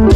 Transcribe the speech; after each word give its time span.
Hello 0.00 0.14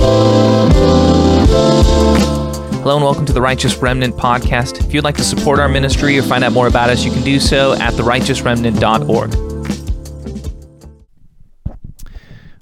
and 2.96 3.04
welcome 3.04 3.26
to 3.26 3.34
the 3.34 3.42
Righteous 3.42 3.76
Remnant 3.76 4.16
podcast. 4.16 4.82
If 4.82 4.94
you'd 4.94 5.04
like 5.04 5.18
to 5.18 5.24
support 5.24 5.58
our 5.58 5.68
ministry 5.68 6.18
or 6.18 6.22
find 6.22 6.42
out 6.42 6.52
more 6.52 6.66
about 6.68 6.88
us, 6.88 7.04
you 7.04 7.10
can 7.10 7.22
do 7.22 7.38
so 7.38 7.74
at 7.74 7.92
therighteousremnant.org. 7.92 9.34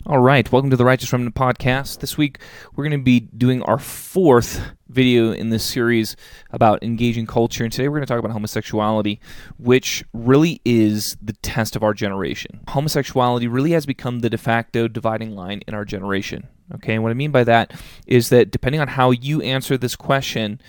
All 0.05 0.19
right, 0.19 0.51
welcome 0.51 0.71
to 0.71 0.77
the 0.77 0.85
Righteous 0.85 1.13
Remnant 1.13 1.37
podcast. 1.37 2.01
This 2.01 2.19
week 2.19 2.39
we're 2.75 2.83
going 2.83 2.99
to 2.99 3.05
be 3.05 3.21
doing 3.21 3.63
our 3.63 3.79
fourth 3.79 4.61
video 4.89 5.31
in 5.31 5.51
this 5.51 5.65
series 5.65 6.17
about 6.51 6.83
engaging 6.83 7.27
culture, 7.27 7.63
and 7.63 7.73
today 7.73 7.87
we're 7.89 7.99
going 7.99 8.07
to 8.07 8.13
talk 8.13 8.19
about 8.19 8.33
homosexuality, 8.33 9.21
which 9.59 10.05
really 10.13 10.61
is 10.65 11.17
the 11.23 11.35
test 11.35 11.77
of 11.77 11.85
our 11.85 11.95
generation. 11.95 12.63
Homosexuality 12.69 13.47
really 13.47 13.71
has 13.71 13.87
become 13.87 14.21
the 14.21 14.29
de 14.29 14.39
facto 14.39 14.89
dividing 14.89 15.37
line 15.37 15.63
in 15.69 15.75
our 15.75 15.85
generation. 15.85 16.49
Okay, 16.75 16.95
and 16.95 17.03
what 17.03 17.11
I 17.11 17.15
mean 17.15 17.31
by 17.31 17.45
that 17.45 17.73
is 18.07 18.31
that 18.31 18.51
depending 18.51 18.81
on 18.81 18.89
how 18.89 19.11
you 19.11 19.43
answer 19.43 19.77
this 19.77 19.97
question, 19.97 20.61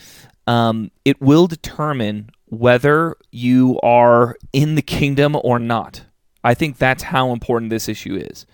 um, 0.48 0.92
it 1.06 1.22
will 1.22 1.48
determine 1.48 2.30
whether 2.46 3.16
you 3.32 3.80
are 3.82 4.36
in 4.52 4.76
the 4.76 4.82
kingdom 4.82 5.38
or 5.44 5.60
not. 5.60 6.04
I 6.44 6.54
think 6.54 6.78
that's 6.78 7.04
how 7.04 7.32
important 7.32 7.70
this 7.70 7.88
issue 7.88 8.16
is. 8.16 8.46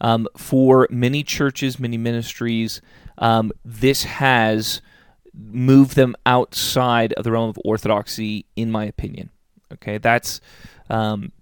Um, 0.00 0.26
for 0.36 0.88
many 0.90 1.22
churches, 1.22 1.78
many 1.78 1.96
ministries, 1.98 2.80
um, 3.18 3.52
this 3.64 4.04
has 4.04 4.80
moved 5.34 5.96
them 5.96 6.16
outside 6.26 7.12
of 7.14 7.24
the 7.24 7.32
realm 7.32 7.48
of 7.48 7.58
orthodoxy, 7.64 8.46
in 8.56 8.70
my 8.70 8.84
opinion. 8.84 9.30
Okay, 9.72 9.98
that's 9.98 10.40
um, 10.90 11.32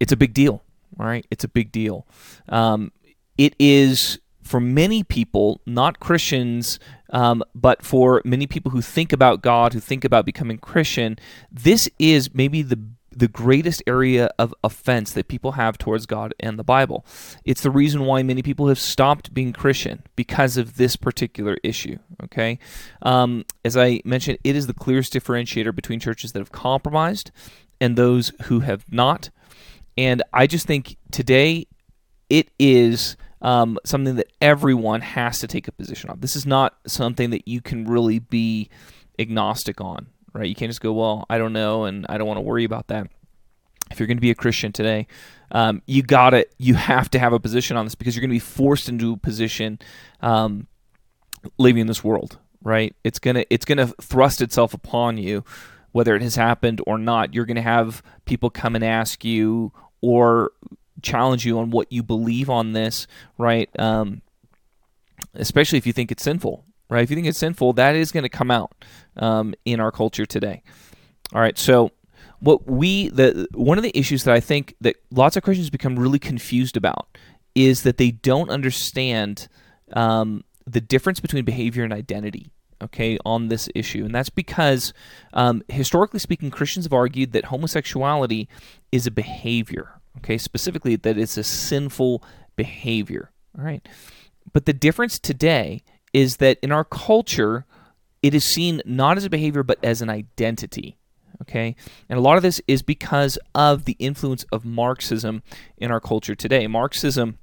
it's 0.00 0.12
a 0.12 0.16
big 0.16 0.34
deal. 0.34 0.62
All 0.98 1.06
right, 1.06 1.26
it's 1.30 1.44
a 1.44 1.48
big 1.48 1.72
deal. 1.72 2.06
Um, 2.48 2.92
it 3.38 3.54
is 3.58 4.18
for 4.52 4.60
many 4.60 5.02
people, 5.02 5.62
not 5.64 5.98
Christians, 5.98 6.78
um, 7.08 7.42
but 7.54 7.82
for 7.82 8.20
many 8.22 8.46
people 8.46 8.70
who 8.70 8.82
think 8.82 9.10
about 9.10 9.40
God, 9.40 9.72
who 9.72 9.80
think 9.80 10.04
about 10.04 10.26
becoming 10.26 10.58
Christian, 10.58 11.18
this 11.50 11.88
is 11.98 12.34
maybe 12.34 12.60
the 12.60 12.78
the 13.14 13.28
greatest 13.28 13.82
area 13.86 14.30
of 14.38 14.54
offense 14.62 15.12
that 15.12 15.28
people 15.28 15.52
have 15.52 15.76
towards 15.78 16.04
God 16.04 16.34
and 16.40 16.58
the 16.58 16.64
Bible. 16.64 17.04
It's 17.46 17.62
the 17.62 17.70
reason 17.70 18.04
why 18.04 18.22
many 18.22 18.42
people 18.42 18.68
have 18.68 18.78
stopped 18.78 19.32
being 19.32 19.54
Christian 19.54 20.02
because 20.16 20.58
of 20.58 20.76
this 20.76 20.96
particular 20.96 21.56
issue. 21.62 21.96
Okay, 22.22 22.58
um, 23.00 23.46
as 23.64 23.74
I 23.74 24.02
mentioned, 24.04 24.36
it 24.44 24.54
is 24.54 24.66
the 24.66 24.74
clearest 24.74 25.14
differentiator 25.14 25.74
between 25.74 25.98
churches 25.98 26.32
that 26.32 26.40
have 26.40 26.52
compromised 26.52 27.30
and 27.80 27.96
those 27.96 28.32
who 28.42 28.60
have 28.60 28.84
not. 28.92 29.30
And 29.96 30.22
I 30.30 30.46
just 30.46 30.66
think 30.66 30.98
today 31.10 31.68
it 32.28 32.50
is 32.58 33.16
um, 33.42 33.78
something 33.84 34.16
that 34.16 34.32
everyone 34.40 35.00
has 35.00 35.40
to 35.40 35.46
take 35.46 35.68
a 35.68 35.72
position 35.72 36.08
on. 36.08 36.20
This 36.20 36.36
is 36.36 36.46
not 36.46 36.76
something 36.86 37.30
that 37.30 37.46
you 37.46 37.60
can 37.60 37.84
really 37.84 38.20
be 38.20 38.70
agnostic 39.18 39.80
on, 39.80 40.06
right? 40.32 40.48
You 40.48 40.54
can't 40.54 40.70
just 40.70 40.80
go, 40.80 40.92
well, 40.92 41.26
I 41.28 41.38
don't 41.38 41.52
know, 41.52 41.84
and 41.84 42.06
I 42.08 42.16
don't 42.18 42.28
want 42.28 42.38
to 42.38 42.42
worry 42.42 42.64
about 42.64 42.86
that. 42.86 43.08
If 43.90 43.98
you're 43.98 44.06
going 44.06 44.16
to 44.16 44.22
be 44.22 44.30
a 44.30 44.34
Christian 44.34 44.72
today, 44.72 45.06
um, 45.50 45.82
you 45.86 46.02
got 46.02 46.32
it. 46.32 46.54
You 46.56 46.74
have 46.74 47.10
to 47.10 47.18
have 47.18 47.32
a 47.32 47.40
position 47.40 47.76
on 47.76 47.84
this 47.84 47.94
because 47.94 48.16
you're 48.16 48.22
going 48.22 48.30
to 48.30 48.34
be 48.34 48.38
forced 48.38 48.88
into 48.88 49.12
a 49.12 49.16
position 49.18 49.80
um, 50.20 50.66
living 51.58 51.82
in 51.82 51.86
this 51.88 52.02
world, 52.02 52.38
right? 52.62 52.94
It's 53.04 53.18
gonna 53.18 53.44
it's 53.50 53.66
gonna 53.66 53.88
thrust 54.00 54.40
itself 54.40 54.72
upon 54.72 55.18
you, 55.18 55.44
whether 55.90 56.14
it 56.14 56.22
has 56.22 56.36
happened 56.36 56.80
or 56.86 56.96
not. 56.96 57.34
You're 57.34 57.44
going 57.44 57.56
to 57.56 57.62
have 57.62 58.02
people 58.24 58.48
come 58.48 58.74
and 58.74 58.84
ask 58.84 59.24
you 59.26 59.72
or 60.00 60.52
challenge 61.02 61.44
you 61.44 61.58
on 61.58 61.70
what 61.70 61.90
you 61.92 62.02
believe 62.02 62.48
on 62.48 62.72
this, 62.72 63.06
right? 63.38 63.68
Um, 63.78 64.22
especially 65.34 65.78
if 65.78 65.86
you 65.86 65.92
think 65.92 66.10
it's 66.10 66.22
sinful, 66.22 66.64
right? 66.88 67.02
If 67.02 67.10
you 67.10 67.16
think 67.16 67.26
it's 67.26 67.38
sinful, 67.38 67.74
that 67.74 67.94
is 67.94 68.12
going 68.12 68.22
to 68.22 68.28
come 68.28 68.50
out 68.50 68.84
um, 69.16 69.54
in 69.64 69.80
our 69.80 69.90
culture 69.90 70.26
today. 70.26 70.62
All 71.32 71.40
right, 71.40 71.56
so 71.56 71.92
what 72.40 72.66
we 72.66 73.08
the 73.08 73.46
one 73.54 73.78
of 73.78 73.84
the 73.84 73.96
issues 73.96 74.24
that 74.24 74.34
I 74.34 74.40
think 74.40 74.74
that 74.80 74.96
lots 75.10 75.36
of 75.36 75.42
Christians 75.42 75.70
become 75.70 75.98
really 75.98 76.18
confused 76.18 76.76
about 76.76 77.06
is 77.54 77.82
that 77.82 77.98
they 77.98 78.10
don't 78.10 78.50
understand 78.50 79.48
um, 79.92 80.42
the 80.66 80.80
difference 80.80 81.20
between 81.20 81.44
behavior 81.44 81.84
and 81.84 81.92
identity. 81.92 82.50
Okay, 82.82 83.16
on 83.24 83.46
this 83.46 83.68
issue, 83.76 84.04
and 84.04 84.12
that's 84.12 84.28
because 84.28 84.92
um, 85.34 85.62
historically 85.68 86.18
speaking, 86.18 86.50
Christians 86.50 86.84
have 86.84 86.92
argued 86.92 87.30
that 87.30 87.44
homosexuality 87.44 88.48
is 88.90 89.06
a 89.06 89.12
behavior. 89.12 90.01
Okay, 90.18 90.38
specifically 90.38 90.96
that 90.96 91.18
it's 91.18 91.36
a 91.36 91.44
sinful 91.44 92.22
behavior. 92.56 93.30
All 93.58 93.64
right, 93.64 93.86
but 94.52 94.66
the 94.66 94.72
difference 94.72 95.18
today 95.18 95.82
is 96.12 96.36
that 96.38 96.58
in 96.62 96.72
our 96.72 96.84
culture, 96.84 97.64
it 98.22 98.34
is 98.34 98.44
seen 98.44 98.82
not 98.84 99.16
as 99.16 99.24
a 99.24 99.30
behavior 99.30 99.62
but 99.62 99.78
as 99.82 100.02
an 100.02 100.10
identity. 100.10 100.98
Okay, 101.42 101.74
and 102.08 102.18
a 102.18 102.22
lot 102.22 102.36
of 102.36 102.42
this 102.42 102.60
is 102.68 102.82
because 102.82 103.36
of 103.54 103.84
the 103.84 103.96
influence 103.98 104.44
of 104.52 104.64
Marxism 104.64 105.42
in 105.76 105.90
our 105.90 106.00
culture 106.00 106.36
today. 106.36 106.66
Marxism 106.68 107.38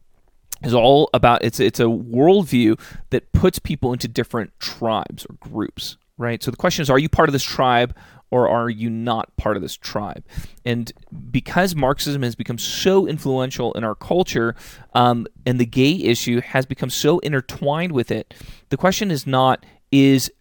is 0.64 0.74
all 0.74 1.10
about 1.14 1.44
it's 1.44 1.60
it's 1.60 1.80
a 1.80 1.84
worldview 1.84 2.80
that 3.10 3.32
puts 3.34 3.60
people 3.60 3.94
into 3.94 4.08
different 4.08 4.58
tribes 4.60 5.26
or 5.30 5.36
groups, 5.40 5.98
right? 6.20 6.44
So 6.44 6.52
the 6.52 6.58
question 6.58 6.84
is, 6.84 6.90
are 6.92 7.00
you 7.00 7.10
part 7.10 7.30
of 7.30 7.34
this 7.34 7.44
tribe 7.44 7.96
or 8.30 8.48
are 8.48 8.70
you 8.70 8.92
not 8.92 9.36
part 9.38 9.56
of 9.56 9.64
this 9.64 9.76
tribe? 9.76 10.24
And 10.64 10.92
because 11.32 11.74
Marxism 11.74 12.22
has 12.22 12.36
become 12.36 12.60
so 12.60 13.08
influential 13.08 13.74
in 13.74 13.84
our 13.84 13.96
culture, 13.96 14.56
um, 14.94 15.26
and 15.48 15.60
the 15.60 15.66
gay 15.66 15.94
issue 15.94 16.42
has 16.42 16.68
become 16.68 16.92
so 16.92 17.18
intertwined 17.20 17.94
with 17.94 18.12
it, 18.12 18.36
the 18.70 18.78
question 18.78 19.10
is 19.10 19.26
not 19.26 19.66
is 19.92 20.32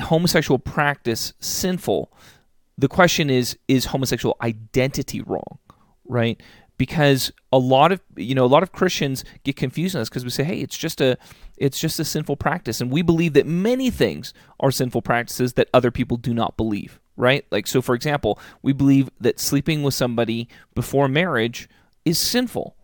homosexual 0.00 0.58
practice 0.58 1.32
sinful? 1.40 2.12
The 2.76 2.88
question 2.88 3.30
is 3.30 3.56
is 3.68 3.86
homosexual 3.86 4.36
identity 4.42 5.22
wrong, 5.22 5.58
right? 6.04 6.42
Because 6.78 7.32
a 7.52 7.58
lot 7.58 7.90
of 7.90 8.00
you 8.16 8.34
know 8.34 8.44
a 8.44 8.46
lot 8.46 8.62
of 8.62 8.72
Christians 8.72 9.24
get 9.44 9.56
confused 9.56 9.96
on 9.96 10.00
this 10.00 10.08
because 10.08 10.24
we 10.24 10.30
say, 10.30 10.44
hey, 10.44 10.60
it's 10.60 10.76
just 10.76 11.00
a 11.00 11.16
it's 11.56 11.78
just 11.78 11.98
a 11.98 12.04
sinful 12.04 12.36
practice, 12.36 12.80
and 12.80 12.90
we 12.90 13.02
believe 13.02 13.32
that 13.32 13.46
many 13.46 13.90
things 13.90 14.34
are 14.60 14.70
sinful 14.70 15.02
practices 15.02 15.54
that 15.54 15.68
other 15.72 15.90
people 15.90 16.16
do 16.16 16.34
not 16.34 16.56
believe, 16.56 17.00
right? 17.16 17.46
Like 17.50 17.66
so, 17.66 17.80
for 17.80 17.94
example, 17.94 18.38
we 18.62 18.72
believe 18.72 19.08
that 19.20 19.40
sleeping 19.40 19.82
with 19.82 19.94
somebody 19.94 20.48
before 20.74 21.08
marriage 21.08 21.68
is 22.04 22.18
sinful, 22.18 22.76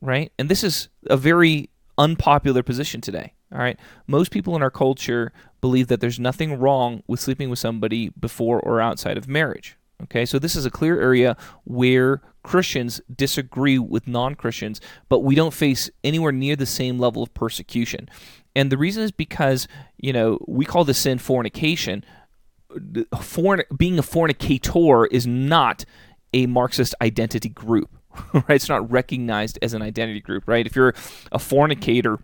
right? 0.00 0.32
And 0.38 0.48
this 0.48 0.64
is 0.64 0.88
a 1.06 1.16
very 1.16 1.68
unpopular 1.98 2.62
position 2.62 3.00
today. 3.00 3.34
All 3.52 3.58
right. 3.60 3.78
Most 4.06 4.30
people 4.32 4.56
in 4.56 4.62
our 4.62 4.70
culture 4.70 5.32
believe 5.60 5.86
that 5.86 6.00
there's 6.00 6.18
nothing 6.18 6.58
wrong 6.58 7.02
with 7.06 7.20
sleeping 7.20 7.50
with 7.50 7.58
somebody 7.58 8.08
before 8.08 8.60
or 8.60 8.80
outside 8.80 9.16
of 9.16 9.28
marriage. 9.28 9.76
Okay. 10.02 10.26
So 10.26 10.38
this 10.38 10.56
is 10.56 10.66
a 10.66 10.70
clear 10.70 11.00
area 11.00 11.36
where 11.62 12.20
Christians 12.44 13.00
disagree 13.12 13.78
with 13.78 14.06
non 14.06 14.36
Christians, 14.36 14.80
but 15.08 15.20
we 15.20 15.34
don't 15.34 15.52
face 15.52 15.90
anywhere 16.04 16.30
near 16.30 16.54
the 16.54 16.66
same 16.66 16.98
level 16.98 17.22
of 17.22 17.34
persecution. 17.34 18.08
And 18.54 18.70
the 18.70 18.78
reason 18.78 19.02
is 19.02 19.10
because, 19.10 19.66
you 19.96 20.12
know, 20.12 20.38
we 20.46 20.64
call 20.64 20.84
this 20.84 20.98
sin 20.98 21.18
fornication. 21.18 22.04
Forn- 23.20 23.64
being 23.76 23.98
a 23.98 24.02
fornicator 24.02 25.06
is 25.10 25.26
not 25.26 25.84
a 26.32 26.46
Marxist 26.46 26.94
identity 27.00 27.48
group, 27.48 27.90
right? 28.32 28.50
It's 28.50 28.68
not 28.68 28.88
recognized 28.90 29.58
as 29.62 29.74
an 29.74 29.82
identity 29.82 30.20
group, 30.20 30.46
right? 30.46 30.66
If 30.66 30.76
you're 30.76 30.94
a 31.32 31.38
fornicator, 31.38 32.18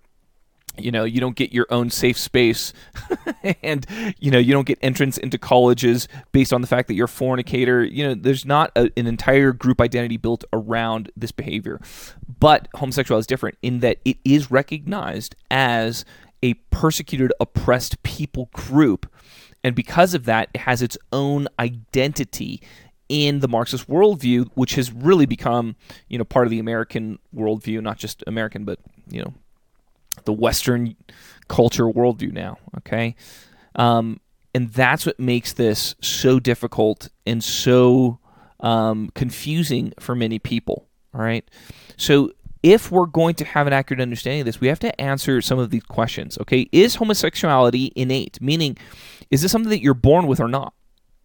you 0.79 0.91
know 0.91 1.05
you 1.05 1.21
don't 1.21 1.37
get 1.37 1.53
your 1.53 1.67
own 1.71 1.91
safe 1.91 2.19
space 2.19 2.73
and 3.63 3.87
you 4.19 4.31
know 4.31 4.39
you 4.39 4.53
don't 4.53 4.67
get 4.67 4.79
entrance 4.83 5.19
into 5.19 5.39
colleges 5.39 6.09
based 6.33 6.53
on 6.53 6.61
the 6.61 6.67
fact 6.67 6.89
that 6.89 6.95
you're 6.95 7.07
a 7.07 7.09
fornicator. 7.09 7.85
You 7.85 8.09
know 8.09 8.15
there's 8.15 8.45
not 8.45 8.71
a, 8.77 8.91
an 8.97 9.07
entire 9.07 9.53
group 9.53 9.81
identity 9.81 10.17
built 10.17 10.45
around 10.53 11.11
this 11.17 11.33
behavior. 11.33 11.81
But 12.39 12.69
homosexuality 12.75 13.21
is 13.21 13.27
different 13.27 13.59
in 13.63 13.81
that 13.81 13.99
it 14.05 14.19
is 14.25 14.51
recognized 14.51 15.35
as 15.51 16.05
a 16.43 16.55
persecuted 16.71 17.33
oppressed 17.41 18.03
people 18.03 18.49
group. 18.53 19.11
And 19.63 19.75
because 19.75 20.15
of 20.15 20.25
that 20.25 20.49
it 20.55 20.63
has 20.63 20.81
its 20.81 20.97
own 21.13 21.49
identity 21.59 22.63
in 23.11 23.41
the 23.41 23.49
Marxist 23.49 23.89
worldview, 23.89 24.49
which 24.55 24.77
has 24.77 24.93
really 24.93 25.27
become, 25.27 25.75
you 26.09 26.17
know, 26.17 26.25
part 26.25 26.47
of 26.47 26.51
the 26.51 26.61
American 26.61 27.19
worldview, 27.35 27.83
not 27.83 27.99
just 27.99 28.23
American, 28.27 28.65
but 28.65 28.79
you 29.11 29.21
know, 29.21 29.35
the 30.25 30.33
Western 30.33 30.97
culture 31.49 31.85
worldview 31.85 32.33
now. 32.33 32.59
Okay, 32.79 33.17
um, 33.75 34.21
and 34.55 34.73
that's 34.73 35.07
what 35.07 35.19
makes 35.21 35.53
this 35.53 35.95
so 36.01 36.41
difficult 36.41 37.09
and 37.27 37.43
so 37.43 38.19
um, 38.61 39.11
confusing 39.15 39.93
for 39.99 40.15
many 40.15 40.39
people. 40.39 40.87
All 41.15 41.21
right, 41.21 41.49
so 41.97 42.33
if 42.63 42.91
we're 42.91 43.07
going 43.07 43.35
to 43.37 43.45
have 43.45 43.67
an 43.67 43.73
accurate 43.73 44.01
understanding 44.01 44.41
of 44.41 44.47
this, 44.47 44.61
we 44.61 44.69
have 44.69 44.81
to 44.81 45.01
answer 45.01 45.41
some 45.41 45.59
of 45.59 45.71
these 45.71 45.83
questions. 45.85 46.39
Okay, 46.39 46.69
is 46.73 46.97
homosexuality 46.97 47.93
innate? 47.97 48.41
Meaning, 48.41 48.77
is 49.31 49.43
this 49.43 49.53
something 49.53 49.71
that 49.71 49.83
you're 49.83 49.95
born 49.95 50.27
with 50.27 50.41
or 50.41 50.49
not? 50.49 50.75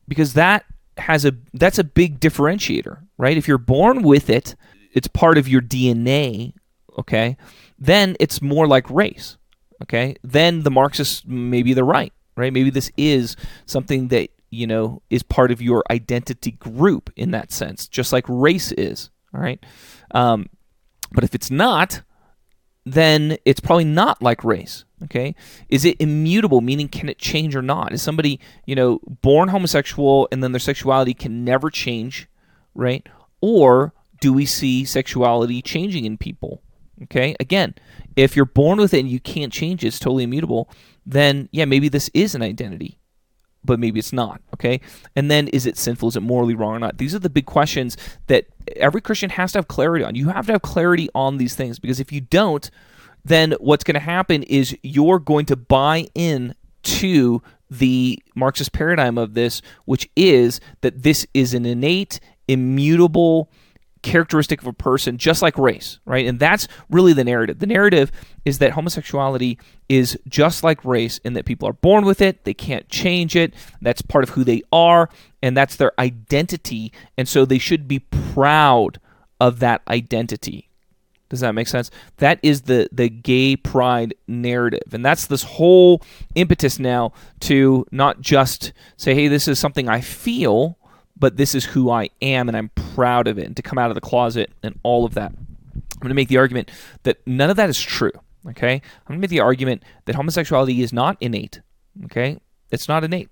Because 0.08 0.34
that 0.34 0.66
has 0.98 1.26
a 1.26 1.34
that's 1.54 1.80
a 1.80 1.84
big 1.84 2.20
differentiator, 2.20 3.00
right? 3.18 3.38
If 3.38 3.48
you're 3.48 3.58
born 3.58 4.02
with 4.02 4.30
it, 4.30 4.56
it's 4.94 5.08
part 5.08 5.38
of 5.38 5.48
your 5.48 5.62
DNA. 5.62 6.54
Okay, 6.98 7.38
then 7.78 8.16
it's 8.20 8.42
more 8.42 8.68
like 8.68 8.90
race. 8.90 9.38
okay, 9.84 10.16
then 10.24 10.64
the 10.64 10.72
Marxists 10.72 11.24
maybe 11.26 11.74
they're 11.74 11.84
right, 11.84 12.14
right? 12.36 12.54
Maybe 12.54 12.70
this 12.70 12.92
is 12.98 13.36
something 13.66 14.08
that 14.10 14.30
you 14.50 14.68
know 14.68 15.02
is 15.10 15.24
part 15.24 15.52
of 15.52 15.62
your 15.62 15.84
identity 15.92 16.52
group 16.52 17.12
in 17.16 17.32
that 17.32 17.52
sense, 17.52 17.88
just 17.88 18.14
like 18.14 18.26
race 18.28 18.72
is. 18.72 19.10
All 19.34 19.42
right, 19.42 19.64
um, 20.12 20.48
but 21.12 21.24
if 21.26 21.36
it's 21.36 21.52
not, 21.52 22.02
then 22.86 23.38
it's 23.44 23.60
probably 23.60 23.84
not 23.86 24.22
like 24.22 24.44
race. 24.44 24.86
Okay, 25.04 25.36
is 25.68 25.84
it 25.84 25.98
immutable? 26.00 26.62
Meaning, 26.62 26.88
can 26.88 27.10
it 27.10 27.18
change 27.18 27.56
or 27.56 27.62
not? 27.62 27.92
Is 27.92 28.02
somebody 28.02 28.40
you 28.66 28.76
know 28.76 29.00
born 29.22 29.50
homosexual 29.50 30.28
and 30.32 30.42
then 30.42 30.54
their 30.54 30.60
sexuality 30.60 31.14
can 31.14 31.44
never 31.44 31.70
change, 31.70 32.28
right? 32.74 33.08
Or 33.42 33.94
do 34.22 34.32
we 34.32 34.46
see 34.46 34.86
sexuality 34.86 35.62
changing 35.62 36.06
in 36.06 36.18
people? 36.18 36.62
Okay, 37.04 37.36
again, 37.40 37.76
if 38.16 38.36
you're 38.36 38.46
born 38.46 38.80
with 38.80 38.94
it 38.94 39.02
and 39.02 39.10
you 39.10 39.20
can't 39.20 39.52
change 39.52 39.84
it, 39.84 39.88
it's 39.88 40.00
totally 40.00 40.24
immutable. 40.24 40.70
Then 41.06 41.50
yeah, 41.52 41.66
maybe 41.66 41.90
this 41.90 42.10
is 42.14 42.36
an 42.36 42.42
identity 42.42 43.00
but 43.66 43.80
maybe 43.80 44.00
it's 44.00 44.14
not. 44.14 44.42
Okay. 44.54 44.80
And 45.16 45.30
then 45.30 45.48
is 45.50 45.66
it 45.66 45.78
sinful? 45.78 46.10
Is 46.10 46.16
it 46.16 46.22
morally 46.22 46.56
wrong 46.56 46.76
or 46.76 46.80
not? 46.80 46.98
These 46.98 47.16
are 47.16 47.20
the 47.20 47.30
big 47.30 47.46
questions 47.46 47.98
that 48.28 48.46
every 48.76 49.02
Christian 49.02 49.32
has 49.32 49.52
to 49.54 49.58
have 49.58 49.68
clarity 49.68 50.06
on. 50.06 50.16
You 50.16 50.30
have 50.30 50.46
to 50.48 50.54
have 50.54 50.62
clarity 50.62 51.10
on 51.16 51.38
these 51.38 51.56
things 51.56 51.80
because 51.80 52.00
if 52.00 52.12
you 52.12 52.22
don't, 52.22 52.70
then 53.24 53.54
what's 53.60 53.84
going 53.84 53.96
to 53.96 54.00
happen 54.00 54.44
is 54.44 54.78
you're 54.84 55.20
going 55.20 55.46
to 55.48 55.56
buy 55.56 56.08
in 56.14 56.54
to 56.84 57.42
the 57.70 58.22
Marxist 58.36 58.72
paradigm 58.72 59.18
of 59.18 59.34
this, 59.34 59.62
which 59.86 60.08
is 60.16 60.62
that 60.82 61.02
this 61.02 61.26
is 61.34 61.56
an 61.56 61.66
innate, 61.66 62.20
immutable, 62.48 63.50
characteristic 64.06 64.62
of 64.62 64.68
a 64.68 64.74
person, 64.74 65.18
just 65.18 65.42
like 65.42 65.58
race, 65.58 66.00
right? 66.06 66.28
And 66.28 66.40
that's 66.40 66.68
really 66.92 67.12
the 67.12 67.24
narrative. 67.24 67.58
The 67.58 67.66
narrative 67.66 68.12
is 68.46 68.60
that 68.60 68.74
homosexuality 68.74 69.58
is 69.90 70.18
just 70.30 70.64
like 70.64 70.86
race 70.86 71.18
in 71.26 71.34
that 71.34 71.46
people 71.46 71.68
are 71.68 71.74
born 71.74 72.06
with 72.06 72.22
it, 72.22 72.46
they 72.46 72.54
can't 72.54 72.88
change 72.88 73.36
it, 73.36 73.54
that's 73.82 74.04
part 74.04 74.24
of 74.24 74.30
who 74.30 74.44
they 74.44 74.62
are, 74.72 75.10
and 75.42 75.58
that's 75.58 75.76
their 75.76 75.92
identity. 76.00 76.94
And 77.18 77.28
so 77.28 77.46
they 77.46 77.58
should 77.58 77.88
be 77.88 78.00
proud 78.00 79.00
of 79.42 79.60
that 79.60 79.82
identity. 79.88 80.70
Does 81.28 81.40
that 81.40 81.56
make 81.56 81.68
sense? 81.68 81.90
That 82.18 82.40
is 82.44 82.62
the 82.62 82.88
the 82.92 83.10
gay 83.10 83.56
pride 83.56 84.14
narrative. 84.28 84.94
And 84.94 85.04
that's 85.04 85.26
this 85.26 85.42
whole 85.42 86.04
impetus 86.36 86.78
now 86.78 87.14
to 87.42 87.88
not 87.92 88.22
just 88.22 88.72
say, 88.98 89.16
hey, 89.16 89.28
this 89.28 89.48
is 89.48 89.58
something 89.58 89.90
I 89.90 90.02
feel, 90.02 90.78
but 91.18 91.38
this 91.38 91.56
is 91.56 91.66
who 91.66 91.90
I 91.90 92.10
am 92.22 92.48
and 92.48 92.58
I'm 92.58 92.70
proud 92.70 93.28
of 93.28 93.38
it 93.38 93.46
and 93.46 93.56
to 93.56 93.62
come 93.62 93.78
out 93.78 93.90
of 93.90 93.96
the 93.96 94.02
closet 94.02 94.52
and 94.64 94.80
all 94.84 95.06
of 95.06 95.14
that. 95.14 95.32
I'm 95.32 96.00
going 96.02 96.10
to 96.10 96.16
make 96.16 96.28
the 96.28 96.38
argument 96.38 96.72
that 97.04 97.26
none 97.26 97.50
of 97.50 97.58
that 97.58 97.70
is 97.70 97.80
true. 97.80 98.12
Okay? 98.48 98.74
I'm 98.74 99.08
going 99.08 99.20
to 99.20 99.22
make 99.22 99.30
the 99.30 99.40
argument 99.40 99.84
that 100.06 100.16
homosexuality 100.16 100.82
is 100.82 100.94
not 100.94 101.18
innate. 101.20 101.62
Okay? 102.06 102.38
It's 102.72 102.88
not 102.88 103.04
innate. 103.04 103.30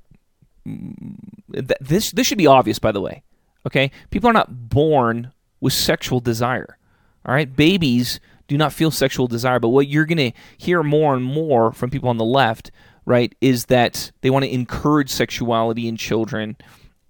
Mm, 0.68 1.16
this 1.50 2.12
this 2.12 2.26
should 2.26 2.38
be 2.38 2.48
obvious 2.48 2.80
by 2.80 2.92
the 2.92 3.02
way. 3.02 3.24
Okay? 3.66 3.92
People 4.12 4.30
are 4.30 4.34
not 4.34 4.70
born 4.70 5.32
with 5.60 5.74
sexual 5.74 6.20
desire. 6.20 6.78
All 7.26 7.36
right? 7.36 7.54
Babies 7.54 8.20
do 8.48 8.58
not 8.58 8.74
feel 8.74 8.92
sexual 8.92 9.28
desire, 9.28 9.60
but 9.60 9.70
what 9.70 9.88
you're 9.88 10.06
going 10.06 10.32
to 10.32 10.38
hear 10.58 10.84
more 10.84 11.16
and 11.16 11.24
more 11.24 11.72
from 11.72 11.90
people 11.90 12.10
on 12.10 12.18
the 12.18 12.26
left, 12.26 12.72
right, 13.06 13.34
is 13.40 13.66
that 13.66 14.12
they 14.22 14.30
want 14.30 14.44
to 14.44 14.54
encourage 14.54 15.10
sexuality 15.10 15.88
in 15.88 15.96
children 15.96 16.58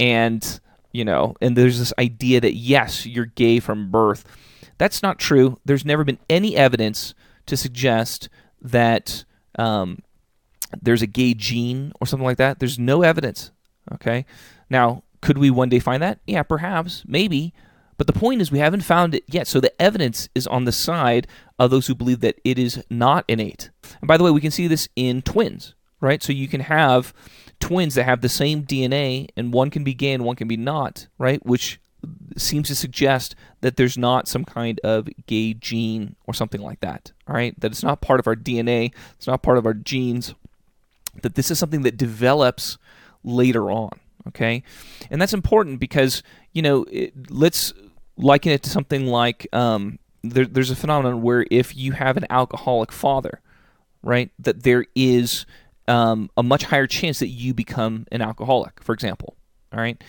and 0.03 0.59
you 0.91 1.05
know, 1.05 1.35
and 1.41 1.57
there's 1.57 1.79
this 1.79 1.93
idea 1.97 2.39
that 2.41 2.55
yes, 2.55 3.05
you're 3.05 3.25
gay 3.25 3.59
from 3.59 3.89
birth. 3.89 4.25
That's 4.77 5.01
not 5.01 5.17
true. 5.17 5.57
There's 5.65 5.85
never 5.85 6.03
been 6.03 6.19
any 6.29 6.55
evidence 6.55 7.15
to 7.47 7.57
suggest 7.57 8.29
that 8.61 9.23
um, 9.57 9.99
there's 10.81 11.01
a 11.01 11.07
gay 11.07 11.33
gene 11.33 11.93
or 11.99 12.05
something 12.05 12.25
like 12.25 12.37
that. 12.37 12.59
There's 12.59 12.77
no 12.77 13.01
evidence. 13.01 13.51
Okay. 13.93 14.25
Now, 14.69 15.03
could 15.21 15.37
we 15.37 15.49
one 15.49 15.69
day 15.69 15.79
find 15.79 16.03
that? 16.03 16.19
Yeah, 16.27 16.43
perhaps, 16.43 17.03
maybe. 17.07 17.53
But 17.97 18.07
the 18.07 18.13
point 18.13 18.41
is, 18.41 18.51
we 18.51 18.59
haven't 18.59 18.81
found 18.81 19.15
it 19.15 19.23
yet. 19.27 19.47
So 19.47 19.59
the 19.59 19.81
evidence 19.81 20.27
is 20.35 20.47
on 20.47 20.65
the 20.65 20.71
side 20.71 21.27
of 21.57 21.71
those 21.71 21.87
who 21.87 21.95
believe 21.95 22.19
that 22.19 22.39
it 22.43 22.59
is 22.59 22.83
not 22.89 23.25
innate. 23.27 23.69
And 24.01 24.07
by 24.07 24.17
the 24.17 24.23
way, 24.23 24.31
we 24.31 24.41
can 24.41 24.51
see 24.51 24.67
this 24.67 24.89
in 24.95 25.21
twins, 25.21 25.75
right? 26.01 26.21
So 26.21 26.33
you 26.33 26.47
can 26.47 26.61
have 26.61 27.13
twins 27.63 27.95
that 27.95 28.03
have 28.03 28.19
the 28.19 28.27
same 28.27 28.63
DNA 28.63 29.29
and 29.37 29.53
one 29.53 29.69
can 29.69 29.85
be 29.85 29.93
gay 29.93 30.11
and 30.11 30.25
one 30.25 30.35
can 30.35 30.49
be 30.49 30.57
not, 30.57 31.07
right? 31.17 31.43
Which 31.45 31.79
seems 32.35 32.67
to 32.67 32.75
suggest 32.75 33.35
that 33.61 33.77
there's 33.77 33.97
not 33.97 34.27
some 34.27 34.43
kind 34.43 34.81
of 34.83 35.07
gay 35.27 35.53
gene 35.53 36.17
or 36.25 36.33
something 36.33 36.59
like 36.59 36.81
that, 36.81 37.13
all 37.25 37.35
right? 37.35 37.57
That 37.61 37.71
it's 37.71 37.81
not 37.83 38.01
part 38.01 38.19
of 38.19 38.27
our 38.27 38.35
DNA, 38.35 38.91
it's 39.15 39.27
not 39.27 39.41
part 39.41 39.57
of 39.57 39.65
our 39.65 39.73
genes, 39.73 40.35
that 41.21 41.35
this 41.35 41.49
is 41.49 41.57
something 41.57 41.83
that 41.83 41.95
develops 41.95 42.77
later 43.23 43.71
on, 43.71 43.97
okay? 44.27 44.61
And 45.09 45.21
that's 45.21 45.33
important 45.33 45.79
because, 45.79 46.21
you 46.51 46.61
know, 46.61 46.85
it, 46.91 47.31
let's 47.31 47.71
liken 48.17 48.51
it 48.51 48.63
to 48.63 48.69
something 48.69 49.07
like 49.07 49.47
um, 49.53 49.99
there, 50.21 50.45
there's 50.45 50.71
a 50.71 50.75
phenomenon 50.75 51.21
where 51.21 51.45
if 51.49 51.77
you 51.77 51.93
have 51.93 52.17
an 52.17 52.25
alcoholic 52.29 52.91
father, 52.91 53.39
right, 54.01 54.31
that 54.37 54.63
there 54.63 54.85
is 54.95 55.45
um, 55.87 56.29
a 56.37 56.43
much 56.43 56.63
higher 56.63 56.87
chance 56.87 57.19
that 57.19 57.27
you 57.27 57.53
become 57.53 58.05
an 58.11 58.21
alcoholic, 58.21 58.83
for 58.83 58.93
example. 58.93 59.35
All 59.73 59.79
right. 59.79 60.01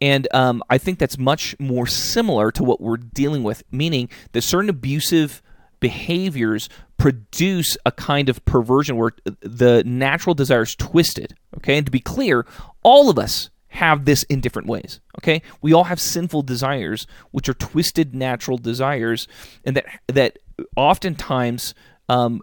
And 0.00 0.28
um, 0.32 0.62
I 0.70 0.78
think 0.78 0.98
that's 0.98 1.18
much 1.18 1.56
more 1.58 1.86
similar 1.86 2.52
to 2.52 2.62
what 2.62 2.80
we're 2.80 2.98
dealing 2.98 3.42
with, 3.42 3.62
meaning 3.70 4.08
that 4.32 4.42
certain 4.42 4.70
abusive 4.70 5.42
behaviors 5.80 6.68
produce 6.96 7.76
a 7.84 7.92
kind 7.92 8.28
of 8.28 8.44
perversion 8.44 8.96
where 8.96 9.12
the 9.40 9.82
natural 9.84 10.34
desire 10.34 10.62
is 10.62 10.74
twisted. 10.74 11.34
Okay. 11.56 11.76
And 11.76 11.86
to 11.86 11.92
be 11.92 12.00
clear, 12.00 12.46
all 12.82 13.10
of 13.10 13.18
us 13.18 13.50
have 13.68 14.04
this 14.04 14.22
in 14.24 14.40
different 14.40 14.68
ways. 14.68 15.00
Okay. 15.20 15.42
We 15.60 15.72
all 15.72 15.84
have 15.84 16.00
sinful 16.00 16.42
desires, 16.42 17.06
which 17.32 17.48
are 17.48 17.54
twisted 17.54 18.14
natural 18.14 18.58
desires, 18.58 19.28
and 19.64 19.76
that, 19.76 19.86
that 20.08 20.38
oftentimes 20.76 21.74
um, 22.08 22.40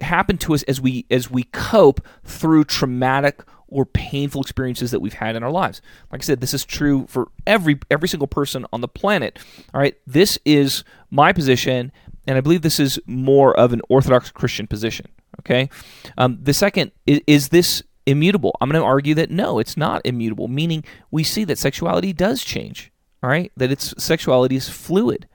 happen 0.00 0.38
to 0.38 0.54
us 0.54 0.62
as 0.64 0.80
we 0.80 1.06
as 1.10 1.30
we 1.30 1.44
cope 1.44 2.06
through 2.24 2.64
traumatic 2.64 3.42
or 3.68 3.86
painful 3.86 4.42
experiences 4.42 4.90
that 4.90 5.00
we've 5.00 5.14
had 5.14 5.34
in 5.34 5.42
our 5.42 5.50
lives. 5.50 5.80
Like 6.10 6.22
I 6.22 6.24
said, 6.24 6.40
this 6.40 6.54
is 6.54 6.64
true 6.64 7.06
for 7.08 7.28
every 7.46 7.78
every 7.90 8.08
single 8.08 8.26
person 8.26 8.66
on 8.72 8.80
the 8.80 8.88
planet. 8.88 9.38
All 9.72 9.80
right, 9.80 9.96
this 10.06 10.38
is 10.44 10.84
my 11.10 11.32
position, 11.32 11.90
and 12.26 12.36
I 12.36 12.40
believe 12.40 12.62
this 12.62 12.80
is 12.80 13.00
more 13.06 13.58
of 13.58 13.72
an 13.72 13.80
Orthodox 13.88 14.30
Christian 14.30 14.66
position. 14.66 15.06
Okay, 15.40 15.70
um, 16.18 16.38
the 16.42 16.52
second 16.52 16.92
is, 17.06 17.20
is 17.26 17.48
this 17.48 17.82
immutable? 18.04 18.56
I'm 18.60 18.68
going 18.68 18.80
to 18.80 18.86
argue 18.86 19.14
that 19.14 19.30
no, 19.30 19.58
it's 19.58 19.76
not 19.76 20.02
immutable. 20.04 20.48
Meaning, 20.48 20.84
we 21.10 21.24
see 21.24 21.44
that 21.44 21.58
sexuality 21.58 22.12
does 22.12 22.44
change. 22.44 22.92
All 23.22 23.30
right, 23.30 23.50
that 23.56 23.70
its 23.72 23.94
sexuality 24.02 24.56
is 24.56 24.68
fluid. 24.68 25.26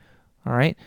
All 0.46 0.54
right. 0.54 0.78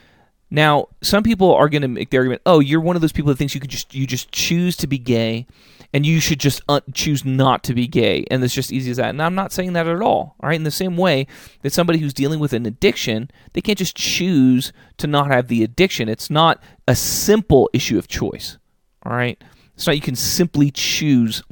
Now, 0.51 0.89
some 1.01 1.23
people 1.23 1.55
are 1.55 1.69
going 1.69 1.83
to 1.83 1.89
make 1.89 2.11
the 2.11 2.17
argument, 2.19 2.43
"Oh, 2.45 2.59
you're 2.59 2.81
one 2.81 2.97
of 2.97 3.03
those 3.03 3.13
people 3.13 3.29
that 3.29 3.37
thinks 3.37 3.55
you 3.55 3.61
could 3.61 3.71
just 3.71 3.95
you 3.95 4.07
just 4.07 4.33
choose 4.33 4.77
to 4.77 4.87
be 4.87 4.99
gay, 4.99 5.47
and 5.93 6.05
you 6.05 6.19
should 6.21 6.41
just 6.41 6.61
un- 6.69 6.83
choose 6.93 7.25
not 7.25 7.63
to 7.65 7.75
be 7.75 7.87
gay, 7.87 8.25
and 8.31 8.43
it's 8.43 8.55
just 8.55 8.73
easy 8.73 8.91
as 8.91 8.97
that." 8.97 9.11
And 9.11 9.23
I'm 9.23 9.37
not 9.37 9.53
saying 9.53 9.75
that 9.75 9.87
at 9.87 10.03
all. 10.03 10.35
All 10.41 10.49
right, 10.49 10.57
in 10.57 10.65
the 10.65 10.71
same 10.71 10.97
way 10.97 11.29
that 11.63 11.73
somebody 11.73 12.01
who's 12.01 12.13
dealing 12.13 12.41
with 12.41 12.53
an 12.53 12.67
addiction, 12.67 13.31
they 13.53 13.61
can't 13.61 13.79
just 13.79 13.97
choose 13.97 14.73
to 14.99 15.07
not 15.07 15.29
have 15.29 15.47
the 15.47 15.63
addiction. 15.63 16.09
It's 16.09 16.31
not 16.31 16.61
a 16.89 16.97
simple 16.97 17.71
issue 17.73 17.99
of 17.99 18.09
choice. 18.09 18.59
All 19.05 19.13
right, 19.13 19.43
it's 19.75 19.87
not 19.87 19.95
you 19.95 20.03
can 20.03 20.17
simply 20.17 20.73
choose 20.73 21.45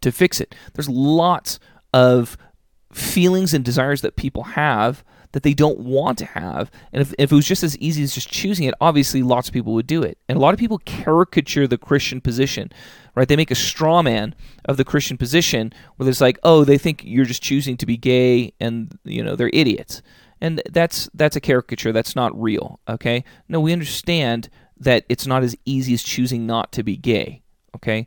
to 0.00 0.12
fix 0.12 0.40
it. 0.40 0.54
There's 0.74 0.88
lots 0.88 1.58
of 1.92 2.36
feelings 2.92 3.52
and 3.52 3.64
desires 3.64 4.00
that 4.02 4.16
people 4.16 4.44
have 4.44 5.02
that 5.32 5.42
they 5.42 5.54
don't 5.54 5.78
want 5.80 6.18
to 6.18 6.24
have. 6.24 6.70
And 6.92 7.02
if, 7.02 7.14
if 7.18 7.32
it 7.32 7.34
was 7.34 7.46
just 7.46 7.62
as 7.62 7.76
easy 7.78 8.02
as 8.02 8.14
just 8.14 8.30
choosing 8.30 8.66
it, 8.66 8.74
obviously 8.80 9.22
lots 9.22 9.48
of 9.48 9.54
people 9.54 9.74
would 9.74 9.86
do 9.86 10.02
it. 10.02 10.18
And 10.28 10.36
a 10.36 10.40
lot 10.40 10.54
of 10.54 10.60
people 10.60 10.78
caricature 10.78 11.66
the 11.66 11.78
Christian 11.78 12.20
position, 12.20 12.72
right? 13.14 13.28
They 13.28 13.36
make 13.36 13.50
a 13.50 13.56
straw 13.56 14.02
man 14.02 14.34
of 14.64 14.76
the 14.76 14.84
Christian 14.84 15.16
position 15.16 15.72
where 15.96 16.08
it's 16.08 16.20
like, 16.20 16.38
oh, 16.42 16.64
they 16.64 16.78
think 16.78 17.02
you're 17.04 17.24
just 17.24 17.42
choosing 17.42 17.76
to 17.76 17.86
be 17.86 17.96
gay 17.96 18.52
and, 18.60 18.98
you 19.04 19.22
know, 19.22 19.36
they're 19.36 19.50
idiots. 19.52 20.02
And 20.40 20.62
that's 20.70 21.10
that's 21.14 21.36
a 21.36 21.40
caricature. 21.40 21.92
That's 21.92 22.14
not 22.14 22.40
real. 22.40 22.78
Okay. 22.88 23.24
No, 23.48 23.60
we 23.60 23.72
understand 23.72 24.48
that 24.78 25.04
it's 25.08 25.26
not 25.26 25.42
as 25.42 25.56
easy 25.64 25.94
as 25.94 26.02
choosing 26.02 26.46
not 26.46 26.70
to 26.72 26.82
be 26.82 26.96
gay. 26.96 27.42
Okay. 27.74 28.06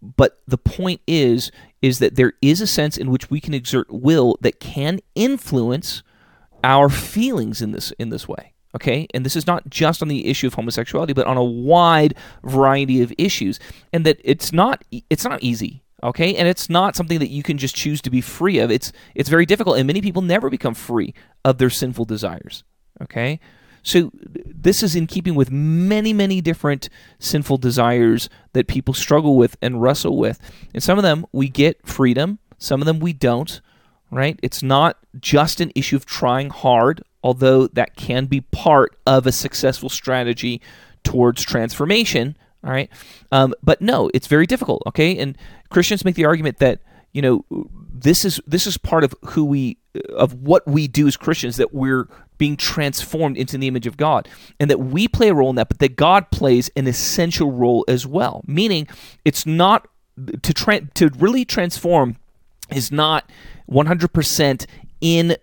But 0.00 0.40
the 0.46 0.58
point 0.58 1.00
is, 1.06 1.50
is 1.80 1.98
that 1.98 2.16
there 2.16 2.34
is 2.40 2.60
a 2.60 2.66
sense 2.66 2.96
in 2.96 3.10
which 3.10 3.30
we 3.30 3.40
can 3.40 3.54
exert 3.54 3.90
will 3.90 4.38
that 4.40 4.60
can 4.60 5.00
influence 5.14 6.02
our 6.64 6.88
feelings 6.88 7.62
in 7.62 7.72
this 7.72 7.92
in 7.92 8.10
this 8.10 8.28
way 8.28 8.52
okay? 8.74 9.06
And 9.12 9.24
this 9.24 9.36
is 9.36 9.46
not 9.46 9.68
just 9.68 10.00
on 10.00 10.08
the 10.08 10.26
issue 10.26 10.46
of 10.46 10.54
homosexuality 10.54 11.12
but 11.12 11.26
on 11.26 11.36
a 11.36 11.44
wide 11.44 12.14
variety 12.42 13.02
of 13.02 13.12
issues 13.18 13.58
and 13.92 14.06
that 14.06 14.20
it's 14.24 14.52
not 14.52 14.84
it's 15.10 15.24
not 15.24 15.42
easy 15.42 15.82
okay? 16.02 16.34
And 16.34 16.48
it's 16.48 16.68
not 16.68 16.96
something 16.96 17.18
that 17.18 17.30
you 17.30 17.42
can 17.42 17.58
just 17.58 17.76
choose 17.76 18.02
to 18.02 18.10
be 18.10 18.20
free 18.20 18.58
of. 18.58 18.70
It's 18.70 18.92
it's 19.14 19.28
very 19.28 19.46
difficult 19.46 19.78
and 19.78 19.86
many 19.86 20.00
people 20.00 20.22
never 20.22 20.50
become 20.50 20.74
free 20.74 21.14
of 21.44 21.58
their 21.58 21.70
sinful 21.70 22.06
desires 22.06 22.64
okay? 23.00 23.40
So 23.82 24.12
this 24.14 24.82
is 24.82 24.94
in 24.94 25.06
keeping 25.06 25.34
with 25.34 25.50
many, 25.50 26.12
many 26.12 26.40
different 26.40 26.88
sinful 27.18 27.58
desires 27.58 28.28
that 28.52 28.68
people 28.68 28.94
struggle 28.94 29.36
with 29.36 29.56
and 29.60 29.82
wrestle 29.82 30.16
with. 30.16 30.38
And 30.72 30.82
some 30.82 30.98
of 30.98 31.02
them 31.02 31.26
we 31.32 31.48
get 31.48 31.84
freedom, 31.86 32.38
some 32.58 32.80
of 32.80 32.86
them 32.86 33.00
we 33.00 33.12
don't, 33.12 33.60
right? 34.12 34.38
It's 34.42 34.62
not 34.62 34.98
just 35.18 35.60
an 35.60 35.72
issue 35.74 35.96
of 35.96 36.04
trying 36.04 36.50
hard, 36.50 37.02
although 37.24 37.66
that 37.68 37.96
can 37.96 38.26
be 38.26 38.42
part 38.42 38.96
of 39.06 39.26
a 39.26 39.32
successful 39.32 39.88
strategy 39.88 40.60
towards 41.02 41.42
transformation, 41.42 42.36
all 42.62 42.70
right? 42.70 42.90
Um, 43.32 43.54
but 43.62 43.80
no, 43.80 44.10
it's 44.12 44.26
very 44.26 44.46
difficult, 44.46 44.82
okay? 44.86 45.16
And 45.16 45.36
Christians 45.70 46.04
make 46.04 46.14
the 46.14 46.26
argument 46.26 46.58
that 46.58 46.80
you 47.12 47.22
know 47.22 47.44
this 47.92 48.24
is 48.24 48.40
this 48.46 48.66
is 48.66 48.78
part 48.78 49.04
of 49.04 49.14
who 49.26 49.44
we 49.44 49.78
of 50.14 50.34
what 50.34 50.66
we 50.66 50.88
do 50.88 51.06
as 51.06 51.16
Christians 51.16 51.56
that 51.56 51.74
we're 51.74 52.08
being 52.38 52.56
transformed 52.56 53.36
into 53.36 53.58
the 53.58 53.68
image 53.68 53.86
of 53.86 53.96
God 53.96 54.28
and 54.58 54.70
that 54.70 54.80
we 54.80 55.08
play 55.08 55.28
a 55.28 55.34
role 55.34 55.50
in 55.50 55.56
that 55.56 55.68
but 55.68 55.78
that 55.78 55.96
God 55.96 56.30
plays 56.30 56.70
an 56.74 56.86
essential 56.86 57.52
role 57.52 57.84
as 57.86 58.06
well 58.06 58.42
meaning 58.46 58.88
it's 59.26 59.44
not 59.44 59.86
to 60.42 60.54
tra- 60.54 60.86
to 60.94 61.10
really 61.18 61.44
transform 61.44 62.16
is 62.70 62.90
not 62.90 63.30
100% 63.72 64.66
in 65.00 65.36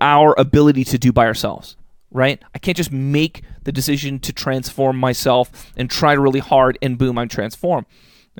our 0.00 0.34
ability 0.38 0.84
to 0.84 0.98
do 0.98 1.12
by 1.12 1.26
ourselves 1.26 1.76
right 2.10 2.42
I 2.54 2.58
can't 2.58 2.76
just 2.76 2.92
make 2.92 3.42
the 3.62 3.72
decision 3.72 4.18
to 4.20 4.32
transform 4.32 4.98
myself 4.98 5.72
and 5.76 5.88
try 5.88 6.12
really 6.12 6.40
hard 6.40 6.78
and 6.82 6.98
boom 6.98 7.18
I'm 7.18 7.28
transformed 7.28 7.86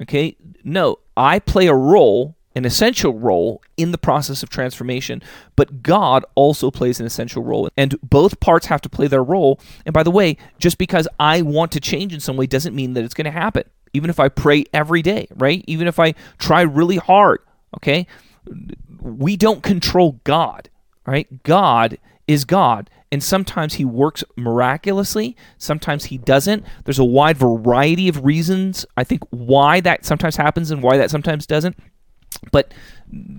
okay 0.00 0.36
no 0.64 0.98
I 1.16 1.38
play 1.38 1.68
a 1.68 1.74
role 1.74 2.36
an 2.54 2.64
essential 2.64 3.14
role 3.14 3.62
in 3.76 3.92
the 3.92 3.98
process 3.98 4.42
of 4.42 4.48
transformation, 4.48 5.22
but 5.54 5.82
God 5.82 6.24
also 6.34 6.70
plays 6.70 6.98
an 6.98 7.06
essential 7.06 7.42
role. 7.42 7.68
And 7.76 8.00
both 8.02 8.40
parts 8.40 8.66
have 8.66 8.80
to 8.82 8.88
play 8.88 9.06
their 9.06 9.22
role. 9.22 9.60
And 9.86 9.92
by 9.92 10.02
the 10.02 10.10
way, 10.10 10.36
just 10.58 10.76
because 10.76 11.06
I 11.18 11.42
want 11.42 11.72
to 11.72 11.80
change 11.80 12.12
in 12.12 12.20
some 12.20 12.36
way 12.36 12.46
doesn't 12.46 12.74
mean 12.74 12.94
that 12.94 13.04
it's 13.04 13.14
going 13.14 13.26
to 13.26 13.30
happen. 13.30 13.64
Even 13.92 14.10
if 14.10 14.18
I 14.18 14.28
pray 14.28 14.64
every 14.72 15.02
day, 15.02 15.28
right? 15.36 15.64
Even 15.66 15.86
if 15.86 15.98
I 15.98 16.14
try 16.38 16.62
really 16.62 16.96
hard, 16.96 17.40
okay? 17.76 18.06
We 19.00 19.36
don't 19.36 19.62
control 19.62 20.20
God, 20.24 20.68
right? 21.06 21.42
God 21.42 21.98
is 22.26 22.44
God. 22.44 22.90
And 23.12 23.22
sometimes 23.22 23.74
he 23.74 23.84
works 23.84 24.22
miraculously, 24.36 25.36
sometimes 25.58 26.06
he 26.06 26.18
doesn't. 26.18 26.64
There's 26.84 27.00
a 27.00 27.04
wide 27.04 27.36
variety 27.36 28.08
of 28.08 28.24
reasons, 28.24 28.86
I 28.96 29.02
think, 29.02 29.24
why 29.30 29.80
that 29.80 30.04
sometimes 30.04 30.36
happens 30.36 30.70
and 30.70 30.80
why 30.80 30.96
that 30.96 31.10
sometimes 31.10 31.44
doesn't. 31.44 31.76
But 32.52 32.72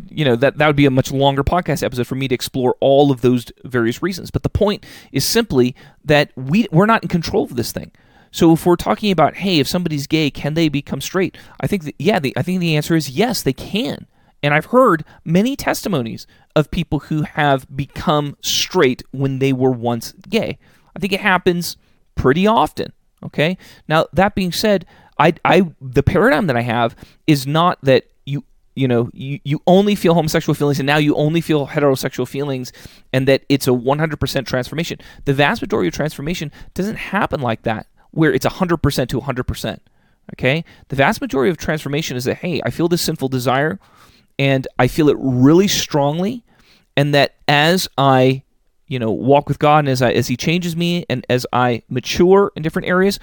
you 0.10 0.26
know 0.26 0.36
that 0.36 0.58
that 0.58 0.68
would 0.68 0.76
be 0.76 0.86
a 0.86 0.92
much 0.92 1.12
longer 1.14 1.44
podcast 1.44 1.84
episode 1.84 2.06
for 2.06 2.16
me 2.16 2.28
to 2.28 2.36
explore 2.36 2.76
all 2.82 3.12
of 3.12 3.22
those 3.22 3.46
various 3.64 4.04
reasons. 4.04 4.30
But 4.30 4.44
the 4.44 4.50
point 4.50 4.86
is 5.14 5.24
simply 5.24 5.74
that 6.04 6.32
we 6.36 6.68
we're 6.72 6.86
not 6.86 7.04
in 7.04 7.10
control 7.10 7.46
of 7.46 7.56
this 7.56 7.72
thing. 7.72 7.92
So 8.32 8.54
if 8.54 8.66
we're 8.66 8.76
talking 8.78 9.12
about, 9.12 9.36
hey, 9.36 9.60
if 9.60 9.68
somebody's 9.68 10.08
gay, 10.08 10.32
can 10.32 10.54
they 10.54 10.70
become 10.70 11.02
straight? 11.02 11.38
I 11.60 11.68
think 11.68 11.84
that, 11.84 11.96
yeah, 12.00 12.18
the, 12.20 12.34
I 12.38 12.42
think 12.44 12.62
the 12.62 12.78
answer 12.78 12.96
is 12.96 13.10
yes, 13.10 13.44
they 13.44 13.54
can. 13.54 14.08
And 14.44 14.54
I've 14.54 14.66
heard 14.66 15.04
many 15.24 15.56
testimonies 15.56 16.26
of 16.56 16.72
people 16.72 17.00
who 17.00 17.24
have 17.24 17.66
become 17.76 18.38
straight 18.42 19.04
when 19.12 19.40
they 19.40 19.54
were 19.54 19.72
once 19.72 20.14
gay. 20.30 20.58
I 20.96 21.00
think 21.00 21.14
it 21.14 21.22
happens 21.22 21.78
pretty 22.16 22.48
often. 22.48 22.92
Okay. 23.24 23.58
Now 23.88 24.08
that 24.14 24.36
being 24.36 24.52
said, 24.52 24.86
I, 25.20 25.34
I 25.46 25.72
the 25.80 26.04
paradigm 26.04 26.48
that 26.48 26.58
I 26.58 26.62
have 26.62 26.96
is 27.28 27.46
not 27.46 27.80
that 27.84 28.06
you 28.76 28.88
know 28.88 29.10
you, 29.14 29.40
you 29.44 29.62
only 29.68 29.96
feel 29.96 30.14
homosexual 30.14 30.56
feelings 30.56 30.80
and 30.80 30.88
now 30.88 30.98
you 30.98 31.16
only 31.16 31.42
feel 31.42 31.68
heterosexual 31.68 32.28
feelings 32.28 32.72
and 33.12 33.28
that 33.28 33.44
it's 33.50 33.68
a 33.68 33.72
100% 33.72 34.46
transformation 34.46 35.00
the 35.26 35.34
vast 35.34 35.62
majority 35.62 35.88
of 35.88 35.94
transformation 35.94 36.52
doesn't 36.74 36.96
happen 36.96 37.42
like 37.42 37.64
that 37.64 37.88
where 38.12 38.34
it's 38.34 38.46
100% 38.46 39.08
to 39.10 39.22
100% 39.22 39.80
okay 40.34 40.64
the 40.88 40.96
vast 40.96 41.22
majority 41.22 41.50
of 41.50 41.58
transformation 41.58 42.16
is 42.16 42.24
that 42.24 42.36
hey 42.36 42.62
i 42.66 42.70
feel 42.70 42.88
this 42.88 43.02
sinful 43.02 43.28
desire 43.28 43.80
and 44.42 44.68
i 44.80 44.88
feel 44.88 45.08
it 45.08 45.18
really 45.20 45.68
strongly 45.68 46.44
and 46.98 47.14
that 47.14 47.36
as 47.48 47.88
i 47.96 48.42
you 48.88 48.98
know 48.98 49.12
walk 49.12 49.48
with 49.48 49.60
god 49.60 49.80
and 49.80 49.90
as 49.90 50.02
i 50.02 50.12
as 50.12 50.28
he 50.28 50.36
changes 50.36 50.76
me 50.76 51.06
and 51.10 51.24
as 51.30 51.46
i 51.54 51.84
mature 51.90 52.52
in 52.56 52.64
different 52.64 52.88
areas 52.88 53.20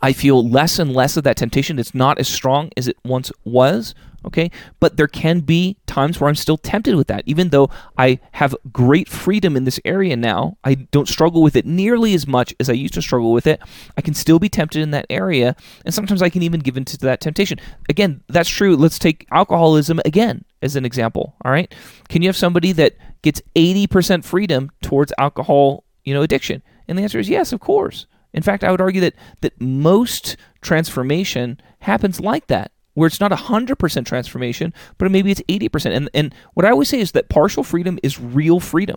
I 0.00 0.12
feel 0.12 0.48
less 0.48 0.78
and 0.78 0.92
less 0.94 1.16
of 1.16 1.24
that 1.24 1.36
temptation. 1.36 1.78
It's 1.78 1.94
not 1.94 2.18
as 2.18 2.28
strong 2.28 2.70
as 2.76 2.88
it 2.88 2.96
once 3.04 3.30
was. 3.44 3.94
Okay. 4.24 4.50
But 4.80 4.96
there 4.96 5.08
can 5.08 5.40
be 5.40 5.76
times 5.86 6.20
where 6.20 6.28
I'm 6.28 6.36
still 6.36 6.56
tempted 6.56 6.94
with 6.94 7.08
that. 7.08 7.24
Even 7.26 7.48
though 7.48 7.70
I 7.98 8.20
have 8.32 8.54
great 8.72 9.08
freedom 9.08 9.56
in 9.56 9.64
this 9.64 9.80
area 9.84 10.16
now, 10.16 10.56
I 10.64 10.74
don't 10.74 11.08
struggle 11.08 11.42
with 11.42 11.56
it 11.56 11.66
nearly 11.66 12.14
as 12.14 12.26
much 12.26 12.54
as 12.60 12.68
I 12.68 12.74
used 12.74 12.94
to 12.94 13.02
struggle 13.02 13.32
with 13.32 13.46
it. 13.46 13.60
I 13.96 14.00
can 14.00 14.14
still 14.14 14.38
be 14.38 14.48
tempted 14.48 14.80
in 14.80 14.90
that 14.92 15.06
area. 15.10 15.56
And 15.84 15.94
sometimes 15.94 16.22
I 16.22 16.28
can 16.28 16.42
even 16.42 16.60
give 16.60 16.76
into 16.76 16.96
that 16.98 17.20
temptation. 17.20 17.58
Again, 17.88 18.22
that's 18.28 18.48
true. 18.48 18.76
Let's 18.76 18.98
take 18.98 19.26
alcoholism 19.30 20.00
again 20.04 20.44
as 20.62 20.76
an 20.76 20.84
example. 20.84 21.34
All 21.44 21.52
right. 21.52 21.72
Can 22.08 22.22
you 22.22 22.28
have 22.28 22.36
somebody 22.36 22.72
that 22.72 22.96
gets 23.22 23.42
80% 23.54 24.24
freedom 24.24 24.70
towards 24.82 25.12
alcohol, 25.18 25.84
you 26.04 26.14
know, 26.14 26.22
addiction? 26.22 26.62
And 26.88 26.98
the 26.98 27.02
answer 27.02 27.18
is 27.18 27.28
yes, 27.28 27.52
of 27.52 27.60
course. 27.60 28.06
In 28.32 28.42
fact, 28.42 28.64
I 28.64 28.70
would 28.70 28.80
argue 28.80 29.00
that 29.02 29.14
that 29.42 29.60
most 29.60 30.36
transformation 30.62 31.60
happens 31.80 32.20
like 32.20 32.46
that, 32.46 32.71
where 32.94 33.06
it's 33.06 33.20
not 33.20 33.30
100% 33.30 34.06
transformation, 34.06 34.74
but 34.98 35.10
maybe 35.10 35.30
it's 35.30 35.42
80%. 35.42 35.94
And 35.94 36.10
and 36.14 36.34
what 36.54 36.66
I 36.66 36.70
always 36.70 36.88
say 36.88 37.00
is 37.00 37.12
that 37.12 37.28
partial 37.28 37.64
freedom 37.64 37.98
is 38.02 38.20
real 38.20 38.60
freedom. 38.60 38.96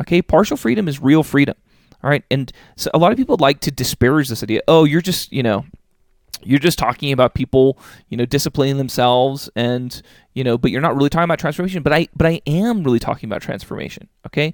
Okay? 0.00 0.22
Partial 0.22 0.56
freedom 0.56 0.88
is 0.88 1.00
real 1.00 1.22
freedom. 1.22 1.56
All 2.02 2.10
right? 2.10 2.24
And 2.30 2.52
so 2.76 2.90
a 2.92 2.98
lot 2.98 3.12
of 3.12 3.18
people 3.18 3.36
like 3.38 3.60
to 3.60 3.70
disparage 3.70 4.28
this 4.28 4.42
idea. 4.42 4.60
Oh, 4.68 4.84
you're 4.84 5.00
just, 5.00 5.32
you 5.32 5.42
know, 5.42 5.64
you're 6.42 6.58
just 6.58 6.78
talking 6.78 7.12
about 7.12 7.34
people, 7.34 7.78
you 8.08 8.16
know, 8.16 8.26
disciplining 8.26 8.76
themselves 8.76 9.48
and, 9.56 10.02
you 10.34 10.44
know, 10.44 10.58
but 10.58 10.70
you're 10.70 10.80
not 10.80 10.96
really 10.96 11.08
talking 11.08 11.24
about 11.24 11.38
transformation, 11.38 11.82
but 11.82 11.92
I 11.92 12.08
but 12.14 12.26
I 12.26 12.40
am 12.46 12.84
really 12.84 12.98
talking 12.98 13.28
about 13.28 13.42
transformation, 13.42 14.08
okay? 14.26 14.52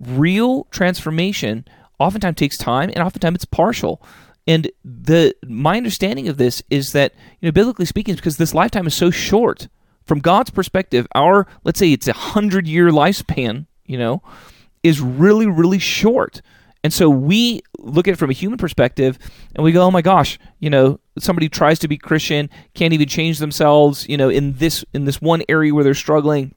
Real 0.00 0.64
transformation 0.70 1.66
oftentimes 1.98 2.36
takes 2.36 2.56
time 2.56 2.90
and 2.94 3.04
oftentimes 3.04 3.36
it's 3.36 3.44
partial. 3.44 4.02
And 4.48 4.70
the 4.82 5.34
my 5.46 5.76
understanding 5.76 6.26
of 6.26 6.38
this 6.38 6.62
is 6.70 6.92
that, 6.92 7.12
you 7.38 7.46
know, 7.46 7.52
biblically 7.52 7.84
speaking, 7.84 8.14
because 8.14 8.38
this 8.38 8.54
lifetime 8.54 8.86
is 8.86 8.94
so 8.94 9.10
short. 9.10 9.68
From 10.06 10.20
God's 10.20 10.48
perspective, 10.48 11.06
our 11.14 11.46
let's 11.64 11.78
say 11.78 11.92
it's 11.92 12.08
a 12.08 12.14
hundred 12.14 12.66
year 12.66 12.88
lifespan, 12.88 13.66
you 13.84 13.98
know, 13.98 14.22
is 14.82 15.02
really, 15.02 15.46
really 15.46 15.78
short. 15.78 16.40
And 16.82 16.94
so 16.94 17.10
we 17.10 17.60
look 17.78 18.08
at 18.08 18.12
it 18.12 18.16
from 18.16 18.30
a 18.30 18.34
human 18.34 18.56
perspective 18.56 19.18
and 19.54 19.62
we 19.62 19.72
go, 19.72 19.82
oh 19.82 19.90
my 19.90 20.00
gosh, 20.00 20.38
you 20.60 20.70
know, 20.70 20.98
somebody 21.18 21.50
tries 21.50 21.78
to 21.80 21.88
be 21.88 21.98
Christian, 21.98 22.48
can't 22.72 22.94
even 22.94 23.08
change 23.08 23.40
themselves, 23.40 24.08
you 24.08 24.16
know, 24.16 24.30
in 24.30 24.54
this 24.54 24.82
in 24.94 25.04
this 25.04 25.20
one 25.20 25.42
area 25.50 25.74
where 25.74 25.84
they're 25.84 25.92
struggling, 25.92 26.54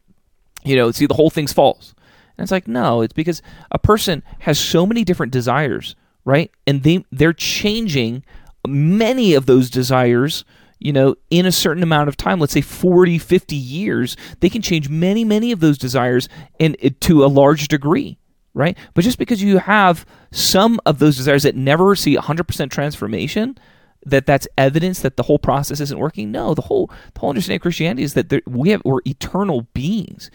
you 0.63 0.77
know, 0.77 0.91
see 0.91 1.07
the 1.07 1.15
whole 1.15 1.29
thing's 1.29 1.51
false. 1.51 1.93
And 2.37 2.45
it's 2.45 2.51
like, 2.51 2.69
no, 2.69 3.01
it's 3.01 3.13
because 3.13 3.41
a 3.71 3.79
person 3.79 4.23
has 4.39 4.57
so 4.57 4.85
many 4.85 5.03
different 5.03 5.33
desires, 5.33 5.97
right? 6.25 6.51
And 6.67 6.83
they 6.83 7.05
they're 7.11 7.33
changing 7.33 8.23
many 8.67 9.33
of 9.33 9.45
those 9.45 9.69
desires 9.69 10.45
you 10.81 10.91
know, 10.91 11.15
in 11.29 11.45
a 11.45 11.51
certain 11.51 11.83
amount 11.83 12.09
of 12.09 12.17
time, 12.17 12.39
let's 12.39 12.53
say 12.53 12.61
40, 12.61 13.19
50 13.19 13.55
years, 13.55 14.17
they 14.39 14.49
can 14.49 14.63
change 14.63 14.89
many, 14.89 15.23
many 15.23 15.51
of 15.51 15.59
those 15.59 15.77
desires 15.77 16.27
and 16.59 16.75
to 17.01 17.23
a 17.23 17.27
large 17.27 17.67
degree, 17.67 18.17
right? 18.55 18.75
But 18.95 19.03
just 19.03 19.19
because 19.19 19.43
you 19.43 19.59
have 19.59 20.07
some 20.31 20.79
of 20.87 20.97
those 20.97 21.17
desires 21.17 21.43
that 21.43 21.55
never 21.55 21.95
see 21.95 22.17
100% 22.17 22.71
transformation, 22.71 23.59
that 24.07 24.25
that's 24.25 24.47
evidence 24.57 25.01
that 25.01 25.17
the 25.17 25.23
whole 25.23 25.37
process 25.37 25.79
isn't 25.79 25.99
working. 25.99 26.31
No, 26.31 26.55
the 26.55 26.63
whole 26.63 26.89
the 27.13 27.19
whole 27.19 27.29
understanding 27.29 27.57
of 27.57 27.61
Christianity 27.61 28.01
is 28.01 28.15
that 28.15 28.29
there, 28.29 28.41
we 28.47 28.69
have 28.69 28.81
we're 28.83 29.01
eternal 29.05 29.67
beings. 29.73 30.31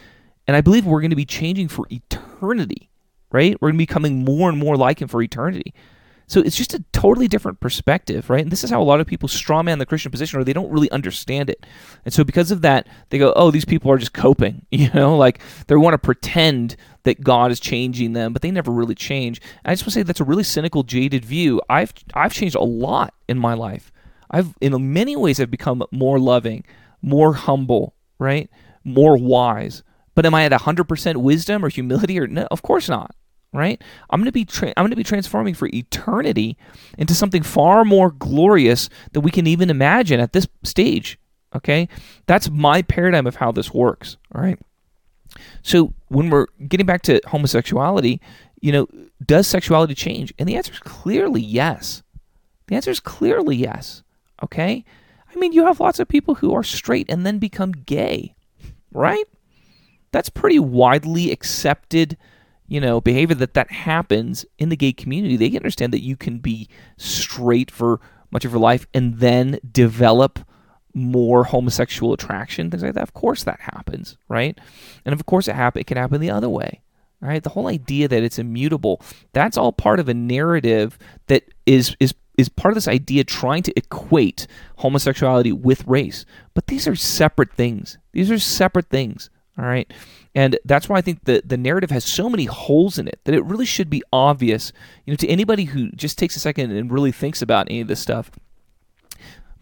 And 0.47 0.57
I 0.57 0.61
believe 0.61 0.87
we're 0.87 1.01
going 1.01 1.11
to 1.11 1.17
be 1.17 1.25
changing 1.25 1.67
for 1.67 1.87
eternity, 1.91 2.89
right? 3.31 3.57
We're 3.61 3.69
going 3.69 3.77
to 3.77 3.79
be 3.79 3.87
becoming 3.87 4.25
more 4.25 4.49
and 4.49 4.59
more 4.59 4.77
like 4.77 5.01
Him 5.01 5.09
for 5.09 5.23
eternity. 5.23 5.75
So 6.29 6.41
it's 6.41 6.57
just 6.57 6.75
a 6.75 6.83
totally 6.93 7.29
different 7.29 7.61
perspective, 7.61 8.29
right? 8.29 8.43
And 8.43 8.51
this 8.51 8.65
is 8.65 8.71
how 8.71 8.83
a 8.83 8.85
lot 8.85 9.01
of 9.01 9.07
people 9.07 9.29
strawman 9.29 9.79
the 9.79 9.87
Christian 9.87 10.11
position, 10.11 10.41
or 10.41 10.45
they 10.45 10.53
don't 10.53 10.71
really 10.71 10.91
understand 10.91 11.49
it. 11.49 11.65
And 12.05 12.13
so 12.13 12.25
because 12.25 12.51
of 12.51 12.63
that, 12.63 12.89
they 13.11 13.19
go, 13.19 13.33
"Oh, 13.37 13.53
these 13.53 13.65
people 13.65 13.93
are 13.93 13.99
just 13.99 14.13
coping," 14.13 14.67
you 14.71 14.91
know, 14.93 15.17
like 15.17 15.41
they 15.69 15.77
want 15.77 15.95
to 15.95 15.99
pretend 15.99 16.77
that 17.05 17.23
God 17.23 17.53
is 17.53 17.61
changing 17.61 18.13
them, 18.13 18.33
but 18.33 18.43
they 18.43 18.51
never 18.51 18.73
really 18.73 18.97
change. 18.97 19.41
And 19.65 19.71
I 19.71 19.75
just 19.75 19.85
want 19.85 19.93
to 19.93 20.01
say 20.01 20.03
that's 20.03 20.21
a 20.21 20.25
really 20.25 20.43
cynical, 20.43 20.83
jaded 20.83 21.25
view. 21.25 21.61
I've 21.71 21.93
I've 22.15 22.33
changed 22.33 22.57
a 22.57 22.63
lot 22.63 23.15
in 23.29 23.39
my 23.39 23.55
life. 23.55 23.93
I've 24.29 24.55
in 24.61 24.93
many 24.93 25.15
ways 25.15 25.39
I've 25.39 25.51
become 25.51 25.85
more 25.93 26.19
loving, 26.19 26.65
more 27.03 27.35
humble, 27.35 27.95
right, 28.19 28.51
more 28.83 29.17
wise. 29.17 29.85
But 30.17 30.27
am 30.27 30.35
I 30.35 30.45
at 30.45 30.53
100% 30.53 31.17
wisdom 31.19 31.65
or 31.65 31.69
humility 31.69 32.19
or 32.19 32.27
no? 32.27 32.49
Of 32.51 32.63
course 32.63 32.89
not, 32.89 33.15
right? 33.53 33.81
I'm 34.11 34.19
going 34.19 34.27
to 34.27 34.33
be 34.33 34.47
tra- 34.47 34.73
I'm 34.77 34.83
going 34.83 34.91
to 34.91 34.97
be 34.97 35.05
transforming 35.05 35.55
for 35.55 35.69
eternity 35.69 36.57
into 36.99 37.15
something 37.15 37.43
far 37.43 37.85
more 37.85 38.11
glorious 38.11 38.89
than 39.13 39.23
we 39.23 39.31
can 39.31 39.47
even 39.47 39.71
imagine 39.71 40.19
at 40.19 40.33
this 40.33 40.49
stage, 40.65 41.19
okay? 41.55 41.89
That's 42.27 42.51
my 42.51 42.81
paradigm 42.81 43.27
of 43.27 43.37
how 43.37 43.53
this 43.53 43.73
works, 43.73 44.17
all 44.35 44.41
right? 44.41 44.59
So 45.63 45.93
when 46.09 46.31
we're 46.31 46.47
getting 46.67 46.87
back 46.87 47.03
to 47.03 47.21
homosexuality, 47.27 48.21
you 48.63 48.73
know, 48.73 48.89
does 49.25 49.47
sexuality 49.47 49.95
change? 49.95 50.33
And 50.39 50.49
the 50.49 50.57
answer 50.57 50.73
is 50.73 50.79
clearly 50.79 51.43
yes. 51.43 52.03
The 52.69 52.75
answer 52.75 52.91
is 52.91 53.01
clearly 53.01 53.57
yes. 53.57 54.03
Okay? 54.43 54.83
I 55.31 55.39
mean, 55.39 55.53
you 55.53 55.67
have 55.67 55.79
lots 55.79 55.99
of 55.99 56.09
people 56.09 56.37
who 56.37 56.55
are 56.55 56.63
straight 56.63 57.11
and 57.11 57.27
then 57.27 57.39
become 57.39 57.73
gay, 57.73 58.35
right? 58.93 59.27
That's 60.17 60.31
pretty 60.31 60.59
widely 60.59 61.31
accepted, 61.31 62.17
you 62.67 62.81
know, 62.81 63.03
behavior 63.03 63.35
that 63.35 63.53
that 63.53 63.71
happens 63.71 64.47
in 64.59 64.71
the 64.71 64.77
gay 64.77 64.95
community. 64.95 65.37
They 65.37 65.55
understand 65.55 65.93
that 65.93 66.03
you 66.03 66.17
can 66.17 66.39
be 66.39 66.71
straight 66.97 67.71
for 67.71 68.01
much 68.31 68.47
of 68.47 68.53
your 68.53 68.61
life 68.63 68.87
and 68.95 69.19
then 69.19 69.61
develop 69.71 70.39
more 70.95 71.45
homosexual 71.45 72.15
attraction, 72.15 72.71
things 72.71 72.83
like 72.83 72.95
that. 72.95 73.03
Of 73.03 73.13
course, 73.13 73.45
that 73.45 73.61
happens, 73.61 74.17
right? 74.27 74.59
And 75.05 75.13
of 75.13 75.27
course, 75.27 75.49
it 75.49 75.55
happen. 75.55 75.81
It 75.81 75.87
can 75.87 75.99
happen 75.99 76.23
the 76.23 76.31
other 76.31 76.49
way, 76.49 76.81
right? 77.21 77.43
The 77.43 77.51
whole 77.51 77.67
idea 77.67 78.09
that 78.09 78.23
it's 78.23 78.39
immutable. 78.39 79.03
That's 79.35 79.59
all 79.59 79.71
part 79.71 80.01
of 80.01 80.09
a 80.09 80.15
narrative 80.15 80.99
that 81.27 81.43
is 81.67 81.95
is 82.01 82.15
is 82.39 82.49
part 82.49 82.73
of 82.73 82.77
this 82.77 82.89
idea 82.89 83.23
trying 83.23 83.65
to 83.65 83.79
equate 83.79 84.47
homosexuality 84.77 85.53
with 85.53 85.87
race. 85.87 86.25
But 86.55 86.69
these 86.69 86.89
are 86.89 86.97
separate 86.97 87.53
things. 87.53 87.99
These 88.13 88.31
are 88.31 88.39
separate 88.39 88.89
things. 88.89 89.29
All 89.59 89.65
right. 89.65 89.91
And 90.35 90.59
that's 90.65 90.89
why 90.89 90.99
I 90.99 91.01
think 91.01 91.25
the, 91.25 91.43
the 91.45 91.57
narrative 91.57 91.91
has 91.91 92.05
so 92.05 92.29
many 92.29 92.45
holes 92.45 92.99
in 92.99 93.09
it 93.09 93.21
that 93.25 93.35
it 93.35 93.45
really 93.45 93.65
should 93.65 93.89
be 93.89 94.03
obvious, 94.13 94.73
you 95.07 95.13
know, 95.13 95.17
to 95.17 95.29
anybody 95.29 95.65
who 95.65 95.91
just 95.93 96.19
takes 96.19 96.37
a 96.37 96.41
second 96.41 96.73
and 96.73 96.93
really 96.93 97.13
thinks 97.13 97.41
about 97.41 97.69
any 97.71 97.81
of 97.81 97.89
this 97.89 98.01
stuff. 98.01 98.31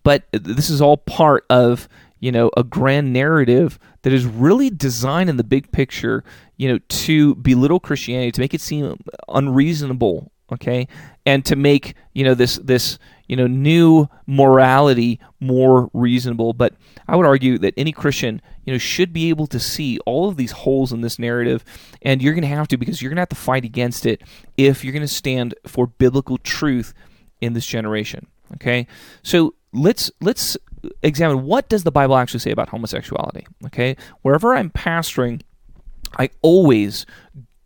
But 0.02 0.24
this 0.32 0.68
is 0.68 0.80
all 0.80 0.96
part 0.96 1.46
of, 1.48 1.88
you 2.18 2.32
know, 2.32 2.50
a 2.56 2.64
grand 2.64 3.12
narrative 3.12 3.78
that 4.02 4.12
is 4.12 4.26
really 4.26 4.68
designed 4.68 5.30
in 5.30 5.36
the 5.36 5.44
big 5.44 5.70
picture, 5.70 6.24
you 6.56 6.68
know, 6.68 6.78
to 6.88 7.36
belittle 7.36 7.78
Christianity, 7.78 8.32
to 8.32 8.40
make 8.40 8.52
it 8.52 8.60
seem 8.60 8.98
unreasonable 9.28 10.32
okay 10.52 10.86
and 11.24 11.44
to 11.44 11.56
make 11.56 11.94
you 12.12 12.24
know 12.24 12.34
this 12.34 12.56
this 12.56 12.98
you 13.26 13.36
know 13.36 13.46
new 13.46 14.08
morality 14.26 15.20
more 15.40 15.90
reasonable. 15.92 16.52
But 16.52 16.74
i 17.06 17.16
would 17.16 17.26
argue 17.26 17.58
that 17.58 17.74
any 17.76 17.92
christian 17.92 18.40
you 18.64 18.72
know 18.72 18.78
should 18.78 19.12
be 19.12 19.28
able 19.28 19.46
to 19.48 19.60
see 19.60 19.98
all 20.06 20.28
of 20.28 20.36
these 20.36 20.52
holes 20.52 20.92
in 20.92 21.00
this 21.00 21.18
narrative. 21.18 21.64
And 22.02 22.22
you're 22.22 22.34
going 22.34 22.42
to 22.42 22.48
have 22.48 22.68
to 22.68 22.76
because 22.76 23.00
you're 23.00 23.10
going 23.10 23.16
to 23.16 23.22
have 23.22 23.28
to 23.30 23.36
fight 23.36 23.64
against 23.64 24.06
it 24.06 24.22
if 24.56 24.84
you're 24.84 24.92
going 24.92 25.02
to 25.02 25.08
stand 25.08 25.54
for 25.66 25.86
biblical 25.86 26.38
truth 26.38 26.94
in 27.40 27.52
this 27.52 27.66
generation 27.66 28.26
okay? 28.54 28.86
So 29.22 29.54
let's 29.72 30.10
let's 30.20 30.56
examine 31.02 31.44
what 31.44 31.68
does 31.70 31.82
the 31.82 31.90
bible 31.90 32.16
actually 32.16 32.40
say 32.40 32.50
about 32.50 32.68
homosexuality 32.68 33.46
okay? 33.66 33.96
Wherever 34.22 34.54
i'm 34.54 34.70
pastoring 34.70 35.42
I 36.18 36.30
always 36.42 37.06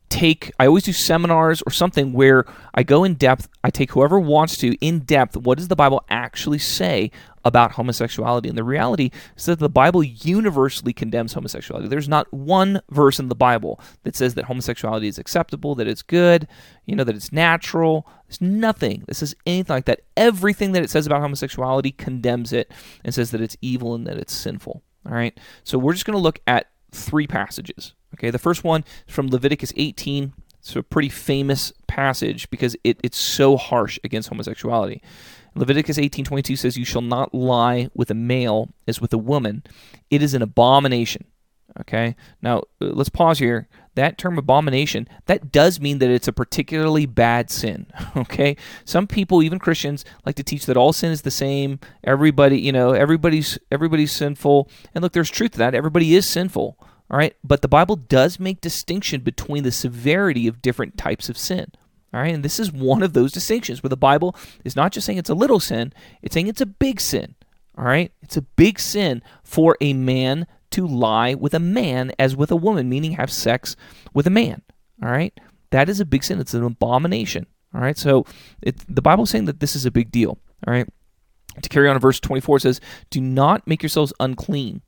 take 0.09 0.53
I 0.59 0.67
always 0.67 0.85
do 0.85 0.93
seminars 0.93 1.62
or 1.62 1.71
something 1.71 2.12
where 2.12 2.45
I 2.75 2.83
go 2.83 3.05
in 3.05 3.15
depth. 3.15 3.49
I 3.62 3.71
take 3.71 3.93
whoever 3.93 4.19
wants 4.19 4.57
to 4.59 4.75
in 4.85 5.00
depth. 5.00 5.37
What 5.37 5.59
does 5.59 5.69
the 5.69 5.77
Bible 5.77 6.05
actually 6.09 6.59
say 6.59 7.11
about 7.45 7.73
homosexuality? 7.73 8.49
And 8.49 8.57
the 8.57 8.65
reality 8.65 9.11
is 9.37 9.47
that 9.47 9.59
the 9.59 9.69
Bible 9.69 10.03
universally 10.03 10.93
condemns 10.93 11.35
homosexuality. 11.35 11.88
There's 11.88 12.09
not 12.09 12.33
one 12.33 12.81
verse 12.91 13.19
in 13.19 13.29
the 13.29 13.35
Bible 13.35 13.81
that 14.05 14.17
says 14.17 14.35
that 14.35 14.47
homosexuality 14.47 15.09
is 15.09 15.19
acceptable, 15.19 15.75
that 15.75 15.88
it's 15.88 16.03
good, 16.03 16.49
you 16.87 16.97
know, 16.97 17.05
that 17.05 17.17
it's 17.17 17.33
natural. 17.33 18.07
There's 18.27 18.41
nothing 18.41 19.05
that 19.07 19.15
says 19.15 19.35
anything 19.47 19.75
like 19.75 19.87
that. 19.87 20.00
Everything 20.17 20.73
that 20.73 20.83
it 20.83 20.91
says 20.91 21.07
about 21.07 21.21
homosexuality 21.21 21.93
condemns 21.93 22.53
it 22.53 22.73
and 23.05 23.15
says 23.15 23.31
that 23.31 23.41
it's 23.41 23.57
evil 23.61 23.95
and 23.95 24.07
that 24.07 24.19
it's 24.19 24.35
sinful. 24.35 24.83
All 25.07 25.15
right. 25.15 25.38
So 25.65 25.79
we're 25.79 25.95
just 25.95 26.05
going 26.05 26.17
to 26.17 26.23
look 26.23 26.41
at 26.47 26.67
three 26.93 27.27
passages. 27.27 27.95
Okay, 28.15 28.31
the 28.31 28.38
first 28.38 28.65
one 28.65 28.85
is 29.07 29.15
from 29.15 29.29
Leviticus 29.29 29.73
18. 29.77 30.33
It's 30.59 30.75
a 30.75 30.83
pretty 30.83 31.09
famous 31.09 31.73
passage 31.87 32.50
because 32.50 32.77
it, 32.85 32.99
it's 33.03 33.19
so 33.19 33.57
harsh 33.57 33.99
against 34.05 34.29
homosexuality. 34.29 35.03
Leviticus 35.55 35.99
18:22 35.99 36.57
says, 36.57 36.77
"You 36.77 36.85
shall 36.85 37.03
not 37.03 37.35
lie 37.35 37.88
with 37.95 38.11
a 38.11 38.15
male 38.15 38.71
as 38.87 39.00
with 39.00 39.12
a 39.12 39.19
woman; 39.19 39.62
it 40.11 40.23
is 40.23 40.35
an 40.35 40.43
abomination." 40.43 41.25
Okay. 41.80 42.17
Now 42.43 42.59
uh, 42.80 42.87
let's 42.87 43.09
pause 43.09 43.39
here. 43.39 43.69
That 43.95 44.17
term 44.17 44.39
abomination 44.39 45.09
that 45.26 45.50
does 45.50 45.80
mean 45.80 45.99
that 45.99 46.11
it's 46.11 46.28
a 46.28 46.32
particularly 46.32 47.06
bad 47.06 47.50
sin. 47.50 47.87
Okay. 48.17 48.56
Some 48.85 49.06
people, 49.06 49.43
even 49.43 49.59
Christians, 49.59 50.04
like 50.26 50.35
to 50.37 50.43
teach 50.43 50.67
that 50.67 50.76
all 50.76 50.93
sin 50.93 51.13
is 51.13 51.23
the 51.23 51.30
same. 51.30 51.78
Everybody, 52.04 52.61
you 52.61 52.73
know, 52.73 52.93
everybody's 52.93 53.59
everybody's 53.71 54.13
sinful. 54.13 54.69
And 54.95 55.02
look, 55.02 55.13
there's 55.13 55.30
truth 55.30 55.52
to 55.52 55.59
that. 55.59 55.75
Everybody 55.75 56.15
is 56.15 56.28
sinful. 56.28 56.78
All 57.10 57.18
right. 57.18 57.34
But 57.42 57.62
the 57.62 57.68
Bible 57.68 57.97
does 57.97 58.38
make 58.38 58.60
distinction 58.60 59.23
between 59.23 59.62
the 59.62 59.73
severity 59.73 60.47
of 60.47 60.62
different 60.62 60.97
types 60.99 61.28
of 61.28 61.38
sin. 61.38 61.73
All 62.12 62.21
right. 62.21 62.34
And 62.34 62.44
this 62.44 62.60
is 62.60 62.73
one 62.73 63.02
of 63.02 63.12
those 63.12 63.32
distinctions 63.32 63.82
where 63.82 63.88
the 63.88 63.97
Bible 63.97 64.36
is 64.64 64.76
not 64.76 64.92
just 64.92 65.06
saying 65.06 65.18
it's 65.18 65.30
a 65.30 65.34
little 65.34 65.60
sin, 65.60 65.92
it's 66.23 66.34
saying 66.34 66.49
it's 66.49 66.60
a 66.60 66.66
big 66.66 67.00
sin. 67.00 67.34
All 67.76 67.84
right. 67.84 68.12
It's 68.23 68.36
a 68.36 68.42
big 68.42 68.78
sin 68.78 69.23
for 69.42 69.76
a 69.80 69.92
man 69.92 70.47
to 70.71 70.86
lie 70.86 71.34
with 71.34 71.54
a 71.54 71.60
man 71.60 72.12
as 72.18 72.36
with 72.36 72.50
a 72.50 72.56
woman, 72.56 72.88
meaning 72.88 73.12
have 73.12 73.30
sex 73.30 73.76
with 74.12 74.26
a 74.26 74.30
man. 74.30 74.62
All 75.02 75.10
right. 75.10 75.38
That 75.71 75.88
is 75.88 76.00
a 76.00 76.04
big 76.04 76.25
sin. 76.25 76.40
It's 76.40 76.54
an 76.54 76.64
abomination. 76.64 77.47
All 77.75 77.80
right. 77.80 77.97
So 77.97 78.26
it, 78.62 78.76
the 78.94 79.02
Bible 79.02 79.25
is 79.25 79.30
saying 79.30 79.47
that 79.47 79.60
this 79.60 79.76
is 79.76 79.86
a 79.86 79.90
big 79.90 80.10
deal. 80.10 80.38
All 80.66 80.75
right. 80.75 80.88
To 81.62 81.68
carry 81.68 81.88
on, 81.88 81.99
verse 81.99 82.21
24 82.21 82.60
says, 82.60 82.80
Do 83.10 83.21
not 83.21 83.66
make 83.66 83.82
yourselves 83.82 84.12
unclean 84.21 84.82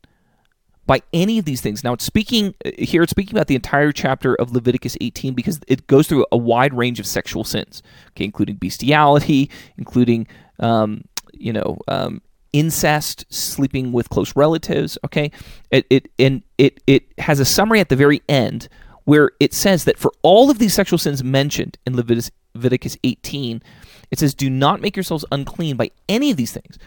by 0.86 1.00
any 1.12 1.38
of 1.38 1.44
these 1.44 1.60
things. 1.60 1.84
Now, 1.84 1.92
it's 1.92 2.04
speaking 2.04 2.54
here, 2.78 3.02
it's 3.02 3.10
speaking 3.10 3.34
about 3.34 3.46
the 3.46 3.54
entire 3.54 3.92
chapter 3.92 4.34
of 4.34 4.52
Leviticus 4.52 4.96
18 5.00 5.34
because 5.34 5.60
it 5.68 5.86
goes 5.86 6.08
through 6.08 6.26
a 6.32 6.36
wide 6.36 6.74
range 6.74 6.98
of 6.98 7.06
sexual 7.06 7.44
sins, 7.44 7.82
okay, 8.10 8.24
including 8.24 8.56
bestiality, 8.56 9.50
including, 9.78 10.26
um, 10.58 11.04
you 11.32 11.52
know, 11.52 11.78
um, 11.88 12.20
incest, 12.52 13.24
sleeping 13.28 13.92
with 13.92 14.08
close 14.10 14.34
relatives. 14.34 14.98
Okay, 15.04 15.30
it, 15.70 15.86
it 15.90 16.10
and 16.18 16.42
it 16.58 16.82
it 16.86 17.04
has 17.18 17.40
a 17.40 17.44
summary 17.44 17.80
at 17.80 17.88
the 17.88 17.96
very 17.96 18.22
end 18.28 18.68
where 19.04 19.30
it 19.40 19.54
says 19.54 19.84
that 19.84 19.98
for 19.98 20.12
all 20.22 20.50
of 20.50 20.58
these 20.58 20.74
sexual 20.74 20.98
sins 20.98 21.22
mentioned 21.24 21.78
in 21.86 21.96
Leviticus, 21.96 22.30
Leviticus 22.54 22.96
18, 23.04 23.62
it 24.10 24.18
says, 24.18 24.34
"Do 24.34 24.50
not 24.50 24.80
make 24.80 24.96
yourselves 24.96 25.24
unclean 25.30 25.76
by 25.76 25.90
any 26.08 26.30
of 26.30 26.36
these 26.36 26.52
things." 26.52 26.78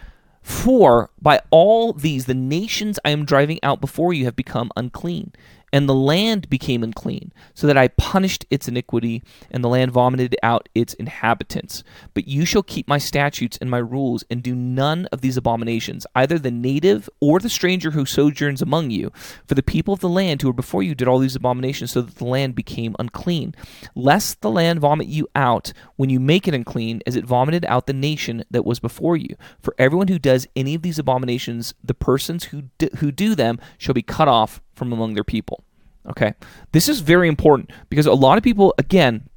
For 0.44 1.10
by 1.22 1.40
all 1.50 1.94
these 1.94 2.26
the 2.26 2.34
nations 2.34 3.00
I 3.04 3.10
am 3.10 3.26
driving 3.26 3.60
out 3.64 3.82
before 3.82 4.14
you 4.14 4.26
have 4.26 4.36
become 4.36 4.72
unclean, 4.76 5.32
and 5.74 5.90
the 5.90 5.96
land 5.96 6.48
became 6.52 6.84
unclean, 6.84 7.34
so 7.56 7.66
that 7.66 7.78
I 7.78 7.88
punished 7.88 8.46
its 8.52 8.68
iniquity, 8.68 9.24
and 9.50 9.64
the 9.64 9.70
land 9.70 9.92
vomited 9.92 10.36
out 10.44 10.70
its 10.76 10.94
inhabitants. 10.94 11.84
But 12.14 12.28
you 12.28 12.46
shall 12.46 12.62
keep 12.62 12.88
my 12.88 13.00
statutes 13.00 13.58
and 13.60 13.72
my 13.72 13.80
rules, 13.80 14.24
and 14.30 14.44
do 14.44 14.54
none 14.54 15.08
of 15.08 15.22
these 15.22 15.36
abominations, 15.36 16.06
either 16.16 16.38
the 16.38 16.52
native 16.52 17.10
or 17.20 17.40
the 17.40 17.50
stranger 17.50 17.90
who 17.92 18.06
sojourns 18.06 18.62
among 18.62 18.92
you. 18.92 19.12
For 19.48 19.56
the 19.56 19.64
people 19.64 19.96
of 19.96 20.00
the 20.00 20.08
land 20.08 20.44
who 20.44 20.50
were 20.50 20.54
before 20.54 20.84
you 20.84 20.94
did 20.94 21.08
all 21.08 21.18
these 21.18 21.36
abominations, 21.36 21.92
so 21.92 22.02
that 22.04 22.16
the 22.16 22.26
land 22.26 22.54
became 22.54 22.96
unclean. 23.00 23.56
Lest 23.96 24.42
the 24.42 24.52
land 24.52 24.80
vomit 24.80 25.08
you 25.08 25.28
out 25.36 25.74
when 25.96 26.12
you 26.12 26.20
make 26.20 26.48
it 26.48 26.54
unclean, 26.54 27.02
as 27.08 27.16
it 27.16 27.26
vomited 27.26 27.66
out 27.66 27.88
the 27.88 27.94
nation 27.94 28.44
that 28.52 28.64
was 28.64 28.80
before 28.80 29.18
you. 29.18 29.36
For 29.60 29.74
everyone 29.80 30.10
who 30.10 30.20
does 30.20 30.46
any 30.56 30.76
of 30.76 30.84
these 30.84 31.00
abominations, 31.00 31.74
the 31.84 31.96
persons 31.96 32.46
who 32.46 32.66
do, 32.78 32.90
who 32.98 33.12
do 33.12 33.34
them 33.34 33.60
shall 33.80 33.96
be 33.96 34.04
cut 34.04 34.28
off 34.28 34.62
from 34.74 34.92
among 34.92 35.14
their 35.14 35.24
people. 35.24 35.64
Okay. 36.10 36.34
This 36.72 36.90
is 36.90 37.00
very 37.00 37.28
important 37.28 37.72
because 37.90 38.06
a 38.06 38.14
lot 38.14 38.38
of 38.38 38.44
people, 38.44 38.74
again, 38.78 39.30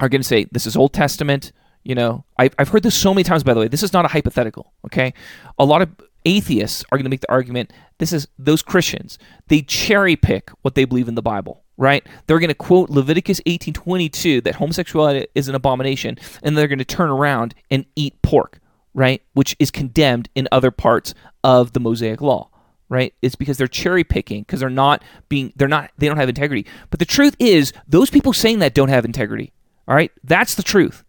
are 0.00 0.08
going 0.08 0.20
to 0.20 0.26
say, 0.26 0.46
this 0.52 0.66
is 0.66 0.76
Old 0.76 0.92
Testament. 0.92 1.52
You 1.84 1.94
know, 1.94 2.24
I've, 2.38 2.54
I've 2.58 2.68
heard 2.68 2.82
this 2.82 2.94
so 2.94 3.14
many 3.14 3.24
times, 3.24 3.42
by 3.42 3.54
the 3.54 3.60
way. 3.60 3.68
This 3.68 3.82
is 3.82 3.92
not 3.92 4.04
a 4.04 4.08
hypothetical. 4.08 4.72
Okay. 4.86 5.14
A 5.58 5.64
lot 5.64 5.82
of 5.82 5.90
atheists 6.24 6.84
are 6.90 6.98
going 6.98 7.04
to 7.04 7.10
make 7.10 7.20
the 7.20 7.30
argument 7.32 7.72
this 7.98 8.12
is 8.12 8.28
those 8.38 8.62
Christians. 8.62 9.18
They 9.48 9.62
cherry 9.62 10.16
pick 10.16 10.50
what 10.62 10.74
they 10.74 10.84
believe 10.84 11.08
in 11.08 11.14
the 11.14 11.22
Bible, 11.22 11.64
right? 11.76 12.06
They're 12.26 12.38
going 12.38 12.48
to 12.48 12.54
quote 12.54 12.90
Leviticus 12.90 13.40
18:22 13.46 14.44
that 14.44 14.56
homosexuality 14.56 15.26
is 15.34 15.48
an 15.48 15.54
abomination 15.54 16.18
and 16.42 16.56
they're 16.56 16.68
going 16.68 16.78
to 16.78 16.84
turn 16.84 17.10
around 17.10 17.54
and 17.70 17.86
eat 17.96 18.20
pork, 18.22 18.60
right? 18.94 19.22
Which 19.32 19.56
is 19.58 19.70
condemned 19.70 20.28
in 20.34 20.48
other 20.52 20.70
parts 20.70 21.14
of 21.42 21.72
the 21.72 21.80
Mosaic 21.80 22.20
law 22.20 22.50
right? 22.92 23.14
It's 23.22 23.34
because 23.34 23.56
they're 23.56 23.66
cherry 23.66 24.04
picking 24.04 24.42
because 24.42 24.60
they're 24.60 24.68
not 24.68 25.02
being 25.30 25.54
they're 25.56 25.66
not 25.66 25.90
they 25.96 26.06
don't 26.06 26.18
have 26.18 26.28
integrity. 26.28 26.66
But 26.90 27.00
the 27.00 27.06
truth 27.06 27.34
is 27.38 27.72
those 27.88 28.10
people 28.10 28.34
saying 28.34 28.58
that 28.58 28.74
don't 28.74 28.90
have 28.90 29.06
integrity. 29.06 29.50
All 29.88 29.94
right? 29.94 30.12
That's 30.22 30.54
the 30.54 30.62
truth. 30.62 31.02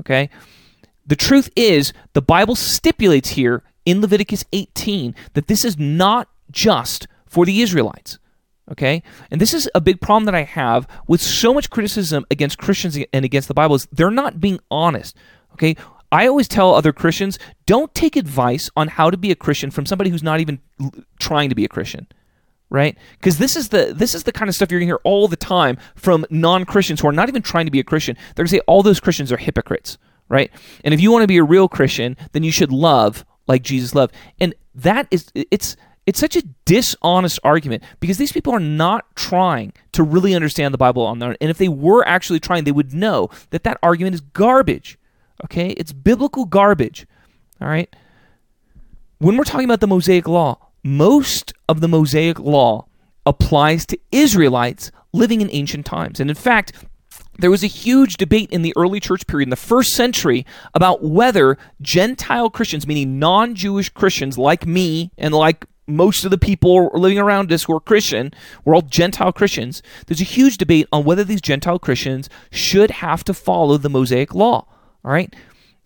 Okay? 0.00 0.30
The 1.06 1.14
truth 1.14 1.48
is 1.54 1.92
the 2.12 2.20
Bible 2.20 2.56
stipulates 2.56 3.30
here 3.30 3.62
in 3.86 4.00
Leviticus 4.00 4.44
18 4.52 5.14
that 5.34 5.46
this 5.46 5.64
is 5.64 5.78
not 5.78 6.28
just 6.50 7.06
for 7.24 7.46
the 7.46 7.62
Israelites. 7.62 8.18
Okay? 8.72 9.04
And 9.30 9.40
this 9.40 9.54
is 9.54 9.70
a 9.76 9.80
big 9.80 10.00
problem 10.00 10.24
that 10.24 10.34
I 10.34 10.42
have 10.42 10.88
with 11.06 11.22
so 11.22 11.54
much 11.54 11.70
criticism 11.70 12.26
against 12.32 12.58
Christians 12.58 12.98
and 13.12 13.24
against 13.24 13.46
the 13.46 13.54
Bible 13.54 13.76
is 13.76 13.86
they're 13.92 14.10
not 14.10 14.40
being 14.40 14.58
honest. 14.72 15.16
Okay? 15.52 15.76
I 16.10 16.26
always 16.26 16.48
tell 16.48 16.74
other 16.74 16.92
Christians 16.92 17.38
don't 17.66 17.94
take 17.94 18.16
advice 18.16 18.70
on 18.76 18.88
how 18.88 19.10
to 19.10 19.16
be 19.16 19.30
a 19.30 19.36
Christian 19.36 19.70
from 19.70 19.86
somebody 19.86 20.10
who's 20.10 20.22
not 20.22 20.40
even 20.40 20.60
trying 21.18 21.48
to 21.50 21.54
be 21.54 21.64
a 21.64 21.68
Christian. 21.68 22.06
right? 22.70 22.96
Because 23.18 23.38
this 23.38 23.56
is 23.56 23.68
the 23.68 23.92
this 23.94 24.14
is 24.14 24.24
the 24.24 24.32
kind 24.32 24.48
of 24.48 24.54
stuff 24.54 24.70
you're 24.70 24.80
gonna 24.80 24.88
hear 24.88 25.00
all 25.04 25.28
the 25.28 25.36
time 25.36 25.78
from 25.94 26.26
non-Christians 26.30 27.00
who 27.00 27.08
are 27.08 27.12
not 27.12 27.28
even 27.28 27.42
trying 27.42 27.66
to 27.66 27.70
be 27.72 27.80
a 27.80 27.84
Christian. 27.84 28.16
They're 28.34 28.44
gonna 28.44 28.50
say 28.50 28.60
all 28.66 28.82
those 28.82 29.00
Christians 29.00 29.32
are 29.32 29.36
hypocrites, 29.36 29.98
right? 30.28 30.50
And 30.84 30.92
if 30.92 31.00
you 31.00 31.10
want 31.10 31.22
to 31.22 31.28
be 31.28 31.38
a 31.38 31.44
real 31.44 31.68
Christian, 31.68 32.16
then 32.32 32.42
you 32.42 32.52
should 32.52 32.72
love 32.72 33.24
like 33.46 33.62
Jesus 33.62 33.94
loved. 33.94 34.14
And 34.38 34.54
that 34.74 35.08
is 35.10 35.30
it's 35.34 35.76
it's 36.06 36.18
such 36.20 36.36
a 36.36 36.42
dishonest 36.64 37.38
argument 37.44 37.82
because 38.00 38.16
these 38.16 38.32
people 38.32 38.52
are 38.54 38.60
not 38.60 39.04
trying 39.14 39.74
to 39.92 40.02
really 40.02 40.34
understand 40.34 40.72
the 40.72 40.78
Bible 40.78 41.02
on 41.02 41.18
their 41.18 41.30
own. 41.30 41.36
And 41.40 41.50
if 41.50 41.58
they 41.58 41.68
were 41.68 42.06
actually 42.06 42.40
trying, 42.40 42.64
they 42.64 42.72
would 42.72 42.94
know 42.94 43.28
that 43.50 43.64
that 43.64 43.78
argument 43.82 44.14
is 44.14 44.20
garbage. 44.22 44.97
Okay? 45.44 45.70
It's 45.70 45.92
biblical 45.92 46.44
garbage. 46.44 47.06
All 47.60 47.68
right? 47.68 47.94
When 49.18 49.36
we're 49.36 49.44
talking 49.44 49.64
about 49.64 49.80
the 49.80 49.86
Mosaic 49.86 50.28
Law, 50.28 50.58
most 50.84 51.52
of 51.68 51.80
the 51.80 51.88
Mosaic 51.88 52.38
Law 52.38 52.86
applies 53.26 53.84
to 53.86 53.98
Israelites 54.12 54.90
living 55.12 55.40
in 55.40 55.50
ancient 55.52 55.86
times. 55.86 56.20
And 56.20 56.30
in 56.30 56.36
fact, 56.36 56.72
there 57.38 57.50
was 57.50 57.62
a 57.62 57.68
huge 57.68 58.16
debate 58.16 58.50
in 58.50 58.62
the 58.62 58.74
early 58.76 59.00
church 59.00 59.26
period 59.26 59.46
in 59.46 59.50
the 59.50 59.56
first 59.56 59.90
century 59.90 60.44
about 60.74 61.02
whether 61.02 61.56
Gentile 61.80 62.50
Christians, 62.50 62.86
meaning 62.86 63.18
non 63.18 63.54
Jewish 63.54 63.88
Christians 63.88 64.38
like 64.38 64.66
me 64.66 65.12
and 65.16 65.32
like 65.32 65.64
most 65.86 66.24
of 66.24 66.30
the 66.30 66.38
people 66.38 66.90
living 66.94 67.18
around 67.18 67.50
us 67.52 67.64
who 67.64 67.74
are 67.74 67.80
Christian, 67.80 68.32
we're 68.64 68.74
all 68.74 68.82
Gentile 68.82 69.32
Christians. 69.32 69.82
There's 70.06 70.20
a 70.20 70.24
huge 70.24 70.58
debate 70.58 70.86
on 70.92 71.04
whether 71.04 71.24
these 71.24 71.40
Gentile 71.40 71.78
Christians 71.78 72.28
should 72.50 72.90
have 72.90 73.24
to 73.24 73.34
follow 73.34 73.78
the 73.78 73.88
Mosaic 73.88 74.34
law. 74.34 74.66
All 75.08 75.14
right? 75.14 75.34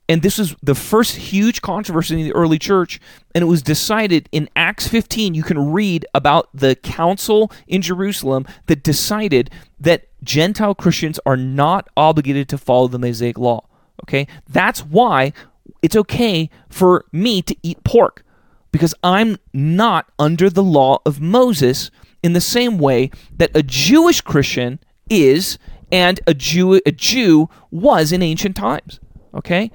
And 0.09 0.21
this 0.21 0.37
was 0.37 0.57
the 0.61 0.75
first 0.75 1.15
huge 1.15 1.63
controversy 1.63 2.21
in 2.21 2.27
the 2.27 2.35
early 2.35 2.59
church 2.59 3.01
and 3.37 3.43
it 3.43 3.47
was 3.47 3.63
decided 3.63 4.29
in 4.33 4.51
acts 4.57 4.89
15 4.89 5.33
you 5.33 5.45
can 5.45 5.71
read 5.73 6.05
about 6.13 6.49
the 6.53 6.75
council 6.75 7.51
in 7.69 7.81
jerusalem 7.81 8.45
that 8.67 8.83
decided 8.83 9.49
that 9.81 10.09
gentile 10.23 10.75
christians 10.75 11.21
are 11.25 11.37
not 11.37 11.89
obligated 11.97 12.49
to 12.49 12.59
follow 12.59 12.89
the 12.89 12.99
mosaic 12.99 13.39
law 13.39 13.65
okay? 14.03 14.27
That's 14.49 14.85
why 14.85 15.33
it's 15.81 15.97
okay 15.97 16.51
for 16.69 17.05
me 17.13 17.41
to 17.43 17.57
eat 17.63 17.83
pork 17.85 18.25
because 18.73 18.95
i'm 19.03 19.39
not 19.55 20.11
under 20.19 20.51
the 20.51 20.65
law 20.65 20.99
of 21.07 21.21
moses 21.21 21.91
in 22.23 22.33
the 22.33 22.41
same 22.41 22.77
way 22.77 23.11
that 23.35 23.55
a 23.55 23.63
jewish 23.63 24.21
christian 24.21 24.79
is 25.09 25.59
and 25.93 26.21
a 26.27 26.35
jew 26.35 26.81
a 26.85 26.91
jew 26.91 27.49
was 27.71 28.13
in 28.13 28.23
ancient 28.23 28.57
times 28.57 28.99
okay 29.35 29.71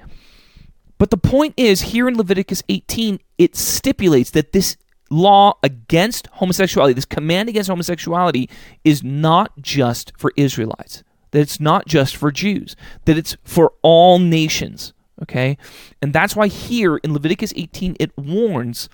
but 0.98 1.10
the 1.10 1.16
point 1.16 1.54
is, 1.56 1.80
here 1.80 2.08
in 2.08 2.16
Leviticus 2.16 2.62
18, 2.68 3.20
it 3.38 3.54
stipulates 3.56 4.30
that 4.32 4.52
this 4.52 4.76
law 5.10 5.56
against 5.62 6.26
homosexuality, 6.34 6.92
this 6.92 7.04
command 7.04 7.48
against 7.48 7.70
homosexuality, 7.70 8.50
is 8.84 9.02
not 9.02 9.52
just 9.60 10.12
for 10.18 10.32
Israelites, 10.36 11.04
that 11.30 11.40
it's 11.40 11.60
not 11.60 11.86
just 11.86 12.16
for 12.16 12.32
Jews, 12.32 12.74
that 13.04 13.16
it's 13.16 13.36
for 13.44 13.72
all 13.82 14.18
nations. 14.18 14.92
Okay? 15.22 15.56
And 16.02 16.12
that's 16.12 16.36
why 16.36 16.48
here 16.48 16.96
in 16.98 17.12
Leviticus 17.12 17.52
18, 17.56 17.96
it 18.00 18.16
warns 18.18 18.88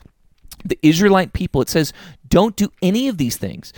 the 0.64 0.78
Israelite 0.82 1.32
people. 1.32 1.62
It 1.62 1.70
says, 1.70 1.92
don't 2.28 2.54
do 2.54 2.70
any 2.82 3.08
of 3.08 3.16
these 3.16 3.38
things, 3.38 3.72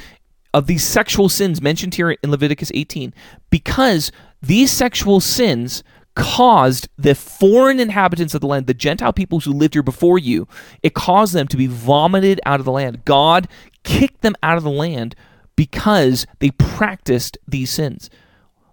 of 0.52 0.66
these 0.66 0.84
sexual 0.84 1.28
sins 1.28 1.62
mentioned 1.62 1.94
here 1.94 2.10
in 2.10 2.30
Leviticus 2.30 2.72
18, 2.74 3.14
because 3.50 4.10
these 4.42 4.72
sexual 4.72 5.20
sins 5.20 5.84
caused 6.16 6.88
the 6.96 7.14
foreign 7.14 7.78
inhabitants 7.78 8.34
of 8.34 8.40
the 8.40 8.46
land, 8.48 8.66
the 8.66 8.74
Gentile 8.74 9.12
peoples 9.12 9.44
who 9.44 9.52
lived 9.52 9.74
here 9.74 9.82
before 9.82 10.18
you, 10.18 10.48
it 10.82 10.94
caused 10.94 11.34
them 11.34 11.46
to 11.46 11.56
be 11.56 11.68
vomited 11.68 12.40
out 12.44 12.58
of 12.58 12.66
the 12.66 12.72
land. 12.72 13.04
God 13.04 13.46
kicked 13.84 14.22
them 14.22 14.34
out 14.42 14.56
of 14.56 14.64
the 14.64 14.70
land 14.70 15.14
because 15.54 16.26
they 16.40 16.50
practiced 16.50 17.38
these 17.46 17.70
sins. 17.70 18.10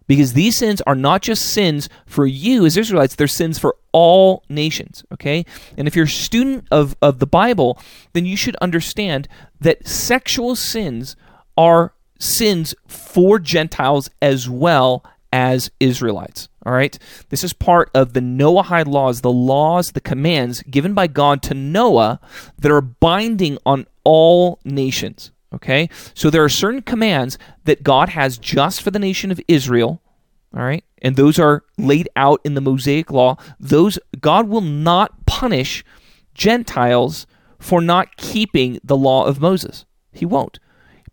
Because 0.07 0.33
these 0.33 0.57
sins 0.57 0.81
are 0.81 0.95
not 0.95 1.21
just 1.21 1.45
sins 1.45 1.87
for 2.05 2.25
you 2.25 2.65
as 2.65 2.75
Israelites, 2.75 3.15
they're 3.15 3.27
sins 3.27 3.59
for 3.59 3.75
all 3.91 4.43
nations. 4.49 5.03
Okay? 5.13 5.45
And 5.77 5.87
if 5.87 5.95
you're 5.95 6.05
a 6.05 6.09
student 6.09 6.67
of, 6.71 6.95
of 7.01 7.19
the 7.19 7.27
Bible, 7.27 7.79
then 8.13 8.25
you 8.25 8.35
should 8.35 8.55
understand 8.57 9.27
that 9.61 9.87
sexual 9.87 10.55
sins 10.55 11.15
are 11.57 11.93
sins 12.19 12.73
for 12.87 13.37
Gentiles 13.37 14.09
as 14.21 14.49
well 14.49 15.03
as 15.33 15.71
Israelites. 15.79 16.47
All 16.63 16.71
right? 16.71 16.97
This 17.29 17.43
is 17.43 17.51
part 17.51 17.89
of 17.95 18.13
the 18.13 18.19
Noahide 18.19 18.87
laws, 18.87 19.21
the 19.21 19.31
laws, 19.31 19.91
the 19.91 19.99
commands 19.99 20.61
given 20.61 20.93
by 20.93 21.07
God 21.07 21.41
to 21.43 21.55
Noah 21.55 22.21
that 22.59 22.71
are 22.71 22.81
binding 22.81 23.57
on 23.65 23.87
all 24.03 24.59
nations. 24.63 25.31
Okay? 25.53 25.89
So 26.13 26.29
there 26.29 26.43
are 26.43 26.49
certain 26.49 26.83
commands 26.83 27.39
that 27.65 27.83
God 27.83 28.09
has 28.09 28.37
just 28.37 28.81
for 28.81 28.91
the 28.91 28.99
nation 28.99 29.31
of 29.31 29.41
Israel. 29.47 30.03
All 30.55 30.63
right? 30.63 30.85
And 31.01 31.15
those 31.15 31.39
are 31.39 31.63
laid 31.79 32.07
out 32.15 32.39
in 32.45 32.53
the 32.53 32.61
Mosaic 32.61 33.09
law. 33.09 33.37
Those 33.59 33.97
God 34.21 34.47
will 34.47 34.61
not 34.61 35.25
punish 35.25 35.83
Gentiles 36.35 37.25
for 37.57 37.81
not 37.81 38.17
keeping 38.17 38.79
the 38.83 38.95
law 38.95 39.25
of 39.25 39.41
Moses. 39.41 39.85
He 40.11 40.27
won't 40.27 40.59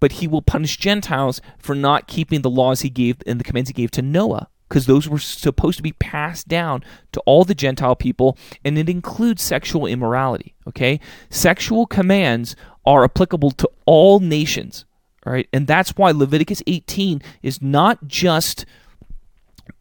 but 0.00 0.12
he 0.12 0.26
will 0.26 0.42
punish 0.42 0.76
Gentiles 0.78 1.40
for 1.58 1.74
not 1.74 2.08
keeping 2.08 2.42
the 2.42 2.50
laws 2.50 2.80
he 2.80 2.90
gave 2.90 3.16
and 3.26 3.38
the 3.38 3.44
commands 3.44 3.68
he 3.68 3.74
gave 3.74 3.90
to 3.92 4.02
Noah, 4.02 4.48
because 4.68 4.86
those 4.86 5.08
were 5.08 5.18
supposed 5.18 5.76
to 5.76 5.82
be 5.82 5.92
passed 5.92 6.48
down 6.48 6.82
to 7.12 7.20
all 7.20 7.44
the 7.44 7.54
Gentile 7.54 7.96
people, 7.96 8.36
and 8.64 8.78
it 8.78 8.88
includes 8.88 9.42
sexual 9.42 9.86
immorality. 9.86 10.54
Okay? 10.66 10.98
Sexual 11.28 11.86
commands 11.86 12.56
are 12.84 13.04
applicable 13.04 13.50
to 13.52 13.70
all 13.86 14.20
nations. 14.20 14.84
All 15.26 15.34
right, 15.34 15.48
and 15.52 15.66
that's 15.66 15.96
why 15.96 16.12
Leviticus 16.12 16.62
18 16.66 17.20
is 17.42 17.60
not 17.60 18.06
just 18.06 18.64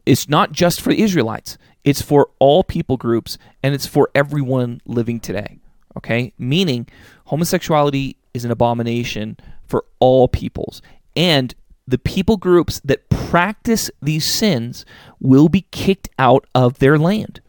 it's 0.05 0.27
not 0.27 0.51
just 0.51 0.81
for 0.81 0.89
the 0.89 1.01
Israelites. 1.01 1.57
It's 1.83 2.01
for 2.01 2.29
all 2.39 2.63
people 2.63 2.97
groups 2.97 3.37
and 3.63 3.73
it's 3.73 3.85
for 3.85 4.09
everyone 4.13 4.81
living 4.85 5.19
today. 5.19 5.59
Okay? 5.97 6.33
Meaning 6.37 6.87
homosexuality 7.25 8.17
is 8.33 8.45
an 8.45 8.51
abomination 8.51 9.37
for 9.69 9.85
all 9.99 10.27
peoples. 10.27 10.81
And 11.15 11.55
the 11.87 11.97
people 11.97 12.37
groups 12.37 12.81
that 12.83 13.09
practice 13.09 13.89
these 14.01 14.25
sins 14.25 14.85
will 15.19 15.49
be 15.49 15.65
kicked 15.71 16.09
out 16.19 16.45
of 16.53 16.79
their 16.79 16.97
land. 16.97 17.41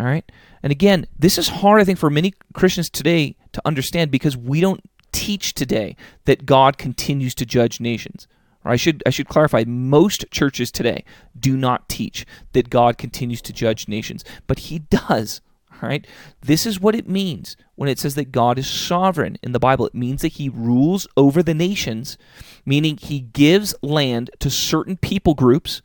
All 0.00 0.06
right? 0.06 0.30
And 0.62 0.70
again, 0.70 1.06
this 1.18 1.38
is 1.38 1.48
hard, 1.48 1.80
I 1.80 1.84
think, 1.84 1.98
for 1.98 2.10
many 2.10 2.32
Christians 2.54 2.88
today 2.88 3.36
to 3.52 3.62
understand 3.64 4.10
because 4.10 4.36
we 4.36 4.60
don't 4.60 4.80
teach 5.12 5.54
today 5.54 5.94
that 6.24 6.46
God 6.46 6.78
continues 6.78 7.34
to 7.36 7.46
judge 7.46 7.80
nations. 7.80 8.26
Or 8.64 8.72
I 8.72 8.76
should 8.76 9.02
I 9.06 9.10
should 9.10 9.28
clarify, 9.28 9.64
most 9.66 10.24
churches 10.30 10.70
today 10.70 11.04
do 11.38 11.56
not 11.56 11.88
teach 11.88 12.24
that 12.52 12.70
God 12.70 12.96
continues 12.96 13.42
to 13.42 13.52
judge 13.52 13.88
nations, 13.88 14.24
but 14.46 14.58
he 14.58 14.78
does. 14.78 15.42
All 15.82 15.88
right? 15.88 16.06
This 16.40 16.66
is 16.66 16.80
what 16.80 16.94
it 16.94 17.08
means 17.08 17.56
when 17.74 17.88
it 17.88 17.98
says 17.98 18.14
that 18.14 18.32
God 18.32 18.58
is 18.58 18.66
sovereign 18.66 19.36
in 19.42 19.52
the 19.52 19.58
Bible. 19.58 19.86
It 19.86 19.94
means 19.94 20.22
that 20.22 20.34
he 20.34 20.48
rules 20.48 21.06
over 21.16 21.42
the 21.42 21.54
nations, 21.54 22.16
meaning 22.64 22.96
he 22.96 23.20
gives 23.20 23.74
land 23.82 24.30
to 24.40 24.50
certain 24.50 24.96
people 24.96 25.34
groups 25.34 25.82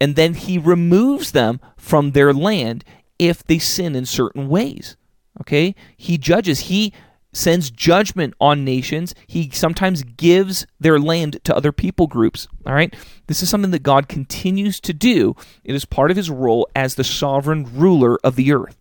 and 0.00 0.16
then 0.16 0.34
he 0.34 0.58
removes 0.58 1.32
them 1.32 1.60
from 1.76 2.12
their 2.12 2.32
land 2.32 2.84
if 3.18 3.44
they 3.44 3.58
sin 3.58 3.96
in 3.96 4.06
certain 4.06 4.48
ways. 4.48 4.96
Okay? 5.40 5.74
He 5.96 6.18
judges. 6.18 6.60
He 6.60 6.92
sends 7.32 7.70
judgment 7.70 8.34
on 8.40 8.64
nations. 8.64 9.14
He 9.26 9.50
sometimes 9.50 10.02
gives 10.02 10.66
their 10.80 10.98
land 10.98 11.40
to 11.44 11.54
other 11.54 11.72
people 11.72 12.06
groups. 12.06 12.48
All 12.66 12.74
right? 12.74 12.94
This 13.26 13.42
is 13.42 13.50
something 13.50 13.70
that 13.72 13.82
God 13.82 14.08
continues 14.08 14.80
to 14.80 14.92
do. 14.92 15.34
It 15.64 15.74
is 15.74 15.84
part 15.84 16.10
of 16.10 16.16
his 16.16 16.30
role 16.30 16.68
as 16.74 16.94
the 16.94 17.04
sovereign 17.04 17.68
ruler 17.74 18.18
of 18.22 18.36
the 18.36 18.52
earth. 18.52 18.77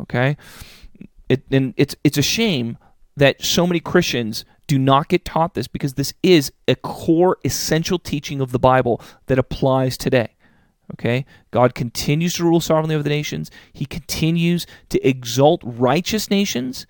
Okay? 0.00 0.36
It, 1.28 1.42
and 1.50 1.74
it's 1.76 1.94
it's 2.02 2.18
a 2.18 2.22
shame 2.22 2.78
that 3.16 3.42
so 3.42 3.66
many 3.66 3.80
Christians 3.80 4.44
do 4.66 4.78
not 4.78 5.08
get 5.08 5.24
taught 5.24 5.54
this 5.54 5.68
because 5.68 5.94
this 5.94 6.14
is 6.22 6.52
a 6.68 6.74
core 6.76 7.38
essential 7.44 7.98
teaching 7.98 8.40
of 8.40 8.52
the 8.52 8.58
Bible 8.58 9.00
that 9.26 9.38
applies 9.38 9.96
today. 9.98 10.36
Okay? 10.94 11.24
God 11.50 11.74
continues 11.74 12.34
to 12.34 12.44
rule 12.44 12.60
sovereignly 12.60 12.94
over 12.94 13.02
the 13.02 13.10
nations. 13.10 13.50
He 13.72 13.84
continues 13.84 14.66
to 14.90 15.06
exalt 15.06 15.60
righteous 15.64 16.30
nations 16.30 16.86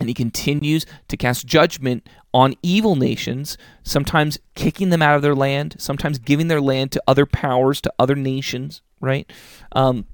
and 0.00 0.08
he 0.08 0.14
continues 0.14 0.86
to 1.08 1.16
cast 1.16 1.46
judgment 1.46 2.08
on 2.32 2.54
evil 2.62 2.94
nations, 2.94 3.58
sometimes 3.82 4.38
kicking 4.54 4.90
them 4.90 5.02
out 5.02 5.16
of 5.16 5.22
their 5.22 5.34
land, 5.34 5.76
sometimes 5.78 6.18
giving 6.18 6.48
their 6.48 6.60
land 6.60 6.92
to 6.92 7.02
other 7.06 7.26
powers, 7.26 7.80
to 7.80 7.92
other 7.98 8.14
nations, 8.14 8.82
right? 9.00 9.30
Um, 9.72 10.06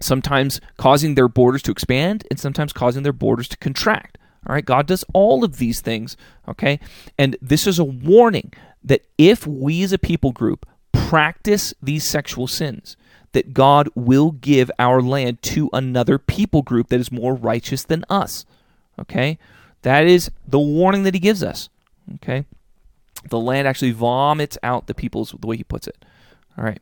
sometimes 0.00 0.60
causing 0.76 1.14
their 1.14 1.28
borders 1.28 1.62
to 1.62 1.70
expand 1.70 2.26
and 2.30 2.40
sometimes 2.40 2.72
causing 2.72 3.02
their 3.02 3.12
borders 3.12 3.48
to 3.48 3.56
contract. 3.58 4.18
All 4.46 4.54
right, 4.54 4.64
God 4.64 4.86
does 4.86 5.04
all 5.12 5.44
of 5.44 5.58
these 5.58 5.80
things, 5.80 6.16
okay? 6.48 6.80
And 7.18 7.36
this 7.42 7.66
is 7.66 7.78
a 7.78 7.84
warning 7.84 8.52
that 8.82 9.04
if 9.18 9.46
we 9.46 9.82
as 9.82 9.92
a 9.92 9.98
people 9.98 10.32
group 10.32 10.66
practice 10.92 11.74
these 11.82 12.08
sexual 12.08 12.46
sins, 12.46 12.96
that 13.32 13.52
God 13.52 13.88
will 13.94 14.32
give 14.32 14.70
our 14.78 15.00
land 15.00 15.42
to 15.42 15.70
another 15.72 16.18
people 16.18 16.62
group 16.62 16.88
that 16.88 17.00
is 17.00 17.12
more 17.12 17.34
righteous 17.34 17.84
than 17.84 18.04
us. 18.08 18.44
Okay? 18.98 19.38
That 19.82 20.06
is 20.06 20.30
the 20.46 20.58
warning 20.58 21.04
that 21.04 21.14
he 21.14 21.20
gives 21.20 21.42
us. 21.42 21.68
Okay? 22.16 22.44
The 23.28 23.38
land 23.38 23.68
actually 23.68 23.92
vomits 23.92 24.58
out 24.62 24.86
the 24.86 24.94
peoples 24.94 25.34
the 25.38 25.46
way 25.46 25.56
he 25.56 25.64
puts 25.64 25.86
it. 25.86 26.04
All 26.56 26.64
right. 26.64 26.80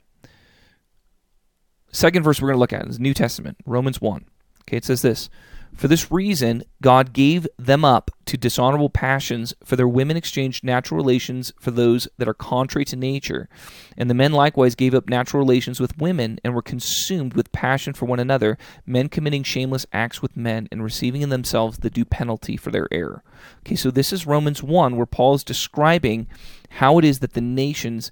Second 1.91 2.23
verse 2.23 2.41
we're 2.41 2.49
going 2.49 2.57
to 2.57 2.61
look 2.61 2.73
at 2.73 2.87
is 2.87 3.01
New 3.01 3.15
Testament, 3.15 3.57
Romans 3.65 4.01
1. 4.01 4.25
Okay, 4.63 4.77
it 4.77 4.85
says 4.85 5.01
this 5.01 5.31
For 5.75 5.89
this 5.89 6.13
reason, 6.13 6.63
God 6.83 7.15
gave 7.15 7.49
them 7.59 7.85
up 7.85 8.11
to 8.27 8.37
dishonorable 8.37 8.91
passions, 8.91 9.55
for 9.65 9.77
their 9.77 9.89
women 9.89 10.15
exchanged 10.15 10.63
natural 10.63 10.99
relations 10.99 11.55
for 11.59 11.71
those 11.71 12.07
that 12.19 12.29
are 12.29 12.35
contrary 12.35 12.85
to 12.85 12.97
nature. 12.97 13.49
And 13.97 14.11
the 14.11 14.15
men 14.15 14.33
likewise 14.33 14.75
gave 14.75 14.95
up 14.95 15.09
natural 15.09 15.41
relations 15.41 15.81
with 15.81 15.97
women, 15.97 16.39
and 16.45 16.55
were 16.55 16.61
consumed 16.61 17.33
with 17.33 17.53
passion 17.53 17.95
for 17.95 18.05
one 18.05 18.21
another, 18.21 18.59
men 18.85 19.09
committing 19.09 19.43
shameless 19.43 19.87
acts 19.91 20.21
with 20.21 20.37
men, 20.37 20.69
and 20.71 20.85
receiving 20.85 21.23
in 21.23 21.31
themselves 21.31 21.79
the 21.79 21.91
due 21.91 22.05
penalty 22.05 22.59
for 22.59 22.71
their 22.71 22.89
error. 22.93 23.23
Okay, 23.61 23.77
so 23.77 23.91
this 23.91 24.13
is 24.13 24.27
Romans 24.27 24.63
1, 24.63 24.95
where 24.95 25.07
Paul 25.07 25.35
is 25.35 25.45
describing 25.45 26.27
how 26.69 26.99
it 26.99 27.05
is 27.07 27.21
that 27.21 27.33
the 27.33 27.41
nations 27.41 28.11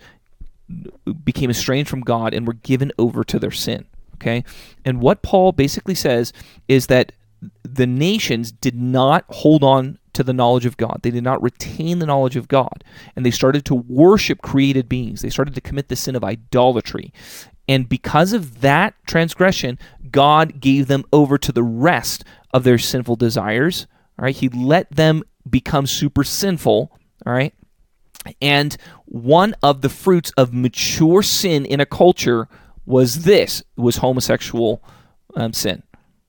became 1.24 1.50
estranged 1.50 1.88
from 1.88 2.00
God 2.00 2.35
and 2.35 2.46
were 2.46 2.55
given 2.55 2.92
over 2.98 3.24
to 3.24 3.38
their 3.38 3.50
sin. 3.50 3.87
Okay? 4.14 4.44
And 4.85 5.00
what 5.00 5.22
Paul 5.22 5.52
basically 5.52 5.94
says 5.94 6.33
is 6.68 6.87
that 6.87 7.12
the 7.62 7.87
nations 7.87 8.50
did 8.50 8.74
not 8.74 9.24
hold 9.29 9.62
on 9.62 9.98
to 10.14 10.22
the 10.22 10.33
knowledge 10.33 10.64
of 10.64 10.79
God. 10.79 11.00
They 11.02 11.11
did 11.11 11.22
not 11.22 11.42
retain 11.42 11.98
the 11.98 12.07
knowledge 12.07 12.37
of 12.37 12.48
God. 12.48 12.83
And 13.14 13.24
they 13.24 13.31
started 13.31 13.64
to 13.66 13.74
worship 13.74 14.40
created 14.40 14.88
beings. 14.88 15.20
They 15.20 15.31
started 15.31 15.55
to 15.55 15.61
commit 15.61 15.88
the 15.88 15.96
sin 15.96 16.16
of 16.16 16.24
idolatry. 16.24 17.12
And 17.68 17.88
because 17.88 18.33
of 18.33 18.62
that 18.62 18.94
transgression, 19.07 19.79
God 20.11 20.61
gave 20.61 20.87
them 20.87 21.05
over 21.12 21.37
to 21.37 21.52
the 21.52 21.62
rest 21.62 22.24
of 22.55 22.64
their 22.64 22.79
sinful 22.79 23.16
desires. 23.16 23.87
All 24.18 24.24
right? 24.24 24.35
He 24.35 24.48
let 24.48 24.90
them 24.90 25.22
become 25.48 25.87
super 25.87 26.24
sinful. 26.24 26.90
All 27.26 27.33
right? 27.33 27.52
And 28.41 28.77
one 29.07 29.55
of 29.62 29.81
the 29.81 29.89
fruits 29.89 30.33
of 30.37 30.53
mature 30.53 31.23
sin 31.23 31.65
in 31.65 31.81
a 31.81 31.87
culture 31.87 32.49
was 32.85 33.25
this 33.25 33.62
was 33.77 33.97
homosexual 33.97 34.83
um, 35.35 35.53
sin. 35.53 35.83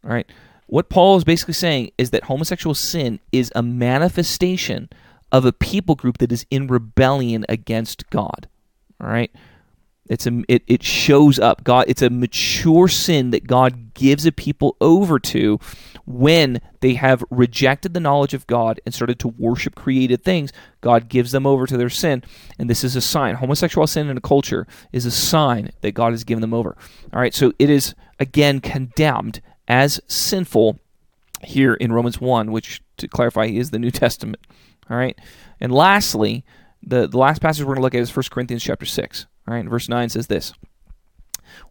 All 0.03 0.11
right. 0.11 0.29
What 0.67 0.89
Paul 0.89 1.17
is 1.17 1.23
basically 1.23 1.53
saying 1.53 1.91
is 1.97 2.09
that 2.09 2.25
homosexual 2.25 2.75
sin 2.75 3.19
is 3.31 3.51
a 3.55 3.63
manifestation 3.63 4.89
of 5.31 5.45
a 5.45 5.53
people 5.53 5.95
group 5.95 6.17
that 6.17 6.31
is 6.31 6.45
in 6.49 6.67
rebellion 6.67 7.45
against 7.47 8.09
God. 8.09 8.47
All 8.99 9.07
right. 9.07 9.31
It's 10.09 10.25
a 10.25 10.43
it, 10.47 10.63
it 10.67 10.83
shows 10.83 11.39
up. 11.39 11.63
God 11.63 11.85
it's 11.87 12.01
a 12.01 12.09
mature 12.09 12.87
sin 12.87 13.31
that 13.31 13.47
God 13.47 13.93
gives 13.93 14.25
a 14.25 14.31
people 14.31 14.77
over 14.79 15.19
to 15.19 15.59
when 16.05 16.61
they 16.79 16.93
have 16.93 17.23
rejected 17.29 17.93
the 17.93 17.99
knowledge 17.99 18.33
of 18.33 18.47
God 18.47 18.79
and 18.85 18.93
started 18.93 19.19
to 19.19 19.27
worship 19.27 19.75
created 19.75 20.23
things. 20.23 20.53
God 20.81 21.09
gives 21.09 21.31
them 21.31 21.45
over 21.45 21.67
to 21.67 21.77
their 21.77 21.89
sin, 21.89 22.23
and 22.57 22.69
this 22.69 22.83
is 22.83 22.95
a 22.95 23.01
sign. 23.01 23.35
Homosexual 23.35 23.87
sin 23.87 24.09
in 24.09 24.17
a 24.17 24.21
culture 24.21 24.67
is 24.91 25.05
a 25.05 25.11
sign 25.11 25.71
that 25.81 25.91
God 25.91 26.13
has 26.13 26.23
given 26.23 26.41
them 26.41 26.53
over. 26.53 26.77
All 27.13 27.19
right, 27.19 27.33
so 27.33 27.53
it 27.59 27.69
is 27.69 27.93
again 28.19 28.61
condemned 28.61 29.41
as 29.67 29.99
sinful 30.07 30.79
here 31.43 31.73
in 31.73 31.91
Romans 31.91 32.19
1, 32.19 32.51
which 32.51 32.81
to 32.97 33.07
clarify 33.07 33.45
is 33.45 33.71
the 33.71 33.79
New 33.79 33.91
Testament. 34.03 34.39
All 34.89 34.97
right. 34.97 35.17
And 35.59 35.71
lastly, 35.71 36.45
the, 36.81 37.07
the 37.07 37.17
last 37.17 37.41
passage 37.41 37.63
we're 37.63 37.75
going 37.75 37.77
to 37.77 37.81
look 37.81 37.95
at 37.95 38.01
is 38.01 38.15
1 38.15 38.25
Corinthians 38.31 38.63
chapter 38.63 38.85
6. 38.85 39.27
Right, 39.47 39.65
verse 39.65 39.87
9 39.87 40.09
says 40.09 40.27
this 40.27 40.53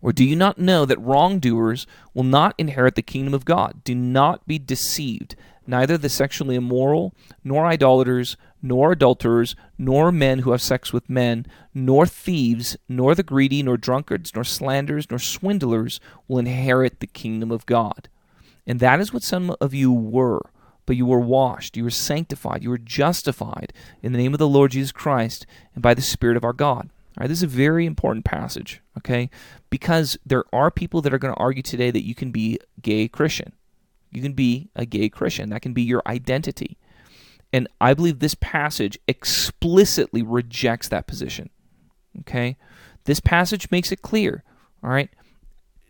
Or 0.00 0.12
do 0.12 0.24
you 0.24 0.34
not 0.34 0.58
know 0.58 0.86
that 0.86 1.00
wrongdoers 1.00 1.86
will 2.14 2.24
not 2.24 2.54
inherit 2.56 2.94
the 2.94 3.02
kingdom 3.02 3.34
of 3.34 3.44
God? 3.44 3.84
Do 3.84 3.94
not 3.94 4.46
be 4.46 4.58
deceived. 4.58 5.36
Neither 5.68 5.98
the 5.98 6.08
sexually 6.08 6.54
immoral, 6.54 7.12
nor 7.42 7.66
idolaters, 7.66 8.36
nor 8.62 8.92
adulterers, 8.92 9.56
nor 9.76 10.12
men 10.12 10.40
who 10.40 10.52
have 10.52 10.62
sex 10.62 10.92
with 10.92 11.10
men, 11.10 11.44
nor 11.74 12.06
thieves, 12.06 12.76
nor 12.88 13.14
the 13.14 13.24
greedy, 13.24 13.62
nor 13.62 13.76
drunkards, 13.76 14.32
nor 14.34 14.44
slanderers, 14.44 15.10
nor 15.10 15.18
swindlers 15.18 16.00
will 16.28 16.38
inherit 16.38 17.00
the 17.00 17.06
kingdom 17.06 17.50
of 17.50 17.66
God. 17.66 18.08
And 18.66 18.80
that 18.80 19.00
is 19.00 19.12
what 19.12 19.22
some 19.22 19.54
of 19.60 19.74
you 19.74 19.92
were. 19.92 20.40
But 20.86 20.96
you 20.96 21.04
were 21.04 21.20
washed, 21.20 21.76
you 21.76 21.82
were 21.82 21.90
sanctified, 21.90 22.62
you 22.62 22.70
were 22.70 22.78
justified 22.78 23.72
in 24.02 24.12
the 24.12 24.18
name 24.18 24.32
of 24.32 24.38
the 24.38 24.48
Lord 24.48 24.70
Jesus 24.70 24.92
Christ 24.92 25.44
and 25.74 25.82
by 25.82 25.94
the 25.94 26.02
Spirit 26.02 26.36
of 26.36 26.44
our 26.44 26.52
God. 26.52 26.90
All 27.16 27.22
right, 27.22 27.28
this 27.28 27.38
is 27.38 27.44
a 27.44 27.46
very 27.46 27.86
important 27.86 28.26
passage, 28.26 28.82
okay? 28.98 29.30
Because 29.70 30.18
there 30.26 30.44
are 30.52 30.70
people 30.70 31.00
that 31.00 31.14
are 31.14 31.18
going 31.18 31.32
to 31.32 31.40
argue 31.40 31.62
today 31.62 31.90
that 31.90 32.04
you 32.04 32.14
can 32.14 32.30
be 32.30 32.58
gay 32.82 33.08
Christian. 33.08 33.54
You 34.12 34.20
can 34.20 34.34
be 34.34 34.68
a 34.76 34.84
gay 34.84 35.08
Christian. 35.08 35.48
That 35.48 35.62
can 35.62 35.72
be 35.72 35.82
your 35.82 36.02
identity. 36.06 36.76
And 37.54 37.68
I 37.80 37.94
believe 37.94 38.18
this 38.18 38.34
passage 38.34 38.98
explicitly 39.08 40.22
rejects 40.22 40.88
that 40.88 41.06
position. 41.06 41.48
Okay? 42.20 42.58
This 43.04 43.20
passage 43.20 43.70
makes 43.70 43.92
it 43.92 44.02
clear, 44.02 44.44
all 44.82 44.90
right, 44.90 45.08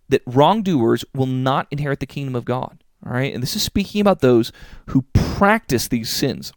that 0.09 0.23
wrongdoers 0.27 1.05
will 1.13 1.27
not 1.27 1.67
inherit 1.73 1.99
the 1.99 2.07
kingdom 2.07 2.37
of 2.37 2.45
God. 2.45 2.85
All 3.05 3.13
right? 3.13 3.35
And 3.35 3.43
this 3.43 3.57
is 3.57 3.63
speaking 3.63 4.01
about 4.01 4.21
those 4.21 4.53
who 4.91 5.03
practice 5.13 5.89
these 5.89 6.11
sins 6.11 6.53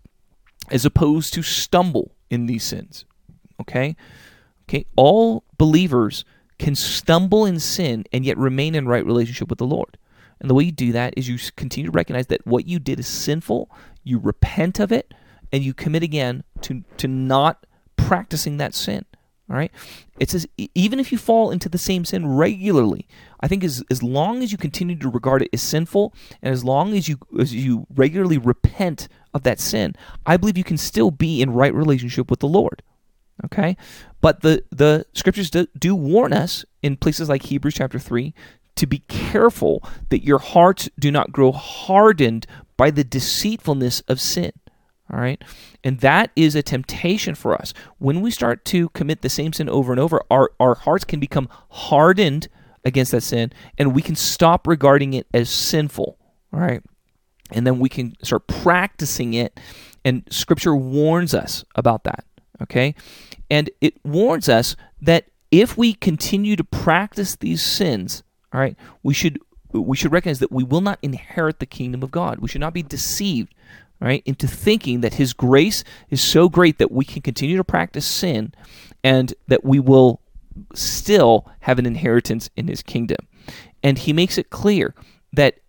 as 0.70 0.86
opposed 0.86 1.34
to 1.34 1.42
stumble 1.42 2.12
in 2.30 2.46
these 2.46 2.64
sins. 2.64 3.06
Okay? 3.60 3.96
Okay, 4.70 4.86
all 4.96 5.44
believers 5.58 6.24
can 6.60 6.76
stumble 6.76 7.44
in 7.44 7.60
sin 7.60 8.06
and 8.14 8.24
yet 8.24 8.38
remain 8.38 8.76
in 8.76 8.88
right 8.88 9.04
relationship 9.04 9.50
with 9.50 9.58
the 9.58 9.66
Lord. 9.66 9.98
And 10.40 10.48
the 10.48 10.54
way 10.54 10.64
you 10.64 10.72
do 10.72 10.92
that 10.92 11.16
is 11.18 11.28
you 11.28 11.40
continue 11.56 11.90
to 11.90 11.96
recognize 11.96 12.28
that 12.28 12.46
what 12.46 12.68
you 12.68 12.78
did 12.78 13.00
is 13.00 13.08
sinful, 13.08 13.72
you 14.04 14.20
repent 14.20 14.80
of 14.80 14.92
it, 14.92 15.12
and 15.52 15.64
you 15.64 15.74
commit 15.74 16.04
again 16.04 16.44
to 16.62 16.84
to 16.98 17.08
not 17.08 17.66
practicing 17.96 18.58
that 18.58 18.76
sin. 18.76 19.06
All 19.50 19.56
right? 19.56 19.72
It 20.20 20.30
says 20.30 20.48
even 20.76 21.00
if 21.00 21.12
you 21.12 21.18
fall 21.18 21.50
into 21.50 21.68
the 21.68 21.80
same 21.80 22.06
sin 22.06 22.28
regularly, 22.28 23.08
I 23.40 23.48
think 23.48 23.64
as 23.64 23.84
as 23.90 24.04
long 24.04 24.44
as 24.44 24.52
you 24.52 24.60
continue 24.60 24.96
to 24.98 25.10
regard 25.10 25.42
it 25.42 25.50
as 25.52 25.64
sinful 25.64 26.14
and 26.44 26.54
as 26.54 26.64
long 26.64 26.94
as 26.94 27.10
you 27.10 27.18
as 27.40 27.56
you 27.56 27.88
regularly 27.96 28.38
repent 28.38 29.08
of 29.34 29.42
that 29.44 29.60
sin, 29.60 29.96
I 30.28 30.38
believe 30.38 30.60
you 30.60 30.64
can 30.64 30.78
still 30.78 31.10
be 31.10 31.42
in 31.42 31.50
right 31.54 31.74
relationship 31.74 32.30
with 32.30 32.40
the 32.40 32.48
Lord. 32.48 32.84
Okay? 33.46 33.78
But 34.22 34.42
the, 34.42 34.64
the 34.72 35.06
scriptures 35.14 35.50
do, 35.50 35.68
do 35.78 35.96
warn 35.96 36.34
us 36.34 36.66
in 36.82 36.98
places 36.98 37.30
like 37.30 37.44
Hebrews 37.44 37.76
chapter 37.76 38.00
3 38.00 38.34
to 38.76 38.88
be 38.88 39.00
careful 39.08 39.84
that 40.10 40.24
your 40.24 40.40
hearts 40.40 40.90
do 40.98 41.12
not 41.12 41.32
grow 41.32 41.52
hardened 41.52 42.48
by 42.78 42.92
the 42.92 43.04
deceitfulness 43.04 44.02
of 44.02 44.22
sin. 44.22 44.52
All 45.12 45.20
right? 45.20 45.44
And 45.84 46.00
that 46.00 46.32
is 46.36 46.56
a 46.56 46.62
temptation 46.62 47.36
for 47.36 47.56
us. 47.56 47.74
When 47.98 48.22
we 48.22 48.32
start 48.32 48.64
to 48.66 48.90
commit 48.90 49.22
the 49.22 49.30
same 49.30 49.54
sin 49.54 49.68
over 49.68 49.92
and 49.92 50.00
over, 50.00 50.22
our, 50.30 50.52
our 50.60 50.76
hearts 50.76 51.04
can 51.04 51.20
become 51.20 51.50
hardened 51.70 52.48
against 52.86 53.12
that 53.12 53.24
sin 53.24 53.52
and 53.78 53.94
we 53.94 54.02
can 54.02 54.16
stop 54.16 54.68
regarding 54.68 55.14
it 55.14 55.28
as 55.34 55.50
sinful. 55.50 56.18
All 56.54 56.60
right? 56.60 56.82
And 57.52 57.66
then 57.66 57.80
we 57.80 57.90
can 57.90 58.16
start 58.24 58.48
practicing 58.48 59.34
it. 59.34 59.60
And 60.06 60.24
scripture 60.30 60.76
warns 60.76 61.34
us 61.34 61.66
about 61.76 62.04
that. 62.04 62.24
Okay? 62.62 62.96
And 63.50 63.70
it 63.82 63.96
warns 64.06 64.48
us 64.48 64.76
that 65.02 65.26
if 65.52 65.78
we 65.78 65.94
continue 65.94 66.56
to 66.56 66.64
practice 66.64 67.36
these 67.36 67.64
sins, 67.64 68.24
all 68.54 68.60
right, 68.60 68.78
we 69.04 69.14
should 69.14 69.40
we 69.72 69.96
should 69.96 70.12
recognize 70.12 70.40
that 70.40 70.52
we 70.52 70.64
will 70.64 70.82
not 70.82 70.98
inherit 71.04 71.60
the 71.60 71.66
kingdom 71.66 72.02
of 72.02 72.10
God. 72.10 72.40
We 72.40 72.48
should 72.48 72.62
not 72.62 72.74
be 72.74 72.82
deceived, 72.82 73.54
right, 74.00 74.24
into 74.26 74.48
thinking 74.48 75.02
that 75.02 75.16
his 75.16 75.34
grace 75.34 75.84
is 76.10 76.22
so 76.22 76.50
great 76.50 76.80
that 76.80 76.92
we 76.92 77.06
can 77.06 77.22
continue 77.22 77.56
to 77.58 77.64
practice 77.64 78.06
sin 78.06 78.52
and 79.04 79.32
that 79.48 79.64
we 79.64 79.80
will 79.80 80.22
still 80.74 81.48
have 81.62 81.78
an 81.78 81.86
inheritance 81.86 82.50
in 82.56 82.68
his 82.68 82.82
kingdom. 82.82 83.28
And 83.84 83.98
he 83.98 84.12
makes 84.12 84.40
it 84.40 84.50
clear 84.50 84.96
that 85.34 85.60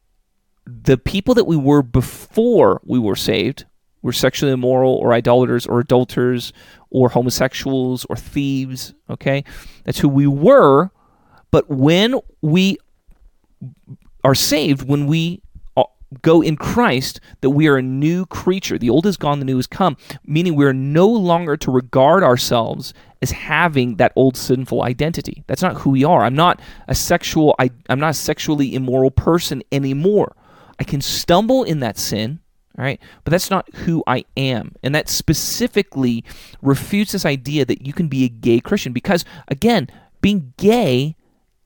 the 0.66 0.96
people 0.96 1.34
that 1.34 1.44
we 1.44 1.56
were 1.56 1.82
before 1.82 2.80
we 2.84 2.98
were 2.98 3.16
saved, 3.16 3.66
were 4.02 4.12
sexually 4.12 4.52
immoral 4.52 4.94
or 4.94 5.12
idolaters 5.12 5.66
or 5.66 5.80
adulterers 5.80 6.52
or 6.90 7.09
homosexuals 7.09 8.05
or 8.07 8.16
thieves. 8.16 8.94
Okay? 9.09 9.44
That's 9.85 9.98
who 9.98 10.09
we 10.09 10.26
were. 10.26 10.90
But 11.50 11.68
when 11.68 12.16
we 12.42 12.79
are 14.22 14.35
saved, 14.35 14.88
when 14.88 15.07
we 15.07 15.42
uh, 15.76 15.85
go 16.22 16.42
in 16.42 16.57
Christ, 16.57 17.20
that 17.40 17.50
we 17.50 17.68
are 17.68 17.76
a 17.76 17.83
new 17.83 18.26
creature. 18.26 18.79
The 18.79 18.90
old 18.90 19.07
is 19.07 19.16
gone, 19.16 19.38
the 19.38 19.44
new 19.44 19.57
has 19.57 19.66
come, 19.66 19.96
meaning 20.24 20.55
we 20.55 20.64
are 20.64 20.72
no 20.72 21.09
longer 21.09 21.57
to 21.59 21.70
regard 21.70 22.22
ourselves 22.22 22.94
as 23.22 23.31
having 23.31 23.96
that 23.96 24.12
old 24.16 24.37
sinful 24.37 24.83
identity. 24.83 25.44
That's 25.46 25.62
not 25.62 25.76
who 25.76 25.90
we 25.90 26.05
are. 26.05 26.22
I'm 26.22 26.35
not 26.35 26.61
a 26.88 26.94
sexual 26.94 27.55
I, 27.59 27.70
I'm 27.88 28.00
not 28.00 28.11
a 28.11 28.14
sexually 28.14 28.74
immoral 28.74 29.11
person 29.11 29.62
anymore. 29.72 30.37
I 30.79 30.85
can 30.85 31.00
stumble 31.00 31.64
in 31.64 31.81
that 31.81 31.98
sin 31.98 32.40
all 32.78 32.85
right. 32.85 33.00
But 33.24 33.33
that's 33.33 33.50
not 33.50 33.72
who 33.74 34.02
I 34.06 34.24
am. 34.37 34.74
And 34.83 34.94
that 34.94 35.09
specifically 35.09 36.24
refutes 36.62 37.12
this 37.12 37.26
idea 37.26 37.64
that 37.64 37.87
you 37.87 37.92
can 37.92 38.09
be 38.09 38.24
a 38.24 38.28
gay 38.28 38.61
Christian 38.61 38.92
because, 38.92 39.24
again, 39.48 39.88
being 40.20 40.54
gay, 40.56 41.16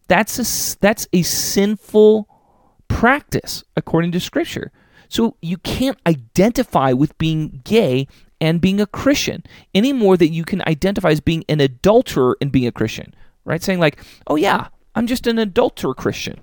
that's 0.08 0.38
a, 0.38 0.78
that's 0.80 1.06
a 1.12 1.22
sinful 1.22 2.28
practice 2.88 3.64
according 3.76 4.12
to 4.12 4.20
Scripture. 4.20 4.72
So 5.08 5.36
you 5.42 5.58
can't 5.58 5.98
identify 6.06 6.92
with 6.92 7.16
being 7.18 7.60
gay 7.64 8.08
and 8.40 8.60
being 8.60 8.80
a 8.80 8.86
Christian, 8.86 9.44
any 9.74 9.92
more 9.92 10.16
that 10.16 10.28
you 10.28 10.44
can 10.44 10.62
identify 10.66 11.10
as 11.10 11.20
being 11.20 11.44
an 11.48 11.60
adulterer 11.60 12.36
and 12.40 12.50
being 12.50 12.66
a 12.66 12.72
Christian, 12.72 13.14
right? 13.44 13.62
Saying, 13.62 13.78
like, 13.78 13.98
oh, 14.26 14.36
yeah, 14.36 14.68
I'm 14.94 15.06
just 15.06 15.26
an 15.26 15.38
adulterer 15.38 15.94
Christian. 15.94 16.40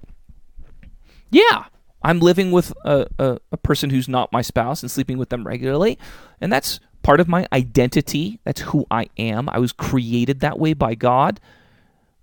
Yeah, 1.29 1.65
I'm 2.03 2.19
living 2.19 2.51
with 2.51 2.73
a, 2.83 3.07
a, 3.19 3.37
a, 3.51 3.57
person 3.57 3.89
who's 3.89 4.07
not 4.07 4.31
my 4.31 4.41
spouse 4.41 4.81
and 4.81 4.89
sleeping 4.89 5.17
with 5.17 5.29
them 5.29 5.45
regularly. 5.45 5.99
And 6.39 6.51
that's 6.51 6.79
part 7.03 7.19
of 7.19 7.27
my 7.27 7.47
identity. 7.53 8.39
That's 8.43 8.61
who 8.61 8.85
I 8.89 9.07
am. 9.17 9.49
I 9.49 9.59
was 9.59 9.71
created 9.71 10.39
that 10.39 10.59
way 10.59 10.73
by 10.73 10.95
God. 10.95 11.39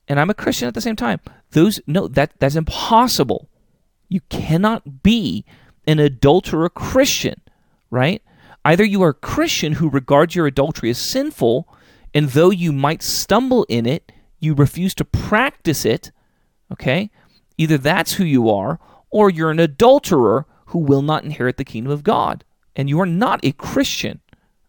And 0.08 0.18
I'm 0.18 0.30
a 0.30 0.34
Christian 0.34 0.68
at 0.68 0.74
the 0.74 0.80
same 0.80 0.96
time. 0.96 1.20
Those 1.50 1.80
no, 1.86 2.08
that 2.08 2.32
that's 2.38 2.56
impossible. 2.56 3.48
You 4.08 4.20
cannot 4.30 5.02
be 5.02 5.44
an 5.86 5.98
adulterer 5.98 6.68
Christian, 6.68 7.40
right? 7.90 8.22
Either 8.64 8.84
you 8.84 9.02
are 9.02 9.10
a 9.10 9.14
Christian 9.14 9.74
who 9.74 9.88
regards 9.88 10.34
your 10.34 10.46
adultery 10.46 10.90
as 10.90 10.98
sinful, 10.98 11.68
and 12.12 12.30
though 12.30 12.50
you 12.50 12.72
might 12.72 13.02
stumble 13.02 13.64
in 13.68 13.86
it, 13.86 14.12
you 14.40 14.54
refuse 14.54 14.94
to 14.94 15.04
practice 15.04 15.84
it, 15.84 16.10
okay? 16.72 17.10
Either 17.56 17.78
that's 17.78 18.14
who 18.14 18.24
you 18.24 18.50
are, 18.50 18.78
or 19.10 19.30
you're 19.30 19.50
an 19.50 19.60
adulterer 19.60 20.46
who 20.66 20.78
will 20.78 21.02
not 21.02 21.24
inherit 21.24 21.56
the 21.56 21.64
kingdom 21.64 21.92
of 21.92 22.04
God. 22.04 22.44
And 22.76 22.88
you 22.88 23.00
are 23.00 23.06
not 23.06 23.40
a 23.42 23.52
Christian. 23.52 24.20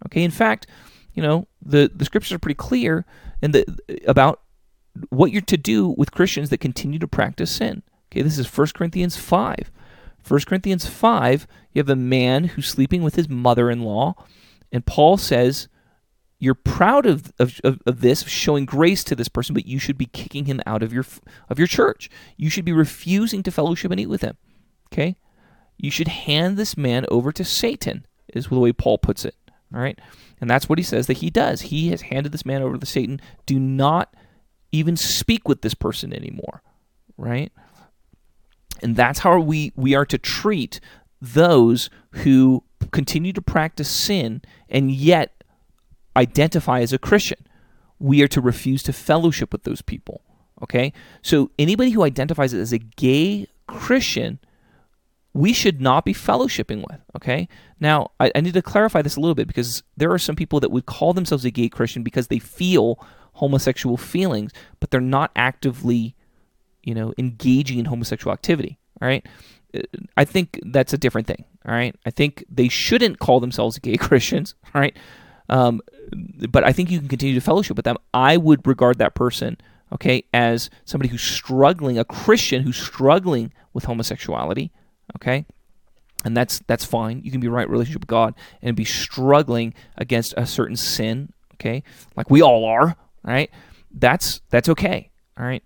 Okay, 0.06 0.24
in 0.24 0.32
fact, 0.32 0.68
you 1.14 1.22
know, 1.22 1.48
the, 1.62 1.92
the 1.94 2.06
scriptures 2.06 2.32
are 2.32 2.40
pretty 2.40 2.56
clear 2.56 3.06
in 3.42 3.52
the, 3.52 3.66
about 4.08 4.42
what 5.10 5.32
you're 5.32 5.42
to 5.42 5.58
do 5.58 5.90
with 5.98 6.12
Christians 6.12 6.50
that 6.50 6.60
continue 6.60 7.00
to 7.00 7.08
practice 7.08 7.52
sin. 7.52 7.84
Okay, 8.12 8.22
this 8.22 8.38
is 8.38 8.58
1 8.58 8.68
Corinthians 8.74 9.18
5. 9.18 9.72
1 10.28 10.40
Corinthians 10.42 10.86
5, 10.86 11.48
you 11.72 11.80
have 11.80 11.90
a 11.90 11.96
man 11.96 12.46
who's 12.46 12.68
sleeping 12.68 13.04
with 13.04 13.16
his 13.16 13.30
mother 13.30 13.70
in 13.70 13.82
law, 13.82 14.16
and 14.72 14.86
Paul 14.86 15.18
says, 15.18 15.68
You're 16.40 16.56
proud 16.56 17.06
of, 17.06 17.34
of, 17.38 17.60
of, 17.64 18.00
this, 18.00 18.24
showing 18.24 18.64
grace 18.64 19.04
to 19.04 19.16
this 19.16 19.28
person, 19.28 19.54
but 19.54 19.66
you 19.66 19.78
should 19.78 19.98
be 19.98 20.06
kicking 20.06 20.46
him 20.46 20.62
out 20.66 20.82
of 20.82 20.94
your, 20.94 21.06
of 21.50 21.60
your 21.60 21.68
church. 21.68 22.10
You 22.38 22.50
should 22.50 22.64
be 22.64 22.72
refusing 22.72 23.44
to 23.44 23.52
fellowship 23.52 23.92
and 23.92 24.00
eat 24.00 24.08
with 24.08 24.22
him. 24.22 24.38
Okay? 24.92 25.18
You 25.78 25.92
should 25.92 26.08
hand 26.08 26.56
this 26.56 26.78
man 26.78 27.06
over 27.10 27.34
to 27.34 27.44
Satan, 27.44 28.06
is 28.30 28.48
the 28.48 28.58
way 28.58 28.72
Paul 28.72 28.98
puts 28.98 29.26
it. 29.26 29.36
All 29.74 29.82
right? 29.82 30.00
And 30.40 30.50
that's 30.50 30.70
what 30.70 30.80
he 30.80 30.84
says 30.84 31.08
that 31.08 31.18
he 31.18 31.30
does. 31.30 31.62
He 31.62 31.90
has 31.90 32.04
handed 32.04 32.32
this 32.32 32.46
man 32.46 32.62
over 32.62 32.78
to 32.78 32.86
Satan. 32.86 33.20
Do 33.46 33.60
not 33.60 34.16
even 34.72 34.96
speak 34.96 35.48
with 35.48 35.62
this 35.62 35.74
person 35.74 36.14
anymore. 36.14 36.64
Right? 37.18 37.52
And 38.82 38.96
that's 38.96 39.20
how 39.20 39.40
we, 39.42 39.74
we 39.76 39.94
are 39.94 40.06
to 40.06 40.18
treat 40.18 40.80
those 41.22 41.90
who 42.12 42.64
continue 42.92 43.34
to 43.34 43.42
practice 43.42 43.90
sin 43.90 44.42
and 44.70 44.90
yet 44.90 45.39
identify 46.20 46.82
as 46.82 46.94
a 46.94 46.98
Christian. 46.98 47.40
We 48.00 48.22
are 48.22 48.28
to 48.30 48.42
refuse 48.42 48.84
to 48.84 48.94
fellowship 48.94 49.52
with 49.52 49.64
those 49.64 49.82
people. 49.82 50.22
Okay? 50.62 50.94
So 51.22 51.52
anybody 51.58 51.92
who 51.92 52.04
identifies 52.04 52.54
as 52.54 52.74
a 52.74 52.78
gay 52.78 53.48
Christian, 53.68 54.40
we 55.34 55.54
should 55.54 55.82
not 55.82 56.06
be 56.06 56.14
fellowshipping 56.14 56.86
with. 56.88 57.02
Okay? 57.16 57.48
Now, 57.80 58.12
I, 58.20 58.32
I 58.36 58.42
need 58.42 58.54
to 58.54 58.62
clarify 58.62 59.02
this 59.02 59.16
a 59.16 59.20
little 59.20 59.36
bit 59.36 59.48
because 59.48 59.84
there 59.98 60.12
are 60.12 60.20
some 60.20 60.36
people 60.36 60.60
that 60.60 60.72
would 60.72 60.86
call 60.86 61.14
themselves 61.14 61.46
a 61.46 61.52
gay 61.52 61.70
Christian 61.70 62.04
because 62.04 62.28
they 62.28 62.40
feel 62.40 63.04
homosexual 63.34 63.98
feelings, 63.98 64.52
but 64.80 64.92
they're 64.92 65.02
not 65.02 65.32
actively 65.36 66.16
you 66.84 66.94
know, 66.94 67.14
engaging 67.18 67.80
in 67.80 67.86
homosexual 67.86 68.34
activity. 68.34 68.78
All 69.02 69.08
right. 69.08 69.26
Uh, 69.76 69.82
I 70.18 70.26
think 70.26 70.60
that's 70.66 70.94
a 70.94 70.98
different 70.98 71.28
thing. 71.28 71.46
All 71.66 71.74
right. 71.74 71.96
I 72.06 72.10
think 72.10 72.44
they 72.50 72.68
shouldn't 72.68 73.20
call 73.20 73.40
themselves 73.40 73.78
gay 73.80 73.98
Christians. 74.08 74.56
All 74.74 74.82
right. 74.82 74.98
Um, 75.50 75.82
but 76.50 76.64
I 76.64 76.72
think 76.72 76.92
you 76.92 77.00
can 77.00 77.08
continue 77.08 77.36
to 77.36 77.42
fellowship 77.42 77.76
with 77.76 77.86
them. 77.86 77.98
I 78.14 78.38
would 78.38 78.66
regard 78.66 79.00
that 79.00 79.16
person, 79.16 79.58
okay, 79.94 80.24
as 80.34 80.70
somebody 80.86 81.10
who's 81.10 81.24
struggling, 81.24 81.98
a 81.98 82.06
Christian 82.06 82.64
who's 82.64 82.78
struggling 82.78 83.52
with 83.74 83.86
homosexuality. 83.86 84.72
Okay. 85.16 85.46
And 86.26 86.36
that's 86.36 86.60
that's 86.68 86.84
fine. 86.84 87.22
You 87.24 87.32
can 87.32 87.40
be 87.40 87.48
right 87.48 87.70
relationship 87.70 88.02
with 88.02 88.10
God 88.10 88.36
and 88.62 88.76
be 88.76 88.86
struggling 88.86 89.74
against 89.98 90.34
a 90.36 90.46
certain 90.46 90.76
sin, 90.76 91.32
okay? 91.56 91.84
Like 92.16 92.30
we 92.30 92.42
all 92.42 92.66
are, 92.66 92.98
right? 93.24 93.50
That's 93.92 94.42
that's 94.50 94.68
okay. 94.70 95.10
All 95.38 95.46
right. 95.46 95.66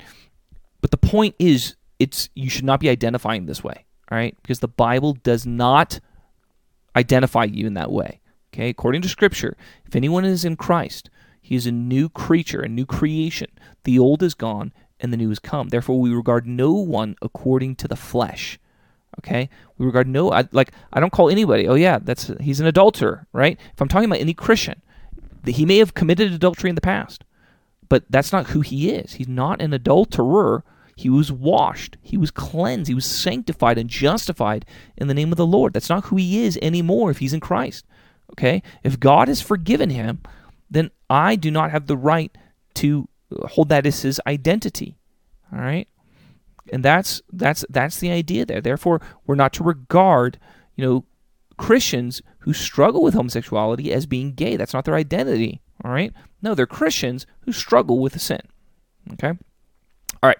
But 0.79 0.91
the 0.91 0.97
point 0.97 1.35
is, 1.39 1.75
it's 1.97 2.29
you 2.35 2.49
should 2.49 2.65
not 2.65 2.79
be 2.79 2.89
identifying 2.89 3.47
this 3.47 3.63
way, 3.63 3.85
all 4.11 4.17
right? 4.17 4.35
Because 4.43 4.59
the 4.59 4.67
Bible 4.67 5.13
does 5.13 5.47
not 5.47 5.99
identify 6.95 7.45
you 7.45 7.65
in 7.65 7.73
that 7.73 7.91
way. 7.91 8.19
Okay, 8.53 8.69
according 8.69 9.01
to 9.01 9.09
Scripture, 9.09 9.57
if 9.83 9.95
anyone 9.95 10.25
is 10.25 10.45
in 10.45 10.55
Christ, 10.55 11.09
he 11.41 11.55
is 11.55 11.65
a 11.65 11.71
new 11.71 12.07
creature, 12.07 12.61
a 12.61 12.69
new 12.69 12.85
creation. 12.85 13.49
The 13.83 13.97
old 13.97 14.21
is 14.21 14.35
gone 14.35 14.71
and 14.99 15.11
the 15.11 15.17
new 15.17 15.29
has 15.29 15.39
come. 15.39 15.69
Therefore, 15.69 15.99
we 15.99 16.13
regard 16.13 16.45
no 16.45 16.71
one 16.73 17.15
according 17.21 17.77
to 17.77 17.87
the 17.87 17.95
flesh. 17.95 18.59
Okay, 19.19 19.49
we 19.77 19.85
regard 19.85 20.07
no 20.07 20.31
I, 20.31 20.47
like 20.51 20.71
I 20.91 20.99
don't 20.99 21.11
call 21.11 21.29
anybody. 21.29 21.67
Oh 21.67 21.73
yeah, 21.73 21.99
that's 21.99 22.31
he's 22.39 22.59
an 22.59 22.67
adulterer, 22.67 23.27
right? 23.33 23.59
If 23.73 23.81
I'm 23.81 23.87
talking 23.87 24.09
about 24.09 24.21
any 24.21 24.33
Christian, 24.33 24.81
he 25.45 25.65
may 25.65 25.77
have 25.77 25.95
committed 25.95 26.31
adultery 26.31 26.69
in 26.69 26.75
the 26.75 26.81
past, 26.81 27.23
but 27.89 28.03
that's 28.09 28.31
not 28.31 28.47
who 28.47 28.61
he 28.61 28.91
is. 28.91 29.13
He's 29.13 29.27
not 29.27 29.61
an 29.61 29.73
adulterer. 29.73 30.63
He 30.95 31.09
was 31.09 31.31
washed, 31.31 31.97
he 32.03 32.17
was 32.17 32.29
cleansed, 32.29 32.87
he 32.87 32.93
was 32.93 33.05
sanctified 33.05 33.79
and 33.79 33.89
justified 33.89 34.63
in 34.95 35.07
the 35.07 35.15
name 35.15 35.31
of 35.31 35.37
the 35.37 35.45
Lord. 35.45 35.73
That's 35.73 35.89
not 35.89 36.05
who 36.05 36.17
he 36.17 36.43
is 36.43 36.57
anymore 36.61 37.09
if 37.09 37.17
he's 37.17 37.33
in 37.33 37.39
Christ. 37.39 37.83
Okay? 38.31 38.63
If 38.83 38.99
God 38.99 39.27
has 39.27 39.41
forgiven 39.41 39.89
him, 39.89 40.21
then 40.69 40.89
I 41.09 41.35
do 41.35 41.51
not 41.51 41.71
have 41.71 41.87
the 41.87 41.97
right 41.97 42.35
to 42.75 43.07
hold 43.45 43.69
that 43.69 43.85
as 43.85 44.01
his 44.01 44.19
identity. 44.25 44.97
All 45.51 45.59
right? 45.59 45.87
And 46.71 46.83
that's 46.83 47.21
that's 47.31 47.65
that's 47.69 47.99
the 47.99 48.09
idea 48.09 48.45
there. 48.45 48.61
Therefore, 48.61 49.01
we're 49.27 49.35
not 49.35 49.53
to 49.53 49.63
regard, 49.63 50.39
you 50.75 50.85
know, 50.85 51.05
Christians 51.57 52.21
who 52.39 52.53
struggle 52.53 53.03
with 53.03 53.13
homosexuality 53.13 53.91
as 53.93 54.05
being 54.05 54.33
gay. 54.33 54.55
That's 54.55 54.73
not 54.73 54.85
their 54.85 54.95
identity. 54.95 55.61
All 55.83 55.91
right? 55.91 56.13
No, 56.41 56.55
they're 56.55 56.65
Christians 56.65 57.25
who 57.41 57.51
struggle 57.51 57.99
with 57.99 58.19
sin. 58.21 58.41
Okay? 59.13 59.29
All 60.21 60.29
right. 60.29 60.39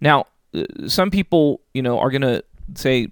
Now, 0.00 0.26
uh, 0.54 0.64
some 0.86 1.10
people, 1.10 1.60
you 1.74 1.82
know, 1.82 1.98
are 1.98 2.10
going 2.10 2.22
to 2.22 2.44
say, 2.74 3.08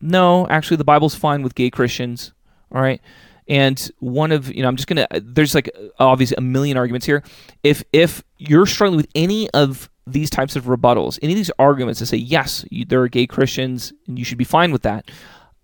no, 0.00 0.46
actually, 0.48 0.76
the 0.76 0.84
Bible's 0.84 1.14
fine 1.14 1.42
with 1.42 1.54
gay 1.54 1.70
Christians. 1.70 2.32
All 2.72 2.82
right. 2.82 3.00
And 3.48 3.90
one 3.98 4.30
of, 4.30 4.54
you 4.54 4.62
know, 4.62 4.68
I'm 4.68 4.76
just 4.76 4.88
to, 4.88 5.08
there's 5.22 5.54
like 5.54 5.70
obviously 5.98 6.36
a 6.36 6.42
million 6.42 6.76
arguments 6.76 7.06
here. 7.06 7.22
If, 7.62 7.82
if 7.92 8.22
you're 8.36 8.66
struggling 8.66 8.98
with 8.98 9.08
any 9.14 9.48
of 9.50 9.88
these 10.06 10.28
types 10.28 10.54
of 10.54 10.64
rebuttals, 10.64 11.18
any 11.22 11.32
of 11.32 11.38
these 11.38 11.50
arguments 11.58 11.98
to 12.00 12.06
say, 12.06 12.18
yes, 12.18 12.64
you, 12.70 12.84
there 12.84 13.00
are 13.00 13.08
gay 13.08 13.26
Christians 13.26 13.92
and 14.06 14.18
you 14.18 14.24
should 14.24 14.38
be 14.38 14.44
fine 14.44 14.70
with 14.70 14.82
that, 14.82 15.10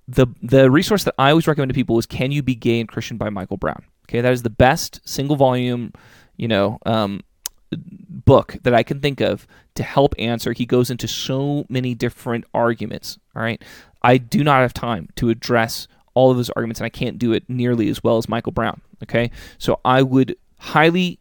the, 0.08 0.26
the 0.42 0.70
resource 0.70 1.04
that 1.04 1.14
I 1.18 1.30
always 1.30 1.46
recommend 1.46 1.70
to 1.70 1.74
people 1.74 1.98
is 1.98 2.06
Can 2.06 2.32
You 2.32 2.42
Be 2.42 2.54
Gay 2.54 2.80
and 2.80 2.88
Christian 2.88 3.18
by 3.18 3.28
Michael 3.28 3.58
Brown. 3.58 3.84
Okay. 4.08 4.22
That 4.22 4.32
is 4.32 4.42
the 4.42 4.50
best 4.50 5.00
single 5.04 5.36
volume, 5.36 5.92
you 6.36 6.48
know, 6.48 6.78
um, 6.86 7.22
book 7.70 8.56
that 8.62 8.74
I 8.74 8.82
can 8.82 9.00
think 9.00 9.20
of 9.20 9.46
to 9.74 9.82
help 9.82 10.14
answer. 10.18 10.52
He 10.52 10.64
goes 10.64 10.90
into 10.90 11.08
so 11.08 11.66
many 11.68 11.94
different 11.94 12.44
arguments. 12.54 13.18
All 13.36 13.42
right. 13.42 13.62
I 14.02 14.16
do 14.18 14.44
not 14.44 14.60
have 14.60 14.72
time 14.72 15.08
to 15.16 15.28
address 15.28 15.88
all 16.14 16.30
of 16.30 16.36
those 16.36 16.50
arguments, 16.50 16.80
and 16.80 16.86
I 16.86 16.90
can't 16.90 17.18
do 17.18 17.32
it 17.32 17.44
nearly 17.48 17.88
as 17.88 18.02
well 18.02 18.16
as 18.16 18.28
Michael 18.28 18.52
Brown. 18.52 18.80
Okay. 19.02 19.30
So 19.58 19.80
I 19.84 20.02
would 20.02 20.36
highly 20.58 21.18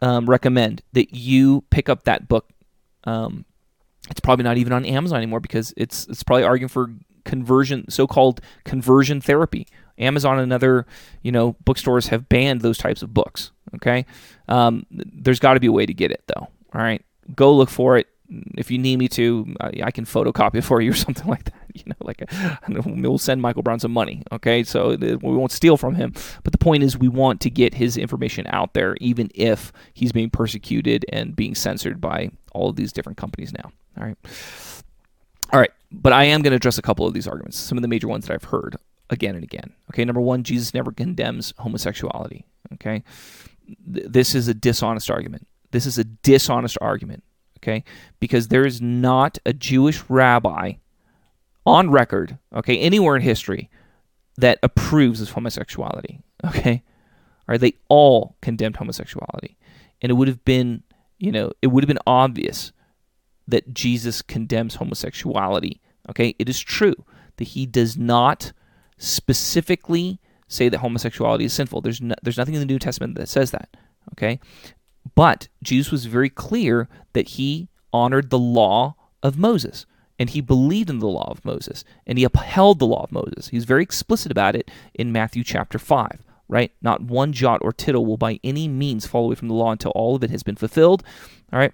um, 0.00 0.28
recommend 0.28 0.82
that 0.92 1.14
you 1.14 1.64
pick 1.70 1.88
up 1.88 2.04
that 2.04 2.28
book. 2.28 2.48
Um, 3.04 3.44
it's 4.10 4.20
probably 4.20 4.44
not 4.44 4.58
even 4.58 4.72
on 4.72 4.84
Amazon 4.84 5.18
anymore 5.18 5.40
because 5.40 5.72
it's 5.76 6.06
it's 6.08 6.22
probably 6.22 6.44
arguing 6.44 6.68
for 6.68 6.92
conversion, 7.24 7.88
so-called 7.88 8.40
conversion 8.64 9.20
therapy. 9.20 9.66
Amazon 9.98 10.38
and 10.38 10.52
other, 10.52 10.86
you 11.22 11.30
know, 11.30 11.54
bookstores 11.64 12.08
have 12.08 12.28
banned 12.28 12.62
those 12.62 12.78
types 12.78 13.02
of 13.02 13.14
books. 13.14 13.52
Okay, 13.76 14.04
um, 14.48 14.86
there's 14.90 15.38
got 15.38 15.54
to 15.54 15.60
be 15.60 15.68
a 15.68 15.72
way 15.72 15.86
to 15.86 15.94
get 15.94 16.10
it 16.10 16.22
though. 16.26 16.48
All 16.74 16.80
right, 16.80 17.02
go 17.34 17.54
look 17.54 17.70
for 17.70 17.96
it. 17.96 18.06
If 18.56 18.70
you 18.70 18.78
need 18.78 18.98
me 18.98 19.08
to, 19.10 19.54
I 19.60 19.90
can 19.90 20.04
photocopy 20.04 20.56
it 20.56 20.62
for 20.62 20.80
you 20.80 20.92
or 20.92 20.94
something 21.06 21.26
like 21.26 21.44
that. 21.44 21.54
You 21.74 21.82
know, 21.86 21.96
like 22.00 22.22
we'll 22.68 23.18
send 23.18 23.40
Michael 23.40 23.62
Brown 23.62 23.80
some 23.80 23.92
money. 23.92 24.22
Okay, 24.30 24.62
so 24.62 24.96
we 24.96 25.16
won't 25.16 25.52
steal 25.52 25.76
from 25.76 25.94
him. 25.94 26.12
But 26.42 26.52
the 26.52 26.58
point 26.58 26.82
is, 26.82 26.98
we 26.98 27.08
want 27.08 27.40
to 27.42 27.50
get 27.50 27.74
his 27.74 27.96
information 27.96 28.46
out 28.48 28.74
there, 28.74 28.96
even 29.00 29.30
if 29.34 29.72
he's 29.94 30.12
being 30.12 30.30
persecuted 30.30 31.06
and 31.10 31.34
being 31.34 31.54
censored 31.54 32.00
by 32.00 32.30
all 32.52 32.70
of 32.70 32.76
these 32.76 32.92
different 32.92 33.18
companies 33.18 33.52
now. 33.52 33.72
All 33.98 34.04
right. 34.04 34.16
All 35.52 35.60
right, 35.60 35.70
but 35.90 36.14
I 36.14 36.24
am 36.24 36.40
going 36.40 36.52
to 36.52 36.56
address 36.56 36.78
a 36.78 36.82
couple 36.82 37.06
of 37.06 37.12
these 37.12 37.28
arguments, 37.28 37.58
some 37.58 37.76
of 37.76 37.82
the 37.82 37.88
major 37.88 38.08
ones 38.08 38.26
that 38.26 38.32
I've 38.32 38.44
heard 38.44 38.76
again 39.10 39.34
and 39.34 39.44
again. 39.44 39.74
Okay, 39.90 40.04
number 40.04 40.20
one, 40.20 40.44
Jesus 40.44 40.72
never 40.72 40.92
condemns 40.92 41.52
homosexuality. 41.58 42.46
Okay, 42.72 43.04
this 43.86 44.34
is 44.34 44.48
a 44.48 44.54
dishonest 44.54 45.10
argument. 45.10 45.46
This 45.70 45.84
is 45.84 45.98
a 45.98 46.04
dishonest 46.04 46.78
argument, 46.80 47.22
okay? 47.62 47.84
Because 48.20 48.48
there 48.48 48.66
is 48.66 48.80
not 48.80 49.38
a 49.46 49.52
Jewish 49.52 50.02
rabbi 50.08 50.74
on 51.64 51.90
record, 51.90 52.38
okay, 52.54 52.78
anywhere 52.78 53.16
in 53.16 53.22
history 53.22 53.70
that 54.36 54.58
approves 54.62 55.20
of 55.20 55.30
homosexuality. 55.30 56.20
Okay, 56.44 56.82
all 57.48 57.52
right, 57.52 57.60
they 57.60 57.74
all 57.88 58.36
condemned 58.42 58.76
homosexuality, 58.76 59.56
and 60.00 60.10
it 60.10 60.14
would 60.14 60.26
have 60.26 60.44
been, 60.44 60.82
you 61.18 61.30
know, 61.30 61.52
it 61.62 61.68
would 61.68 61.84
have 61.84 61.88
been 61.88 61.98
obvious 62.06 62.72
that 63.46 63.72
Jesus 63.72 64.22
condemns 64.22 64.76
homosexuality. 64.76 65.80
Okay, 66.10 66.34
it 66.38 66.48
is 66.48 66.58
true 66.58 66.96
that 67.36 67.48
he 67.48 67.64
does 67.64 67.96
not 67.96 68.52
specifically 68.98 70.18
say 70.48 70.68
that 70.68 70.78
homosexuality 70.78 71.44
is 71.44 71.52
sinful. 71.52 71.80
There's 71.80 72.00
no, 72.00 72.14
there's 72.22 72.38
nothing 72.38 72.54
in 72.54 72.60
the 72.60 72.66
New 72.66 72.78
Testament 72.78 73.14
that 73.16 73.28
says 73.28 73.52
that. 73.52 73.76
Okay, 74.14 74.40
but 75.14 75.48
Jesus 75.62 75.90
was 75.90 76.06
very 76.06 76.30
clear 76.30 76.88
that 77.12 77.28
he 77.30 77.68
honored 77.92 78.30
the 78.30 78.38
law 78.38 78.96
of 79.22 79.38
Moses 79.38 79.86
and 80.18 80.30
he 80.30 80.40
believed 80.40 80.90
in 80.90 80.98
the 80.98 81.08
law 81.08 81.30
of 81.30 81.44
Moses 81.44 81.84
and 82.06 82.18
he 82.18 82.24
upheld 82.24 82.78
the 82.78 82.86
law 82.86 83.04
of 83.04 83.12
Moses. 83.12 83.48
He's 83.48 83.64
very 83.64 83.82
explicit 83.82 84.30
about 84.30 84.56
it 84.56 84.70
in 84.94 85.12
Matthew 85.12 85.44
chapter 85.44 85.78
5, 85.78 86.22
right? 86.48 86.72
Not 86.80 87.02
one 87.02 87.32
jot 87.32 87.60
or 87.62 87.72
tittle 87.72 88.06
will 88.06 88.16
by 88.16 88.38
any 88.44 88.68
means 88.68 89.06
fall 89.06 89.26
away 89.26 89.34
from 89.34 89.48
the 89.48 89.54
law 89.54 89.72
until 89.72 89.90
all 89.92 90.16
of 90.16 90.24
it 90.24 90.30
has 90.30 90.42
been 90.42 90.56
fulfilled, 90.56 91.02
all 91.52 91.58
right? 91.58 91.72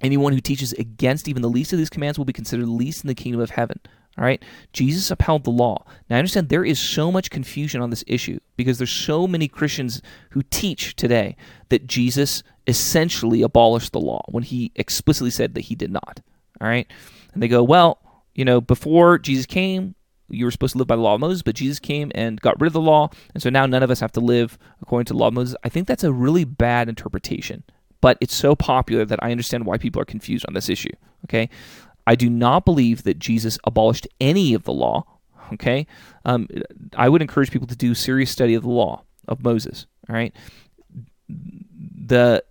Anyone 0.00 0.32
who 0.32 0.40
teaches 0.40 0.72
against 0.74 1.28
even 1.28 1.42
the 1.42 1.48
least 1.48 1.72
of 1.72 1.78
these 1.78 1.90
commands 1.90 2.18
will 2.18 2.24
be 2.24 2.32
considered 2.32 2.68
least 2.68 3.02
in 3.02 3.08
the 3.08 3.14
kingdom 3.14 3.40
of 3.40 3.50
heaven. 3.50 3.80
All 4.16 4.24
right? 4.24 4.42
Jesus 4.72 5.10
upheld 5.10 5.44
the 5.44 5.50
law. 5.50 5.84
Now, 6.10 6.16
I 6.16 6.18
understand 6.18 6.48
there 6.48 6.64
is 6.64 6.80
so 6.80 7.12
much 7.12 7.30
confusion 7.30 7.80
on 7.80 7.90
this 7.90 8.04
issue 8.06 8.40
because 8.56 8.78
there's 8.78 8.90
so 8.90 9.28
many 9.28 9.46
Christians 9.46 10.02
who 10.30 10.42
teach 10.42 10.96
today 10.96 11.36
that 11.68 11.86
Jesus 11.86 12.42
essentially 12.68 13.42
abolished 13.42 13.92
the 13.92 14.00
law 14.00 14.22
when 14.28 14.44
he 14.44 14.70
explicitly 14.76 15.30
said 15.30 15.54
that 15.54 15.62
he 15.62 15.74
did 15.74 15.90
not. 15.90 16.20
All 16.60 16.68
right? 16.68 16.86
And 17.32 17.42
they 17.42 17.48
go, 17.48 17.62
well, 17.64 17.98
you 18.34 18.44
know, 18.44 18.60
before 18.60 19.18
Jesus 19.18 19.46
came, 19.46 19.96
you 20.30 20.44
were 20.44 20.50
supposed 20.50 20.72
to 20.72 20.78
live 20.78 20.86
by 20.86 20.96
the 20.96 21.02
law 21.02 21.14
of 21.14 21.20
Moses, 21.20 21.42
but 21.42 21.54
Jesus 21.54 21.78
came 21.78 22.12
and 22.14 22.40
got 22.40 22.60
rid 22.60 22.66
of 22.68 22.72
the 22.74 22.80
law, 22.80 23.08
and 23.32 23.42
so 23.42 23.48
now 23.48 23.66
none 23.66 23.82
of 23.82 23.90
us 23.90 24.00
have 24.00 24.12
to 24.12 24.20
live 24.20 24.58
according 24.82 25.06
to 25.06 25.14
the 25.14 25.18
law 25.18 25.28
of 25.28 25.34
Moses. 25.34 25.56
I 25.64 25.68
think 25.68 25.88
that's 25.88 26.04
a 26.04 26.12
really 26.12 26.44
bad 26.44 26.88
interpretation, 26.88 27.64
but 28.00 28.18
it's 28.20 28.34
so 28.34 28.54
popular 28.54 29.04
that 29.06 29.22
I 29.22 29.30
understand 29.30 29.64
why 29.64 29.78
people 29.78 30.02
are 30.02 30.04
confused 30.04 30.44
on 30.46 30.54
this 30.54 30.68
issue. 30.68 30.92
Okay, 31.24 31.48
I 32.06 32.14
do 32.14 32.28
not 32.28 32.64
believe 32.64 33.04
that 33.04 33.18
Jesus 33.18 33.58
abolished 33.64 34.06
any 34.20 34.54
of 34.54 34.64
the 34.64 34.72
law. 34.72 35.04
Okay, 35.54 35.86
um, 36.26 36.46
I 36.94 37.08
would 37.08 37.22
encourage 37.22 37.50
people 37.50 37.66
to 37.68 37.76
do 37.76 37.94
serious 37.94 38.30
study 38.30 38.54
of 38.54 38.62
the 38.62 38.68
law 38.68 39.04
of 39.26 39.42
Moses. 39.42 39.86
All 40.10 40.14
right, 40.14 40.34
the 42.08 42.42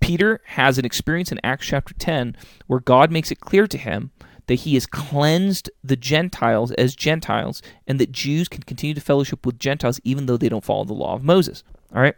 Peter 0.00 0.40
has 0.44 0.78
an 0.78 0.84
experience 0.84 1.30
in 1.30 1.40
Acts 1.44 1.66
chapter 1.66 1.94
10 1.94 2.36
where 2.66 2.80
God 2.80 3.10
makes 3.10 3.30
it 3.30 3.40
clear 3.40 3.66
to 3.66 3.78
him 3.78 4.10
that 4.46 4.60
he 4.60 4.74
has 4.74 4.86
cleansed 4.86 5.70
the 5.84 5.96
Gentiles 5.96 6.72
as 6.72 6.96
Gentiles 6.96 7.62
and 7.86 8.00
that 8.00 8.10
Jews 8.10 8.48
can 8.48 8.62
continue 8.62 8.94
to 8.94 9.00
fellowship 9.00 9.46
with 9.46 9.58
Gentiles 9.58 10.00
even 10.02 10.26
though 10.26 10.36
they 10.36 10.48
don't 10.48 10.64
follow 10.64 10.84
the 10.84 10.92
law 10.92 11.14
of 11.14 11.22
Moses. 11.22 11.62
All 11.94 12.02
right? 12.02 12.16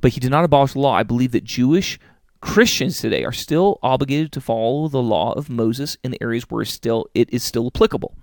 But 0.00 0.12
he 0.12 0.20
did 0.20 0.30
not 0.30 0.44
abolish 0.44 0.72
the 0.72 0.80
law. 0.80 0.94
I 0.94 1.04
believe 1.04 1.32
that 1.32 1.44
Jewish 1.44 1.98
Christians 2.40 2.98
today 2.98 3.24
are 3.24 3.32
still 3.32 3.78
obligated 3.82 4.32
to 4.32 4.40
follow 4.40 4.88
the 4.88 5.00
law 5.00 5.32
of 5.32 5.48
Moses 5.48 5.96
in 6.02 6.10
the 6.10 6.22
areas 6.22 6.44
where 6.50 6.64
still 6.64 7.06
it 7.14 7.32
is 7.32 7.44
still 7.44 7.68
applicable. 7.68 8.14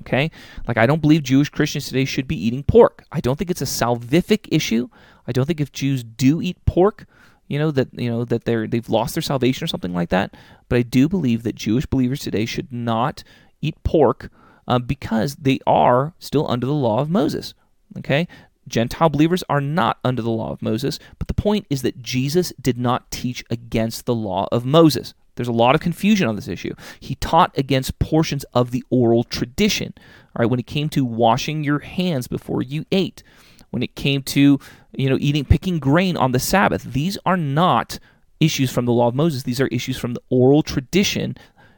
Okay? 0.00 0.30
Like 0.66 0.78
I 0.78 0.86
don't 0.86 1.02
believe 1.02 1.22
Jewish 1.22 1.50
Christians 1.50 1.86
today 1.86 2.06
should 2.06 2.26
be 2.26 2.42
eating 2.42 2.62
pork. 2.62 3.04
I 3.12 3.20
don't 3.20 3.38
think 3.38 3.50
it's 3.50 3.62
a 3.62 3.66
salvific 3.66 4.48
issue. 4.50 4.88
I 5.26 5.32
don't 5.32 5.46
think 5.46 5.60
if 5.60 5.72
Jews 5.72 6.04
do 6.04 6.40
eat 6.40 6.64
pork, 6.64 7.06
you 7.48 7.58
know 7.58 7.70
that 7.70 7.88
you 7.94 8.10
know 8.10 8.24
that 8.24 8.44
they're 8.44 8.66
they've 8.66 8.88
lost 8.88 9.14
their 9.14 9.22
salvation 9.22 9.64
or 9.64 9.68
something 9.68 9.94
like 9.94 10.08
that. 10.10 10.34
But 10.68 10.78
I 10.78 10.82
do 10.82 11.08
believe 11.08 11.42
that 11.44 11.54
Jewish 11.54 11.86
believers 11.86 12.20
today 12.20 12.44
should 12.44 12.72
not 12.72 13.22
eat 13.60 13.82
pork 13.84 14.30
uh, 14.66 14.78
because 14.78 15.36
they 15.36 15.60
are 15.66 16.14
still 16.18 16.50
under 16.50 16.66
the 16.66 16.74
law 16.74 17.00
of 17.00 17.10
Moses. 17.10 17.54
Okay, 17.98 18.26
Gentile 18.68 19.08
believers 19.08 19.44
are 19.48 19.60
not 19.60 19.98
under 20.04 20.22
the 20.22 20.30
law 20.30 20.50
of 20.50 20.62
Moses, 20.62 20.98
but 21.18 21.28
the 21.28 21.34
point 21.34 21.66
is 21.70 21.82
that 21.82 22.02
Jesus 22.02 22.52
did 22.60 22.78
not 22.78 23.10
teach 23.10 23.44
against 23.50 24.06
the 24.06 24.14
law 24.14 24.48
of 24.50 24.64
Moses. 24.64 25.14
There's 25.36 25.48
a 25.48 25.52
lot 25.52 25.74
of 25.74 25.82
confusion 25.82 26.26
on 26.26 26.34
this 26.34 26.48
issue. 26.48 26.74
He 26.98 27.14
taught 27.16 27.56
against 27.58 27.98
portions 27.98 28.44
of 28.54 28.70
the 28.70 28.82
oral 28.90 29.22
tradition. 29.22 29.92
All 29.98 30.40
right, 30.40 30.50
when 30.50 30.58
it 30.58 30.66
came 30.66 30.88
to 30.90 31.04
washing 31.04 31.62
your 31.62 31.80
hands 31.80 32.26
before 32.26 32.62
you 32.62 32.86
ate, 32.90 33.22
when 33.70 33.82
it 33.82 33.94
came 33.94 34.22
to 34.22 34.58
you 34.96 35.08
know 35.10 35.18
eating 35.20 35.44
picking 35.44 35.78
grain 35.78 36.16
on 36.16 36.32
the 36.32 36.38
Sabbath. 36.38 36.82
These 36.84 37.18
are 37.26 37.36
not 37.36 37.98
issues 38.40 38.70
from 38.70 38.84
the 38.84 38.92
law 38.92 39.08
of 39.08 39.14
Moses. 39.14 39.44
These 39.44 39.60
are 39.60 39.68
issues 39.68 39.96
from 39.96 40.14
the 40.14 40.22
oral 40.30 40.62
tradition 40.62 41.36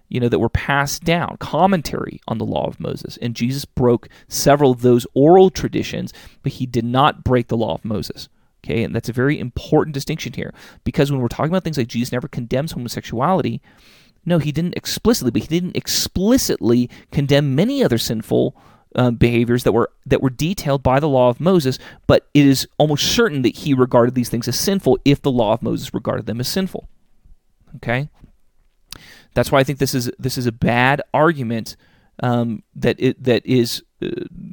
you 0.09 0.20
know 0.20 0.28
that 0.28 0.39
were 0.39 0.49
passed 0.49 1.05
down 1.05 1.36
commentary 1.39 2.20
on 2.26 2.39
the 2.39 2.47
law 2.47 2.66
of 2.66 2.80
Moses 2.80 3.16
and 3.18 3.34
Jesus 3.34 3.64
broke 3.64 4.09
several 4.28 4.70
of 4.70 4.82
those 4.82 5.07
oral 5.14 5.51
traditions 5.51 6.12
but 6.43 6.53
he 6.53 6.66
did 6.66 6.84
not 6.84 7.24
break 7.24 7.49
the 7.49 7.57
law 7.57 7.74
of 7.74 7.84
Moses 7.84 8.28
okay 8.64 8.82
and 8.82 8.95
that's 8.95 9.09
a 9.09 9.14
very 9.14 9.39
important 9.39 9.95
distinction 9.95 10.32
here 10.32 10.53
because 10.84 11.11
when 11.12 11.20
we're 11.20 11.28
talking 11.28 11.51
about 11.51 11.64
things 11.64 11.78
like 11.78 11.89
Jesus 11.89 12.12
never 12.12 12.28
condemns 12.28 12.72
homosexuality 12.72 13.61
no 14.24 14.39
he 14.39 14.53
didn't 14.53 14.76
explicitly 14.76 15.30
but 15.30 15.43
he 15.43 15.49
didn't 15.49 15.76
explicitly 15.76 16.89
condemn 17.12 17.55
many 17.55 17.84
other 17.84 17.99
sinful 17.99 18.57
um, 18.95 19.16
behaviors 19.16 19.64
that 19.64 19.72
were 19.72 19.91
that 20.07 20.22
were 20.22 20.30
detailed 20.30 20.82
by 20.82 21.01
the 21.01 21.09
law 21.09 21.28
of 21.28 21.41
Moses, 21.41 21.78
but 22.07 22.28
it 22.34 22.47
is 22.47 22.66
almost 22.78 23.14
certain 23.14 23.43
that 23.43 23.57
he 23.57 23.74
regarded 23.74 24.14
these 24.14 24.28
things 24.28 24.49
as 24.49 24.59
sinful 24.59 24.99
if 25.05 25.22
the 25.22 25.30
law 25.30 25.53
of 25.53 25.62
Moses 25.62 25.93
regarded 25.93 26.26
them 26.26 26.41
as 26.41 26.49
sinful. 26.49 26.89
Okay, 27.76 28.09
that's 29.34 29.53
why 29.53 29.61
I 29.61 29.64
think 29.64 29.78
this 29.78 29.95
is 29.95 30.11
this 30.18 30.39
is 30.39 30.47
a 30.47 30.53
bad 30.53 31.03
argument 31.12 31.76
um, 32.22 32.62
that 32.74 32.97
it 32.99 33.22
that 33.22 33.45
is 33.45 33.82
uh, 34.03 34.09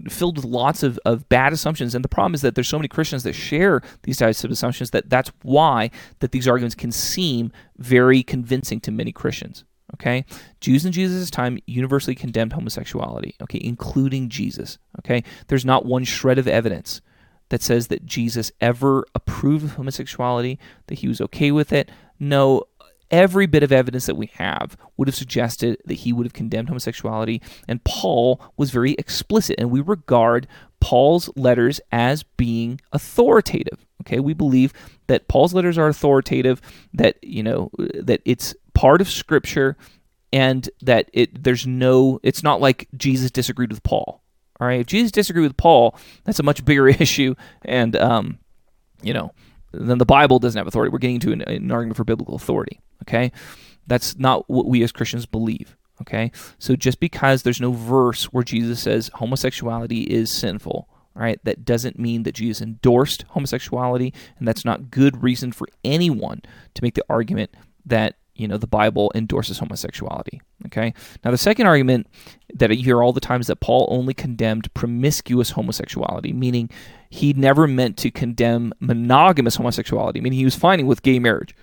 filled 0.10 0.38
with 0.38 0.46
lots 0.46 0.84
of, 0.84 1.00
of 1.06 1.28
bad 1.30 1.54
assumptions. 1.54 1.96
And 1.96 2.04
the 2.04 2.10
problem 2.10 2.36
is 2.36 2.42
that 2.42 2.56
there's 2.56 2.68
so 2.68 2.78
many 2.78 2.88
Christians 2.88 3.24
that 3.24 3.34
share 3.34 3.82
these 4.04 4.18
types 4.18 4.44
of 4.44 4.52
assumptions 4.52 4.92
that 4.92 5.10
that's 5.10 5.32
why 5.42 5.92
that 6.20 6.32
these 6.32 6.48
arguments 6.48 6.76
can 6.76 6.92
seem 6.92 7.52
very 7.78 8.24
convincing 8.24 8.80
to 8.82 8.92
many 8.92 9.12
Christians. 9.12 9.64
Okay, 9.96 10.26
Jews 10.62 10.86
in 10.86 10.92
Jesus' 10.92 11.32
time 11.32 11.58
universally 11.66 12.16
condemned 12.16 12.54
homosexuality. 12.54 13.36
Okay, 13.42 13.60
including 13.62 14.30
Jesus. 14.30 14.78
Okay, 15.00 15.24
there's 15.48 15.66
not 15.66 15.86
one 15.86 16.04
shred 16.04 16.38
of 16.38 16.48
evidence 16.48 17.02
that 17.50 17.62
says 17.62 17.88
that 17.88 18.06
Jesus 18.06 18.52
ever 18.60 19.06
approved 19.14 19.64
of 19.66 19.76
homosexuality, 19.76 20.58
that 20.88 21.00
he 21.00 21.08
was 21.08 21.22
okay 21.22 21.52
with 21.52 21.72
it. 21.72 21.90
No, 22.20 22.64
every 23.12 23.46
bit 23.46 23.64
of 23.64 23.72
evidence 23.72 24.08
that 24.08 24.16
we 24.16 24.28
have 24.34 24.76
would 24.98 25.08
have 25.08 25.16
suggested 25.16 25.78
that 25.86 25.94
he 25.94 26.12
would 26.12 26.26
have 26.26 26.34
condemned 26.34 26.70
homosexuality. 26.70 27.42
And 27.68 27.84
Paul 27.84 28.42
was 28.58 28.72
very 28.72 28.94
explicit, 28.94 29.56
and 29.60 29.70
we 29.70 29.80
regard 29.80 30.48
Paul's 30.80 31.30
letters 31.36 31.80
as 31.92 32.24
being 32.24 32.82
authoritative. 32.92 33.86
Okay, 34.02 34.20
we 34.20 34.34
believe 34.34 34.74
that 35.08 35.28
Paul's 35.28 35.54
letters 35.54 35.78
are 35.78 35.88
authoritative, 35.88 36.62
that 36.94 37.18
you 37.24 37.42
know 37.42 37.72
that 37.78 38.22
it's 38.26 38.54
part 38.76 39.02
of 39.02 39.10
Scripture, 39.10 39.76
and 40.32 40.70
that 40.82 41.10
it 41.14 41.44
there's 41.44 41.66
no 41.66 42.20
it's 42.22 42.44
not 42.44 42.62
like 42.62 42.88
Jesus 42.96 43.32
disagreed 43.32 43.72
with 43.72 43.82
Paul. 43.84 44.22
All 44.60 44.68
right, 44.68 44.82
if 44.82 44.88
Jesus 44.88 45.12
disagreed 45.12 45.48
with 45.48 45.58
Paul, 45.58 45.98
that's 46.24 46.40
a 46.40 46.44
much 46.44 46.64
bigger 46.64 46.88
issue, 46.90 47.36
and 47.64 47.96
um, 47.96 48.40
you 49.02 49.14
know, 49.14 49.32
then 49.72 49.98
the 49.98 50.06
Bible 50.06 50.40
doesn't 50.40 50.58
have 50.58 50.68
authority. 50.68 50.92
We're 50.92 51.00
getting 51.00 51.16
into 51.16 51.32
an, 51.32 51.42
an 51.42 51.72
argument 51.72 51.98
for 51.98 52.04
biblical 52.04 52.36
authority. 52.36 52.80
Okay, 53.04 53.32
that's 53.88 54.18
not 54.18 54.50
what 54.50 54.68
we 54.68 54.84
as 54.84 54.92
Christians 54.92 55.26
believe. 55.26 55.76
Okay, 56.02 56.32
so 56.60 56.76
just 56.76 57.00
because 57.00 57.44
there's 57.44 57.62
no 57.62 57.72
verse 57.72 58.26
where 58.26 58.44
Jesus 58.44 58.82
says 58.82 59.10
homosexuality 59.16 60.02
is 60.02 60.30
sinful, 60.30 60.90
right? 61.14 61.40
That 61.46 61.64
doesn't 61.64 61.98
mean 61.98 62.24
that 62.24 62.36
Jesus 62.36 62.62
endorsed 62.62 63.24
homosexuality, 63.30 64.14
and 64.38 64.48
that's 64.48 64.66
not 64.66 64.92
good 64.92 65.24
reason 65.24 65.54
for 65.54 65.68
anyone 65.84 66.42
to 66.74 66.84
make 66.84 66.96
the 66.96 67.06
argument 67.10 67.52
that 67.86 68.18
you 68.36 68.48
know 68.48 68.58
the 68.58 68.68
Bible 68.68 69.12
endorses 69.16 69.60
homosexuality. 69.60 70.42
Okay. 70.66 70.94
Now 71.24 71.32
the 71.32 71.38
second 71.38 71.68
argument 71.68 72.08
that 72.54 72.72
I 72.72 72.76
hear 72.76 73.02
all 73.02 73.14
the 73.14 73.20
time 73.20 73.42
is 73.42 73.48
that 73.48 73.62
Paul 73.62 73.88
only 73.90 74.14
condemned 74.14 74.74
promiscuous 74.74 75.52
homosexuality, 75.52 76.34
meaning 76.34 76.70
he 77.10 77.34
never 77.34 77.68
meant 77.68 77.98
to 77.98 78.12
condemn 78.12 78.74
monogamous 78.80 79.56
homosexuality, 79.56 80.22
meaning 80.22 80.38
he 80.38 80.46
was 80.46 80.56
fine 80.56 80.86
with 80.86 81.02
gay 81.02 81.20
marriage. 81.20 81.56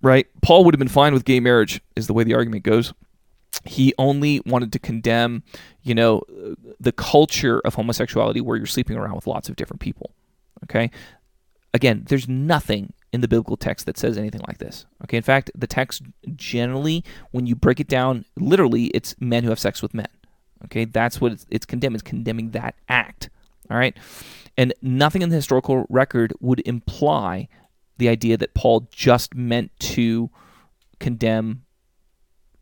Right? 0.00 0.28
Paul 0.42 0.64
would 0.64 0.74
have 0.74 0.78
been 0.78 0.88
fine 0.88 1.12
with 1.12 1.24
gay 1.24 1.40
marriage, 1.40 1.80
is 1.96 2.06
the 2.06 2.12
way 2.12 2.22
the 2.22 2.34
argument 2.34 2.62
goes. 2.62 2.94
He 3.64 3.92
only 3.98 4.40
wanted 4.46 4.72
to 4.72 4.78
condemn, 4.78 5.42
you 5.82 5.94
know, 5.94 6.22
the 6.78 6.92
culture 6.92 7.60
of 7.64 7.74
homosexuality 7.74 8.40
where 8.40 8.56
you're 8.56 8.66
sleeping 8.66 8.96
around 8.96 9.16
with 9.16 9.26
lots 9.26 9.48
of 9.48 9.56
different 9.56 9.80
people. 9.80 10.12
Okay. 10.64 10.90
Again, 11.74 12.04
there's 12.08 12.28
nothing 12.28 12.92
in 13.12 13.20
the 13.20 13.28
biblical 13.28 13.56
text 13.56 13.86
that 13.86 13.96
says 13.96 14.18
anything 14.18 14.42
like 14.46 14.58
this. 14.58 14.86
Okay, 15.04 15.16
in 15.16 15.22
fact, 15.22 15.50
the 15.54 15.66
text 15.66 16.02
generally, 16.36 17.04
when 17.30 17.46
you 17.46 17.54
break 17.54 17.80
it 17.80 17.88
down, 17.88 18.24
literally, 18.36 18.86
it's 18.86 19.14
men 19.20 19.44
who 19.44 19.50
have 19.50 19.58
sex 19.58 19.80
with 19.80 19.94
men. 19.94 20.08
Okay, 20.64 20.84
that's 20.84 21.20
what 21.20 21.32
it's, 21.32 21.46
it's 21.50 21.66
condemning. 21.66 21.94
It's 21.94 22.02
condemning 22.02 22.50
that 22.50 22.74
act. 22.88 23.30
All 23.70 23.76
right, 23.76 23.96
and 24.56 24.74
nothing 24.82 25.22
in 25.22 25.28
the 25.28 25.36
historical 25.36 25.86
record 25.88 26.32
would 26.40 26.60
imply 26.66 27.48
the 27.98 28.08
idea 28.08 28.36
that 28.36 28.54
Paul 28.54 28.88
just 28.90 29.34
meant 29.34 29.70
to 29.80 30.30
condemn, 31.00 31.64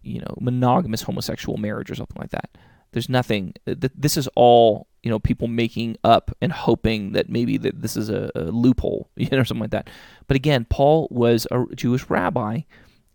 you 0.02 0.20
know, 0.20 0.34
monogamous 0.40 1.02
homosexual 1.02 1.58
marriage 1.58 1.90
or 1.90 1.94
something 1.94 2.20
like 2.20 2.30
that. 2.30 2.50
There's 2.92 3.08
nothing. 3.08 3.54
This 3.66 4.16
is 4.16 4.28
all 4.34 4.86
you 5.06 5.10
know 5.10 5.20
people 5.20 5.46
making 5.46 5.96
up 6.02 6.36
and 6.42 6.50
hoping 6.50 7.12
that 7.12 7.28
maybe 7.28 7.56
that 7.58 7.80
this 7.80 7.96
is 7.96 8.10
a, 8.10 8.28
a 8.34 8.40
loophole, 8.40 9.08
you 9.16 9.28
know, 9.30 9.38
or 9.38 9.44
something 9.44 9.60
like 9.60 9.70
that. 9.70 9.88
But 10.26 10.34
again, 10.34 10.66
Paul 10.68 11.06
was 11.12 11.46
a 11.52 11.64
Jewish 11.76 12.10
rabbi 12.10 12.62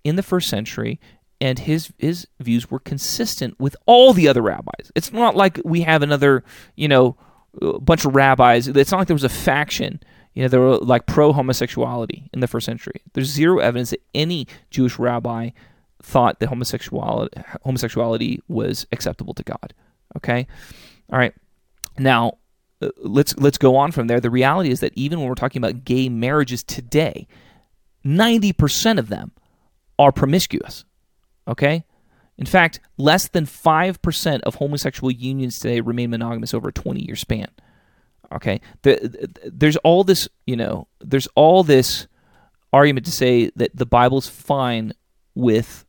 in 0.06 0.16
the 0.16 0.24
first 0.24 0.48
century, 0.48 1.02
and 1.42 1.60
his 1.60 1.92
his 1.98 2.26
views 2.40 2.72
were 2.72 2.80
consistent 2.80 3.60
with 3.60 3.76
all 3.88 4.14
the 4.14 4.30
other 4.30 4.42
rabbis. 4.42 4.90
It's 4.96 5.12
not 5.12 5.36
like 5.36 5.60
we 5.66 5.82
have 5.82 6.02
another, 6.02 6.46
you 6.78 6.88
know, 6.88 7.18
bunch 7.82 8.06
of 8.06 8.16
rabbis. 8.16 8.70
It's 8.70 8.92
not 8.92 9.00
like 9.00 9.08
there 9.08 9.14
was 9.14 9.26
a 9.26 9.30
faction. 9.30 10.00
You 10.34 10.44
know, 10.44 10.48
they 10.48 10.60
were 10.60 10.78
like 10.78 11.08
pro 11.08 11.34
homosexuality 11.34 12.30
in 12.34 12.40
the 12.40 12.48
first 12.48 12.66
century. 12.66 13.02
There's 13.12 13.28
zero 13.28 13.60
evidence 13.60 13.90
that 13.90 14.02
any 14.16 14.48
Jewish 14.70 14.98
rabbi 14.98 15.50
thought 16.02 16.40
that 16.40 16.48
homosexuality 16.48 17.38
homosexuality 17.66 18.40
was 18.48 18.88
acceptable 18.94 19.34
to 19.34 19.44
God. 19.44 19.74
Okay, 20.16 20.48
all 21.12 21.20
right. 21.20 21.34
Now 21.98 22.38
uh, 22.82 22.90
let's 22.98 23.36
let's 23.38 23.58
go 23.58 23.76
on 23.76 23.92
from 23.92 24.08
there. 24.08 24.20
The 24.20 24.30
reality 24.30 24.72
is 24.72 24.80
that 24.80 24.94
even 24.96 25.20
when 25.20 25.28
we're 25.28 25.36
talking 25.36 25.62
about 25.64 25.86
gay 25.86 26.10
marriages 26.10 26.64
today, 26.64 27.28
ninety 28.04 28.54
percent 28.54 29.00
of 29.00 29.10
them 29.10 29.32
are 29.98 30.12
promiscuous. 30.12 30.86
Okay, 31.48 31.84
in 32.38 32.46
fact, 32.46 32.80
less 32.98 33.28
than 33.28 33.46
five 33.46 34.02
percent 34.02 34.44
of 34.44 34.56
homosexual 34.56 35.12
unions 35.12 35.60
today 35.60 35.82
remain 35.82 36.10
monogamous 36.10 36.54
over 36.54 36.70
a 36.70 36.74
twenty-year 36.74 37.16
span. 37.16 37.48
Okay, 38.34 38.62
the, 38.84 39.30
there's 39.46 39.78
all 39.78 40.04
this, 40.04 40.30
you 40.46 40.56
know, 40.56 40.88
there's 41.02 41.28
all 41.36 41.64
this 41.64 42.08
argument 42.72 43.06
to 43.06 43.12
say 43.12 43.52
that 43.58 43.76
the 43.76 43.86
Bible's 43.86 44.28
fine 44.28 44.94
with 45.36 45.86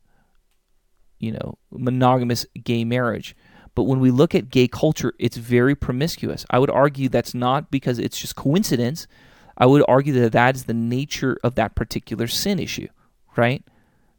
you 1.22 1.30
know, 1.30 1.56
monogamous 1.70 2.44
gay 2.64 2.84
marriage. 2.84 3.36
But 3.74 3.84
when 3.84 4.00
we 4.00 4.10
look 4.10 4.34
at 4.34 4.50
gay 4.50 4.68
culture, 4.68 5.14
it's 5.18 5.36
very 5.36 5.74
promiscuous. 5.74 6.44
I 6.50 6.58
would 6.58 6.70
argue 6.70 7.08
that's 7.08 7.34
not 7.34 7.70
because 7.70 7.98
it's 7.98 8.18
just 8.18 8.36
coincidence. 8.36 9.06
I 9.56 9.66
would 9.66 9.84
argue 9.88 10.12
that 10.14 10.32
that 10.32 10.56
is 10.56 10.64
the 10.64 10.74
nature 10.74 11.38
of 11.42 11.54
that 11.54 11.74
particular 11.74 12.26
sin 12.26 12.58
issue, 12.58 12.88
right? 13.36 13.64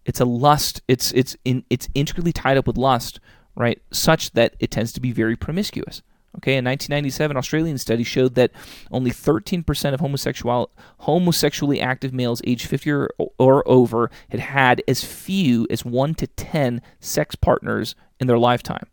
It's 0.06 0.20
a 0.20 0.26
lust. 0.26 0.82
It's 0.88 1.12
it's 1.14 1.36
in 1.46 1.64
it's 1.70 1.88
intricately 1.94 2.34
tied 2.34 2.58
up 2.58 2.68
with 2.68 2.78
lust, 2.78 3.20
right? 3.56 3.82
Such 3.92 4.32
that 4.32 4.56
it 4.60 4.72
tends 4.72 4.92
to 4.94 5.02
be 5.02 5.12
very 5.12 5.36
promiscuous. 5.36 6.02
Okay, 6.38 6.54
a 6.54 6.66
1997 6.66 7.38
Australian 7.38 7.78
study 7.78 8.04
showed 8.04 8.34
that 8.34 8.50
only 8.90 9.12
13% 9.12 9.94
of 9.94 10.00
homosexual, 10.00 10.72
homosexually 11.00 11.80
active 11.80 12.12
males 12.12 12.42
aged 12.44 12.66
50 12.66 12.92
or, 12.92 13.10
or 13.38 13.68
over 13.68 14.10
had 14.30 14.40
had 14.40 14.82
as 14.88 15.04
few 15.04 15.68
as 15.70 15.86
1 15.86 16.16
to 16.16 16.26
10 16.26 16.82
sex 17.00 17.36
partners 17.36 17.94
in 18.20 18.26
their 18.26 18.40
lifetime. 18.40 18.88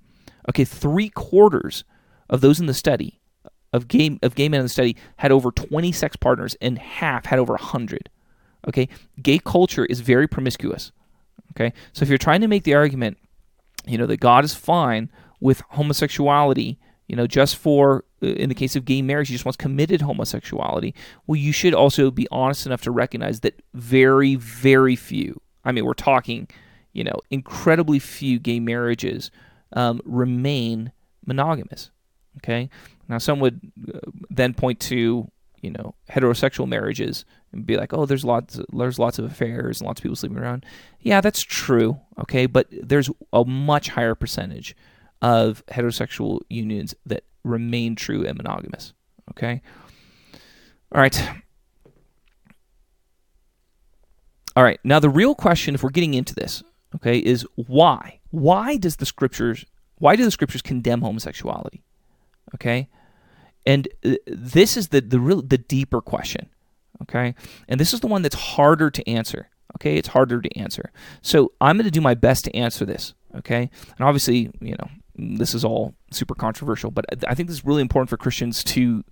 Okay, 0.51 0.65
three 0.65 1.09
quarters 1.09 1.85
of 2.29 2.41
those 2.41 2.61
in 2.61 2.67
the 2.67 2.75
study, 2.75 3.21
of 3.73 3.89
gay, 3.89 4.19
of 4.23 4.35
gay 4.35 4.49
men 4.49 4.61
in 4.61 4.67
the 4.67 4.71
study, 4.71 4.97
had 5.17 5.33
over 5.33 5.51
20 5.51 5.93
sex 5.93 6.17
partners, 6.17 6.57
and 6.61 6.79
half 6.79 7.27
had 7.27 7.39
over 7.39 7.55
100. 7.55 8.11
Okay, 8.69 8.89
gay 9.23 9.39
culture 9.39 9.87
is 9.87 10.01
very 10.01 10.29
promiscuous. 10.29 10.93
Okay, 11.53 11.73
so 11.93 12.03
if 12.03 12.09
you're 12.09 12.19
trying 12.19 12.43
to 12.43 12.49
make 12.49 12.65
the 12.65 12.75
argument, 12.75 13.17
you 13.87 13.97
know, 13.97 14.07
that 14.07 14.21
God 14.21 14.45
is 14.45 14.55
fine 14.55 15.11
with 15.41 15.63
homosexuality 15.71 16.79
you 17.11 17.17
know, 17.17 17.27
just 17.27 17.57
for, 17.57 18.05
uh, 18.23 18.27
in 18.27 18.49
the 18.49 18.55
case 18.55 18.77
of 18.77 18.85
gay 18.85 19.03
marriage, 19.03 19.27
he 19.27 19.35
just 19.35 19.45
wants 19.45 19.57
committed 19.57 20.01
homosexuality. 20.01 20.95
Well, 21.27 21.35
you 21.35 21.51
should 21.51 21.75
also 21.75 22.13
be 22.13 22.29
honest 22.31 22.67
enough 22.67 22.83
to 22.83 22.93
recognize 22.93 23.41
that 23.41 23.61
very, 23.75 24.37
very 24.37 24.95
few, 24.95 25.41
I 25.65 25.73
mean, 25.73 25.85
we're 25.85 25.95
talking, 25.95 26.47
you 26.93 27.03
know, 27.03 27.17
incredibly 27.29 27.99
few 27.99 28.39
gay 28.39 28.61
marriages 28.61 29.33
um, 29.75 30.01
remain 30.05 30.93
monogamous. 31.27 31.91
Okay. 32.39 32.71
Now, 33.09 33.19
some 33.19 33.41
would 33.41 33.61
uh, 33.93 33.99
then 34.31 34.55
point 34.55 34.81
to, 34.81 35.31
you 35.61 35.71
know, 35.71 35.95
heterosexual 36.09 36.69
marriages 36.69 37.25
and 37.53 37.67
be 37.67 37.77
like, 37.77 37.93
oh, 37.93 38.07
there's 38.07 38.25
lots, 38.25 38.61
there's 38.73 38.99
lots 38.99 39.19
of 39.19 39.25
affairs 39.25 39.81
and 39.81 39.87
lots 39.87 40.01
of 40.01 40.03
people 40.03 40.17
sleeping 40.17 40.39
around. 40.39 40.65
Yeah, 41.01 41.21
that's 41.21 41.43
true. 41.43 41.99
Okay. 42.21 42.47
But 42.47 42.69
there's 42.71 43.11
a 43.33 43.45
much 43.45 43.89
higher 43.89 44.15
percentage 44.15 44.77
of 45.23 45.65
heterosexual 45.67 46.41
unions 46.49 46.95
that 47.07 47.25
remain 47.45 47.97
true 47.97 48.25
and 48.25 48.37
monogamous. 48.37 48.95
Okay? 49.31 49.61
All 50.93 51.01
right. 51.01 51.29
All 54.57 54.65
right. 54.65 54.81
Now, 54.85 54.99
the 54.99 55.11
real 55.11 55.35
question, 55.35 55.75
if 55.75 55.83
we're 55.83 55.91
getting 55.91 56.15
into 56.15 56.35
this, 56.35 56.63
okay, 56.97 57.19
is 57.19 57.47
why? 57.55 58.20
Why 58.31 58.77
does 58.77 58.97
the 58.97 59.07
scriptures, 59.07 59.65
why 59.97 60.17
do 60.17 60.25
the 60.25 60.31
scriptures 60.31 60.63
condemn 60.63 61.03
homosexuality? 61.03 61.83
Okay? 62.55 62.89
And 63.67 63.89
uh, 64.05 64.15
this 64.27 64.77
is 64.77 64.89
the, 64.89 65.01
the 65.01 65.21
real, 65.21 65.43
the 65.43 65.59
deeper 65.59 66.01
question. 66.01 66.49
Okay? 67.03 67.35
And 67.69 67.81
this 67.81 67.93
is 67.93 68.01
the 68.01 68.07
one 68.07 68.23
that's 68.23 68.35
harder 68.35 68.91
to 68.91 69.09
answer. 69.09 69.49
Okay? 69.77 69.97
It's 69.97 70.09
harder 70.09 70.41
to 70.41 70.59
answer. 70.59 70.91
So 71.23 71.53
I'm 71.61 71.77
going 71.77 71.85
to 71.85 71.91
do 71.91 72.01
my 72.01 72.15
best 72.15 72.45
to 72.45 72.57
answer 72.57 72.85
this. 72.85 73.15
Okay? 73.37 73.71
And 73.99 74.07
obviously, 74.07 74.51
you 74.61 74.77
know, 74.79 74.89
this 75.17 75.55
is 75.55 75.65
all 75.65 75.95
super 76.11 76.35
controversial, 76.35 76.91
but 76.91 77.05
I 77.27 77.35
think 77.35 77.49
this 77.49 77.59
is 77.59 77.65
really 77.65 77.83
important 77.83 78.11
for 78.11 78.17
Christians 78.17 78.65
to 78.65 79.05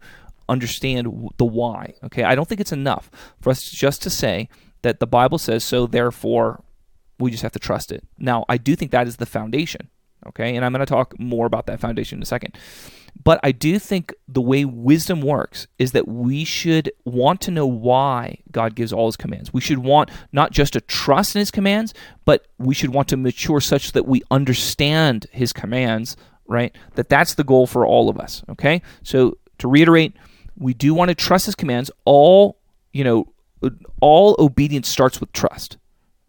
understand 0.48 1.06
the 1.36 1.44
why. 1.44 1.94
Okay, 2.04 2.24
I 2.24 2.34
don't 2.34 2.48
think 2.48 2.60
it's 2.60 2.72
enough 2.72 3.10
for 3.40 3.50
us 3.50 3.70
just 3.70 4.02
to 4.02 4.10
say 4.10 4.48
that 4.82 5.00
the 5.00 5.06
Bible 5.06 5.38
says 5.38 5.64
so, 5.64 5.86
therefore 5.86 6.62
we 7.18 7.30
just 7.30 7.42
have 7.42 7.52
to 7.52 7.58
trust 7.58 7.92
it. 7.92 8.04
Now, 8.18 8.44
I 8.48 8.56
do 8.56 8.76
think 8.76 8.90
that 8.92 9.06
is 9.06 9.16
the 9.16 9.26
foundation. 9.26 9.88
Okay, 10.26 10.56
and 10.56 10.64
I'm 10.64 10.72
going 10.72 10.84
to 10.84 10.86
talk 10.86 11.18
more 11.18 11.46
about 11.46 11.66
that 11.66 11.78
foundation 11.78 12.18
in 12.18 12.22
a 12.22 12.26
second. 12.26 12.58
But 13.22 13.40
I 13.42 13.52
do 13.52 13.78
think 13.78 14.12
the 14.26 14.40
way 14.40 14.64
wisdom 14.64 15.22
works 15.22 15.66
is 15.78 15.92
that 15.92 16.08
we 16.08 16.44
should 16.44 16.90
want 17.04 17.40
to 17.42 17.50
know 17.50 17.66
why 17.66 18.38
God 18.50 18.74
gives 18.74 18.92
all 18.92 19.06
his 19.06 19.16
commands. 19.16 19.52
We 19.52 19.60
should 19.60 19.78
want 19.78 20.10
not 20.32 20.52
just 20.52 20.72
to 20.74 20.80
trust 20.80 21.34
in 21.34 21.40
his 21.40 21.50
commands, 21.50 21.94
but 22.24 22.46
we 22.58 22.74
should 22.74 22.90
want 22.90 23.08
to 23.08 23.16
mature 23.16 23.60
such 23.60 23.92
that 23.92 24.06
we 24.06 24.22
understand 24.30 25.26
his 25.30 25.52
commands, 25.52 26.16
right? 26.46 26.74
That 26.94 27.08
that's 27.08 27.34
the 27.34 27.44
goal 27.44 27.66
for 27.66 27.86
all 27.86 28.08
of 28.08 28.18
us, 28.18 28.42
okay? 28.50 28.82
So 29.02 29.38
to 29.58 29.68
reiterate, 29.68 30.14
we 30.56 30.74
do 30.74 30.94
want 30.94 31.08
to 31.10 31.14
trust 31.14 31.46
his 31.46 31.54
commands. 31.54 31.90
All, 32.04 32.58
you 32.92 33.04
know, 33.04 33.32
all 34.00 34.36
obedience 34.38 34.88
starts 34.88 35.20
with 35.20 35.32
trust, 35.32 35.78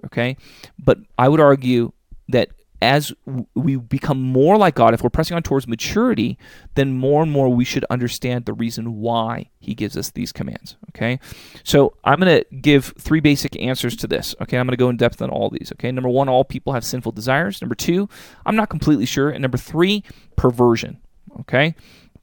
okay? 0.06 0.38
But 0.78 1.00
I 1.18 1.30
would 1.30 1.39
argue 1.39 1.91
that 2.30 2.50
as 2.82 3.14
we 3.56 3.76
become 3.76 4.22
more 4.22 4.58
like 4.58 4.76
God, 4.76 4.93
if 4.93 5.04
we're 5.04 5.10
pressing 5.10 5.36
on 5.36 5.43
towards 5.43 5.68
maturity, 5.68 6.38
then 6.76 6.93
more 6.93 7.22
and 7.22 7.32
more 7.32 7.50
we 7.50 7.66
should 7.66 7.84
understand 7.89 8.45
the 8.45 8.54
reason 8.54 9.02
why 9.02 9.50
He 9.60 9.76
gives 9.76 9.97
us 9.97 10.12
these 10.12 10.32
commands. 10.32 10.78
Okay, 10.89 11.20
so 11.64 11.93
I'm 12.06 12.20
going 12.20 12.41
to 12.41 12.56
give 12.56 12.93
three 12.97 13.20
basic 13.20 13.60
answers 13.60 13.95
to 13.97 14.08
this. 14.08 14.34
Okay, 14.41 14.58
I'm 14.58 14.66
going 14.66 14.78
to 14.78 14.78
go 14.78 14.89
in 14.89 14.97
depth 14.97 15.22
on 15.22 15.30
all 15.30 15.50
these. 15.50 15.72
Okay, 15.74 15.91
number 15.91 16.10
one, 16.10 16.30
all 16.30 16.45
people 16.45 16.74
have 16.74 16.86
sinful 16.86 17.12
desires. 17.12 17.62
Number 17.62 17.76
two, 17.76 18.08
I'm 18.45 18.56
not 18.56 18.70
completely 18.70 19.06
sure. 19.06 19.30
And 19.30 19.41
number 19.41 19.58
three, 19.58 20.04
perversion. 20.38 21.02
Okay, 21.41 21.66
I'm 21.66 21.76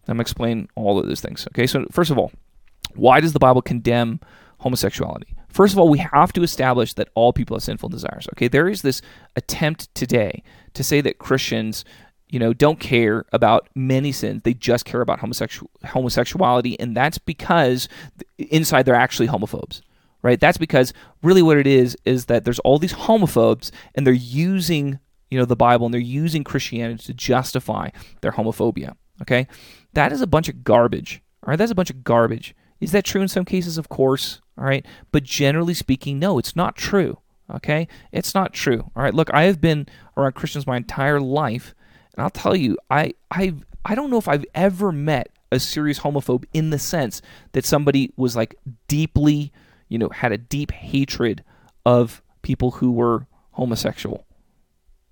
going 0.07 0.17
to 0.19 0.23
explain 0.23 0.69
all 0.75 0.99
of 0.99 1.07
those 1.07 1.21
things. 1.21 1.47
Okay, 1.49 1.67
so 1.67 1.85
first 1.91 2.11
of 2.11 2.19
all, 2.19 2.33
why 2.95 3.21
does 3.21 3.35
the 3.35 3.39
Bible 3.39 3.61
condemn 3.61 4.21
homosexuality? 4.59 5.36
First 5.57 5.73
of 5.73 5.79
all, 5.79 5.89
we 5.89 6.01
have 6.01 6.35
to 6.35 6.43
establish 6.43 6.93
that 6.93 7.09
all 7.15 7.33
people 7.33 7.57
have 7.57 7.63
sinful 7.63 7.89
desires. 7.89 8.29
Okay, 8.35 8.47
there 8.47 8.69
is 8.69 8.83
this 8.83 9.01
attempt 9.37 9.89
today 9.95 10.43
to 10.75 10.85
say 10.85 11.01
that 11.01 11.17
Christians, 11.19 11.83
you 12.29 12.39
know, 12.39 12.53
don't 12.53 12.79
care 12.79 13.25
about 13.33 13.67
many 13.75 14.13
sins; 14.13 14.43
they 14.45 14.53
just 14.53 14.85
care 14.85 15.01
about 15.01 15.21
homosexual 15.21 15.71
homosexuality, 15.83 16.79
and 16.79 16.95
that's 16.95 17.17
because 17.17 17.89
inside 18.37 18.83
they're 18.83 18.95
actually 18.95 19.29
homophobes. 19.29 19.81
Right? 20.21 20.39
That's 20.39 20.59
because 20.59 20.93
really 21.23 21.41
what 21.41 21.57
it 21.57 21.67
is 21.67 21.97
is 22.05 22.27
that 22.27 22.45
there's 22.45 22.59
all 22.59 22.79
these 22.79 22.93
homophobes, 22.93 23.71
and 23.95 24.07
they're 24.07 24.13
using 24.13 24.99
you 25.31 25.39
know 25.39 25.47
the 25.47 25.57
Bible 25.57 25.87
and 25.87 25.95
they're 25.95 26.03
using 26.03 26.45
Christianity 26.45 27.03
to 27.05 27.15
justify 27.15 27.89
their 28.21 28.33
homophobia. 28.33 28.95
Okay, 29.23 29.49
that 29.95 30.13
is 30.13 30.21
a 30.21 30.27
bunch 30.27 30.51
of 30.51 30.65
garbage. 30.65 31.23
All 31.43 31.53
right, 31.53 31.57
that's 31.57 31.73
a 31.73 31.75
bunch 31.75 31.89
of 31.89 32.05
garbage. 32.05 32.55
Is 32.79 32.93
that 32.93 33.07
true 33.07 33.23
in 33.23 33.29
some 33.29 33.47
cases? 33.47 33.79
Of 33.79 33.89
course. 33.89 34.43
All 34.59 34.65
right. 34.65 34.85
But 35.13 35.25
generally 35.25 35.75
speaking, 35.75 36.19
no, 36.19 36.39
it's 36.39 36.57
not 36.57 36.77
true. 36.77 37.19
Okay. 37.55 37.87
It's 38.13 38.35
not 38.35 38.53
true. 38.53 38.91
All 38.97 39.03
right. 39.03 39.15
Look, 39.15 39.33
I 39.33 39.43
have 39.45 39.61
been 39.61 39.87
around 40.17 40.35
Christians 40.35 40.67
my 40.67 40.77
entire 40.77 41.21
life. 41.21 41.75
And 42.15 42.23
I'll 42.23 42.31
tell 42.31 42.57
you, 42.57 42.79
I, 42.91 43.15
I, 43.31 43.55
I 43.85 43.95
don't 43.95 44.11
know 44.11 44.19
if 44.19 44.29
I've 44.29 44.47
ever 44.55 44.91
met 44.91 45.29
a 45.53 45.61
serious 45.61 46.01
homophobe 46.01 46.45
in 46.53 46.71
the 46.71 46.79
sense 46.79 47.23
that 47.53 47.65
somebody 47.65 48.13
was 48.17 48.35
like 48.35 48.57
deeply, 48.89 49.53
you 49.89 49.99
know, 49.99 50.09
had 50.09 50.33
a 50.33 50.39
deep 50.39 50.73
hatred 50.73 51.45
of 51.85 52.23
people 52.43 52.73
who 52.73 52.91
were 52.91 53.27
homosexual. 53.53 54.27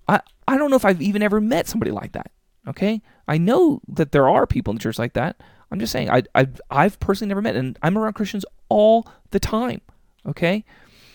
I, 0.07 0.21
I 0.47 0.57
don't 0.57 0.69
know 0.69 0.75
if 0.75 0.85
I've 0.85 1.01
even 1.01 1.21
ever 1.21 1.39
met 1.39 1.67
somebody 1.67 1.91
like 1.91 2.11
that. 2.13 2.31
Okay. 2.67 3.01
I 3.27 3.37
know 3.37 3.81
that 3.87 4.11
there 4.11 4.27
are 4.27 4.47
people 4.47 4.71
in 4.71 4.77
the 4.77 4.83
church 4.83 4.99
like 4.99 5.13
that. 5.13 5.39
I'm 5.71 5.79
just 5.79 5.91
saying, 5.91 6.09
I, 6.09 6.23
I, 6.33 6.47
I've 6.69 6.99
personally 6.99 7.29
never 7.29 7.41
met, 7.41 7.55
and 7.55 7.77
I'm 7.81 7.97
around 7.97 8.13
Christians 8.13 8.45
all 8.69 9.07
the 9.31 9.39
time. 9.39 9.81
Okay? 10.25 10.65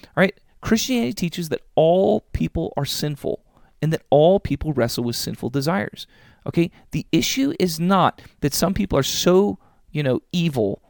All 0.04 0.22
right? 0.22 0.38
Christianity 0.60 1.12
teaches 1.12 1.48
that 1.48 1.62
all 1.74 2.20
people 2.32 2.72
are 2.76 2.84
sinful 2.84 3.44
and 3.82 3.92
that 3.92 4.02
all 4.10 4.40
people 4.40 4.72
wrestle 4.72 5.04
with 5.04 5.16
sinful 5.16 5.50
desires. 5.50 6.06
Okay? 6.46 6.70
The 6.90 7.06
issue 7.12 7.54
is 7.58 7.80
not 7.80 8.20
that 8.40 8.54
some 8.54 8.74
people 8.74 8.98
are 8.98 9.04
so, 9.04 9.58
you 9.90 10.02
know, 10.02 10.20
evil 10.32 10.82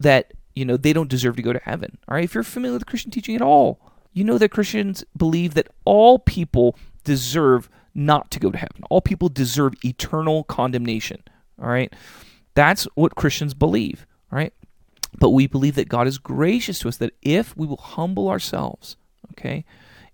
that, 0.00 0.32
you 0.54 0.64
know, 0.64 0.76
they 0.76 0.92
don't 0.92 1.10
deserve 1.10 1.36
to 1.36 1.42
go 1.42 1.52
to 1.52 1.60
heaven. 1.62 1.98
All 2.08 2.14
right? 2.14 2.24
If 2.24 2.34
you're 2.34 2.44
familiar 2.44 2.74
with 2.74 2.86
Christian 2.86 3.10
teaching 3.10 3.36
at 3.36 3.42
all, 3.42 3.80
you 4.12 4.24
know 4.24 4.38
that 4.38 4.50
Christians 4.50 5.04
believe 5.16 5.54
that 5.54 5.68
all 5.84 6.18
people 6.18 6.76
deserve 7.04 7.68
not 7.94 8.30
to 8.30 8.40
go 8.40 8.50
to 8.50 8.58
heaven. 8.58 8.82
All 8.90 9.00
people 9.00 9.28
deserve 9.28 9.74
eternal 9.84 10.44
condemnation. 10.44 11.22
All 11.60 11.68
right? 11.68 11.92
That's 12.54 12.84
what 12.94 13.14
Christians 13.14 13.54
believe. 13.54 14.06
But 15.18 15.30
we 15.30 15.46
believe 15.46 15.74
that 15.76 15.88
God 15.88 16.06
is 16.06 16.18
gracious 16.18 16.78
to 16.80 16.88
us, 16.88 16.96
that 16.98 17.14
if 17.22 17.56
we 17.56 17.66
will 17.66 17.78
humble 17.78 18.28
ourselves, 18.28 18.96
okay, 19.32 19.64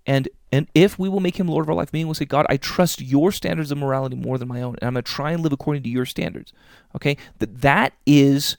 and 0.06 0.28
and 0.52 0.68
if 0.74 0.98
we 0.98 1.08
will 1.08 1.20
make 1.20 1.36
him 1.40 1.48
Lord 1.48 1.64
of 1.64 1.68
our 1.68 1.74
life, 1.74 1.92
meaning 1.92 2.06
we'll 2.06 2.14
say, 2.14 2.24
God, 2.24 2.46
I 2.48 2.56
trust 2.56 3.00
your 3.00 3.32
standards 3.32 3.70
of 3.72 3.78
morality 3.78 4.16
more 4.16 4.38
than 4.38 4.48
my 4.48 4.62
own, 4.62 4.76
and 4.76 4.84
I'm 4.84 4.94
gonna 4.94 5.02
try 5.02 5.32
and 5.32 5.42
live 5.42 5.52
according 5.52 5.82
to 5.84 5.88
your 5.88 6.06
standards. 6.06 6.52
Okay, 6.94 7.16
that 7.38 7.60
that 7.62 7.94
is 8.06 8.56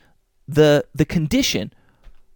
the 0.48 0.86
the 0.94 1.06
condition 1.06 1.74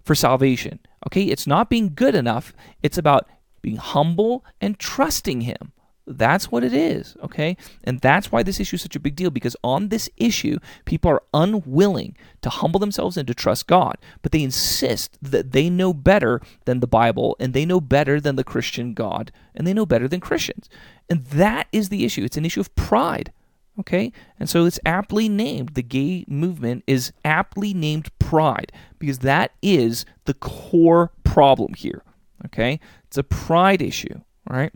for 0.04 0.16
salvation. 0.16 0.80
Okay, 1.08 1.24
it's 1.24 1.48
not 1.48 1.70
being 1.70 1.94
good 1.94 2.16
enough. 2.16 2.54
It's 2.82 2.98
about 2.98 3.28
being 3.62 3.78
humble 3.78 4.46
and 4.62 4.80
trusting 4.80 5.42
him. 5.42 5.74
That's 6.12 6.52
what 6.52 6.64
it 6.64 6.74
is, 6.74 7.16
okay? 7.24 7.56
And 7.84 8.02
that's 8.02 8.32
why 8.32 8.42
this 8.42 8.60
issue 8.60 8.78
is 8.78 8.82
such 8.82 8.96
a 8.96 9.00
big 9.00 9.16
deal 9.16 9.30
because 9.30 9.56
on 9.64 9.90
this 9.90 10.10
issue, 10.18 10.58
people 10.86 11.12
are 11.12 11.22
unwilling 11.36 12.18
to 12.42 12.50
humble 12.50 12.80
themselves 12.80 13.16
and 13.16 13.28
to 13.28 13.36
trust 13.36 13.68
God, 13.68 13.96
but 14.24 14.32
they 14.32 14.42
insist 14.42 15.20
that 15.22 15.52
they 15.52 15.70
know 15.70 15.94
better 15.94 16.42
than 16.66 16.80
the 16.80 16.88
Bible 16.88 17.36
and 17.40 17.54
they 17.54 17.64
know 17.64 17.80
better 17.80 18.20
than 18.20 18.38
the 18.38 18.44
Christian 18.44 18.96
God 18.96 19.32
and 19.54 19.68
they 19.68 19.74
know 19.74 19.86
better 19.86 20.08
than 20.08 20.20
Christians. 20.20 20.68
And 21.12 21.24
that 21.28 21.68
is 21.72 21.90
the 21.90 22.04
issue. 22.04 22.24
It's 22.24 22.38
an 22.38 22.46
issue 22.46 22.62
of 22.62 22.74
pride, 22.74 23.32
okay? 23.80 24.12
And 24.40 24.50
so 24.50 24.66
it's 24.66 24.80
aptly 24.88 25.30
named. 25.30 25.76
The 25.76 25.84
gay 25.84 26.26
movement 26.28 26.86
is 26.88 27.14
aptly 27.24 27.72
named 27.72 28.10
pride 28.18 28.72
because 28.98 29.20
that 29.20 29.52
is 29.62 30.06
the 30.26 30.34
core 30.34 31.12
problem 31.24 31.76
here, 31.76 32.02
okay? 32.48 32.80
It's 33.06 33.18
a 33.20 33.24
pride 33.24 33.84
issue, 33.84 34.22
all 34.50 34.58
right? 34.58 34.74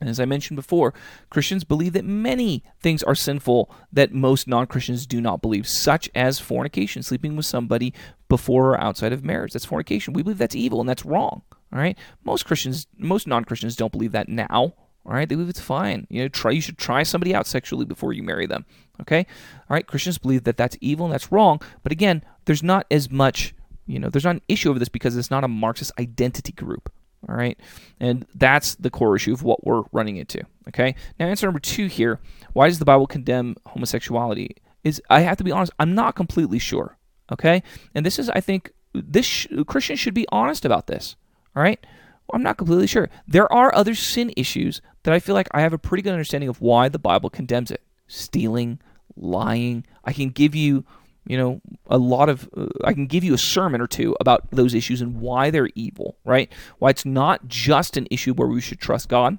And 0.00 0.08
as 0.08 0.20
I 0.20 0.24
mentioned 0.24 0.56
before, 0.56 0.94
Christians 1.30 1.64
believe 1.64 1.92
that 1.94 2.04
many 2.04 2.62
things 2.80 3.02
are 3.02 3.14
sinful 3.14 3.70
that 3.92 4.12
most 4.12 4.46
non 4.46 4.66
Christians 4.66 5.06
do 5.06 5.20
not 5.20 5.42
believe, 5.42 5.66
such 5.66 6.08
as 6.14 6.38
fornication, 6.38 7.02
sleeping 7.02 7.36
with 7.36 7.46
somebody 7.46 7.92
before 8.28 8.70
or 8.70 8.80
outside 8.80 9.12
of 9.12 9.24
marriage. 9.24 9.52
That's 9.52 9.64
fornication. 9.64 10.12
We 10.12 10.22
believe 10.22 10.38
that's 10.38 10.54
evil 10.54 10.80
and 10.80 10.88
that's 10.88 11.04
wrong. 11.04 11.42
All 11.72 11.78
right. 11.78 11.98
Most 12.24 12.46
Christians, 12.46 12.86
most 12.96 13.26
non 13.26 13.44
Christians 13.44 13.76
don't 13.76 13.92
believe 13.92 14.12
that 14.12 14.28
now. 14.28 14.74
All 15.04 15.14
right. 15.14 15.28
They 15.28 15.34
believe 15.34 15.50
it's 15.50 15.60
fine. 15.60 16.06
You 16.10 16.22
know, 16.22 16.28
try. 16.28 16.52
You 16.52 16.60
should 16.60 16.78
try 16.78 17.02
somebody 17.02 17.34
out 17.34 17.46
sexually 17.46 17.84
before 17.84 18.12
you 18.12 18.22
marry 18.22 18.46
them. 18.46 18.64
Okay. 19.00 19.26
All 19.68 19.74
right. 19.74 19.86
Christians 19.86 20.18
believe 20.18 20.44
that 20.44 20.56
that's 20.56 20.76
evil 20.80 21.06
and 21.06 21.12
that's 21.12 21.32
wrong. 21.32 21.60
But 21.82 21.92
again, 21.92 22.24
there's 22.44 22.62
not 22.62 22.86
as 22.90 23.10
much. 23.10 23.54
You 23.86 23.98
know, 23.98 24.10
there's 24.10 24.24
not 24.24 24.36
an 24.36 24.42
issue 24.48 24.68
over 24.68 24.78
this 24.78 24.90
because 24.90 25.16
it's 25.16 25.30
not 25.30 25.44
a 25.44 25.48
Marxist 25.48 25.92
identity 25.98 26.52
group. 26.52 26.92
All 27.26 27.34
right. 27.34 27.58
And 27.98 28.26
that's 28.34 28.74
the 28.76 28.90
core 28.90 29.16
issue 29.16 29.32
of 29.32 29.42
what 29.42 29.66
we're 29.66 29.82
running 29.92 30.16
into. 30.16 30.42
Okay. 30.68 30.94
Now, 31.18 31.26
answer 31.26 31.46
number 31.46 31.60
two 31.60 31.86
here 31.86 32.20
why 32.52 32.68
does 32.68 32.78
the 32.78 32.84
Bible 32.84 33.06
condemn 33.06 33.56
homosexuality? 33.66 34.56
Is 34.84 35.02
I 35.10 35.20
have 35.20 35.36
to 35.38 35.44
be 35.44 35.52
honest, 35.52 35.72
I'm 35.78 35.94
not 35.94 36.14
completely 36.14 36.58
sure. 36.58 36.98
Okay. 37.32 37.62
And 37.94 38.06
this 38.06 38.18
is, 38.18 38.30
I 38.30 38.40
think, 38.40 38.72
this 38.94 39.26
sh- 39.26 39.46
Christians 39.66 40.00
should 40.00 40.14
be 40.14 40.26
honest 40.30 40.64
about 40.64 40.86
this. 40.86 41.16
All 41.56 41.62
right. 41.62 41.84
Well, 42.28 42.36
I'm 42.36 42.42
not 42.42 42.58
completely 42.58 42.86
sure. 42.86 43.08
There 43.26 43.50
are 43.52 43.74
other 43.74 43.94
sin 43.94 44.32
issues 44.36 44.80
that 45.02 45.14
I 45.14 45.18
feel 45.18 45.34
like 45.34 45.48
I 45.52 45.60
have 45.62 45.72
a 45.72 45.78
pretty 45.78 46.02
good 46.02 46.12
understanding 46.12 46.48
of 46.48 46.60
why 46.60 46.88
the 46.88 46.98
Bible 46.98 47.30
condemns 47.30 47.70
it 47.70 47.82
stealing, 48.06 48.80
lying. 49.16 49.84
I 50.04 50.12
can 50.12 50.30
give 50.30 50.54
you 50.54 50.84
you 51.28 51.36
know 51.36 51.60
a 51.86 51.98
lot 51.98 52.28
of 52.28 52.48
uh, 52.56 52.66
i 52.84 52.92
can 52.92 53.06
give 53.06 53.22
you 53.22 53.34
a 53.34 53.38
sermon 53.38 53.80
or 53.80 53.86
two 53.86 54.16
about 54.18 54.50
those 54.50 54.74
issues 54.74 55.00
and 55.00 55.20
why 55.20 55.50
they're 55.50 55.68
evil 55.74 56.16
right? 56.24 56.50
Why 56.78 56.90
it's 56.90 57.04
not 57.04 57.46
just 57.46 57.96
an 57.96 58.08
issue 58.10 58.34
where 58.34 58.48
we 58.48 58.60
should 58.60 58.80
trust 58.80 59.08
god 59.08 59.38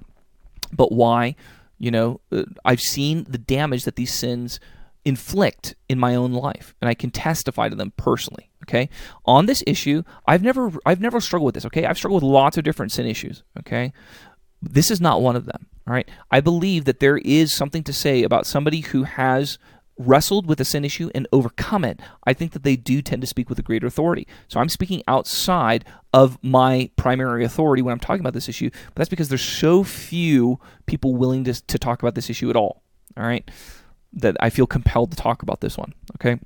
but 0.72 0.92
why 0.92 1.34
you 1.78 1.90
know 1.90 2.20
uh, 2.32 2.44
i've 2.64 2.80
seen 2.80 3.26
the 3.28 3.38
damage 3.38 3.84
that 3.84 3.96
these 3.96 4.12
sins 4.12 4.60
inflict 5.04 5.74
in 5.88 5.98
my 5.98 6.14
own 6.14 6.32
life 6.32 6.74
and 6.80 6.88
i 6.88 6.94
can 6.94 7.10
testify 7.10 7.68
to 7.68 7.76
them 7.76 7.92
personally 7.96 8.48
okay? 8.64 8.88
On 9.24 9.46
this 9.46 9.64
issue 9.66 10.02
i've 10.26 10.42
never 10.42 10.70
i've 10.86 11.00
never 11.00 11.20
struggled 11.20 11.46
with 11.46 11.54
this 11.56 11.66
okay? 11.66 11.84
I've 11.84 11.98
struggled 11.98 12.22
with 12.22 12.30
lots 12.30 12.56
of 12.56 12.64
different 12.64 12.92
sin 12.92 13.06
issues 13.06 13.42
okay? 13.58 13.92
This 14.62 14.90
is 14.90 15.00
not 15.00 15.22
one 15.22 15.36
of 15.36 15.46
them 15.46 15.66
all 15.88 15.94
right? 15.94 16.08
I 16.30 16.40
believe 16.40 16.84
that 16.84 17.00
there 17.00 17.18
is 17.18 17.52
something 17.52 17.82
to 17.84 17.92
say 17.92 18.22
about 18.22 18.46
somebody 18.46 18.80
who 18.80 19.02
has 19.04 19.58
wrestled 20.00 20.46
with 20.46 20.60
a 20.60 20.64
sin 20.64 20.84
issue 20.84 21.10
and 21.14 21.28
overcome 21.32 21.84
it, 21.84 22.00
I 22.26 22.32
think 22.32 22.52
that 22.52 22.62
they 22.62 22.76
do 22.76 23.02
tend 23.02 23.20
to 23.20 23.26
speak 23.26 23.48
with 23.48 23.58
a 23.58 23.62
greater 23.62 23.86
authority. 23.86 24.26
So 24.48 24.58
I'm 24.58 24.68
speaking 24.68 25.02
outside 25.06 25.84
of 26.12 26.38
my 26.42 26.90
primary 26.96 27.44
authority 27.44 27.82
when 27.82 27.92
I'm 27.92 28.00
talking 28.00 28.20
about 28.20 28.32
this 28.32 28.48
issue, 28.48 28.70
but 28.70 28.94
that's 28.96 29.08
because 29.08 29.28
there's 29.28 29.44
so 29.44 29.84
few 29.84 30.58
people 30.86 31.14
willing 31.14 31.44
to, 31.44 31.54
to 31.66 31.78
talk 31.78 32.02
about 32.02 32.14
this 32.14 32.30
issue 32.30 32.50
at 32.50 32.56
all. 32.56 32.82
All 33.16 33.24
right. 33.24 33.48
That 34.12 34.36
I 34.40 34.50
feel 34.50 34.66
compelled 34.66 35.10
to 35.10 35.16
talk 35.16 35.42
about 35.42 35.60
this 35.60 35.76
one. 35.76 35.92
Okay. 36.16 36.40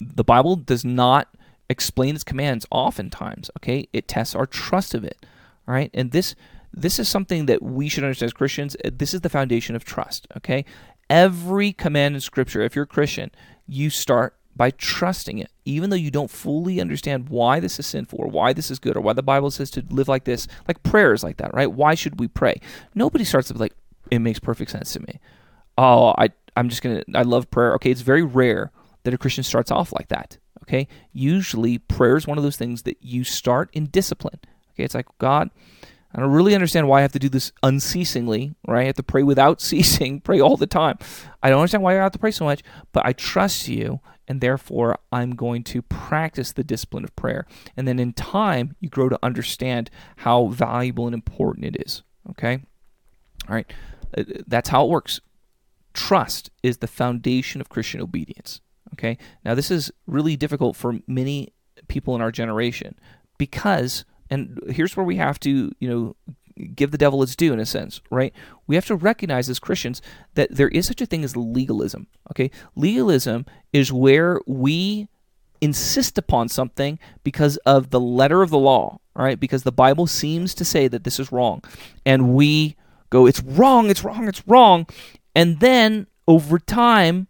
The 0.00 0.24
Bible 0.24 0.56
does 0.56 0.84
not 0.84 1.28
explain 1.70 2.14
its 2.14 2.24
commands 2.24 2.66
oftentimes. 2.70 3.50
Okay. 3.58 3.88
It 3.92 4.08
tests 4.08 4.34
our 4.34 4.46
trust 4.46 4.94
of 4.94 5.04
it. 5.04 5.24
All 5.66 5.74
right. 5.74 5.90
And 5.94 6.10
this 6.10 6.34
this 6.72 6.98
is 6.98 7.08
something 7.08 7.46
that 7.46 7.62
we 7.62 7.88
should 7.88 8.04
understand 8.04 8.28
as 8.28 8.32
Christians. 8.34 8.76
This 8.84 9.14
is 9.14 9.22
the 9.22 9.28
foundation 9.28 9.74
of 9.74 9.84
trust, 9.84 10.26
okay? 10.36 10.64
Every 11.10 11.72
command 11.72 12.14
in 12.14 12.20
Scripture, 12.20 12.62
if 12.62 12.74
you're 12.74 12.84
a 12.84 12.86
Christian, 12.86 13.30
you 13.66 13.90
start 13.90 14.34
by 14.54 14.70
trusting 14.72 15.38
it, 15.38 15.50
even 15.64 15.88
though 15.88 15.96
you 15.96 16.10
don't 16.10 16.30
fully 16.30 16.80
understand 16.80 17.28
why 17.28 17.60
this 17.60 17.78
is 17.78 17.86
sinful 17.86 18.18
or 18.18 18.26
why 18.26 18.52
this 18.52 18.70
is 18.70 18.78
good 18.80 18.96
or 18.96 19.00
why 19.00 19.12
the 19.12 19.22
Bible 19.22 19.50
says 19.50 19.70
to 19.70 19.84
live 19.88 20.08
like 20.08 20.24
this, 20.24 20.48
like 20.66 20.82
prayers 20.82 21.22
like 21.22 21.36
that, 21.36 21.54
right? 21.54 21.70
Why 21.70 21.94
should 21.94 22.18
we 22.18 22.26
pray? 22.26 22.60
Nobody 22.94 23.24
starts 23.24 23.50
with 23.50 23.60
like, 23.60 23.72
it 24.10 24.18
makes 24.18 24.40
perfect 24.40 24.72
sense 24.72 24.92
to 24.94 25.00
me. 25.00 25.20
Oh, 25.78 26.12
I, 26.18 26.30
I'm 26.56 26.68
just 26.68 26.82
gonna, 26.82 27.04
I 27.14 27.22
love 27.22 27.50
prayer. 27.50 27.74
Okay, 27.74 27.92
it's 27.92 28.00
very 28.00 28.24
rare 28.24 28.72
that 29.04 29.14
a 29.14 29.18
Christian 29.18 29.44
starts 29.44 29.70
off 29.70 29.92
like 29.92 30.08
that. 30.08 30.38
Okay, 30.64 30.88
usually 31.12 31.78
prayer 31.78 32.16
is 32.16 32.26
one 32.26 32.36
of 32.36 32.44
those 32.44 32.56
things 32.56 32.82
that 32.82 32.98
you 33.00 33.22
start 33.22 33.70
in 33.72 33.86
discipline. 33.86 34.40
Okay, 34.72 34.82
it's 34.82 34.94
like 34.94 35.06
God, 35.18 35.50
I 36.14 36.20
don't 36.20 36.32
really 36.32 36.54
understand 36.54 36.88
why 36.88 36.98
I 36.98 37.02
have 37.02 37.12
to 37.12 37.18
do 37.18 37.28
this 37.28 37.52
unceasingly, 37.62 38.54
right? 38.66 38.82
I 38.82 38.86
have 38.86 38.96
to 38.96 39.02
pray 39.02 39.22
without 39.22 39.60
ceasing, 39.60 40.20
pray 40.20 40.40
all 40.40 40.56
the 40.56 40.66
time. 40.66 40.98
I 41.42 41.50
don't 41.50 41.60
understand 41.60 41.82
why 41.82 41.98
I 41.98 42.02
have 42.02 42.12
to 42.12 42.18
pray 42.18 42.30
so 42.30 42.44
much, 42.44 42.62
but 42.92 43.04
I 43.04 43.12
trust 43.12 43.68
you, 43.68 44.00
and 44.26 44.40
therefore 44.40 44.98
I'm 45.12 45.34
going 45.34 45.64
to 45.64 45.82
practice 45.82 46.52
the 46.52 46.64
discipline 46.64 47.04
of 47.04 47.14
prayer. 47.14 47.46
And 47.76 47.86
then 47.86 47.98
in 47.98 48.12
time, 48.14 48.74
you 48.80 48.88
grow 48.88 49.08
to 49.08 49.18
understand 49.22 49.90
how 50.16 50.46
valuable 50.46 51.06
and 51.06 51.14
important 51.14 51.66
it 51.66 51.82
is, 51.86 52.02
okay? 52.30 52.62
All 53.48 53.54
right, 53.54 53.70
uh, 54.16 54.24
that's 54.46 54.70
how 54.70 54.84
it 54.84 54.90
works. 54.90 55.20
Trust 55.92 56.50
is 56.62 56.78
the 56.78 56.86
foundation 56.86 57.60
of 57.60 57.68
Christian 57.68 58.00
obedience, 58.00 58.60
okay? 58.94 59.18
Now, 59.44 59.54
this 59.54 59.70
is 59.70 59.90
really 60.06 60.36
difficult 60.36 60.76
for 60.76 60.98
many 61.06 61.52
people 61.88 62.14
in 62.14 62.20
our 62.20 62.32
generation 62.32 62.98
because 63.36 64.04
and 64.30 64.60
here's 64.68 64.96
where 64.96 65.06
we 65.06 65.16
have 65.16 65.38
to, 65.40 65.72
you 65.78 65.88
know, 65.88 66.16
give 66.74 66.90
the 66.90 66.98
devil 66.98 67.22
its 67.22 67.36
due 67.36 67.52
in 67.52 67.60
a 67.60 67.66
sense, 67.66 68.00
right? 68.10 68.34
We 68.66 68.74
have 68.74 68.86
to 68.86 68.96
recognize 68.96 69.48
as 69.48 69.58
Christians 69.58 70.02
that 70.34 70.50
there 70.50 70.68
is 70.68 70.86
such 70.86 71.00
a 71.00 71.06
thing 71.06 71.24
as 71.24 71.36
legalism. 71.36 72.08
Okay, 72.30 72.50
legalism 72.74 73.46
is 73.72 73.92
where 73.92 74.40
we 74.46 75.08
insist 75.60 76.18
upon 76.18 76.48
something 76.48 76.98
because 77.24 77.56
of 77.58 77.90
the 77.90 78.00
letter 78.00 78.42
of 78.42 78.50
the 78.50 78.58
law, 78.58 79.00
right? 79.14 79.38
Because 79.38 79.62
the 79.62 79.72
Bible 79.72 80.06
seems 80.06 80.54
to 80.54 80.64
say 80.64 80.88
that 80.88 81.04
this 81.04 81.18
is 81.18 81.32
wrong, 81.32 81.62
and 82.04 82.34
we 82.34 82.76
go, 83.10 83.26
"It's 83.26 83.42
wrong, 83.42 83.90
it's 83.90 84.04
wrong, 84.04 84.28
it's 84.28 84.46
wrong," 84.46 84.86
and 85.34 85.60
then 85.60 86.06
over 86.26 86.58
time, 86.58 87.28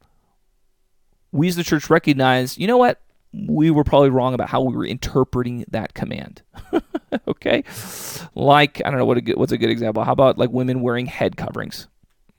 we 1.31 1.49
as 1.49 1.57
the 1.57 1.63
church 1.63 1.89
recognize, 1.89 2.59
you 2.59 2.67
know 2.67 2.79
what? 2.79 3.01
We 3.33 3.71
were 3.71 3.85
probably 3.85 4.11
wrong 4.11 4.35
about 4.35 4.49
how 4.49 4.61
we 4.61 4.75
were 4.75 4.87
interpreting 4.87 5.65
that 5.71 5.95
command. 5.95 6.43
okay, 7.29 7.65
like 8.35 8.81
I 8.85 8.91
don't 8.91 8.99
know 8.99 9.05
what 9.05 9.19
a 9.19 9.21
good, 9.21 9.37
what's 9.37 9.53
a 9.53 9.59
good 9.59 9.71
example. 9.71 10.05
How 10.05 10.13
about 10.13 10.39
like 10.39 10.51
women 10.51 10.81
wearing 10.81 11.07
head 11.07 11.37
coverings? 11.37 11.89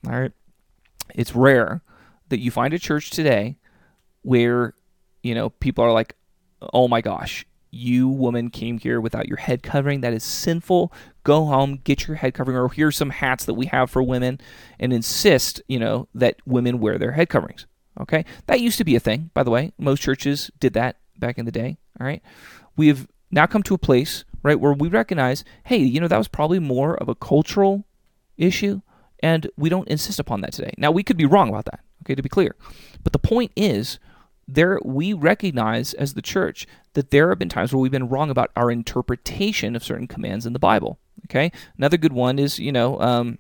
All 0.08 0.20
right, 0.20 0.32
it's 1.14 1.36
rare 1.36 1.82
that 2.30 2.40
you 2.40 2.52
find 2.52 2.74
a 2.74 2.80
church 2.80 3.10
today 3.12 3.58
where 4.22 4.74
you 5.24 5.36
know 5.36 5.50
people 5.50 5.84
are 5.84 5.92
like, 5.92 6.16
"Oh 6.74 6.88
my 6.88 7.02
gosh, 7.02 7.46
you 7.72 8.08
woman 8.08 8.50
came 8.50 8.78
here 8.78 9.00
without 9.00 9.28
your 9.28 9.38
head 9.38 9.64
covering. 9.64 10.02
That 10.02 10.14
is 10.14 10.24
sinful. 10.24 10.92
Go 11.24 11.46
home, 11.46 11.80
get 11.84 12.08
your 12.08 12.18
head 12.18 12.34
covering, 12.34 12.58
or 12.58 12.70
here's 12.70 12.98
some 12.98 13.12
hats 13.12 13.46
that 13.46 13.54
we 13.54 13.68
have 13.68 13.90
for 13.90 14.02
women, 14.02 14.40
and 14.80 14.92
insist, 14.92 15.62
you 15.68 15.80
know, 15.80 16.08
that 16.16 16.38
women 16.46 16.80
wear 16.80 16.98
their 16.98 17.12
head 17.12 17.30
coverings. 17.30 17.68
Okay, 18.00 18.26
that 18.48 18.62
used 18.62 18.78
to 18.78 18.86
be 18.86 18.96
a 18.96 19.00
thing, 19.00 19.30
by 19.34 19.44
the 19.44 19.52
way. 19.52 19.74
Most 19.78 20.02
churches 20.02 20.50
did 20.60 20.74
that 20.74 20.98
back 21.18 21.38
in 21.38 21.46
the 21.46 21.52
day. 21.52 21.78
All 22.00 22.08
right, 22.08 22.22
we 22.78 22.88
have 22.88 23.08
now 23.32 23.46
come 23.46 23.64
to 23.64 23.74
a 23.74 23.80
place, 23.80 24.24
right, 24.42 24.60
where 24.60 24.74
we 24.74 24.88
recognize, 24.88 25.44
hey, 25.66 25.78
you 25.78 26.00
know, 26.00 26.08
that 26.08 26.18
was 26.18 26.28
probably 26.28 26.60
more 26.60 26.96
of 26.96 27.10
a 27.10 27.16
cultural 27.16 27.86
issue, 28.38 28.82
and 29.22 29.50
we 29.58 29.70
don't 29.70 29.88
insist 29.88 30.20
upon 30.20 30.42
that 30.42 30.54
today. 30.54 30.74
Now, 30.78 30.92
we 30.92 31.04
could 31.04 31.18
be 31.18 31.26
wrong 31.26 31.50
about 31.50 31.66
that. 31.66 31.82
Okay, 32.04 32.16
to 32.16 32.24
be 32.24 32.30
clear. 32.30 32.56
But 33.04 33.12
the 33.14 33.20
point 33.20 33.52
is, 33.56 34.00
there 34.48 34.80
we 34.84 35.14
recognize 35.14 35.94
as 35.94 36.14
the 36.14 36.22
church 36.22 36.66
that 36.94 37.12
there 37.12 37.30
have 37.30 37.40
been 37.40 37.50
times 37.50 37.72
where 37.72 37.80
we've 37.80 37.92
been 37.92 38.10
wrong 38.10 38.30
about 38.30 38.52
our 38.56 38.72
interpretation 38.72 39.76
of 39.76 39.84
certain 39.84 40.08
commands 40.08 40.46
in 40.46 40.54
the 40.54 40.60
Bible. 40.60 40.98
Okay, 41.26 41.52
another 41.78 41.98
good 41.98 42.14
one 42.14 42.40
is 42.40 42.58
you 42.58 42.72
know 42.72 43.00
um, 43.00 43.38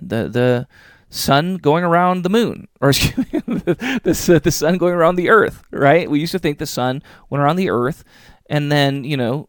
the 0.00 0.28
the 0.28 0.66
sun 1.12 1.56
going 1.56 1.84
around 1.84 2.22
the 2.22 2.30
moon, 2.30 2.68
or 2.80 2.88
excuse 2.90 3.16
me, 3.28 3.40
the, 3.46 4.40
the 4.42 4.50
sun 4.50 4.78
going 4.78 4.94
around 4.94 5.16
the 5.16 5.28
earth, 5.28 5.62
right? 5.70 6.10
We 6.10 6.20
used 6.20 6.32
to 6.32 6.38
think 6.38 6.58
the 6.58 6.66
sun 6.66 7.02
went 7.30 7.42
around 7.42 7.56
the 7.56 7.70
earth, 7.70 8.02
and 8.48 8.72
then, 8.72 9.04
you 9.04 9.16
know, 9.16 9.48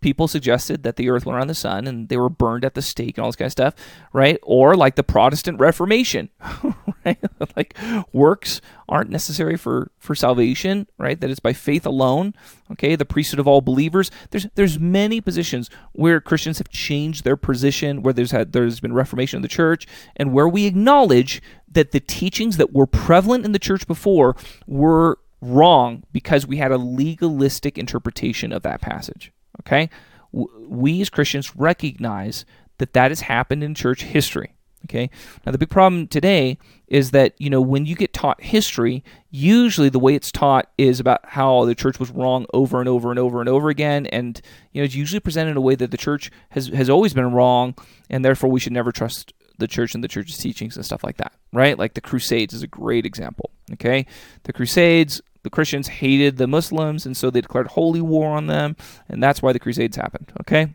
people 0.00 0.28
suggested 0.28 0.82
that 0.82 0.96
the 0.96 1.08
earth 1.10 1.26
went 1.26 1.36
around 1.36 1.48
the 1.48 1.54
sun 1.54 1.86
and 1.86 2.08
they 2.08 2.16
were 2.16 2.28
burned 2.28 2.64
at 2.64 2.74
the 2.74 2.82
stake 2.82 3.16
and 3.18 3.24
all 3.24 3.28
this 3.28 3.36
kind 3.36 3.46
of 3.46 3.52
stuff, 3.52 3.74
right? 4.12 4.38
Or 4.42 4.76
like 4.76 4.96
the 4.96 5.02
Protestant 5.02 5.58
Reformation, 5.58 6.28
right? 7.04 7.18
like 7.56 7.76
works 8.12 8.60
aren't 8.88 9.10
necessary 9.10 9.56
for 9.56 9.90
for 9.98 10.14
salvation, 10.14 10.86
right? 10.98 11.20
That 11.20 11.30
it's 11.30 11.40
by 11.40 11.52
faith 11.52 11.84
alone. 11.86 12.34
Okay, 12.72 12.96
the 12.96 13.04
priesthood 13.04 13.40
of 13.40 13.46
all 13.46 13.60
believers. 13.60 14.10
There's 14.30 14.46
there's 14.54 14.78
many 14.78 15.20
positions 15.20 15.70
where 15.92 16.20
Christians 16.20 16.58
have 16.58 16.68
changed 16.68 17.24
their 17.24 17.36
position, 17.36 18.02
where 18.02 18.12
there's 18.12 18.30
had 18.30 18.52
there's 18.52 18.80
been 18.80 18.92
reformation 18.92 19.36
of 19.36 19.42
the 19.42 19.48
church, 19.48 19.86
and 20.16 20.32
where 20.32 20.48
we 20.48 20.66
acknowledge 20.66 21.42
that 21.70 21.92
the 21.92 22.00
teachings 22.00 22.56
that 22.56 22.72
were 22.72 22.86
prevalent 22.86 23.44
in 23.44 23.52
the 23.52 23.58
church 23.58 23.86
before 23.86 24.36
were 24.66 25.18
wrong 25.40 26.02
because 26.12 26.46
we 26.46 26.56
had 26.56 26.72
a 26.72 26.78
legalistic 26.78 27.78
interpretation 27.78 28.52
of 28.52 28.62
that 28.62 28.80
passage. 28.80 29.32
Okay? 29.60 29.90
We 30.32 31.00
as 31.00 31.10
Christians 31.10 31.56
recognize 31.56 32.44
that 32.78 32.92
that 32.92 33.10
has 33.10 33.22
happened 33.22 33.62
in 33.62 33.74
church 33.74 34.02
history. 34.02 34.54
Okay? 34.84 35.10
Now, 35.44 35.52
the 35.52 35.58
big 35.58 35.70
problem 35.70 36.06
today 36.06 36.58
is 36.86 37.10
that, 37.10 37.34
you 37.38 37.50
know, 37.50 37.60
when 37.60 37.84
you 37.84 37.94
get 37.94 38.12
taught 38.12 38.42
history, 38.42 39.04
usually 39.30 39.88
the 39.88 39.98
way 39.98 40.14
it's 40.14 40.32
taught 40.32 40.70
is 40.78 41.00
about 41.00 41.20
how 41.24 41.64
the 41.64 41.74
church 41.74 42.00
was 42.00 42.10
wrong 42.10 42.46
over 42.54 42.80
and 42.80 42.88
over 42.88 43.10
and 43.10 43.18
over 43.18 43.40
and 43.40 43.48
over 43.48 43.68
again. 43.68 44.06
And, 44.06 44.40
you 44.72 44.80
know, 44.80 44.84
it's 44.84 44.94
usually 44.94 45.20
presented 45.20 45.52
in 45.52 45.56
a 45.56 45.62
way 45.62 45.74
that 45.74 45.90
the 45.90 45.96
church 45.96 46.30
has, 46.50 46.68
has 46.68 46.88
always 46.88 47.12
been 47.12 47.32
wrong, 47.32 47.74
and 48.08 48.24
therefore 48.24 48.50
we 48.50 48.60
should 48.60 48.72
never 48.72 48.92
trust 48.92 49.32
the 49.58 49.66
church 49.68 49.94
and 49.94 50.04
the 50.04 50.08
church's 50.08 50.38
teachings 50.38 50.76
and 50.76 50.86
stuff 50.86 51.02
like 51.02 51.16
that, 51.16 51.32
right? 51.52 51.78
Like 51.78 51.94
the 51.94 52.00
Crusades 52.00 52.54
is 52.54 52.62
a 52.62 52.68
great 52.68 53.04
example. 53.04 53.50
Okay? 53.72 54.06
The 54.44 54.52
Crusades 54.52 55.20
the 55.42 55.50
Christians 55.50 55.88
hated 55.88 56.36
the 56.36 56.46
Muslims, 56.46 57.06
and 57.06 57.16
so 57.16 57.30
they 57.30 57.40
declared 57.40 57.68
holy 57.68 58.00
war 58.00 58.36
on 58.36 58.48
them, 58.48 58.76
and 59.08 59.22
that's 59.22 59.40
why 59.40 59.52
the 59.52 59.58
Crusades 59.58 59.96
happened. 59.96 60.32
Okay. 60.40 60.72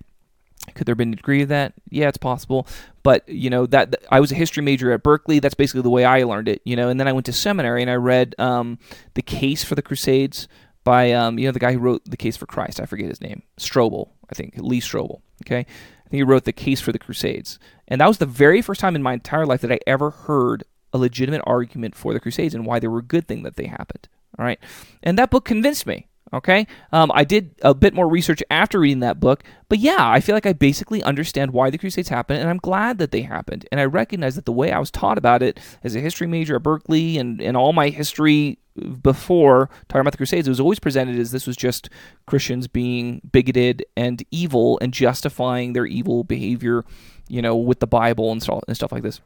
Could 0.76 0.88
there 0.88 0.94
have 0.94 0.98
been 0.98 1.14
a 1.14 1.18
degree 1.18 1.42
of 1.42 1.50
that? 1.50 1.74
Yeah, 1.90 2.08
it's 2.08 2.18
possible. 2.18 2.68
But 3.04 3.28
you 3.28 3.50
know 3.50 3.66
that 3.68 3.96
I 4.10 4.20
was 4.20 4.32
a 4.32 4.36
history 4.36 4.64
major 4.64 4.92
at 4.92 5.04
Berkeley. 5.04 5.40
That's 5.40 5.56
basically 5.56 5.82
the 5.82 5.90
way 5.90 6.06
I 6.06 6.24
learned 6.24 6.48
it. 6.48 6.62
You 6.64 6.76
know, 6.76 6.90
and 6.90 7.00
then 7.00 7.08
I 7.08 7.14
went 7.14 7.26
to 7.28 7.34
seminary 7.34 7.82
and 7.82 7.92
I 7.92 7.96
read 7.96 8.36
um, 8.40 8.80
the 9.14 9.22
Case 9.22 9.64
for 9.64 9.76
the 9.76 9.82
Crusades 9.82 10.48
by 10.84 11.12
um, 11.12 11.38
you 11.38 11.48
know 11.48 11.52
the 11.52 11.60
guy 11.60 11.74
who 11.74 11.80
wrote 11.80 12.04
the 12.06 12.18
Case 12.18 12.38
for 12.38 12.46
Christ. 12.46 12.80
I 12.80 12.86
forget 12.86 13.10
his 13.10 13.22
name. 13.22 13.44
Strobel, 13.58 14.10
I 14.30 14.36
think 14.36 14.54
Lee 14.58 14.82
Strobel. 14.82 15.22
Okay, 15.46 15.60
I 15.60 16.10
think 16.10 16.20
he 16.20 16.24
wrote 16.24 16.46
the 16.46 16.54
Case 16.54 16.82
for 16.82 16.92
the 16.92 17.00
Crusades, 17.00 17.60
and 17.88 18.00
that 18.02 18.08
was 18.08 18.18
the 18.18 18.26
very 18.26 18.62
first 18.62 18.80
time 18.80 18.96
in 18.96 19.04
my 19.04 19.14
entire 19.14 19.46
life 19.46 19.62
that 19.62 19.72
I 19.72 19.80
ever 19.86 20.12
heard 20.12 20.64
a 20.94 20.98
legitimate 20.98 21.42
argument 21.46 21.96
for 21.96 22.14
the 22.14 22.20
Crusades 22.20 22.54
and 22.54 22.66
why 22.66 22.80
they 22.80 22.88
were 22.88 23.00
a 23.00 23.04
good 23.04 23.28
thing 23.28 23.44
that 23.44 23.56
they 23.56 23.66
happened. 23.66 24.08
All 24.38 24.46
right. 24.46 24.60
And 25.02 25.18
that 25.18 25.32
book 25.32 25.44
convinced 25.44 25.86
me. 25.86 26.08
Okay. 26.34 26.66
Um, 26.92 27.12
I 27.14 27.26
did 27.26 27.54
a 27.62 27.76
bit 27.76 27.94
more 27.94 28.08
research 28.08 28.42
after 28.50 28.80
reading 28.80 29.02
that 29.02 29.20
book, 29.20 29.44
but 29.70 29.78
yeah, 29.78 30.10
I 30.10 30.20
feel 30.20 30.34
like 30.34 30.48
I 30.48 30.54
basically 30.54 31.04
understand 31.04 31.52
why 31.52 31.70
the 31.70 31.78
Crusades 31.78 32.10
happened, 32.10 32.40
and 32.40 32.50
I'm 32.50 32.58
glad 32.58 32.98
that 32.98 33.12
they 33.12 33.22
happened. 33.22 33.68
And 33.72 33.80
I 33.80 33.86
recognize 33.86 34.36
that 34.36 34.46
the 34.46 34.52
way 34.52 34.72
I 34.72 34.80
was 34.80 34.90
taught 34.90 35.20
about 35.20 35.44
it 35.44 35.60
as 35.84 35.96
a 35.96 36.00
history 36.00 36.26
major 36.26 36.56
at 36.56 36.64
Berkeley 36.64 37.20
and, 37.20 37.40
and 37.40 37.56
all 37.56 37.72
my 37.72 37.90
history 37.90 38.58
before 39.04 39.70
talking 39.88 40.02
about 40.02 40.14
the 40.14 40.18
Crusades, 40.18 40.48
it 40.48 40.52
was 40.52 40.60
always 40.60 40.80
presented 40.80 41.20
as 41.20 41.32
this 41.32 41.46
was 41.46 41.56
just 41.56 41.90
Christians 42.26 42.68
being 42.68 43.22
bigoted 43.32 43.86
and 43.96 44.24
evil 44.32 44.80
and 44.82 44.92
justifying 44.92 45.74
their 45.74 45.86
evil 45.86 46.24
behavior, 46.24 46.84
you 47.28 47.44
know, 47.44 47.56
with 47.56 47.80
the 47.80 47.86
Bible 47.86 48.32
and 48.32 48.42
stuff, 48.42 48.64
and 48.68 48.76
stuff 48.76 48.92
like 48.92 49.04
this. 49.04 49.22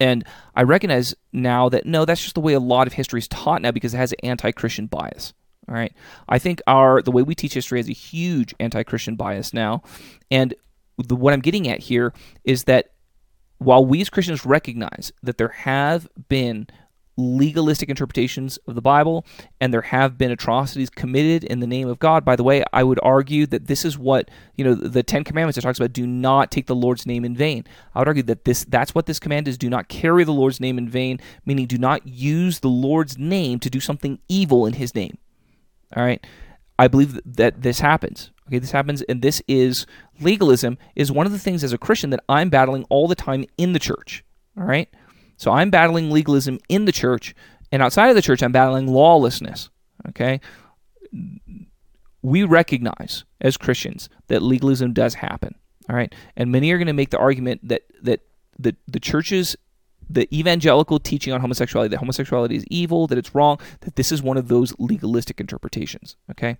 And 0.00 0.24
I 0.54 0.62
recognize 0.62 1.14
now 1.34 1.68
that 1.68 1.84
no, 1.84 2.06
that's 2.06 2.22
just 2.22 2.34
the 2.34 2.40
way 2.40 2.54
a 2.54 2.60
lot 2.60 2.86
of 2.86 2.94
history 2.94 3.18
is 3.18 3.28
taught 3.28 3.60
now 3.60 3.70
because 3.70 3.92
it 3.92 3.98
has 3.98 4.12
an 4.12 4.18
anti-Christian 4.22 4.86
bias. 4.86 5.34
All 5.68 5.74
right. 5.74 5.92
I 6.28 6.38
think 6.38 6.62
our 6.66 7.02
the 7.02 7.10
way 7.10 7.22
we 7.22 7.34
teach 7.34 7.54
history 7.54 7.78
has 7.78 7.88
a 7.88 7.92
huge 7.92 8.54
anti-Christian 8.60 9.16
bias 9.16 9.52
now. 9.52 9.82
And 10.30 10.54
the, 10.98 11.16
what 11.16 11.34
I'm 11.34 11.40
getting 11.40 11.68
at 11.68 11.80
here 11.80 12.12
is 12.44 12.64
that 12.64 12.92
while 13.58 13.84
we 13.84 14.00
as 14.00 14.10
Christians 14.10 14.44
recognize 14.46 15.12
that 15.22 15.38
there 15.38 15.48
have 15.48 16.08
been 16.28 16.66
legalistic 17.16 17.88
interpretations 17.88 18.58
of 18.68 18.74
the 18.74 18.82
Bible, 18.82 19.24
and 19.60 19.72
there 19.72 19.82
have 19.82 20.18
been 20.18 20.30
atrocities 20.30 20.90
committed 20.90 21.44
in 21.44 21.60
the 21.60 21.66
name 21.66 21.88
of 21.88 21.98
God. 21.98 22.24
By 22.24 22.36
the 22.36 22.44
way, 22.44 22.62
I 22.72 22.82
would 22.82 23.00
argue 23.02 23.46
that 23.46 23.66
this 23.66 23.84
is 23.84 23.98
what 23.98 24.30
you 24.54 24.64
know 24.64 24.74
the 24.74 25.02
Ten 25.02 25.24
Commandments. 25.24 25.56
It 25.56 25.62
talks 25.62 25.78
about 25.78 25.92
do 25.92 26.06
not 26.06 26.50
take 26.50 26.66
the 26.66 26.74
Lord's 26.74 27.06
name 27.06 27.24
in 27.24 27.34
vain. 27.34 27.64
I 27.94 28.00
would 28.00 28.08
argue 28.08 28.22
that 28.24 28.44
this 28.44 28.64
that's 28.64 28.94
what 28.94 29.06
this 29.06 29.18
command 29.18 29.48
is: 29.48 29.58
do 29.58 29.70
not 29.70 29.88
carry 29.88 30.24
the 30.24 30.32
Lord's 30.32 30.60
name 30.60 30.78
in 30.78 30.88
vain, 30.88 31.18
meaning 31.44 31.66
do 31.66 31.78
not 31.78 32.06
use 32.06 32.60
the 32.60 32.68
Lord's 32.68 33.16
name 33.18 33.58
to 33.60 33.70
do 33.70 33.80
something 33.80 34.18
evil 34.28 34.66
in 34.66 34.74
His 34.74 34.94
name. 34.94 35.16
All 35.94 36.02
right, 36.02 36.24
I 36.78 36.88
believe 36.88 37.20
that 37.24 37.62
this 37.62 37.80
happens. 37.80 38.30
Okay, 38.48 38.58
this 38.58 38.70
happens, 38.70 39.02
and 39.02 39.22
this 39.22 39.42
is 39.48 39.86
legalism 40.20 40.78
is 40.94 41.10
one 41.10 41.26
of 41.26 41.32
the 41.32 41.38
things 41.38 41.64
as 41.64 41.72
a 41.72 41.78
Christian 41.78 42.10
that 42.10 42.22
I'm 42.28 42.48
battling 42.48 42.84
all 42.88 43.08
the 43.08 43.14
time 43.14 43.44
in 43.58 43.72
the 43.72 43.78
church. 43.78 44.24
All 44.56 44.64
right. 44.64 44.88
So 45.36 45.50
I'm 45.50 45.70
battling 45.70 46.10
legalism 46.10 46.58
in 46.68 46.84
the 46.86 46.92
church, 46.92 47.34
and 47.70 47.82
outside 47.82 48.08
of 48.08 48.14
the 48.14 48.22
church, 48.22 48.42
I'm 48.42 48.52
battling 48.52 48.86
lawlessness. 48.86 49.68
Okay? 50.08 50.40
We 52.22 52.44
recognize 52.44 53.24
as 53.40 53.56
Christians 53.56 54.08
that 54.28 54.42
legalism 54.42 54.92
does 54.92 55.14
happen. 55.14 55.54
All 55.90 55.96
right? 55.96 56.14
And 56.36 56.50
many 56.50 56.70
are 56.70 56.78
going 56.78 56.86
to 56.86 56.92
make 56.92 57.10
the 57.10 57.18
argument 57.18 57.68
that, 57.68 57.82
that 58.02 58.20
the, 58.58 58.76
the 58.88 59.00
churches 59.00 59.56
the 60.08 60.28
evangelical 60.36 60.98
teaching 60.98 61.32
on 61.32 61.40
homosexuality 61.40 61.90
that 61.90 61.98
homosexuality 61.98 62.56
is 62.56 62.64
evil, 62.70 63.06
that 63.06 63.18
it's 63.18 63.34
wrong, 63.34 63.58
that 63.80 63.96
this 63.96 64.12
is 64.12 64.22
one 64.22 64.36
of 64.36 64.48
those 64.48 64.74
legalistic 64.78 65.40
interpretations. 65.40 66.16
Okay? 66.30 66.56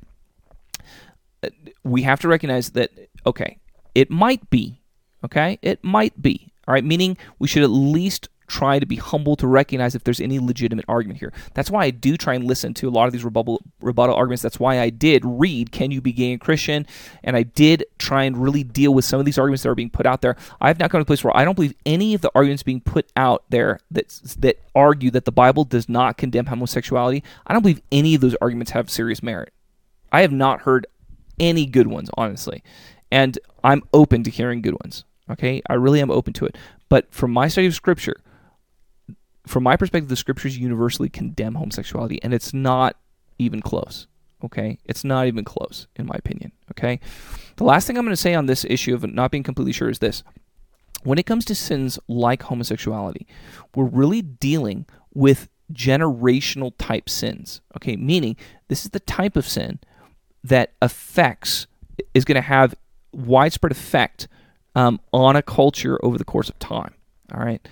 We 1.85 2.03
have 2.03 2.21
to 2.21 2.29
recognize 2.29 2.71
that, 2.71 2.91
okay, 3.25 3.59
it 3.95 4.11
might 4.11 4.51
be, 4.51 4.81
okay? 5.25 5.59
It 5.63 5.83
might 5.85 6.21
be, 6.21 6.53
all 6.67 6.75
right? 6.75 6.85
Meaning 6.85 7.17
we 7.39 7.47
should 7.47 7.63
at 7.63 7.71
least 7.71 8.29
try 8.47 8.79
to 8.79 8.87
be 8.87 8.97
humble 8.97 9.37
to 9.37 9.47
recognize 9.47 9.95
if 9.95 10.05
there's 10.05 10.21
any 10.21 10.39
legitimate 10.39 10.85
argument 10.89 11.19
here. 11.19 11.33
That's 11.55 11.71
why 11.71 11.85
I 11.85 11.91
do 11.91 12.17
try 12.17 12.35
and 12.35 12.45
listen 12.45 12.75
to 12.75 12.89
a 12.89 12.91
lot 12.91 13.07
of 13.07 13.13
these 13.13 13.25
rebuttal, 13.25 13.63
rebuttal 13.81 14.15
arguments. 14.15 14.43
That's 14.43 14.61
why 14.61 14.81
I 14.81 14.91
did 14.91 15.23
read 15.25 15.73
Can 15.73 15.91
You 15.91 16.01
Be 16.01 16.13
Gay 16.13 16.33
and 16.33 16.41
Christian? 16.41 16.87
And 17.23 17.37
I 17.37 17.43
did 17.43 17.85
try 17.99 18.25
and 18.25 18.37
really 18.37 18.63
deal 18.63 18.95
with 18.95 19.05
some 19.05 19.21
of 19.21 19.27
these 19.27 19.39
arguments 19.39 19.63
that 19.63 19.71
are 19.71 19.75
being 19.75 19.91
put 19.91 20.07
out 20.07 20.23
there. 20.23 20.37
I've 20.61 20.79
now 20.79 20.89
come 20.89 20.99
to 20.99 21.03
a 21.03 21.07
place 21.07 21.25
where 21.25 21.37
I 21.37 21.45
don't 21.45 21.55
believe 21.55 21.75
any 21.85 22.15
of 22.15 22.21
the 22.21 22.31
arguments 22.35 22.63
being 22.63 22.81
put 22.81 23.11
out 23.17 23.45
there 23.51 23.81
that, 23.91 24.09
that 24.39 24.61
argue 24.75 25.11
that 25.11 25.25
the 25.25 25.33
Bible 25.33 25.65
does 25.65 25.89
not 25.89 26.17
condemn 26.17 26.47
homosexuality. 26.47 27.23
I 27.47 27.53
don't 27.53 27.63
believe 27.63 27.83
any 27.91 28.15
of 28.15 28.21
those 28.21 28.37
arguments 28.41 28.73
have 28.73 28.91
serious 28.91 29.23
merit. 29.23 29.53
I 30.13 30.23
have 30.23 30.33
not 30.33 30.63
heard 30.63 30.87
any 31.39 31.67
good 31.67 31.87
ones, 31.87 32.11
honestly. 32.17 32.63
And 33.11 33.39
I'm 33.63 33.83
open 33.93 34.23
to 34.25 34.31
hearing 34.31 34.63
good 34.63 34.75
ones. 34.83 35.05
Okay? 35.31 35.63
I 35.69 35.75
really 35.75 36.01
am 36.01 36.11
open 36.11 36.33
to 36.35 36.47
it. 36.47 36.57
But 36.89 37.13
from 37.13 37.33
my 37.33 37.49
study 37.49 37.67
of 37.67 37.75
Scripture, 37.75 38.17
from 39.47 39.63
my 39.63 39.77
perspective, 39.77 40.09
the 40.09 40.17
scriptures 40.17 40.59
universally 40.59 41.09
condemn 41.09 41.55
homosexuality, 41.55 42.23
and 42.23 42.35
it's 42.35 42.53
not 42.53 42.97
even 43.39 43.63
close. 43.63 44.07
Okay, 44.45 44.79
it's 44.85 45.05
not 45.05 45.27
even 45.27 45.45
close, 45.45 45.87
in 45.97 46.07
my 46.07 46.15
opinion. 46.15 46.53
Okay, 46.73 47.01
the 47.57 47.65
last 47.65 47.87
thing 47.87 47.97
I'm 47.97 48.05
going 48.05 48.13
to 48.13 48.21
say 48.21 48.35
on 48.35 48.47
this 48.47 48.65
issue 48.65 48.95
of 48.95 49.03
not 49.13 49.31
being 49.31 49.43
completely 49.43 49.73
sure 49.73 49.89
is 49.89 50.01
this: 50.01 50.23
when 51.05 51.19
it 51.19 51.27
comes 51.27 51.45
to 51.47 51.55
sins 51.55 51.99
like 52.09 52.43
homosexuality, 52.43 53.27
we're 53.75 53.85
really 53.85 54.21
dealing 54.23 54.87
with 55.15 55.49
generational 55.73 56.73
type 56.79 57.09
sins. 57.09 57.61
Okay, 57.77 57.97
meaning 57.97 58.37
this 58.69 58.85
is 58.85 58.91
the 58.91 59.01
type 59.01 59.37
of 59.37 59.49
sin 59.49 59.79
that 60.45 60.73
affects 60.83 61.67
is 62.15 62.25
going 62.25 62.37
to 62.37 62.41
have 62.43 62.75
widespread 63.13 63.73
effect 63.73 64.29
um, 64.75 65.01
on 65.13 65.37
a 65.37 65.43
culture 65.43 65.99
over 66.05 66.19
the 66.19 66.25
course 66.25 66.49
of 66.49 66.59
time. 66.59 66.95
All 67.33 67.41
right. 67.41 67.67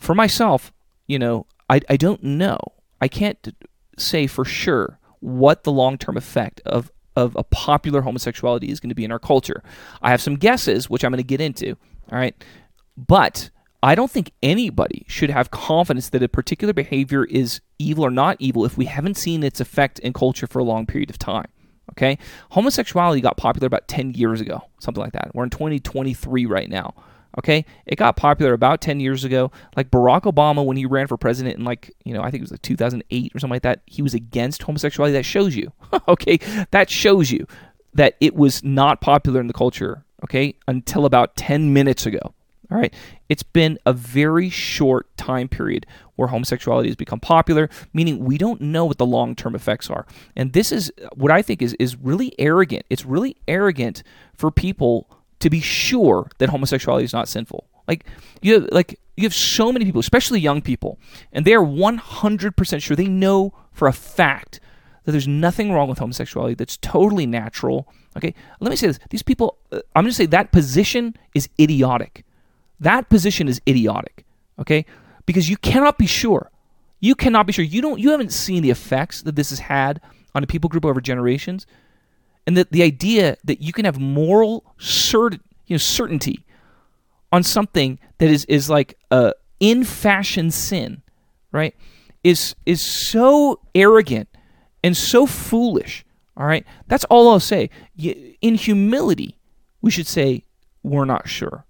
For 0.00 0.14
myself, 0.14 0.72
you 1.06 1.18
know, 1.18 1.46
I, 1.68 1.80
I 1.88 1.96
don't 1.96 2.22
know. 2.22 2.58
I 3.00 3.08
can't 3.08 3.54
say 3.98 4.26
for 4.26 4.44
sure 4.44 4.98
what 5.20 5.64
the 5.64 5.72
long 5.72 5.98
term 5.98 6.16
effect 6.16 6.60
of, 6.66 6.90
of 7.14 7.36
a 7.36 7.44
popular 7.44 8.02
homosexuality 8.02 8.68
is 8.68 8.80
going 8.80 8.90
to 8.90 8.94
be 8.94 9.04
in 9.04 9.12
our 9.12 9.18
culture. 9.18 9.62
I 10.02 10.10
have 10.10 10.20
some 10.20 10.36
guesses, 10.36 10.88
which 10.90 11.04
I'm 11.04 11.10
going 11.10 11.18
to 11.18 11.24
get 11.24 11.40
into. 11.40 11.76
All 12.10 12.18
right. 12.18 12.34
But 12.96 13.50
I 13.82 13.94
don't 13.94 14.10
think 14.10 14.32
anybody 14.42 15.04
should 15.08 15.30
have 15.30 15.50
confidence 15.50 16.08
that 16.10 16.22
a 16.22 16.28
particular 16.28 16.72
behavior 16.72 17.24
is 17.24 17.60
evil 17.78 18.04
or 18.04 18.10
not 18.10 18.36
evil 18.40 18.64
if 18.64 18.76
we 18.76 18.86
haven't 18.86 19.16
seen 19.16 19.42
its 19.42 19.60
effect 19.60 19.98
in 20.00 20.12
culture 20.12 20.46
for 20.46 20.58
a 20.58 20.64
long 20.64 20.86
period 20.86 21.10
of 21.10 21.18
time. 21.18 21.46
Okay? 21.92 22.18
Homosexuality 22.50 23.20
got 23.20 23.36
popular 23.36 23.66
about 23.66 23.88
10 23.88 24.14
years 24.14 24.40
ago, 24.40 24.62
something 24.80 25.02
like 25.02 25.12
that. 25.12 25.34
We're 25.34 25.44
in 25.44 25.50
2023 25.50 26.46
right 26.46 26.68
now. 26.68 26.94
Okay, 27.38 27.66
it 27.84 27.96
got 27.96 28.16
popular 28.16 28.54
about 28.54 28.80
10 28.80 28.98
years 28.98 29.22
ago. 29.22 29.50
Like 29.76 29.90
Barack 29.90 30.22
Obama, 30.22 30.64
when 30.64 30.76
he 30.76 30.86
ran 30.86 31.06
for 31.06 31.18
president 31.18 31.58
in 31.58 31.64
like, 31.64 31.92
you 32.04 32.14
know, 32.14 32.22
I 32.22 32.30
think 32.30 32.40
it 32.40 32.44
was 32.44 32.50
like 32.50 32.62
2008 32.62 33.34
or 33.34 33.38
something 33.38 33.54
like 33.54 33.62
that, 33.62 33.82
he 33.86 34.00
was 34.00 34.14
against 34.14 34.62
homosexuality. 34.62 35.12
That 35.12 35.24
shows 35.24 35.54
you, 35.54 35.72
okay, 36.08 36.38
that 36.70 36.88
shows 36.88 37.30
you 37.30 37.46
that 37.92 38.16
it 38.20 38.34
was 38.34 38.64
not 38.64 39.00
popular 39.00 39.40
in 39.40 39.48
the 39.48 39.52
culture, 39.52 40.04
okay, 40.24 40.54
until 40.66 41.04
about 41.04 41.36
10 41.36 41.72
minutes 41.72 42.06
ago. 42.06 42.34
All 42.70 42.78
right. 42.78 42.92
It's 43.28 43.44
been 43.44 43.78
a 43.86 43.92
very 43.92 44.50
short 44.50 45.14
time 45.16 45.48
period 45.48 45.86
where 46.16 46.28
homosexuality 46.28 46.88
has 46.88 46.96
become 46.96 47.20
popular, 47.20 47.70
meaning 47.92 48.24
we 48.24 48.38
don't 48.38 48.60
know 48.60 48.84
what 48.84 48.98
the 48.98 49.06
long 49.06 49.36
term 49.36 49.54
effects 49.54 49.88
are. 49.88 50.06
And 50.34 50.52
this 50.52 50.72
is 50.72 50.90
what 51.14 51.30
I 51.30 51.42
think 51.42 51.62
is, 51.62 51.74
is 51.74 51.96
really 51.96 52.32
arrogant. 52.38 52.84
It's 52.90 53.04
really 53.04 53.36
arrogant 53.46 54.02
for 54.34 54.50
people 54.50 55.08
to 55.40 55.50
be 55.50 55.60
sure 55.60 56.30
that 56.38 56.48
homosexuality 56.48 57.04
is 57.04 57.12
not 57.12 57.28
sinful. 57.28 57.66
Like 57.86 58.04
you 58.42 58.54
have, 58.54 58.68
like 58.72 58.98
you 59.16 59.24
have 59.24 59.34
so 59.34 59.72
many 59.72 59.84
people, 59.84 60.00
especially 60.00 60.40
young 60.40 60.60
people, 60.60 60.98
and 61.32 61.44
they 61.44 61.54
are 61.54 61.64
100% 61.64 62.82
sure 62.82 62.96
they 62.96 63.06
know 63.06 63.54
for 63.72 63.88
a 63.88 63.92
fact 63.92 64.60
that 65.04 65.12
there's 65.12 65.28
nothing 65.28 65.72
wrong 65.72 65.88
with 65.88 65.98
homosexuality 65.98 66.54
that's 66.54 66.76
totally 66.78 67.26
natural. 67.26 67.88
Okay? 68.16 68.34
Let 68.60 68.70
me 68.70 68.76
say 68.76 68.88
this. 68.88 68.98
These 69.10 69.22
people 69.22 69.58
uh, 69.72 69.80
I'm 69.94 70.04
going 70.04 70.10
to 70.10 70.16
say 70.16 70.26
that 70.26 70.52
position 70.52 71.14
is 71.34 71.48
idiotic. 71.60 72.24
That 72.80 73.08
position 73.08 73.48
is 73.48 73.60
idiotic. 73.68 74.24
Okay? 74.58 74.84
Because 75.26 75.48
you 75.48 75.56
cannot 75.56 75.98
be 75.98 76.06
sure. 76.06 76.50
You 77.00 77.14
cannot 77.14 77.46
be 77.46 77.52
sure. 77.52 77.64
You 77.64 77.82
don't 77.82 78.00
you 78.00 78.10
haven't 78.10 78.32
seen 78.32 78.62
the 78.62 78.70
effects 78.70 79.22
that 79.22 79.36
this 79.36 79.50
has 79.50 79.60
had 79.60 80.00
on 80.34 80.42
a 80.42 80.46
people 80.46 80.68
group 80.68 80.84
over 80.84 81.00
generations 81.00 81.66
and 82.46 82.56
the, 82.56 82.66
the 82.70 82.82
idea 82.82 83.36
that 83.44 83.60
you 83.60 83.72
can 83.72 83.84
have 83.84 83.98
moral 83.98 84.74
cert, 84.78 85.40
you 85.66 85.74
know, 85.74 85.78
certainty 85.78 86.44
on 87.32 87.42
something 87.42 87.98
that 88.18 88.30
is, 88.30 88.44
is 88.46 88.70
like 88.70 88.96
a 89.10 89.32
in 89.58 89.84
fashion 89.84 90.50
sin, 90.50 91.02
right, 91.52 91.74
is 92.22 92.54
is 92.64 92.80
so 92.80 93.60
arrogant 93.74 94.28
and 94.84 94.96
so 94.96 95.26
foolish. 95.26 96.04
All 96.36 96.46
right, 96.46 96.66
that's 96.86 97.04
all 97.04 97.30
I'll 97.30 97.40
say. 97.40 97.70
In 97.96 98.54
humility, 98.56 99.38
we 99.80 99.90
should 99.90 100.06
say 100.06 100.44
we're 100.82 101.06
not 101.06 101.28
sure. 101.28 101.64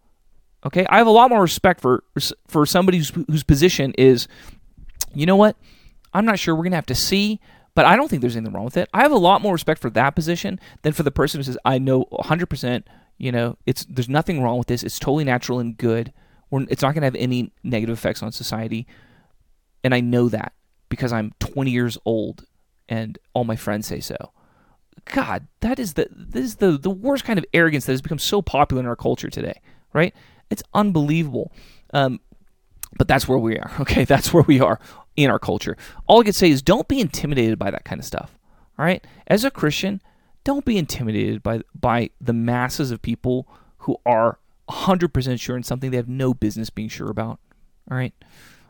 Okay, 0.65 0.85
I 0.91 0.99
have 0.99 1.07
a 1.07 1.11
lot 1.11 1.31
more 1.31 1.43
respect 1.43 1.81
for 1.81 2.03
for 2.49 2.67
somebody 2.67 2.99
whose, 2.99 3.11
whose 3.29 3.45
position 3.45 3.95
is, 3.97 4.27
you 5.15 5.25
know 5.25 5.37
what, 5.37 5.57
I'm 6.13 6.25
not 6.25 6.39
sure. 6.39 6.55
We're 6.55 6.65
gonna 6.65 6.77
have 6.77 6.87
to 6.87 6.95
see. 6.95 7.41
But 7.77 7.85
I 7.85 7.95
don't 7.95 8.09
think 8.09 8.23
there's 8.23 8.37
anything 8.37 8.55
wrong 8.55 8.65
with 8.65 8.79
it. 8.79 8.89
I 8.95 9.03
have 9.03 9.13
a 9.13 9.19
lot 9.19 9.43
more 9.43 9.53
respect 9.53 9.83
for 9.83 9.91
that 9.91 10.17
position 10.17 10.59
than 10.81 10.95
for 10.95 11.03
the 11.03 11.11
person 11.11 11.39
who 11.39 11.45
says, 11.45 11.59
I 11.63 11.79
know 11.79 12.07
100%, 12.07 12.85
you 13.19 13.31
know, 13.31 13.59
it's 13.67 13.85
there's 13.85 14.09
nothing 14.09 14.43
wrong 14.43 14.57
with 14.57 14.67
this. 14.67 14.83
It's 14.83 14.99
totally 14.99 15.25
natural 15.25 15.59
and 15.59 15.77
good. 15.77 16.15
We're, 16.51 16.65
it's 16.71 16.81
not 16.81 16.95
going 16.95 17.03
to 17.03 17.07
have 17.07 17.15
any 17.15 17.53
negative 17.63 17.93
effects 17.93 18.23
on 18.23 18.33
society. 18.33 18.87
And 19.85 19.95
I 19.95 20.01
know 20.01 20.31
that 20.31 20.55
because 20.89 21.13
I'm 21.13 21.35
20 21.39 21.71
years 21.71 21.99
old 22.07 22.47
and 22.89 23.19
all 23.35 23.45
my 23.45 23.57
friends 23.57 23.87
say 23.87 24.01
so. 24.01 24.33
God, 25.05 25.47
that 25.61 25.79
is 25.79 25.93
the 25.93 26.09
this 26.11 26.47
is 26.47 26.57
the 26.57 26.79
the 26.79 26.91
worst 26.91 27.25
kind 27.25 27.39
of 27.39 27.45
arrogance 27.53 27.85
that 27.85 27.93
has 27.93 28.03
become 28.03 28.19
so 28.19 28.41
popular 28.41 28.81
in 28.81 28.89
our 28.89 28.97
culture 28.97 29.29
today, 29.29 29.61
right? 29.93 30.15
It's 30.49 30.63
unbelievable. 30.73 31.53
Um, 31.93 32.21
but 32.97 33.07
that's 33.07 33.29
where 33.29 33.39
we 33.39 33.59
are. 33.59 33.71
Okay, 33.81 34.05
that's 34.05 34.33
where 34.33 34.45
we 34.45 34.61
are 34.61 34.81
in 35.17 35.31
our 35.31 35.39
culture. 35.39 35.77
All 36.07 36.21
I 36.21 36.25
can 36.25 36.33
say 36.33 36.51
is 36.51 36.63
don't 36.63 36.89
be 36.89 37.01
intimidated 37.01 37.59
by 37.59 37.71
that 37.71 37.85
kind 37.85 37.99
of 37.99 38.05
stuff. 38.05 38.39
All 38.79 38.85
right? 38.85 39.05
As 39.27 39.45
a 39.45 39.51
Christian, 39.51 40.03
don't 40.45 40.65
be 40.65 40.79
intimidated 40.79 41.43
by 41.43 41.63
by 41.75 42.11
the 42.21 42.33
masses 42.33 42.91
of 42.91 43.03
people 43.03 43.49
who 43.79 43.97
are 44.05 44.39
100% 44.69 45.41
sure 45.41 45.57
in 45.57 45.63
something 45.63 45.91
they 45.91 45.97
have 45.97 46.09
no 46.09 46.35
business 46.35 46.71
being 46.71 46.89
sure 46.89 47.11
about. 47.11 47.39
All 47.91 47.97
right? 47.97 48.13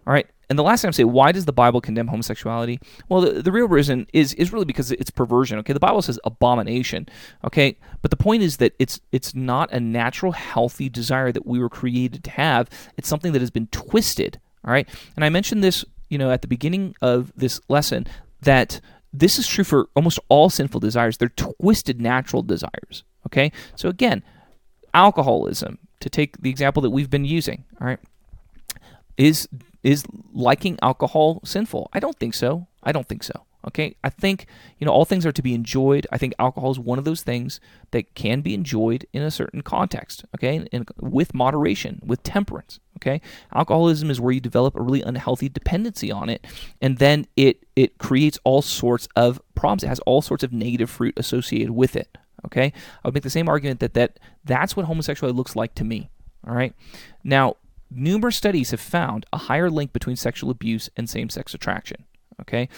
All 0.07 0.12
right? 0.12 0.26
And 0.49 0.59
the 0.59 0.62
last 0.62 0.82
thing 0.82 0.88
I'm 0.88 0.92
saying, 0.92 1.11
why 1.11 1.32
does 1.32 1.44
the 1.44 1.53
Bible 1.53 1.80
condemn 1.80 2.07
homosexuality? 2.07 2.78
Well, 3.09 3.20
the, 3.22 3.42
the 3.42 3.51
real 3.51 3.66
reason 3.66 4.07
is 4.12 4.32
is 4.34 4.53
really 4.53 4.64
because 4.64 4.92
it's 4.92 5.11
perversion. 5.11 5.59
Okay, 5.59 5.72
the 5.72 5.80
Bible 5.80 6.03
says 6.03 6.20
abomination. 6.24 7.09
Okay, 7.44 7.76
but 8.01 8.11
the 8.12 8.16
point 8.16 8.42
is 8.42 8.59
that 8.59 8.72
it's 8.78 9.01
it's 9.11 9.34
not 9.34 9.72
a 9.72 9.80
natural, 9.80 10.32
healthy 10.32 10.88
desire 10.88 11.32
that 11.32 11.47
we 11.47 11.59
were 11.59 11.68
created 11.68 12.22
to 12.24 12.30
have. 12.30 12.70
It's 12.97 13.09
something 13.09 13.32
that 13.32 13.40
has 13.40 13.51
been 13.51 13.66
twisted. 13.68 14.40
All 14.64 14.72
right, 14.72 14.88
and 15.16 15.24
I 15.24 15.30
mentioned 15.30 15.64
this 15.64 15.84
you 16.09 16.18
know, 16.18 16.30
at 16.30 16.42
the 16.42 16.48
beginning 16.48 16.94
of 17.02 17.32
this 17.36 17.61
lesson 17.68 18.07
that 18.42 18.80
this 19.12 19.38
is 19.38 19.46
true 19.46 19.64
for 19.64 19.88
almost 19.94 20.18
all 20.28 20.50
sinful 20.50 20.80
desires. 20.80 21.16
They're 21.16 21.28
twisted 21.30 22.00
natural 22.00 22.42
desires. 22.42 23.04
Okay? 23.26 23.50
So 23.74 23.88
again, 23.88 24.22
alcoholism, 24.94 25.78
to 26.00 26.11
take 26.11 26.38
the 26.38 26.50
example 26.50 26.82
that 26.82 26.90
we've 26.90 27.11
been 27.11 27.24
using, 27.24 27.64
all 27.80 27.86
right, 27.86 27.98
is 29.16 29.48
is 29.82 30.04
liking 30.32 30.78
alcohol 30.82 31.40
sinful? 31.44 31.88
I 31.92 32.00
don't 32.00 32.18
think 32.18 32.34
so. 32.34 32.66
I 32.82 32.92
don't 32.92 33.09
think 33.09 33.22
so. 33.22 33.45
Okay, 33.68 33.96
I 34.04 34.10
think 34.10 34.46
you 34.78 34.86
know 34.86 34.92
all 34.92 35.04
things 35.04 35.26
are 35.26 35.32
to 35.32 35.42
be 35.42 35.54
enjoyed. 35.54 36.06
I 36.12 36.18
think 36.18 36.34
alcohol 36.38 36.70
is 36.70 36.78
one 36.78 36.98
of 36.98 37.04
those 37.04 37.22
things 37.22 37.60
that 37.90 38.14
can 38.14 38.40
be 38.40 38.54
enjoyed 38.54 39.06
in 39.12 39.22
a 39.22 39.30
certain 39.30 39.62
context. 39.62 40.24
Okay, 40.36 40.66
and 40.72 40.88
with 41.00 41.34
moderation, 41.34 42.00
with 42.04 42.22
temperance. 42.22 42.78
Okay, 42.98 43.20
alcoholism 43.52 44.08
is 44.10 44.20
where 44.20 44.32
you 44.32 44.40
develop 44.40 44.76
a 44.76 44.82
really 44.82 45.02
unhealthy 45.02 45.48
dependency 45.48 46.12
on 46.12 46.28
it, 46.28 46.46
and 46.80 46.98
then 46.98 47.26
it 47.36 47.66
it 47.74 47.98
creates 47.98 48.38
all 48.44 48.62
sorts 48.62 49.08
of 49.16 49.40
problems. 49.54 49.82
It 49.82 49.88
has 49.88 50.00
all 50.00 50.22
sorts 50.22 50.44
of 50.44 50.52
negative 50.52 50.88
fruit 50.88 51.14
associated 51.16 51.72
with 51.72 51.96
it. 51.96 52.16
Okay, 52.44 52.72
I 53.02 53.08
would 53.08 53.14
make 53.14 53.24
the 53.24 53.30
same 53.30 53.48
argument 53.48 53.80
that 53.80 53.94
that 53.94 54.20
that's 54.44 54.76
what 54.76 54.86
homosexuality 54.86 55.36
looks 55.36 55.56
like 55.56 55.74
to 55.74 55.84
me. 55.84 56.08
All 56.46 56.54
right, 56.54 56.72
now 57.24 57.56
numerous 57.90 58.36
studies 58.36 58.70
have 58.70 58.80
found 58.80 59.26
a 59.32 59.38
higher 59.38 59.70
link 59.70 59.92
between 59.92 60.16
sexual 60.16 60.50
abuse 60.50 60.90
and 60.96 61.08
same-sex 61.08 61.54
attraction. 61.54 62.04
Okay, 62.41 62.68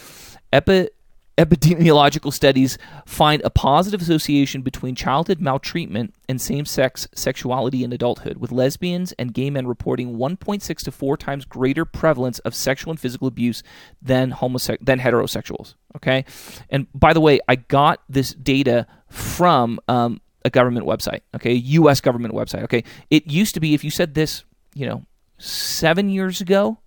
Epi- 0.53 0.89
epidemiological 1.37 2.33
studies 2.33 2.77
find 3.05 3.41
a 3.43 3.49
positive 3.49 4.01
association 4.01 4.61
between 4.61 4.95
childhood 4.95 5.39
maltreatment 5.39 6.13
and 6.27 6.41
same-sex 6.41 7.07
sexuality 7.13 7.83
in 7.83 7.93
adulthood, 7.93 8.37
with 8.37 8.51
lesbians 8.51 9.13
and 9.13 9.33
gay 9.33 9.49
men 9.49 9.67
reporting 9.67 10.17
1.6 10.17 10.77
to 10.83 10.91
4 10.91 11.17
times 11.17 11.45
greater 11.45 11.85
prevalence 11.85 12.39
of 12.39 12.53
sexual 12.55 12.91
and 12.91 12.99
physical 12.99 13.27
abuse 13.27 13.63
than 14.01 14.31
homose- 14.31 14.77
than 14.81 14.99
heterosexuals. 14.99 15.75
Okay, 15.95 16.25
and 16.69 16.87
by 16.93 17.13
the 17.13 17.21
way, 17.21 17.39
I 17.47 17.55
got 17.55 18.01
this 18.09 18.33
data 18.33 18.87
from 19.09 19.79
um, 19.87 20.21
a 20.45 20.49
government 20.49 20.85
website. 20.85 21.21
Okay, 21.35 21.53
U.S. 21.53 22.01
government 22.01 22.33
website. 22.33 22.63
Okay, 22.63 22.83
it 23.09 23.27
used 23.27 23.53
to 23.55 23.59
be 23.59 23.73
if 23.73 23.83
you 23.83 23.91
said 23.91 24.13
this, 24.13 24.43
you 24.73 24.85
know, 24.85 25.05
seven 25.37 26.09
years 26.09 26.41
ago, 26.41 26.79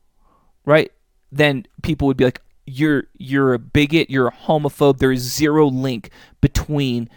right? 0.65 0.91
Then 1.31 1.67
people 1.83 2.07
would 2.09 2.17
be 2.17 2.25
like, 2.25 2.41
you're 2.67 3.05
you're 3.19 3.55
a 3.55 3.59
bigot, 3.59 4.11
you're 4.11 4.29
a 4.29 4.33
homophobe. 4.33 4.99
There 4.99 5.13
is 5.13 5.23
zero 5.23 5.67
link 5.67 6.11
between, 6.41 7.09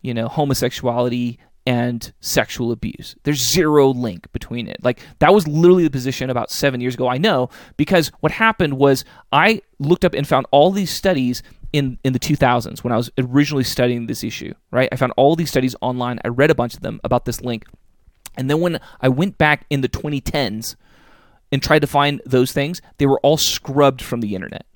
you 0.00 0.14
know, 0.14 0.28
homosexuality 0.28 1.38
and 1.66 2.12
sexual 2.20 2.72
abuse. 2.72 3.14
There's 3.22 3.52
zero 3.52 3.88
link 3.88 4.30
between 4.32 4.68
it. 4.68 4.82
Like 4.82 5.00
that 5.20 5.32
was 5.32 5.46
literally 5.46 5.84
the 5.84 5.90
position 5.90 6.28
about 6.28 6.50
7 6.50 6.80
years 6.80 6.94
ago. 6.94 7.08
I 7.08 7.18
know 7.18 7.50
because 7.76 8.10
what 8.20 8.32
happened 8.32 8.74
was 8.74 9.04
I 9.30 9.62
looked 9.78 10.04
up 10.04 10.14
and 10.14 10.26
found 10.26 10.46
all 10.50 10.72
these 10.72 10.90
studies 10.90 11.42
in 11.72 11.98
in 12.04 12.12
the 12.12 12.18
2000s 12.18 12.82
when 12.84 12.92
I 12.92 12.96
was 12.96 13.10
originally 13.16 13.64
studying 13.64 14.06
this 14.06 14.24
issue, 14.24 14.54
right? 14.70 14.88
I 14.92 14.96
found 14.96 15.12
all 15.16 15.36
these 15.36 15.50
studies 15.50 15.76
online. 15.80 16.18
I 16.24 16.28
read 16.28 16.50
a 16.50 16.54
bunch 16.54 16.74
of 16.74 16.80
them 16.80 17.00
about 17.04 17.24
this 17.24 17.40
link. 17.40 17.64
And 18.36 18.50
then 18.50 18.60
when 18.60 18.80
I 19.00 19.08
went 19.08 19.38
back 19.38 19.66
in 19.70 19.82
the 19.82 19.88
2010s 19.88 20.76
and 21.50 21.62
tried 21.62 21.80
to 21.80 21.86
find 21.86 22.20
those 22.24 22.52
things, 22.52 22.80
they 22.98 23.06
were 23.06 23.20
all 23.20 23.36
scrubbed 23.36 24.02
from 24.02 24.20
the 24.20 24.34
internet. 24.34 24.66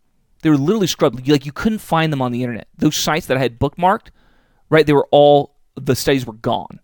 They 0.43 0.51
were 0.51 0.57
literally 0.57 0.87
scrubbed. 0.87 1.29
Like 1.29 1.47
you 1.47 1.53
couldn't 1.53 1.79
find 1.79 2.13
them 2.13 2.23
on 2.23 2.33
the 2.33 2.43
internet. 2.43 2.69
Those 2.77 2.97
sites 2.97 3.27
that 3.27 3.37
I 3.37 3.41
had 3.41 3.59
bookmarked, 3.59 4.09
right? 4.71 4.87
They 4.87 4.93
were 4.93 5.09
all 5.11 5.57
the 5.75 5.97
studies 5.97 6.27
were 6.27 6.33
gone. 6.33 6.81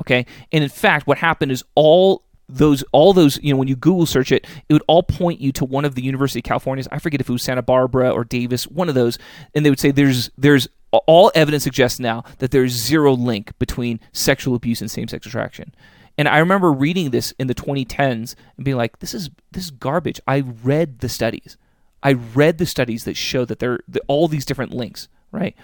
Okay, 0.00 0.26
and 0.52 0.64
in 0.64 0.70
fact, 0.70 1.06
what 1.06 1.18
happened 1.18 1.52
is 1.52 1.62
all 1.74 2.24
those 2.48 2.82
all 2.92 3.12
those 3.12 3.38
you 3.42 3.52
know 3.52 3.58
when 3.58 3.68
you 3.68 3.76
Google 3.76 4.06
search 4.06 4.32
it, 4.32 4.46
it 4.68 4.72
would 4.72 4.82
all 4.86 5.02
point 5.02 5.40
you 5.40 5.52
to 5.52 5.64
one 5.64 5.84
of 5.84 5.94
the 5.94 6.02
University 6.02 6.40
of 6.40 6.44
California's. 6.44 6.88
I 6.90 6.98
forget 6.98 7.20
if 7.20 7.28
it 7.28 7.32
was 7.32 7.42
Santa 7.42 7.62
Barbara 7.62 8.10
or 8.10 8.24
Davis, 8.24 8.66
one 8.66 8.88
of 8.88 8.94
those, 8.94 9.18
and 9.54 9.64
they 9.64 9.70
would 9.70 9.80
say 9.80 9.90
there's 9.90 10.30
there's 10.36 10.68
all 10.90 11.32
evidence 11.34 11.64
suggests 11.64 11.98
now 11.98 12.24
that 12.38 12.50
there's 12.50 12.72
zero 12.72 13.14
link 13.14 13.56
between 13.58 13.98
sexual 14.12 14.54
abuse 14.54 14.80
and 14.80 14.90
same-sex 14.90 15.26
attraction. 15.26 15.74
And 16.16 16.28
I 16.28 16.38
remember 16.38 16.72
reading 16.72 17.10
this 17.10 17.32
in 17.38 17.48
the 17.48 17.54
2010s 17.54 18.36
and 18.56 18.64
being 18.64 18.76
like, 18.76 19.00
"This 19.00 19.14
is 19.14 19.30
this 19.52 19.64
is 19.64 19.70
garbage." 19.70 20.20
I 20.26 20.40
read 20.40 21.00
the 21.00 21.08
studies. 21.08 21.56
I 22.04 22.12
read 22.12 22.58
the 22.58 22.66
studies 22.66 23.04
that 23.04 23.16
show 23.16 23.44
that 23.46 23.58
there 23.58 23.80
all 24.06 24.28
these 24.28 24.44
different 24.44 24.72
links, 24.72 25.08
right? 25.32 25.56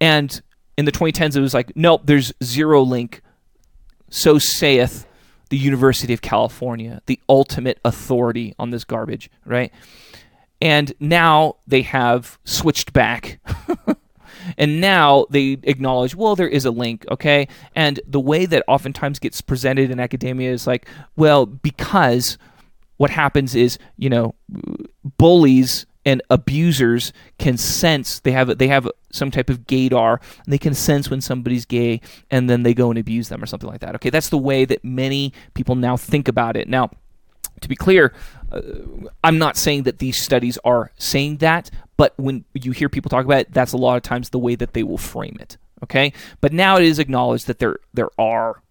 And 0.00 0.40
in 0.76 0.84
the 0.84 0.92
2010s, 0.92 1.36
it 1.36 1.40
was 1.40 1.54
like, 1.54 1.74
nope, 1.74 2.02
there's 2.04 2.32
zero 2.42 2.82
link. 2.82 3.22
So 4.10 4.38
saith 4.38 5.06
the 5.48 5.58
University 5.58 6.12
of 6.12 6.20
California, 6.20 7.00
the 7.06 7.18
ultimate 7.28 7.80
authority 7.84 8.54
on 8.58 8.70
this 8.70 8.84
garbage, 8.84 9.30
right? 9.44 9.72
And 10.60 10.92
now 11.00 11.56
they 11.66 11.82
have 11.82 12.38
switched 12.44 12.92
back 12.92 13.40
And 14.56 14.80
now 14.80 15.26
they 15.30 15.58
acknowledge, 15.62 16.14
well, 16.14 16.36
there 16.36 16.48
is 16.48 16.64
a 16.64 16.70
link, 16.70 17.04
okay? 17.10 17.48
And 17.74 18.00
the 18.06 18.20
way 18.20 18.46
that 18.46 18.62
oftentimes 18.68 19.18
gets 19.18 19.40
presented 19.40 19.90
in 19.90 20.00
academia 20.00 20.52
is 20.52 20.66
like, 20.66 20.88
well, 21.16 21.46
because 21.46 22.38
what 23.04 23.10
happens 23.10 23.54
is, 23.54 23.78
you 23.96 24.08
know, 24.08 24.34
bullies 25.18 25.84
and 26.06 26.22
abusers 26.30 27.12
can 27.38 27.56
sense 27.56 28.20
they 28.20 28.32
have 28.32 28.58
they 28.58 28.68
have 28.68 28.88
some 29.10 29.30
type 29.30 29.50
of 29.50 29.66
gaydar 29.66 30.20
and 30.44 30.52
they 30.52 30.58
can 30.58 30.74
sense 30.74 31.10
when 31.10 31.20
somebody's 31.20 31.64
gay 31.66 32.00
and 32.30 32.48
then 32.48 32.62
they 32.62 32.74
go 32.74 32.90
and 32.90 32.98
abuse 32.98 33.28
them 33.28 33.42
or 33.42 33.46
something 33.46 33.68
like 33.68 33.80
that 33.80 33.94
okay? 33.94 34.10
That's 34.10 34.30
the 34.30 34.38
way 34.38 34.64
that 34.64 34.82
many 34.84 35.32
people 35.54 35.74
now 35.74 35.96
think 35.96 36.28
about 36.28 36.56
it. 36.56 36.68
Now 36.68 36.90
to 37.60 37.68
be 37.68 37.76
clear 37.76 38.12
uh, 38.50 38.60
i'm 39.22 39.38
not 39.38 39.56
saying 39.56 39.84
that 39.84 40.00
these 40.00 40.20
studies 40.20 40.58
are 40.64 40.90
saying 40.98 41.36
that 41.36 41.70
but 41.96 42.12
when 42.16 42.44
you 42.52 42.72
hear 42.72 42.88
people 42.88 43.08
talk 43.08 43.24
about 43.24 43.42
it 43.42 43.52
that's 43.52 43.72
a 43.72 43.76
lot 43.76 43.96
of 43.96 44.02
times 44.02 44.30
the 44.30 44.40
way 44.40 44.56
that 44.56 44.72
they 44.74 44.82
will 44.82 44.98
frame 44.98 45.36
it 45.38 45.56
okay? 45.84 46.12
But 46.40 46.52
now 46.52 46.76
it 46.76 46.84
is 46.84 46.98
acknowledged 46.98 47.46
that 47.46 47.60
there 47.60 47.76
there 47.92 48.10
are 48.18 48.62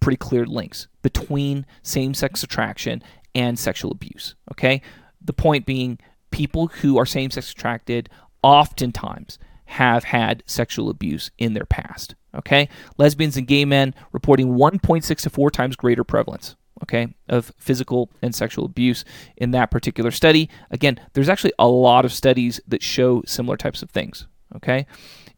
pretty 0.00 0.18
clear 0.18 0.44
links 0.44 0.88
between 1.00 1.64
same-sex 1.82 2.42
attraction 2.42 3.02
and 3.34 3.58
sexual 3.58 3.92
abuse 3.92 4.34
okay 4.50 4.82
the 5.20 5.32
point 5.32 5.66
being 5.66 5.98
people 6.30 6.68
who 6.68 6.98
are 6.98 7.06
same 7.06 7.30
sex 7.30 7.52
attracted 7.52 8.08
oftentimes 8.42 9.38
have 9.70 10.04
had 10.04 10.42
sexual 10.46 10.90
abuse 10.90 11.30
in 11.38 11.54
their 11.54 11.64
past. 11.64 12.14
Okay? 12.34 12.68
Lesbians 12.98 13.36
and 13.36 13.46
gay 13.46 13.64
men 13.64 13.94
reporting 14.12 14.54
1.6 14.54 15.20
to 15.22 15.30
4 15.30 15.50
times 15.50 15.76
greater 15.76 16.04
prevalence. 16.04 16.56
Okay, 16.82 17.14
of 17.28 17.52
physical 17.58 18.10
and 18.22 18.34
sexual 18.34 18.64
abuse 18.64 19.04
in 19.36 19.50
that 19.50 19.70
particular 19.70 20.10
study. 20.10 20.48
Again, 20.70 20.98
there's 21.12 21.28
actually 21.28 21.52
a 21.58 21.68
lot 21.68 22.06
of 22.06 22.12
studies 22.12 22.58
that 22.66 22.82
show 22.82 23.22
similar 23.26 23.58
types 23.58 23.82
of 23.82 23.90
things. 23.90 24.26
Okay, 24.56 24.86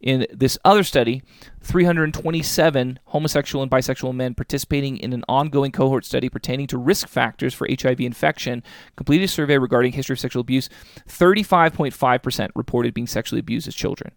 in 0.03 0.27
this 0.31 0.59
other 0.65 0.83
study, 0.83 1.23
327 1.61 2.99
homosexual 3.05 3.63
and 3.63 3.71
bisexual 3.71 4.13
men 4.13 4.35
participating 4.35 4.97
in 4.97 5.13
an 5.13 5.23
ongoing 5.29 5.71
cohort 5.71 6.03
study 6.03 6.27
pertaining 6.27 6.67
to 6.67 6.77
risk 6.77 7.07
factors 7.07 7.53
for 7.53 7.67
HIV 7.67 8.01
infection 8.01 8.63
completed 8.97 9.23
a 9.23 9.27
survey 9.29 9.57
regarding 9.57 9.93
history 9.93 10.13
of 10.13 10.19
sexual 10.19 10.41
abuse. 10.41 10.69
35.5% 11.07 12.49
reported 12.53 12.93
being 12.93 13.07
sexually 13.07 13.39
abused 13.39 13.67
as 13.67 13.73
children. 13.73 14.11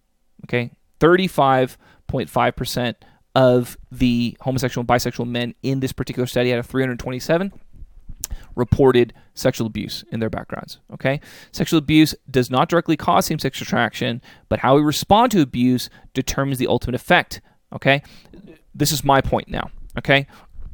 Okay? 0.44 0.72
35.5% 0.98 2.94
of 3.36 3.78
the 3.92 4.36
homosexual 4.40 4.80
and 4.80 4.88
bisexual 4.88 5.28
men 5.28 5.54
in 5.62 5.78
this 5.80 5.92
particular 5.92 6.26
study 6.26 6.52
out 6.52 6.58
of 6.58 6.66
327 6.66 7.52
reported 8.56 9.12
sexual 9.34 9.66
abuse 9.66 10.04
in 10.10 10.18
their 10.18 10.30
backgrounds. 10.30 10.78
Okay? 10.92 11.20
Sexual 11.52 11.78
abuse 11.78 12.14
does 12.28 12.50
not 12.50 12.68
directly 12.68 12.96
cause 12.96 13.26
same 13.26 13.38
sex 13.38 13.60
attraction, 13.60 14.20
but 14.48 14.58
how 14.58 14.74
we 14.74 14.82
respond 14.82 15.30
to 15.32 15.40
abuse 15.40 15.88
determines 16.14 16.58
the 16.58 16.66
ultimate 16.66 16.96
effect. 16.96 17.40
Okay? 17.72 18.02
This 18.74 18.90
is 18.90 19.04
my 19.04 19.20
point 19.20 19.48
now. 19.48 19.70
Okay? 19.96 20.26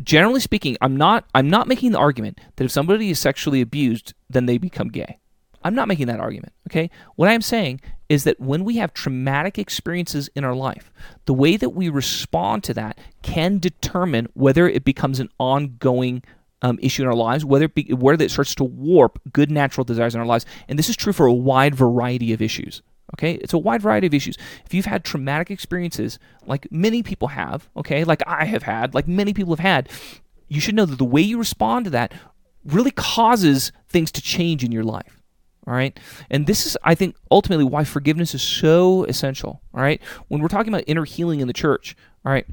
Generally 0.02 0.40
speaking, 0.40 0.76
I'm 0.80 0.96
not 0.96 1.26
I'm 1.34 1.50
not 1.50 1.68
making 1.68 1.92
the 1.92 1.98
argument 1.98 2.40
that 2.56 2.64
if 2.64 2.70
somebody 2.70 3.10
is 3.10 3.18
sexually 3.18 3.60
abused, 3.60 4.14
then 4.30 4.46
they 4.46 4.58
become 4.58 4.88
gay. 4.88 5.18
I'm 5.64 5.74
not 5.74 5.88
making 5.88 6.06
that 6.08 6.20
argument, 6.20 6.52
okay? 6.68 6.90
What 7.16 7.28
I'm 7.28 7.42
saying 7.42 7.80
is 8.08 8.24
that 8.24 8.40
when 8.40 8.64
we 8.64 8.76
have 8.76 8.92
traumatic 8.92 9.58
experiences 9.58 10.28
in 10.34 10.44
our 10.44 10.54
life, 10.54 10.92
the 11.26 11.34
way 11.34 11.56
that 11.56 11.70
we 11.70 11.88
respond 11.88 12.64
to 12.64 12.74
that 12.74 12.98
can 13.22 13.58
determine 13.58 14.28
whether 14.34 14.68
it 14.68 14.84
becomes 14.84 15.20
an 15.20 15.28
ongoing 15.38 16.22
um, 16.62 16.78
issue 16.80 17.02
in 17.02 17.08
our 17.08 17.14
lives, 17.14 17.44
whether 17.44 17.66
it 17.66 17.74
be, 17.74 17.92
whether 17.92 18.24
it 18.24 18.30
starts 18.30 18.54
to 18.56 18.64
warp 18.64 19.20
good 19.32 19.50
natural 19.50 19.84
desires 19.84 20.14
in 20.14 20.20
our 20.20 20.26
lives, 20.26 20.46
and 20.68 20.78
this 20.78 20.88
is 20.88 20.96
true 20.96 21.12
for 21.12 21.26
a 21.26 21.32
wide 21.32 21.74
variety 21.74 22.32
of 22.32 22.40
issues. 22.40 22.82
Okay, 23.14 23.34
it's 23.34 23.52
a 23.52 23.58
wide 23.58 23.82
variety 23.82 24.06
of 24.06 24.14
issues. 24.14 24.38
If 24.64 24.72
you've 24.72 24.86
had 24.86 25.04
traumatic 25.04 25.50
experiences, 25.50 26.18
like 26.46 26.66
many 26.70 27.02
people 27.02 27.28
have, 27.28 27.68
okay, 27.76 28.04
like 28.04 28.22
I 28.26 28.46
have 28.46 28.62
had, 28.62 28.94
like 28.94 29.06
many 29.06 29.34
people 29.34 29.52
have 29.52 29.60
had, 29.60 29.90
you 30.48 30.60
should 30.60 30.74
know 30.74 30.86
that 30.86 30.96
the 30.96 31.04
way 31.04 31.20
you 31.20 31.36
respond 31.38 31.84
to 31.84 31.90
that 31.90 32.14
really 32.64 32.90
causes 32.90 33.70
things 33.88 34.10
to 34.12 34.22
change 34.22 34.64
in 34.64 34.72
your 34.72 34.84
life. 34.84 35.20
All 35.66 35.74
right. 35.74 35.98
And 36.30 36.46
this 36.46 36.66
is, 36.66 36.76
I 36.82 36.94
think, 36.94 37.16
ultimately 37.30 37.64
why 37.64 37.84
forgiveness 37.84 38.34
is 38.34 38.42
so 38.42 39.04
essential. 39.04 39.60
All 39.74 39.80
right. 39.80 40.00
When 40.28 40.40
we're 40.40 40.48
talking 40.48 40.72
about 40.72 40.84
inner 40.86 41.04
healing 41.04 41.40
in 41.40 41.46
the 41.46 41.52
church, 41.52 41.94
all 42.24 42.32
right, 42.32 42.46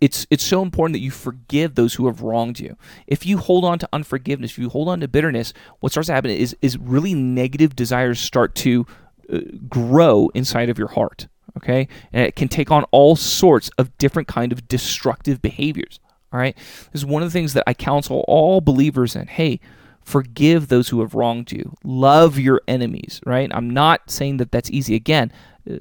it's 0.00 0.26
it's 0.30 0.44
so 0.44 0.62
important 0.62 0.94
that 0.94 1.00
you 1.00 1.10
forgive 1.10 1.74
those 1.74 1.94
who 1.94 2.06
have 2.06 2.22
wronged 2.22 2.60
you. 2.60 2.76
If 3.06 3.26
you 3.26 3.38
hold 3.38 3.64
on 3.64 3.78
to 3.80 3.88
unforgiveness, 3.92 4.52
if 4.52 4.58
you 4.58 4.68
hold 4.68 4.88
on 4.88 5.00
to 5.00 5.08
bitterness, 5.08 5.52
what 5.80 5.92
starts 5.92 6.06
to 6.06 6.12
happen 6.12 6.30
is 6.30 6.56
is 6.62 6.78
really 6.78 7.14
negative 7.14 7.74
desires 7.74 8.20
start 8.20 8.54
to 8.56 8.86
uh, 9.32 9.40
grow 9.68 10.30
inside 10.34 10.68
of 10.68 10.78
your 10.78 10.88
heart. 10.88 11.28
Okay, 11.56 11.88
and 12.12 12.24
it 12.26 12.36
can 12.36 12.48
take 12.48 12.70
on 12.70 12.84
all 12.92 13.16
sorts 13.16 13.70
of 13.76 13.96
different 13.98 14.28
kind 14.28 14.52
of 14.52 14.68
destructive 14.68 15.42
behaviors. 15.42 16.00
All 16.32 16.40
right, 16.40 16.56
this 16.92 17.02
is 17.02 17.06
one 17.06 17.22
of 17.22 17.28
the 17.28 17.32
things 17.38 17.52
that 17.54 17.64
I 17.66 17.74
counsel 17.74 18.24
all 18.28 18.60
believers 18.60 19.16
in. 19.16 19.26
Hey, 19.26 19.60
forgive 20.02 20.68
those 20.68 20.88
who 20.88 21.00
have 21.00 21.14
wronged 21.14 21.52
you. 21.52 21.74
Love 21.84 22.38
your 22.38 22.62
enemies. 22.66 23.20
Right. 23.26 23.50
I'm 23.52 23.68
not 23.68 24.10
saying 24.10 24.38
that 24.38 24.52
that's 24.52 24.70
easy. 24.70 24.94
Again. 24.94 25.32
Uh, 25.70 25.78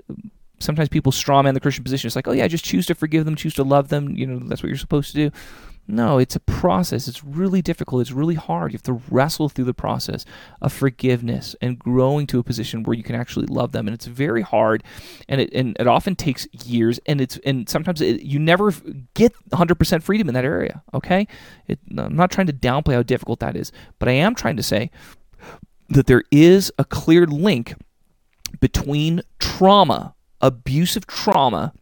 sometimes 0.62 0.89
people 0.89 1.12
strawman 1.12 1.53
the 1.53 1.59
Christian 1.59 1.84
position. 1.84 2.07
It's 2.07 2.16
like, 2.16 2.28
oh 2.28 2.32
yeah, 2.32 2.47
just 2.47 2.66
choose 2.66 2.86
to 2.88 2.95
forgive 2.95 3.26
them, 3.26 3.36
choose 3.36 3.53
to 3.55 3.64
love 3.64 3.89
them. 3.89 4.16
You 4.16 4.28
know, 4.28 4.39
that's 4.39 4.64
what 4.64 4.70
you're 4.70 4.78
supposed 4.78 5.12
to 5.12 5.30
do. 5.30 5.38
No, 5.88 6.20
it's 6.20 6.36
a 6.36 6.39
process. 6.39 7.07
It's 7.07 7.24
really 7.24 7.62
difficult. 7.62 8.01
It's 8.01 8.12
really 8.12 8.36
hard. 8.36 8.72
You 8.72 8.78
have 8.78 8.84
to 8.84 9.01
wrestle 9.09 9.49
through 9.49 9.66
the 9.66 9.74
process 9.74 10.26
of 10.62 10.72
forgiveness 10.72 11.55
and 11.59 11.78
growing 11.78 12.28
to 12.28 12.39
a 12.39 12.43
position 12.43 12.84
where 12.84 12.95
you 12.95 13.03
can 13.03 13.16
actually 13.16 13.47
love 13.47 13.72
them. 13.72 13.88
And 13.88 13.93
it's 13.93 14.05
very 14.05 14.41
hard, 14.41 14.84
and 15.28 15.41
it 15.41 15.51
and 15.53 15.76
it 15.80 15.88
often 15.88 16.16
takes 16.16 16.47
years. 16.66 16.99
And 17.07 17.20
it's 17.20 17.38
and 17.45 17.68
sometimes 17.68 17.99
it, 17.99 18.22
you 18.22 18.39
never 18.39 18.72
get 19.16 19.34
100% 19.49 20.03
freedom 20.03 20.30
in 20.30 20.34
that 20.36 20.45
area. 20.45 20.84
Okay, 20.93 21.28
it, 21.68 21.80
I'm 21.97 22.16
not 22.16 22.32
trying 22.32 22.47
to 22.47 22.53
downplay 22.53 22.93
how 22.93 23.03
difficult 23.03 23.39
that 23.39 23.57
is, 23.57 23.72
but 23.99 24.07
I 24.07 24.14
am 24.14 24.36
trying 24.36 24.57
to 24.57 24.64
say 24.64 24.91
that 25.89 26.07
there 26.07 26.24
is 26.32 26.72
a 26.78 26.86
clear 26.86 27.26
link 27.26 27.76
between 28.59 29.24
trauma 29.39 30.16
abusive 30.41 31.07
trauma 31.07 31.73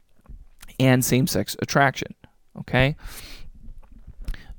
and 0.80 1.04
same 1.04 1.28
sex 1.28 1.56
attraction. 1.62 2.16
Okay? 2.60 2.96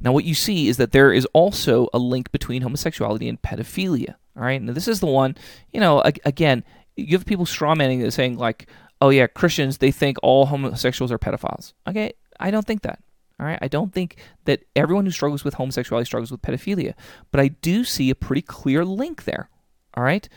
Now, 0.00 0.12
what 0.12 0.24
you 0.24 0.34
see 0.34 0.68
is 0.68 0.78
that 0.78 0.92
there 0.92 1.12
is 1.12 1.26
also 1.32 1.88
a 1.92 1.98
link 1.98 2.32
between 2.32 2.62
homosexuality 2.62 3.28
and 3.28 3.40
pedophilia. 3.42 4.14
All 4.36 4.42
right? 4.42 4.60
Now, 4.60 4.72
this 4.72 4.88
is 4.88 5.00
the 5.00 5.06
one, 5.06 5.36
you 5.72 5.80
know, 5.80 6.02
again, 6.24 6.64
you 6.96 7.16
have 7.16 7.26
people 7.26 7.44
strawmanning 7.44 8.02
it 8.02 8.12
saying, 8.12 8.38
like, 8.38 8.68
oh, 9.00 9.10
yeah, 9.10 9.26
Christians, 9.26 9.78
they 9.78 9.90
think 9.90 10.16
all 10.22 10.46
homosexuals 10.46 11.12
are 11.12 11.18
pedophiles. 11.18 11.72
Okay? 11.86 12.12
I 12.38 12.50
don't 12.50 12.66
think 12.66 12.82
that. 12.82 13.00
All 13.38 13.46
right, 13.46 13.58
I 13.62 13.68
don't 13.68 13.90
think 13.90 14.18
that 14.44 14.64
everyone 14.76 15.06
who 15.06 15.10
struggles 15.10 15.44
with 15.44 15.54
homosexuality 15.54 16.04
struggles 16.04 16.30
with 16.30 16.42
pedophilia, 16.42 16.92
but 17.30 17.40
I 17.40 17.48
do 17.48 17.84
see 17.84 18.10
a 18.10 18.14
pretty 18.14 18.42
clear 18.42 18.84
link 18.84 19.24
there. 19.24 19.48
All 19.94 20.02
right, 20.04 20.28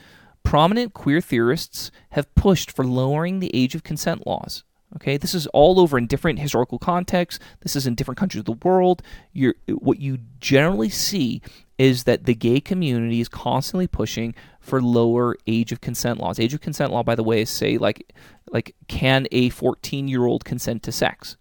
prominent 0.43 0.93
queer 0.93 1.21
theorists 1.21 1.91
have 2.11 2.33
pushed 2.35 2.71
for 2.71 2.85
lowering 2.85 3.39
the 3.39 3.51
age 3.53 3.75
of 3.75 3.83
consent 3.83 4.27
laws. 4.27 4.63
Okay, 4.95 5.17
this 5.17 5.33
is 5.33 5.47
all 5.47 5.79
over 5.79 5.97
in 5.97 6.05
different 6.05 6.37
historical 6.37 6.77
contexts. 6.77 7.43
This 7.61 7.75
is 7.75 7.87
in 7.87 7.95
different 7.95 8.19
countries 8.19 8.39
of 8.39 8.45
the 8.45 8.67
world. 8.67 9.01
You're, 9.31 9.55
what 9.67 9.99
you 9.99 10.19
generally 10.39 10.89
see 10.89 11.41
is 11.79 12.03
that 12.03 12.25
the 12.25 12.35
gay 12.35 12.59
community 12.59 13.19
is 13.19 13.27
constantly 13.27 13.87
pushing 13.87 14.35
for 14.59 14.81
lower 14.81 15.35
age 15.47 15.71
of 15.71 15.81
consent 15.81 16.19
laws. 16.19 16.39
Age 16.39 16.53
of 16.53 16.61
consent 16.61 16.91
law, 16.91 17.01
by 17.01 17.15
the 17.15 17.23
way, 17.23 17.41
is 17.41 17.49
say 17.49 17.77
like 17.77 18.13
like 18.51 18.75
can 18.87 19.25
a 19.31 19.49
14 19.49 20.07
year 20.07 20.25
old 20.25 20.45
consent 20.45 20.83
to 20.83 20.91
sex? 20.91 21.37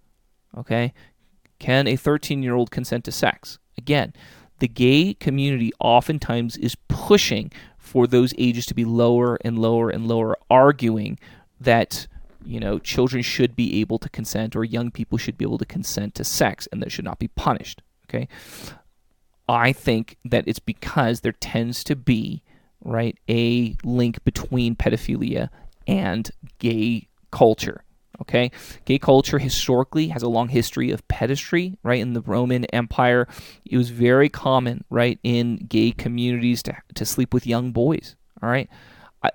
Okay, 0.57 0.95
can 1.59 1.87
a 1.87 1.97
13 1.97 2.43
year 2.43 2.55
old 2.55 2.71
consent 2.71 3.05
to 3.05 3.13
sex? 3.13 3.59
Again, 3.77 4.15
the 4.61 4.69
gay 4.69 5.15
community 5.15 5.73
oftentimes 5.79 6.57
is 6.57 6.75
pushing 6.89 7.53
for 7.93 8.07
those 8.07 8.33
ages 8.39 8.65
to 8.65 8.73
be 8.73 8.87
lower 8.87 9.39
and 9.45 9.59
lower 9.59 9.91
and 9.91 10.09
lower, 10.09 10.35
arguing 10.49 11.19
that 11.61 12.07
you 12.43 12.59
know 12.59 12.79
children 12.79 13.23
should 13.23 13.55
be 13.55 13.83
able 13.83 13.99
to 13.99 14.09
consent 14.09 14.57
or 14.57 14.65
young 14.65 14.91
people 14.91 15.19
should 15.19 15.37
be 15.37 15.45
able 15.45 15.59
to 15.59 15.67
consent 15.67 16.15
to 16.15 16.25
sex 16.25 16.67
and 16.73 16.81
that 16.81 16.91
should 16.91 17.05
not 17.05 17.19
be 17.19 17.29
punished. 17.29 17.83
Okay, 18.09 18.29
I 19.47 19.75
think 19.75 20.17
that 20.25 20.45
it's 20.47 20.59
because 20.59 21.21
there 21.21 21.33
tends 21.33 21.85
to 21.85 21.95
be 21.95 22.43
right 22.83 23.19
a 23.29 23.77
link 23.85 24.25
between 24.25 24.75
pedophilia 24.75 25.51
and 25.87 26.31
gay 26.61 27.09
culture. 27.31 27.85
Okay, 28.23 28.53
gay 28.85 28.99
culture 28.99 29.41
historically 29.41 30.09
has 30.09 30.23
a 30.23 30.29
long 30.29 30.49
history 30.49 30.93
of 30.93 31.07
pederasty. 31.09 31.77
Right 31.83 32.01
in 32.01 32.13
the 32.13 32.21
Roman 32.21 32.65
Empire, 32.67 33.27
it 33.65 33.77
was 33.77 33.91
very 33.91 34.29
common, 34.29 34.85
right, 34.91 35.19
in 35.25 35.57
gay 35.57 35.91
communities 35.91 36.63
to 36.65 36.77
to 36.95 37.05
sleep 37.05 37.35
with 37.35 37.47
young 37.47 37.73
boys. 37.73 38.15
All 38.41 38.49
right, 38.49 38.69
I, 39.25 39.31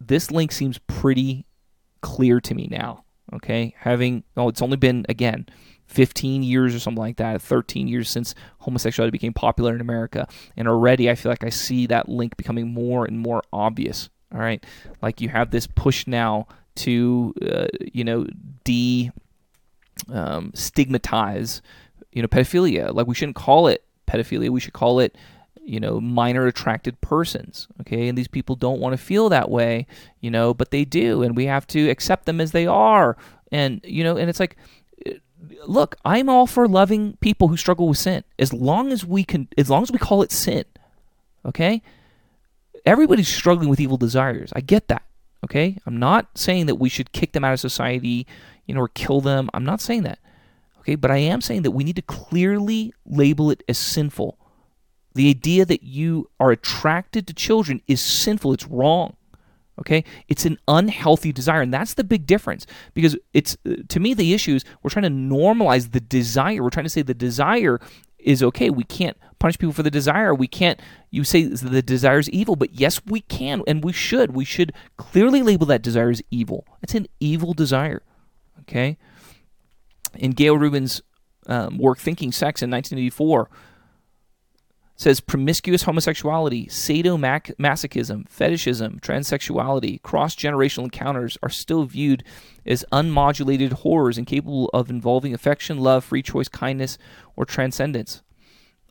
this 0.00 0.30
link 0.30 0.52
seems 0.52 0.78
pretty 0.86 1.44
clear 2.02 2.40
to 2.40 2.54
me 2.54 2.68
now. 2.70 3.04
Okay, 3.32 3.74
having 3.78 4.22
oh, 4.36 4.48
it's 4.48 4.62
only 4.62 4.76
been 4.76 5.04
again 5.08 5.46
15 5.90 6.44
years 6.44 6.72
or 6.72 6.78
something 6.78 7.02
like 7.02 7.16
that, 7.16 7.42
13 7.42 7.88
years 7.88 8.08
since 8.08 8.36
homosexuality 8.60 9.10
became 9.10 9.32
popular 9.32 9.74
in 9.74 9.80
America. 9.80 10.28
And 10.56 10.68
already 10.68 11.10
I 11.10 11.16
feel 11.16 11.32
like 11.32 11.42
I 11.42 11.48
see 11.48 11.86
that 11.86 12.08
link 12.08 12.36
becoming 12.36 12.72
more 12.72 13.04
and 13.06 13.18
more 13.18 13.42
obvious. 13.52 14.08
All 14.32 14.38
right. 14.38 14.64
Like 15.02 15.20
you 15.20 15.28
have 15.30 15.50
this 15.50 15.66
push 15.66 16.06
now 16.06 16.46
to 16.76 17.34
uh, 17.42 17.66
you 17.80 18.04
know 18.04 18.26
de 18.64 19.10
um, 20.12 20.52
stigmatize 20.54 21.62
you 22.12 22.22
know 22.22 22.28
pedophilia. 22.28 22.94
Like 22.94 23.06
we 23.06 23.14
shouldn't 23.14 23.36
call 23.36 23.68
it 23.68 23.84
pedophilia. 24.06 24.50
We 24.50 24.60
should 24.60 24.72
call 24.72 25.00
it 25.00 25.16
you 25.62 25.80
know 25.80 26.00
minor 26.00 26.46
attracted 26.46 27.00
persons. 27.00 27.68
Okay, 27.80 28.08
and 28.08 28.16
these 28.16 28.28
people 28.28 28.56
don't 28.56 28.80
want 28.80 28.92
to 28.92 28.98
feel 28.98 29.28
that 29.28 29.50
way, 29.50 29.86
you 30.20 30.30
know, 30.30 30.54
but 30.54 30.70
they 30.70 30.84
do, 30.84 31.22
and 31.22 31.36
we 31.36 31.46
have 31.46 31.66
to 31.68 31.88
accept 31.88 32.26
them 32.26 32.40
as 32.40 32.52
they 32.52 32.66
are. 32.66 33.16
And 33.52 33.80
you 33.84 34.04
know, 34.04 34.16
and 34.16 34.30
it's 34.30 34.40
like 34.40 34.56
look, 35.66 35.96
I'm 36.04 36.28
all 36.28 36.46
for 36.46 36.68
loving 36.68 37.16
people 37.20 37.48
who 37.48 37.56
struggle 37.56 37.88
with 37.88 37.98
sin 37.98 38.24
as 38.38 38.52
long 38.52 38.92
as 38.92 39.04
we 39.04 39.24
can 39.24 39.48
as 39.56 39.70
long 39.70 39.82
as 39.82 39.90
we 39.90 39.98
call 39.98 40.22
it 40.22 40.32
sin. 40.32 40.64
Okay? 41.44 41.82
Everybody's 42.86 43.28
struggling 43.28 43.68
with 43.68 43.80
evil 43.80 43.96
desires. 43.96 44.52
I 44.54 44.60
get 44.60 44.88
that. 44.88 45.02
Okay? 45.44 45.78
I'm 45.86 45.98
not 45.98 46.36
saying 46.36 46.66
that 46.66 46.76
we 46.76 46.88
should 46.88 47.12
kick 47.12 47.32
them 47.32 47.44
out 47.44 47.52
of 47.52 47.60
society, 47.60 48.26
you 48.66 48.74
know, 48.74 48.82
or 48.82 48.88
kill 48.88 49.20
them. 49.20 49.50
I'm 49.54 49.64
not 49.64 49.80
saying 49.80 50.02
that. 50.02 50.18
Okay? 50.80 50.94
But 50.94 51.10
I 51.10 51.18
am 51.18 51.40
saying 51.40 51.62
that 51.62 51.70
we 51.72 51.84
need 51.84 51.96
to 51.96 52.02
clearly 52.02 52.92
label 53.04 53.50
it 53.50 53.62
as 53.68 53.78
sinful. 53.78 54.38
The 55.14 55.28
idea 55.28 55.64
that 55.64 55.82
you 55.82 56.30
are 56.38 56.50
attracted 56.50 57.26
to 57.26 57.34
children 57.34 57.82
is 57.86 58.00
sinful. 58.00 58.52
It's 58.52 58.66
wrong. 58.66 59.16
Okay, 59.80 60.04
it's 60.28 60.44
an 60.44 60.58
unhealthy 60.68 61.32
desire, 61.32 61.62
and 61.62 61.72
that's 61.72 61.94
the 61.94 62.04
big 62.04 62.26
difference. 62.26 62.66
Because 62.92 63.16
it's 63.32 63.56
uh, 63.66 63.76
to 63.88 63.98
me 63.98 64.12
the 64.12 64.34
issue 64.34 64.54
is 64.54 64.64
we're 64.82 64.90
trying 64.90 65.04
to 65.04 65.08
normalize 65.08 65.92
the 65.92 66.00
desire. 66.00 66.62
We're 66.62 66.70
trying 66.70 66.84
to 66.84 66.90
say 66.90 67.00
the 67.00 67.14
desire 67.14 67.80
is 68.18 68.42
okay. 68.42 68.68
We 68.68 68.84
can't 68.84 69.16
punish 69.40 69.58
people 69.58 69.72
for 69.72 69.82
the 69.82 69.90
desire. 69.90 70.32
We 70.32 70.46
can't. 70.46 70.78
You 71.10 71.24
say 71.24 71.42
the 71.42 71.82
desire 71.82 72.20
is 72.20 72.30
evil, 72.30 72.54
but 72.54 72.74
yes, 72.74 73.00
we 73.04 73.22
can, 73.22 73.64
and 73.66 73.82
we 73.82 73.92
should. 73.92 74.36
We 74.36 74.44
should 74.44 74.72
clearly 74.96 75.42
label 75.42 75.66
that 75.66 75.82
desire 75.82 76.10
as 76.10 76.22
evil. 76.30 76.64
It's 76.82 76.94
an 76.94 77.08
evil 77.18 77.52
desire. 77.52 78.02
Okay. 78.60 78.96
In 80.14 80.30
Gayle 80.30 80.56
Rubin's 80.56 81.02
um, 81.46 81.78
work, 81.78 81.98
Thinking 81.98 82.30
Sex 82.30 82.62
in 82.62 82.70
1984 82.70 83.50
says 85.00 85.20
promiscuous 85.20 85.84
homosexuality, 85.84 86.66
sadomasochism, 86.66 88.28
fetishism, 88.28 89.00
transsexuality, 89.00 90.02
cross 90.02 90.36
generational 90.36 90.84
encounters 90.84 91.38
are 91.42 91.48
still 91.48 91.84
viewed 91.84 92.22
as 92.66 92.84
unmodulated 92.92 93.72
horrors 93.72 94.18
incapable 94.18 94.68
of 94.74 94.90
involving 94.90 95.32
affection, 95.32 95.78
love, 95.78 96.04
free 96.04 96.22
choice, 96.22 96.48
kindness, 96.48 96.98
or 97.34 97.46
transcendence. 97.46 98.22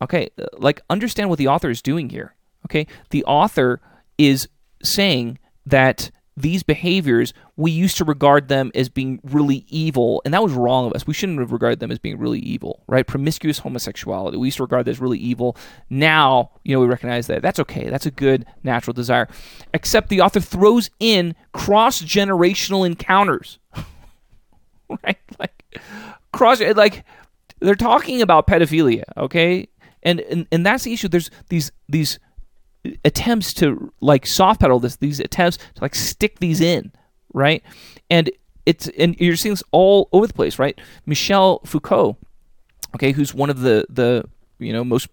Okay, 0.02 0.30
uh, 0.42 0.46
like 0.58 0.82
understand 0.90 1.30
what 1.30 1.40
the 1.40 1.48
author 1.48 1.70
is 1.70 1.82
doing 1.82 2.10
here. 2.10 2.36
Okay, 2.66 2.88
the 3.10 3.24
author 3.26 3.82
is 4.18 4.48
saying 4.84 5.40
that 5.66 6.12
these 6.40 6.64
behaviors, 6.64 7.34
we 7.58 7.70
used 7.70 7.98
to 7.98 8.06
regard 8.06 8.48
them 8.48 8.72
as 8.74 8.88
being 8.88 9.20
really 9.24 9.66
evil, 9.68 10.22
and 10.24 10.34
that 10.34 10.42
was 10.42 10.54
wrong 10.54 10.88
of 10.88 10.94
us. 10.94 11.06
We 11.06 11.14
shouldn't 11.14 11.40
have 11.40 11.52
regarded 11.52 11.82
them 11.82 11.92
as 11.92 12.00
being 12.00 12.18
really 12.18 12.40
evil, 12.40 12.84
right? 12.88 13.06
Promiscuous 13.06 13.60
homosexuality, 13.60 14.38
we 14.38 14.48
used 14.48 14.58
to 14.58 14.64
regard 14.64 14.86
that 14.86 14.92
as 14.92 15.02
really 15.02 15.18
evil. 15.18 15.58
Now, 15.90 16.52
you 16.64 16.74
know, 16.74 16.80
we 16.80 16.88
recognize 16.88 17.28
that 17.28 17.42
that's 17.42 17.60
okay. 17.60 17.90
That's 17.90 18.06
a 18.06 18.12
good 18.12 18.46
natural 18.64 18.94
desire. 18.94 19.28
Except 19.74 20.08
the 20.08 20.22
author 20.22 20.40
throws 20.40 20.90
in 21.00 21.36
cross 21.52 22.02
generational 22.02 22.86
encounters, 22.86 23.60
right? 25.04 25.18
Like 25.38 25.82
cross, 26.32 26.62
like 26.62 27.04
they're 27.60 27.76
talking 27.76 28.22
about 28.22 28.48
pedophilia, 28.48 29.04
okay? 29.18 29.68
And, 30.04 30.22
and 30.22 30.48
and 30.52 30.66
that's 30.66 30.84
the 30.84 30.94
issue. 30.94 31.08
There's 31.08 31.30
these 31.50 31.72
these 31.88 32.20
attempts 33.04 33.54
to 33.54 33.92
like 34.02 34.26
soft 34.26 34.62
pedal 34.62 34.80
this, 34.80 34.96
these 34.98 35.20
attempts 35.20 35.58
to 35.58 35.82
like 35.82 35.96
stick 35.96 36.40
these 36.40 36.62
in, 36.62 36.92
right? 37.34 37.64
And 38.10 38.32
it's 38.66 38.88
and 38.98 39.16
you're 39.20 39.36
seeing 39.36 39.54
this 39.54 39.64
all 39.72 40.10
over 40.12 40.28
the 40.28 40.34
place, 40.34 40.60
right? 40.60 40.80
Michel 41.06 41.60
Foucault, 41.66 42.18
okay, 42.96 43.12
who's 43.12 43.34
one 43.34 43.50
of 43.50 43.62
the 43.62 43.86
the 43.90 44.26
you 44.60 44.72
know 44.72 44.84
most 44.84 45.08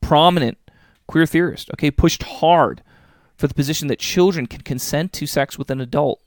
prominent 0.00 0.58
queer 1.06 1.26
theorists, 1.26 1.68
okay, 1.74 1.90
pushed 1.90 2.22
hard 2.22 2.82
for 3.36 3.48
the 3.48 3.54
position 3.54 3.88
that 3.88 3.98
children 3.98 4.46
can 4.46 4.60
consent 4.60 5.12
to 5.14 5.26
sex 5.26 5.58
with 5.58 5.70
an 5.70 5.80
adult 5.80 6.20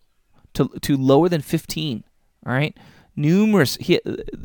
to 0.54 0.70
to 0.82 0.98
lower 0.98 1.30
than 1.30 1.42
15, 1.42 2.04
all 2.46 2.54
right? 2.54 2.78
Numerous 3.16 3.78
he, 3.78 4.00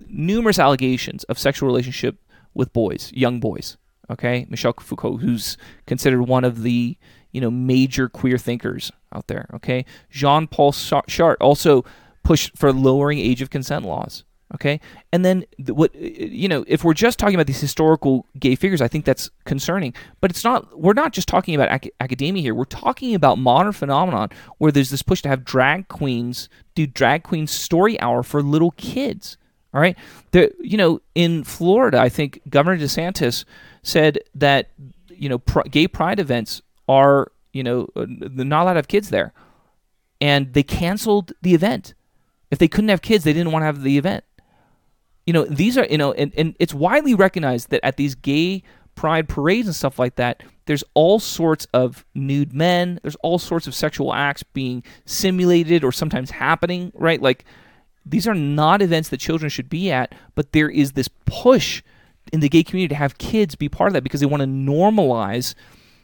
numerous 0.09 0.59
allegations 0.59 1.25
of 1.25 1.39
sexual 1.39 1.67
relationship 1.67 2.19
with 2.59 2.73
boys, 2.75 3.11
young 3.15 3.41
boys, 3.41 3.79
okay? 4.11 4.45
Michel 4.51 4.75
foucault 4.79 5.19
who's 5.19 5.57
considered 5.87 6.25
one 6.25 6.45
of 6.45 6.63
the 6.63 6.99
you 7.33 7.41
know 7.41 7.51
major 7.51 8.09
queer 8.09 8.37
thinkers 8.37 8.93
out 9.15 9.29
there 9.29 9.49
okay? 9.55 9.87
Jean-paul 10.11 10.73
sartre 10.73 11.37
also 11.41 11.85
pushed 12.25 12.57
for 12.59 12.73
lowering 12.73 13.19
age 13.19 13.41
of 13.41 13.49
consent 13.49 13.87
laws 13.87 14.25
okay? 14.55 14.81
And 15.13 15.25
then 15.25 15.45
what 15.67 15.95
uh, 15.95 15.99
you 16.01 16.49
know 16.49 16.65
if 16.67 16.85
we're 16.85 16.95
just 16.95 17.19
talking 17.19 17.35
about 17.35 17.47
these 17.47 17.61
historical 17.61 18.27
gay 18.39 18.55
figures 18.55 18.81
i 18.81 18.89
think 18.89 19.05
that's 19.05 19.31
concerning. 19.45 19.95
But 20.21 20.31
it's 20.31 20.45
not 20.45 20.79
we're 20.79 20.95
not 20.95 21.13
just 21.13 21.29
talking 21.29 21.55
about 21.55 21.71
ac- 21.71 21.93
academia 22.01 22.43
here. 22.43 22.55
We're 22.55 22.65
talking 22.65 23.15
about 23.15 23.39
modern 23.39 23.73
phenomenon 23.73 24.31
where 24.59 24.73
there's 24.73 24.91
this 24.91 25.03
push 25.03 25.23
to 25.23 25.29
have 25.29 25.45
drag 25.45 25.89
queens 25.89 26.49
do 26.75 26.87
drag 26.87 27.23
queen 27.23 27.47
story 27.47 28.01
hour 28.01 28.23
for 28.23 28.43
little 28.43 28.73
kids 28.73 29.37
all 29.75 29.81
right 29.81 29.97
there 30.31 30.51
you 30.61 30.77
know 30.77 31.01
in 31.15 31.45
florida 31.45 31.99
i 31.99 32.09
think 32.09 32.41
governor 32.49 32.79
desantis 32.79 33.45
said 33.83 34.19
that 34.35 34.71
you 35.09 35.29
know 35.29 35.39
pr- 35.39 35.69
gay 35.71 35.87
pride 35.87 36.21
events 36.21 36.63
are 36.89 37.31
you 37.53 37.63
know 37.63 37.89
not 37.97 38.63
allowed 38.63 38.75
to 38.75 38.79
have 38.79 38.89
kids 38.89 39.11
there, 39.11 39.33
and 40.21 40.53
they 40.55 40.63
canceled 40.63 41.33
the 41.43 41.55
event. 41.55 41.95
If 42.51 42.59
they 42.59 42.69
couldn't 42.69 42.89
have 42.89 43.03
kids, 43.03 43.25
they 43.25 43.33
didn't 43.33 43.53
want 43.53 43.63
to 43.63 43.67
have 43.67 43.83
the 43.83 43.99
event. 43.99 44.25
You 45.27 45.33
know 45.33 45.45
these 45.45 45.77
are 45.77 45.87
you 45.87 45.99
know 45.99 46.13
and, 46.13 46.33
and 46.37 46.57
it's 46.59 46.73
widely 46.73 47.15
recognized 47.15 47.71
that 47.71 47.85
at 47.85 47.97
these 47.97 48.15
gay 48.15 48.63
pride 48.95 49.29
parades 49.29 49.69
and 49.69 49.77
stuff 49.77 49.99
like 49.99 50.17
that, 50.17 50.43
there's 50.67 50.85
all 50.95 51.19
sorts 51.19 51.67
of 51.73 52.05
nude 52.15 52.53
men. 52.53 52.99
There's 53.03 53.17
all 53.17 53.39
sorts 53.39 53.67
of 53.67 53.75
sexual 53.75 54.15
acts 54.15 54.43
being 54.43 54.83
simulated 55.05 55.85
or 55.85 55.93
sometimes 55.93 56.31
happening. 56.31 56.93
Right, 56.95 57.21
like 57.21 57.45
these 58.11 58.27
are 58.27 58.35
not 58.35 58.83
events 58.83 59.09
that 59.11 59.19
children 59.21 59.49
should 59.49 59.69
be 59.69 59.91
at, 59.91 60.15
but 60.35 60.53
there 60.53 60.69
is 60.69 60.93
this 60.93 61.09
push 61.27 61.83
in 62.33 62.41
the 62.41 62.49
gay 62.49 62.63
community 62.63 62.89
to 62.89 62.99
have 62.99 63.19
kids 63.19 63.55
be 63.55 63.69
part 63.69 63.89
of 63.89 63.95
that 63.95 64.03
because 64.03 64.21
they 64.21 64.27
want 64.27 64.43
to 64.43 64.47
normalize 64.47 65.55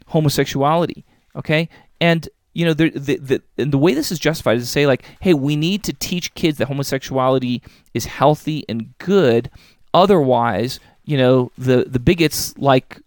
homosexuality. 0.08 1.04
Okay, 1.36 1.68
and 2.00 2.28
you 2.52 2.64
know 2.64 2.74
the 2.74 2.90
the 2.90 3.16
the, 3.56 3.64
the 3.64 3.78
way 3.78 3.94
this 3.94 4.12
is 4.12 4.18
justified 4.18 4.56
is 4.58 4.64
to 4.64 4.70
say 4.70 4.86
like, 4.86 5.04
hey, 5.20 5.34
we 5.34 5.56
need 5.56 5.82
to 5.84 5.92
teach 5.92 6.34
kids 6.34 6.58
that 6.58 6.68
homosexuality 6.68 7.62
is 7.92 8.06
healthy 8.06 8.64
and 8.68 8.96
good. 8.98 9.50
Otherwise, 9.92 10.80
you 11.04 11.16
know, 11.16 11.50
the 11.58 11.84
the 11.88 11.98
bigots 11.98 12.54
like 12.58 13.00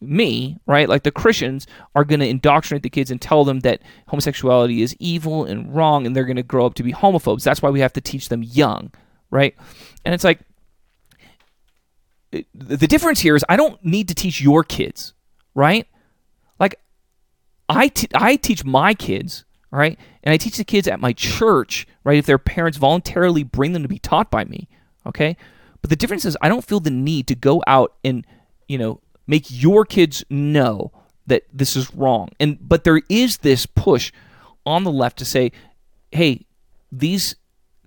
me, 0.00 0.58
right? 0.66 0.88
Like 0.88 1.02
the 1.02 1.10
Christians 1.10 1.66
are 1.94 2.04
going 2.04 2.20
to 2.20 2.28
indoctrinate 2.28 2.82
the 2.82 2.90
kids 2.90 3.10
and 3.10 3.20
tell 3.20 3.44
them 3.44 3.60
that 3.60 3.82
homosexuality 4.08 4.82
is 4.82 4.96
evil 4.98 5.44
and 5.44 5.74
wrong, 5.74 6.06
and 6.06 6.14
they're 6.14 6.24
going 6.24 6.36
to 6.36 6.42
grow 6.42 6.66
up 6.66 6.74
to 6.74 6.82
be 6.82 6.92
homophobes. 6.92 7.42
That's 7.42 7.62
why 7.62 7.70
we 7.70 7.80
have 7.80 7.92
to 7.94 8.00
teach 8.00 8.28
them 8.28 8.42
young, 8.42 8.92
right? 9.30 9.54
And 10.04 10.14
it's 10.14 10.24
like 10.24 10.40
the 12.30 12.86
difference 12.86 13.20
here 13.20 13.36
is 13.36 13.44
I 13.48 13.56
don't 13.56 13.82
need 13.84 14.08
to 14.08 14.14
teach 14.14 14.40
your 14.40 14.62
kids, 14.62 15.14
right? 15.54 15.86
Like 16.58 16.78
I, 17.68 17.90
I 18.14 18.36
teach 18.36 18.64
my 18.64 18.94
kids, 18.94 19.44
right? 19.70 19.98
And 20.22 20.32
I 20.32 20.36
teach 20.36 20.56
the 20.56 20.64
kids 20.64 20.88
at 20.88 21.00
my 21.00 21.12
church, 21.12 21.86
right? 22.04 22.18
If 22.18 22.26
their 22.26 22.38
parents 22.38 22.78
voluntarily 22.78 23.44
bring 23.44 23.72
them 23.72 23.82
to 23.82 23.88
be 23.88 23.98
taught 23.98 24.30
by 24.30 24.44
me, 24.44 24.68
okay? 25.06 25.36
But 25.80 25.90
the 25.90 25.96
difference 25.96 26.24
is 26.24 26.36
I 26.40 26.48
don't 26.48 26.64
feel 26.64 26.80
the 26.80 26.90
need 26.90 27.26
to 27.28 27.34
go 27.34 27.62
out 27.66 27.94
and, 28.04 28.26
you 28.66 28.78
know, 28.78 29.00
make 29.28 29.46
your 29.48 29.84
kids 29.84 30.24
know 30.28 30.90
that 31.28 31.44
this 31.52 31.76
is 31.76 31.94
wrong. 31.94 32.30
And 32.40 32.58
but 32.60 32.82
there 32.82 33.02
is 33.08 33.38
this 33.38 33.66
push 33.66 34.10
on 34.66 34.82
the 34.82 34.90
left 34.90 35.18
to 35.18 35.24
say, 35.24 35.52
"Hey, 36.10 36.46
these 36.90 37.36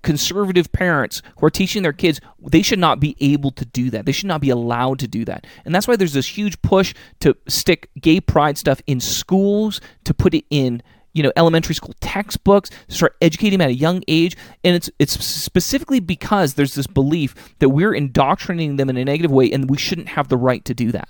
conservative 0.03 0.71
parents 0.71 1.21
who 1.37 1.45
are 1.45 1.51
teaching 1.51 1.83
their 1.83 1.93
kids 1.93 2.19
they 2.49 2.61
should 2.61 2.79
not 2.79 2.99
be 2.99 3.15
able 3.19 3.51
to 3.51 3.65
do 3.65 3.91
that. 3.91 4.05
They 4.05 4.11
should 4.11 4.27
not 4.27 4.41
be 4.41 4.49
allowed 4.49 4.97
to 4.99 5.07
do 5.07 5.25
that. 5.25 5.45
And 5.63 5.75
that's 5.75 5.87
why 5.87 5.95
there's 5.95 6.13
this 6.13 6.37
huge 6.37 6.59
push 6.61 6.93
to 7.19 7.37
stick 7.47 7.89
gay 7.99 8.19
pride 8.19 8.57
stuff 8.57 8.81
in 8.87 8.99
schools 8.99 9.79
to 10.05 10.13
put 10.13 10.33
it 10.33 10.45
in 10.49 10.81
you 11.13 11.21
know 11.21 11.31
elementary 11.35 11.75
school 11.75 11.93
textbooks 11.99 12.69
start 12.87 13.15
educating 13.21 13.59
them 13.59 13.65
at 13.65 13.69
a 13.69 13.75
young 13.75 14.03
age. 14.07 14.35
And 14.63 14.75
it's 14.75 14.89
it's 14.97 15.23
specifically 15.23 15.99
because 15.99 16.55
there's 16.55 16.73
this 16.73 16.87
belief 16.87 17.35
that 17.59 17.69
we're 17.69 17.93
indoctrinating 17.93 18.77
them 18.77 18.89
in 18.89 18.97
a 18.97 19.05
negative 19.05 19.31
way 19.31 19.51
and 19.51 19.69
we 19.69 19.77
shouldn't 19.77 20.09
have 20.09 20.29
the 20.29 20.37
right 20.37 20.65
to 20.65 20.73
do 20.73 20.91
that 20.91 21.09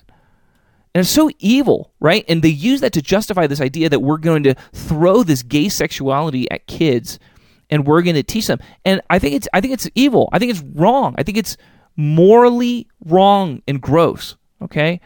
and 0.93 1.01
it's 1.01 1.09
so 1.09 1.29
evil, 1.39 1.93
right? 1.99 2.25
And 2.27 2.41
they 2.41 2.49
use 2.49 2.81
that 2.81 2.93
to 2.93 3.01
justify 3.01 3.47
this 3.47 3.61
idea 3.61 3.89
that 3.89 4.01
we're 4.01 4.17
going 4.17 4.43
to 4.43 4.55
throw 4.73 5.23
this 5.23 5.43
gay 5.43 5.69
sexuality 5.69 6.49
at 6.51 6.67
kids 6.67 7.17
and 7.69 7.87
we're 7.87 8.01
going 8.01 8.15
to 8.15 8.23
teach 8.23 8.47
them. 8.47 8.59
And 8.83 9.01
I 9.09 9.19
think 9.19 9.35
it's 9.35 9.47
I 9.53 9.61
think 9.61 9.73
it's 9.73 9.89
evil. 9.95 10.29
I 10.33 10.39
think 10.39 10.51
it's 10.51 10.63
wrong. 10.73 11.15
I 11.17 11.23
think 11.23 11.37
it's 11.37 11.57
morally 11.95 12.87
wrong 13.05 13.61
and 13.67 13.81
gross. 13.81 14.35
Okay, 14.61 14.99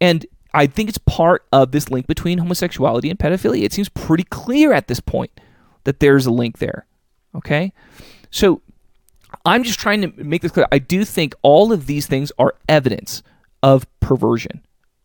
and 0.00 0.24
I 0.54 0.66
think 0.66 0.88
it's 0.88 0.98
part 0.98 1.46
of 1.52 1.72
this 1.72 1.90
link 1.90 2.06
between 2.06 2.38
homosexuality 2.38 3.10
and 3.10 3.18
pedophilia. 3.18 3.64
It 3.64 3.72
seems 3.72 3.88
pretty 3.88 4.24
clear 4.24 4.72
at 4.72 4.88
this 4.88 5.00
point 5.00 5.30
that 5.84 6.00
there's 6.00 6.26
a 6.26 6.30
link 6.30 6.58
there. 6.58 6.86
Okay? 7.34 7.72
So 8.30 8.60
I'm 9.44 9.64
just 9.64 9.78
trying 9.78 10.02
to 10.02 10.12
make 10.22 10.42
this 10.42 10.52
clear. 10.52 10.66
I 10.70 10.78
do 10.78 11.04
think 11.04 11.34
all 11.42 11.72
of 11.72 11.86
these 11.86 12.06
things 12.06 12.32
are 12.38 12.54
evidence 12.68 13.22
of 13.62 13.86
perversion. 14.00 14.62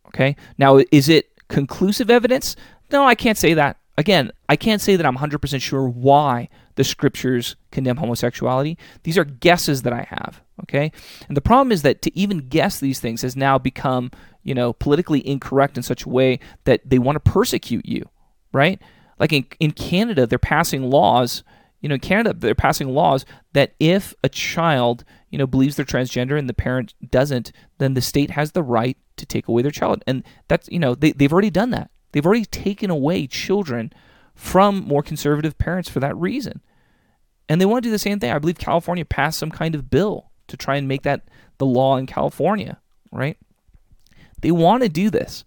Okay? 0.08 0.36
Now, 0.56 0.80
is 0.90 1.08
it 1.08 1.30
conclusive 1.48 2.10
evidence? 2.10 2.56
No, 2.90 3.04
I 3.04 3.14
can't 3.14 3.38
say 3.38 3.54
that. 3.54 3.78
Again, 3.96 4.30
I 4.48 4.56
can't 4.56 4.80
say 4.80 4.96
that 4.96 5.04
I'm 5.04 5.16
100% 5.16 5.60
sure 5.60 5.88
why 5.88 6.48
the 6.76 6.84
scriptures 6.84 7.56
condemn 7.72 7.96
homosexuality. 7.96 8.78
These 9.02 9.18
are 9.18 9.24
guesses 9.24 9.82
that 9.82 9.92
I 9.92 10.06
have, 10.08 10.40
okay? 10.62 10.92
And 11.26 11.36
the 11.36 11.40
problem 11.40 11.72
is 11.72 11.82
that 11.82 12.00
to 12.02 12.16
even 12.16 12.48
guess 12.48 12.78
these 12.78 13.00
things 13.00 13.22
has 13.22 13.34
now 13.34 13.58
become, 13.58 14.12
you 14.44 14.54
know, 14.54 14.72
politically 14.72 15.26
incorrect 15.26 15.76
in 15.76 15.82
such 15.82 16.04
a 16.04 16.08
way 16.08 16.38
that 16.62 16.88
they 16.88 17.00
want 17.00 17.16
to 17.16 17.30
persecute 17.30 17.86
you, 17.86 18.08
right? 18.52 18.80
Like 19.18 19.32
in, 19.32 19.46
in 19.58 19.72
Canada, 19.72 20.28
they're 20.28 20.38
passing 20.38 20.88
laws, 20.88 21.42
you 21.80 21.88
know, 21.88 21.96
in 21.96 22.00
Canada, 22.00 22.32
they're 22.32 22.54
passing 22.54 22.88
laws 22.90 23.24
that 23.54 23.74
if 23.80 24.14
a 24.22 24.28
child, 24.28 25.04
you 25.30 25.38
know, 25.38 25.46
believes 25.46 25.76
they're 25.76 25.84
transgender 25.84 26.38
and 26.38 26.48
the 26.48 26.54
parent 26.54 26.94
doesn't, 27.10 27.52
then 27.78 27.94
the 27.94 28.00
state 28.00 28.30
has 28.30 28.52
the 28.52 28.62
right 28.62 28.96
to 29.16 29.26
take 29.26 29.48
away 29.48 29.62
their 29.62 29.70
child. 29.70 30.02
And 30.06 30.24
that's, 30.48 30.68
you 30.70 30.78
know, 30.78 30.94
they, 30.94 31.12
they've 31.12 31.32
already 31.32 31.50
done 31.50 31.70
that. 31.70 31.90
They've 32.12 32.24
already 32.24 32.46
taken 32.46 32.90
away 32.90 33.26
children 33.26 33.92
from 34.34 34.84
more 34.84 35.02
conservative 35.02 35.58
parents 35.58 35.88
for 35.88 36.00
that 36.00 36.16
reason. 36.16 36.60
And 37.48 37.60
they 37.60 37.66
want 37.66 37.82
to 37.82 37.88
do 37.88 37.92
the 37.92 37.98
same 37.98 38.20
thing. 38.20 38.30
I 38.30 38.38
believe 38.38 38.58
California 38.58 39.04
passed 39.04 39.38
some 39.38 39.50
kind 39.50 39.74
of 39.74 39.90
bill 39.90 40.30
to 40.48 40.56
try 40.56 40.76
and 40.76 40.88
make 40.88 41.02
that 41.02 41.22
the 41.58 41.66
law 41.66 41.96
in 41.96 42.06
California, 42.06 42.78
right? 43.10 43.36
They 44.40 44.50
want 44.50 44.82
to 44.82 44.88
do 44.88 45.10
this. 45.10 45.44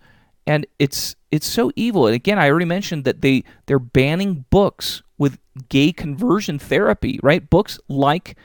And 0.48 0.66
it's 0.80 1.16
it's 1.30 1.48
so 1.48 1.72
evil. 1.76 2.08
And 2.08 2.16
again, 2.16 2.40
I 2.40 2.50
already 2.50 2.66
mentioned 2.66 3.06
that 3.06 3.22
they 3.22 3.44
they're 3.68 3.80
banning 3.80 4.46
books 4.50 5.04
with 5.18 5.38
gay 5.70 5.92
conversion 5.92 6.58
therapy, 6.60 7.20
right? 7.22 7.48
Books 7.48 7.80
like 7.88 8.36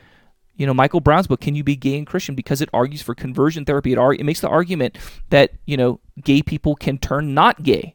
you 0.56 0.66
know 0.66 0.74
Michael 0.74 1.00
Brown's 1.00 1.26
book, 1.26 1.40
"Can 1.40 1.54
You 1.54 1.64
Be 1.64 1.76
Gay 1.76 1.96
and 1.98 2.06
Christian?" 2.06 2.34
because 2.34 2.60
it 2.60 2.68
argues 2.72 3.02
for 3.02 3.14
conversion 3.14 3.64
therapy. 3.64 3.92
It, 3.92 3.98
argue, 3.98 4.20
it 4.20 4.24
makes 4.24 4.40
the 4.40 4.48
argument 4.48 4.98
that 5.30 5.52
you 5.66 5.76
know 5.76 6.00
gay 6.22 6.42
people 6.42 6.74
can 6.74 6.98
turn 6.98 7.34
not 7.34 7.62
gay, 7.62 7.94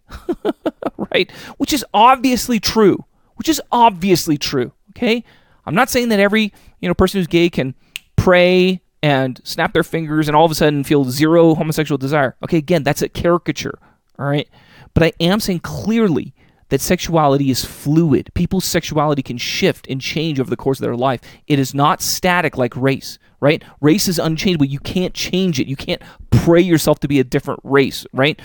right? 1.14 1.32
Which 1.58 1.74
is 1.74 1.86
obviously 1.94 2.60
true. 2.60 3.06
Which 3.36 3.50
is 3.50 3.62
obviously 3.72 4.38
true. 4.38 4.72
Okay, 4.92 5.24
I'm 5.66 5.76
not 5.76 5.90
saying 5.90 6.10
that 6.10 6.20
every 6.20 6.54
you 6.80 6.88
know 6.88 6.94
person 6.94 7.20
who's 7.20 7.28
gay 7.28 7.50
can 7.50 7.76
pray 8.16 8.82
and 9.04 9.42
snap 9.44 9.74
their 9.74 9.84
fingers 9.84 10.28
and 10.28 10.38
all 10.38 10.46
of 10.46 10.52
a 10.52 10.56
sudden 10.56 10.84
feel 10.84 11.06
zero 11.06 11.56
homosexual 11.56 11.98
desire. 11.98 12.36
Okay, 12.44 12.58
again, 12.58 12.84
that's 12.84 13.02
a 13.02 13.10
caricature. 13.10 13.80
All 14.20 14.28
right, 14.28 14.48
but 14.94 15.04
I 15.04 15.14
am 15.20 15.40
saying 15.40 15.62
clearly 15.62 16.34
that 16.72 16.80
sexuality 16.80 17.52
is 17.52 17.66
fluid. 17.66 18.32
People's 18.34 18.64
sexuality 18.64 19.22
can 19.22 19.38
shift 19.38 19.86
and 19.90 20.00
change 20.00 20.40
over 20.40 20.50
the 20.50 20.56
course 20.56 20.80
of 20.80 20.84
their 20.84 20.96
life. 20.96 21.20
It 21.46 21.60
is 21.60 21.74
not 21.74 22.02
static 22.02 22.58
like 22.58 22.74
race, 22.78 23.20
right? 23.42 23.62
Race 23.82 24.08
is 24.08 24.18
unchangeable. 24.18 24.66
You 24.66 24.80
can't 24.80 25.14
change 25.14 25.60
it. 25.60 25.68
You 25.68 25.76
can't 25.76 26.02
pray 26.30 26.62
yourself 26.62 27.02
to 27.02 27.10
be 27.10 27.20
a 27.20 27.26
different 27.26 27.60
race, 27.66 28.08
right? 28.14 28.42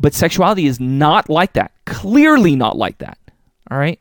But 0.00 0.14
sexuality 0.14 0.64
is 0.64 0.80
not 0.80 1.28
like 1.28 1.52
that. 1.52 1.72
Clearly 1.84 2.56
not 2.56 2.78
like 2.78 2.96
that. 2.98 3.18
All 3.70 3.76
right? 3.76 4.00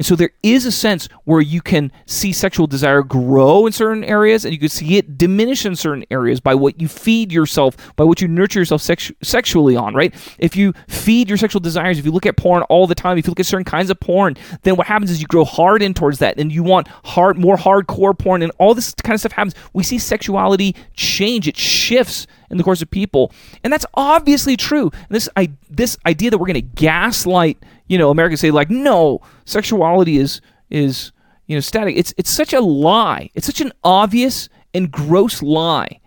And 0.00 0.06
so 0.06 0.16
there 0.16 0.30
is 0.42 0.64
a 0.64 0.72
sense 0.72 1.10
where 1.24 1.42
you 1.42 1.60
can 1.60 1.92
see 2.06 2.32
sexual 2.32 2.66
desire 2.66 3.02
grow 3.02 3.66
in 3.66 3.72
certain 3.74 4.02
areas 4.02 4.46
and 4.46 4.54
you 4.54 4.58
can 4.58 4.70
see 4.70 4.96
it 4.96 5.18
diminish 5.18 5.66
in 5.66 5.76
certain 5.76 6.06
areas 6.10 6.40
by 6.40 6.54
what 6.54 6.80
you 6.80 6.88
feed 6.88 7.30
yourself, 7.30 7.76
by 7.96 8.04
what 8.04 8.22
you 8.22 8.26
nurture 8.26 8.60
yourself 8.60 8.80
sex- 8.80 9.12
sexually 9.22 9.76
on, 9.76 9.92
right? 9.92 10.14
If 10.38 10.56
you 10.56 10.72
feed 10.88 11.28
your 11.28 11.36
sexual 11.36 11.60
desires, 11.60 11.98
if 11.98 12.06
you 12.06 12.12
look 12.12 12.24
at 12.24 12.38
porn 12.38 12.62
all 12.70 12.86
the 12.86 12.94
time, 12.94 13.18
if 13.18 13.26
you 13.26 13.30
look 13.30 13.40
at 13.40 13.44
certain 13.44 13.66
kinds 13.66 13.90
of 13.90 14.00
porn, 14.00 14.38
then 14.62 14.76
what 14.76 14.86
happens 14.86 15.10
is 15.10 15.20
you 15.20 15.26
grow 15.26 15.44
hard 15.44 15.82
in 15.82 15.92
towards 15.92 16.18
that 16.20 16.40
and 16.40 16.50
you 16.50 16.62
want 16.62 16.88
hard 17.04 17.36
more 17.36 17.58
hardcore 17.58 18.18
porn 18.18 18.40
and 18.40 18.52
all 18.56 18.72
this 18.72 18.94
kind 19.04 19.12
of 19.12 19.20
stuff 19.20 19.32
happens. 19.32 19.54
We 19.74 19.82
see 19.82 19.98
sexuality 19.98 20.76
change, 20.94 21.46
it 21.46 21.58
shifts 21.58 22.26
in 22.48 22.56
the 22.56 22.64
course 22.64 22.80
of 22.80 22.90
people. 22.90 23.32
And 23.62 23.70
that's 23.70 23.84
obviously 23.92 24.56
true. 24.56 24.90
This 25.10 25.28
I 25.36 25.50
this 25.68 25.98
idea 26.06 26.30
that 26.30 26.38
we're 26.38 26.46
going 26.46 26.54
to 26.54 26.62
gaslight 26.62 27.58
you 27.90 27.98
know, 27.98 28.10
Americans 28.10 28.40
say 28.40 28.52
like, 28.52 28.70
no, 28.70 29.20
sexuality 29.46 30.18
is 30.18 30.40
is 30.70 31.10
you 31.48 31.56
know 31.56 31.60
static. 31.60 31.96
It's 31.96 32.14
it's 32.16 32.30
such 32.30 32.52
a 32.52 32.60
lie. 32.60 33.30
It's 33.34 33.46
such 33.46 33.60
an 33.60 33.72
obvious 33.82 34.48
and 34.72 34.92
gross 34.92 35.42
lie, 35.42 35.98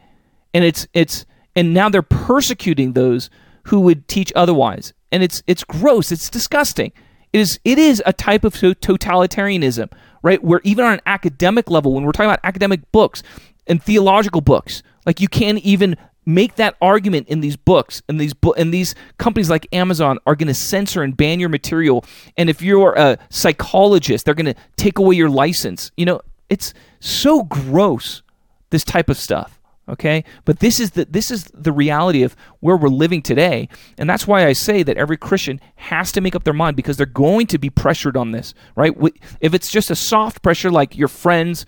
and 0.54 0.64
it's 0.64 0.88
it's 0.94 1.26
and 1.58 1.74
now 1.74 1.90
they're 1.90 2.02
persecuting 2.02 2.94
those 2.94 3.30
who 3.64 3.82
would 3.82 4.08
teach 4.08 4.32
otherwise, 4.34 4.94
and 5.12 5.22
it's 5.24 5.44
it's 5.46 5.66
gross. 5.66 6.10
It's 6.10 6.30
disgusting. 6.30 6.94
It 7.34 7.40
is 7.42 7.60
it 7.66 7.78
is 7.78 8.02
a 8.06 8.14
type 8.14 8.46
of 8.46 8.54
totalitarianism, 8.54 9.92
right? 10.22 10.42
Where 10.42 10.62
even 10.64 10.86
on 10.86 10.94
an 10.94 11.02
academic 11.06 11.70
level, 11.70 11.94
when 11.94 12.06
we're 12.06 12.14
talking 12.14 12.30
about 12.30 12.40
academic 12.46 12.90
books 12.94 13.24
and 13.68 13.84
theological 13.84 14.40
books, 14.40 14.84
like 15.06 15.20
you 15.20 15.28
can't 15.28 15.60
even 15.60 15.98
make 16.26 16.56
that 16.56 16.76
argument 16.82 17.28
in 17.28 17.42
these 17.42 17.56
books 17.56 18.02
and 18.08 18.20
these 18.20 18.34
bo- 18.34 18.54
and 18.54 18.74
these 18.74 18.96
companies 19.18 19.50
like 19.50 19.68
Amazon 19.74 20.20
are 20.26 20.36
going 20.36 20.48
to 20.48 20.54
censor 20.54 21.04
and 21.04 21.16
ban 21.16 21.40
your 21.40 21.50
material. 21.50 22.06
And 22.38 22.50
if 22.50 22.62
you're 22.62 22.94
a 22.94 23.18
psychologist 23.30 24.26
they're 24.26 24.34
going 24.34 24.54
to 24.54 24.56
take 24.78 25.00
away 25.00 25.16
your 25.16 25.30
license. 25.30 25.92
You 25.98 26.06
know 26.06 26.22
it's 26.50 26.74
so 27.00 27.44
gross 27.44 28.22
this 28.70 28.84
type 28.84 29.10
of 29.10 29.18
stuff 29.18 29.60
okay? 29.88 30.24
But 30.46 30.60
this 30.60 30.80
is 30.80 30.92
the 30.92 31.06
this 31.06 31.32
is 31.32 31.46
the 31.54 31.72
reality 31.72 32.24
of 32.24 32.36
where 32.60 32.78
we're 32.78 32.90
living 32.90 33.22
today. 33.22 33.70
And 33.98 34.10
that's 34.10 34.28
why 34.28 34.46
I 34.46 34.54
say 34.54 34.84
that 34.84 34.98
every 34.98 35.18
Christian 35.18 35.60
has 35.76 36.12
to 36.14 36.22
make 36.22 36.36
up 36.36 36.44
their 36.44 36.54
mind 36.54 36.76
because 36.76 36.98
they're 36.98 37.06
going 37.06 37.48
to 37.48 37.58
be 37.58 37.70
pressured 37.70 38.18
on 38.18 38.32
this 38.32 38.54
right? 38.76 38.94
If 39.40 39.54
it's 39.54 39.70
just 39.70 39.92
a 39.92 39.96
soft 39.96 40.42
pressure 40.42 40.72
like 40.72 40.98
your 40.98 41.08
friends 41.08 41.66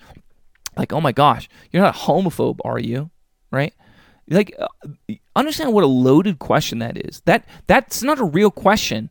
like 0.76 0.92
oh 0.92 1.00
my 1.00 1.12
gosh 1.12 1.48
you're 1.70 1.82
not 1.82 1.96
a 1.96 1.98
homophobe 1.98 2.58
are 2.64 2.78
you? 2.78 3.10
Right 3.50 3.74
like 4.28 4.54
uh, 4.58 4.66
understand 5.34 5.72
what 5.72 5.84
a 5.84 5.88
loaded 5.88 6.38
question 6.38 6.78
that 6.80 6.96
is. 6.96 7.22
That 7.24 7.46
that's 7.66 8.02
not 8.02 8.18
a 8.18 8.24
real 8.24 8.50
question. 8.50 9.10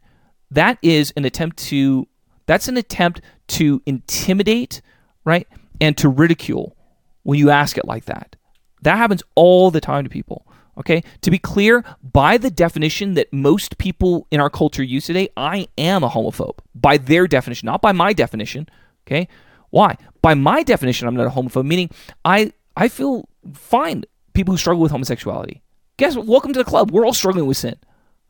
That 0.51 0.77
is 0.81 1.13
an 1.15 1.25
attempt 1.25 1.57
to 1.69 2.07
that's 2.45 2.67
an 2.67 2.77
attempt 2.77 3.21
to 3.47 3.81
intimidate 3.85 4.81
right 5.23 5.47
and 5.81 5.97
to 5.97 6.09
ridicule 6.09 6.75
when 7.23 7.39
you 7.39 7.49
ask 7.49 7.77
it 7.77 7.85
like 7.85 8.05
that. 8.05 8.35
That 8.81 8.97
happens 8.97 9.23
all 9.35 9.71
the 9.71 9.81
time 9.81 10.03
to 10.03 10.09
people 10.09 10.45
okay? 10.77 11.03
To 11.21 11.31
be 11.31 11.37
clear 11.37 11.83
by 12.01 12.37
the 12.37 12.51
definition 12.51 13.13
that 13.15 13.31
most 13.31 13.77
people 13.77 14.27
in 14.31 14.39
our 14.39 14.49
culture 14.49 14.83
use 14.83 15.05
today 15.05 15.29
i 15.37 15.67
am 15.77 16.03
a 16.03 16.09
homophobe 16.09 16.59
by 16.73 16.97
their 16.97 17.27
definition 17.27 17.67
not 17.67 17.81
by 17.81 17.91
my 17.91 18.13
definition 18.13 18.67
okay? 19.07 19.27
Why? 19.69 19.97
By 20.21 20.33
my 20.33 20.63
definition 20.63 21.07
i'm 21.07 21.15
not 21.15 21.27
a 21.27 21.29
homophobe 21.29 21.65
meaning 21.65 21.89
i 22.23 22.51
i 22.75 22.87
feel 22.87 23.27
fine 23.53 24.03
people 24.35 24.53
who 24.53 24.57
struggle 24.57 24.81
with 24.81 24.91
homosexuality. 24.91 25.61
Guess 25.97 26.15
what? 26.15 26.27
Welcome 26.27 26.53
to 26.53 26.59
the 26.59 26.65
club. 26.65 26.91
We're 26.91 27.05
all 27.05 27.13
struggling 27.13 27.47
with 27.47 27.57
sin. 27.57 27.77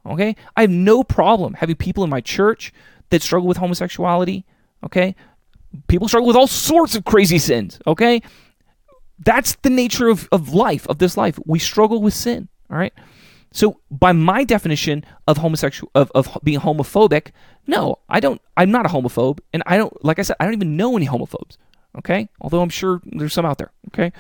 Okay? 0.06 0.36
I 0.56 0.62
have 0.62 0.70
no 0.70 1.04
problem 1.04 1.56
having 1.56 1.76
people 1.76 2.04
in 2.04 2.10
my 2.10 2.22
church 2.22 2.72
that 3.10 3.22
struggle 3.22 3.48
with 3.48 3.58
homosexuality. 3.58 4.46
Okay? 4.84 5.16
People 5.88 6.08
struggle 6.08 6.28
with 6.28 6.36
all 6.38 6.48
sorts 6.48 6.96
of 6.96 7.06
crazy 7.06 7.40
sins. 7.40 7.80
Okay? 7.88 8.22
That's 9.20 9.56
the 9.64 9.70
nature 9.70 10.08
of, 10.08 10.30
of 10.32 10.54
life, 10.54 10.88
of 10.88 11.00
this 11.00 11.18
life. 11.18 11.40
We 11.46 11.60
struggle 11.60 12.02
with 12.02 12.14
sin. 12.14 12.48
All 12.70 12.78
right? 12.78 12.94
So 13.52 13.80
by 13.90 14.12
my 14.12 14.44
definition 14.44 15.06
of 15.28 15.38
homosexual 15.38 15.90
of, 15.96 16.12
of 16.14 16.38
being 16.44 16.60
homophobic, 16.60 17.32
no, 17.68 18.00
I 18.10 18.20
don't 18.20 18.42
I'm 18.58 18.70
not 18.70 18.86
a 18.86 18.90
homophobe. 18.90 19.40
And 19.54 19.64
I 19.66 19.78
don't 19.78 20.04
like 20.04 20.20
I 20.20 20.24
said, 20.24 20.36
I 20.40 20.44
don't 20.44 20.54
even 20.54 20.76
know 20.76 20.98
any 20.98 21.08
homophobes. 21.08 21.58
Okay? 21.98 22.28
Although 22.42 22.62
I'm 22.62 22.70
sure 22.70 23.02
there's 23.06 23.34
some 23.34 23.46
out 23.46 23.58
there. 23.58 23.72
Okay? 23.88 24.12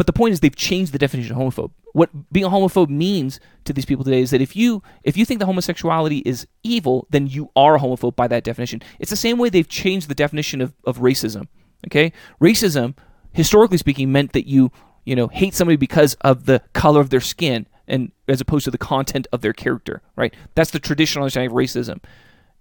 But 0.00 0.06
the 0.06 0.14
point 0.14 0.32
is 0.32 0.40
they've 0.40 0.56
changed 0.56 0.94
the 0.94 0.98
definition 0.98 1.36
of 1.36 1.42
homophobe. 1.42 1.72
What 1.92 2.32
being 2.32 2.46
a 2.46 2.48
homophobe 2.48 2.88
means 2.88 3.38
to 3.66 3.74
these 3.74 3.84
people 3.84 4.02
today 4.02 4.22
is 4.22 4.30
that 4.30 4.40
if 4.40 4.56
you 4.56 4.82
if 5.02 5.14
you 5.14 5.26
think 5.26 5.40
that 5.40 5.44
homosexuality 5.44 6.20
is 6.20 6.46
evil, 6.62 7.06
then 7.10 7.26
you 7.26 7.50
are 7.54 7.74
a 7.76 7.78
homophobe 7.78 8.16
by 8.16 8.26
that 8.28 8.42
definition. 8.42 8.80
It's 8.98 9.10
the 9.10 9.16
same 9.16 9.36
way 9.36 9.50
they've 9.50 9.68
changed 9.68 10.08
the 10.08 10.14
definition 10.14 10.62
of, 10.62 10.72
of 10.86 11.00
racism. 11.00 11.48
Okay? 11.86 12.14
Racism, 12.40 12.96
historically 13.34 13.76
speaking, 13.76 14.10
meant 14.10 14.32
that 14.32 14.48
you, 14.48 14.72
you 15.04 15.14
know, 15.14 15.28
hate 15.28 15.52
somebody 15.52 15.76
because 15.76 16.14
of 16.22 16.46
the 16.46 16.62
color 16.72 17.02
of 17.02 17.10
their 17.10 17.20
skin 17.20 17.66
and 17.86 18.10
as 18.26 18.40
opposed 18.40 18.64
to 18.64 18.70
the 18.70 18.78
content 18.78 19.26
of 19.34 19.42
their 19.42 19.52
character, 19.52 20.00
right? 20.16 20.34
That's 20.54 20.70
the 20.70 20.80
traditional 20.80 21.24
understanding 21.24 21.50
of 21.50 21.56
racism. 21.58 22.02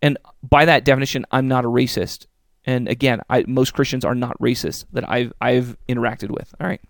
And 0.02 0.18
by 0.44 0.66
that 0.66 0.84
definition, 0.84 1.26
I'm 1.32 1.48
not 1.48 1.64
a 1.64 1.70
racist. 1.70 2.26
And 2.66 2.90
again, 2.90 3.22
I, 3.30 3.46
most 3.48 3.74
Christians 3.74 4.04
are 4.04 4.14
not 4.14 4.38
racist 4.40 4.88
that 4.92 5.10
I've 5.10 5.32
I've 5.40 5.78
interacted 5.88 6.32
with. 6.32 6.54
All 6.60 6.68
right. 6.68 6.82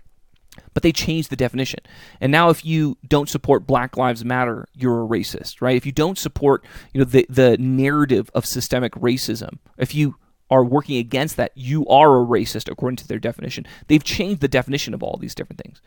But 0.74 0.84
they 0.84 0.92
changed 0.92 1.30
the 1.30 1.36
definition. 1.36 1.80
And 2.22 2.32
now 2.32 2.50
if 2.50 2.66
you 2.66 2.98
don't 3.08 3.30
support 3.30 3.68
Black 3.68 3.98
Lives 3.98 4.24
Matter, 4.26 4.68
you're 4.74 5.04
a 5.04 5.08
racist, 5.08 5.62
right? 5.62 5.76
If 5.76 5.86
you 5.86 5.92
don't 5.92 6.18
support, 6.18 6.66
you 6.94 7.00
know, 7.00 7.06
the 7.06 7.26
the 7.30 7.58
narrative 7.58 8.30
of 8.34 8.46
systemic 8.46 8.94
racism, 8.94 9.60
if 9.78 9.94
you 9.94 10.16
are 10.52 10.64
working 10.64 10.98
against 10.98 11.38
that, 11.38 11.52
you 11.56 11.86
are 11.88 12.22
a 12.22 12.26
racist 12.26 12.72
according 12.72 12.98
to 12.98 13.08
their 13.08 13.20
definition. 13.20 13.66
They've 13.88 14.04
changed 14.04 14.42
the 14.42 14.48
definition 14.48 14.94
of 14.94 15.04
all 15.04 15.18
these 15.18 15.36
different 15.36 15.62
things. 15.62 15.82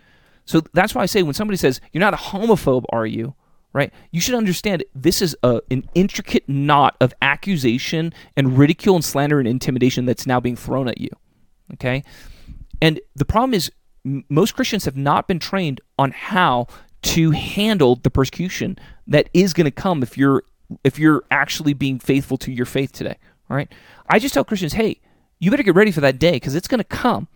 So 0.44 0.62
that's 0.72 0.94
why 0.94 1.02
I 1.02 1.06
say 1.06 1.22
when 1.22 1.34
somebody 1.34 1.56
says, 1.56 1.80
You're 1.92 2.00
not 2.00 2.14
a 2.14 2.18
homophobe, 2.18 2.84
are 2.90 3.06
you? 3.06 3.34
right? 3.72 3.92
You 4.10 4.20
should 4.20 4.34
understand 4.34 4.84
this 4.94 5.22
is 5.22 5.36
a, 5.42 5.62
an 5.70 5.88
intricate 5.94 6.48
knot 6.48 6.96
of 7.00 7.14
accusation 7.22 8.12
and 8.36 8.58
ridicule 8.58 8.94
and 8.94 9.04
slander 9.04 9.38
and 9.38 9.48
intimidation 9.48 10.04
that's 10.04 10.26
now 10.26 10.40
being 10.40 10.56
thrown 10.56 10.88
at 10.88 11.00
you. 11.00 11.10
Okay? 11.74 12.04
And 12.80 13.00
the 13.14 13.24
problem 13.24 13.54
is, 13.54 13.70
most 14.04 14.54
Christians 14.54 14.84
have 14.84 14.96
not 14.96 15.28
been 15.28 15.38
trained 15.38 15.80
on 15.98 16.10
how 16.10 16.66
to 17.02 17.30
handle 17.32 17.96
the 17.96 18.10
persecution 18.10 18.78
that 19.06 19.28
is 19.34 19.52
going 19.52 19.64
to 19.64 19.70
come 19.70 20.02
if 20.02 20.16
you're 20.16 20.42
if 20.84 20.98
you're 20.98 21.24
actually 21.30 21.74
being 21.74 21.98
faithful 21.98 22.38
to 22.38 22.50
your 22.50 22.64
faith 22.66 22.92
today. 22.92 23.16
All 23.50 23.56
right? 23.56 23.70
I 24.08 24.18
just 24.18 24.32
tell 24.32 24.44
Christians, 24.44 24.72
hey, 24.72 25.00
you 25.38 25.50
better 25.50 25.62
get 25.62 25.74
ready 25.74 25.90
for 25.90 26.00
that 26.00 26.18
day 26.18 26.32
because 26.32 26.54
it's 26.54 26.68
going 26.68 26.78
to 26.78 26.84
come. 26.84 27.28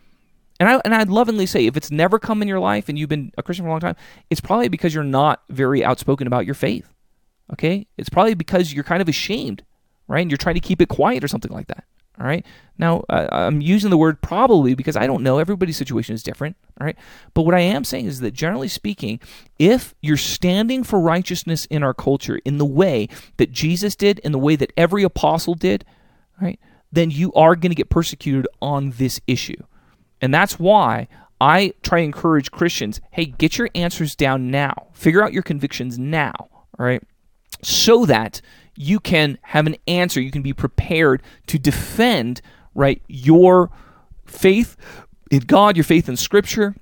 And 0.59 0.67
I 0.67 0.81
and 0.83 0.95
I'd 0.95 1.09
lovingly 1.09 1.45
say 1.45 1.65
if 1.65 1.77
it's 1.77 1.91
never 1.91 2.17
come 2.17 2.41
in 2.41 2.47
your 2.47 2.59
life 2.59 2.89
and 2.89 2.97
you've 2.97 3.09
been 3.09 3.31
a 3.37 3.43
Christian 3.43 3.65
for 3.65 3.69
a 3.69 3.71
long 3.71 3.79
time, 3.79 3.95
it's 4.29 4.41
probably 4.41 4.69
because 4.69 4.93
you're 4.93 5.03
not 5.03 5.43
very 5.49 5.83
outspoken 5.83 6.25
about 6.25 6.45
your 6.45 6.55
faith. 6.55 6.91
Okay? 7.53 7.87
It's 7.97 8.09
probably 8.09 8.33
because 8.33 8.73
you're 8.73 8.83
kind 8.83 9.01
of 9.01 9.07
ashamed, 9.07 9.63
right? 10.07 10.21
And 10.21 10.31
you're 10.31 10.37
trying 10.37 10.55
to 10.55 10.61
keep 10.61 10.81
it 10.81 10.89
quiet 10.89 11.23
or 11.23 11.27
something 11.27 11.51
like 11.51 11.67
that. 11.67 11.83
All 12.19 12.25
right. 12.25 12.45
Now, 12.79 13.03
I'm 13.09 13.61
using 13.61 13.89
the 13.89 13.97
word 13.97 14.21
probably 14.21 14.75
because 14.75 14.95
I 14.95 15.07
don't 15.07 15.23
know. 15.23 15.39
Everybody's 15.39 15.77
situation 15.77 16.13
is 16.13 16.23
different. 16.23 16.55
All 16.79 16.85
right. 16.85 16.97
But 17.33 17.43
what 17.43 17.55
I 17.55 17.59
am 17.59 17.83
saying 17.83 18.05
is 18.05 18.19
that 18.19 18.33
generally 18.33 18.67
speaking, 18.67 19.19
if 19.57 19.95
you're 20.01 20.17
standing 20.17 20.83
for 20.83 20.99
righteousness 20.99 21.65
in 21.65 21.83
our 21.83 21.93
culture 21.93 22.39
in 22.45 22.57
the 22.57 22.65
way 22.65 23.07
that 23.37 23.51
Jesus 23.51 23.95
did, 23.95 24.19
in 24.19 24.31
the 24.31 24.39
way 24.39 24.55
that 24.55 24.73
every 24.77 25.03
apostle 25.03 25.55
did, 25.55 25.85
right, 26.41 26.59
then 26.91 27.11
you 27.11 27.33
are 27.33 27.55
going 27.55 27.71
to 27.71 27.75
get 27.75 27.89
persecuted 27.89 28.47
on 28.61 28.91
this 28.97 29.19
issue. 29.27 29.61
And 30.21 30.33
that's 30.33 30.59
why 30.59 31.07
I 31.39 31.73
try 31.83 31.99
to 31.99 32.05
encourage 32.05 32.51
Christians 32.51 33.01
hey, 33.11 33.25
get 33.25 33.57
your 33.57 33.69
answers 33.75 34.15
down 34.15 34.49
now, 34.49 34.87
figure 34.93 35.23
out 35.23 35.33
your 35.33 35.43
convictions 35.43 35.99
now, 35.99 36.33
all 36.39 36.85
right, 36.85 37.03
so 37.61 38.05
that 38.05 38.41
you 38.77 38.99
can 38.99 39.37
have 39.41 39.67
an 39.67 39.75
answer, 39.87 40.21
you 40.21 40.31
can 40.31 40.41
be 40.41 40.53
prepared 40.53 41.21
to 41.47 41.57
defend, 41.57 42.41
right, 42.75 43.01
your 43.07 43.71
faith 44.25 44.77
in 45.31 45.39
God, 45.39 45.75
your 45.75 45.83
faith 45.83 46.07
in 46.07 46.15
Scripture. 46.15 46.75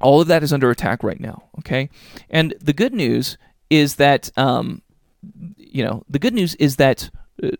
All 0.00 0.20
of 0.20 0.28
that 0.28 0.42
is 0.42 0.52
under 0.52 0.70
attack 0.70 1.02
right 1.02 1.20
now, 1.20 1.44
okay? 1.58 1.90
And 2.28 2.54
the 2.60 2.72
good 2.72 2.94
news 2.94 3.38
is 3.68 3.96
that, 3.96 4.30
um, 4.36 4.82
you 5.56 5.84
know, 5.84 6.04
the 6.08 6.18
good 6.18 6.34
news 6.34 6.54
is 6.56 6.76
that 6.76 7.10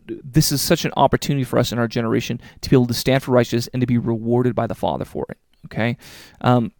this 0.06 0.52
is 0.52 0.60
such 0.60 0.84
an 0.84 0.92
opportunity 0.96 1.44
for 1.44 1.58
us 1.58 1.72
in 1.72 1.78
our 1.78 1.88
generation 1.88 2.40
to 2.60 2.70
be 2.70 2.76
able 2.76 2.86
to 2.86 2.94
stand 2.94 3.22
for 3.22 3.32
righteousness 3.32 3.68
and 3.72 3.80
to 3.80 3.86
be 3.86 3.98
rewarded 3.98 4.54
by 4.54 4.66
the 4.66 4.74
Father 4.74 5.04
for 5.04 5.26
it. 5.30 5.38
Okay. 5.66 5.96
Um, 6.40 6.72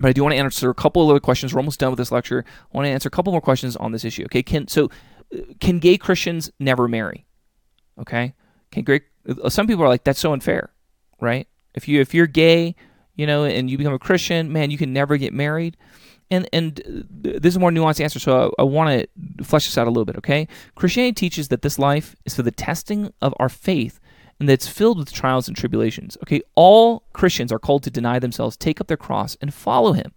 but 0.00 0.08
I 0.08 0.12
do 0.12 0.22
want 0.22 0.32
to 0.32 0.38
answer 0.38 0.70
a 0.70 0.74
couple 0.74 1.02
of 1.02 1.10
other 1.10 1.20
questions. 1.20 1.54
We're 1.54 1.60
almost 1.60 1.78
done 1.78 1.90
with 1.90 1.98
this 1.98 2.10
lecture. 2.10 2.44
I 2.46 2.76
want 2.76 2.86
to 2.86 2.90
answer 2.90 3.06
a 3.06 3.10
couple 3.10 3.32
more 3.32 3.40
questions 3.40 3.76
on 3.76 3.92
this 3.92 4.04
issue. 4.04 4.24
Okay. 4.24 4.42
Can 4.42 4.66
so 4.68 4.86
uh, 4.86 4.88
can 5.60 5.78
gay 5.78 5.96
Christians 5.98 6.50
never 6.58 6.88
marry? 6.88 7.26
Okay. 8.00 8.34
Can 8.70 8.84
gay, 8.84 9.00
some 9.48 9.66
people 9.66 9.84
are 9.84 9.88
like 9.88 10.04
that's 10.04 10.20
so 10.20 10.32
unfair, 10.32 10.70
right? 11.20 11.46
If 11.74 11.88
you 11.88 12.00
if 12.00 12.14
you're 12.14 12.26
gay, 12.26 12.76
you 13.16 13.26
know, 13.26 13.44
and 13.44 13.70
you 13.70 13.78
become 13.78 13.94
a 13.94 13.98
Christian, 13.98 14.52
man, 14.52 14.70
you 14.70 14.78
can 14.78 14.92
never 14.92 15.16
get 15.16 15.32
married 15.32 15.76
and 16.30 16.48
and 16.52 17.06
this 17.10 17.52
is 17.52 17.56
a 17.56 17.60
more 17.60 17.70
nuanced 17.70 18.00
answer, 18.00 18.18
so 18.18 18.54
I, 18.58 18.62
I 18.62 18.64
want 18.64 19.08
to 19.38 19.44
flesh 19.44 19.66
this 19.66 19.78
out 19.78 19.86
a 19.86 19.90
little 19.90 20.04
bit. 20.04 20.16
Okay, 20.16 20.48
Christianity 20.74 21.12
teaches 21.12 21.48
that 21.48 21.62
this 21.62 21.78
life 21.78 22.16
is 22.24 22.34
for 22.34 22.42
the 22.42 22.50
testing 22.50 23.12
of 23.20 23.34
our 23.38 23.48
faith, 23.48 24.00
and 24.38 24.48
that 24.48 24.54
it's 24.54 24.68
filled 24.68 24.98
with 24.98 25.12
trials 25.12 25.48
and 25.48 25.56
tribulations. 25.56 26.16
Okay, 26.22 26.42
all 26.54 27.04
Christians 27.12 27.52
are 27.52 27.58
called 27.58 27.82
to 27.84 27.90
deny 27.90 28.18
themselves, 28.18 28.56
take 28.56 28.80
up 28.80 28.86
their 28.86 28.96
cross, 28.96 29.36
and 29.40 29.52
follow 29.52 29.92
Him. 29.92 30.12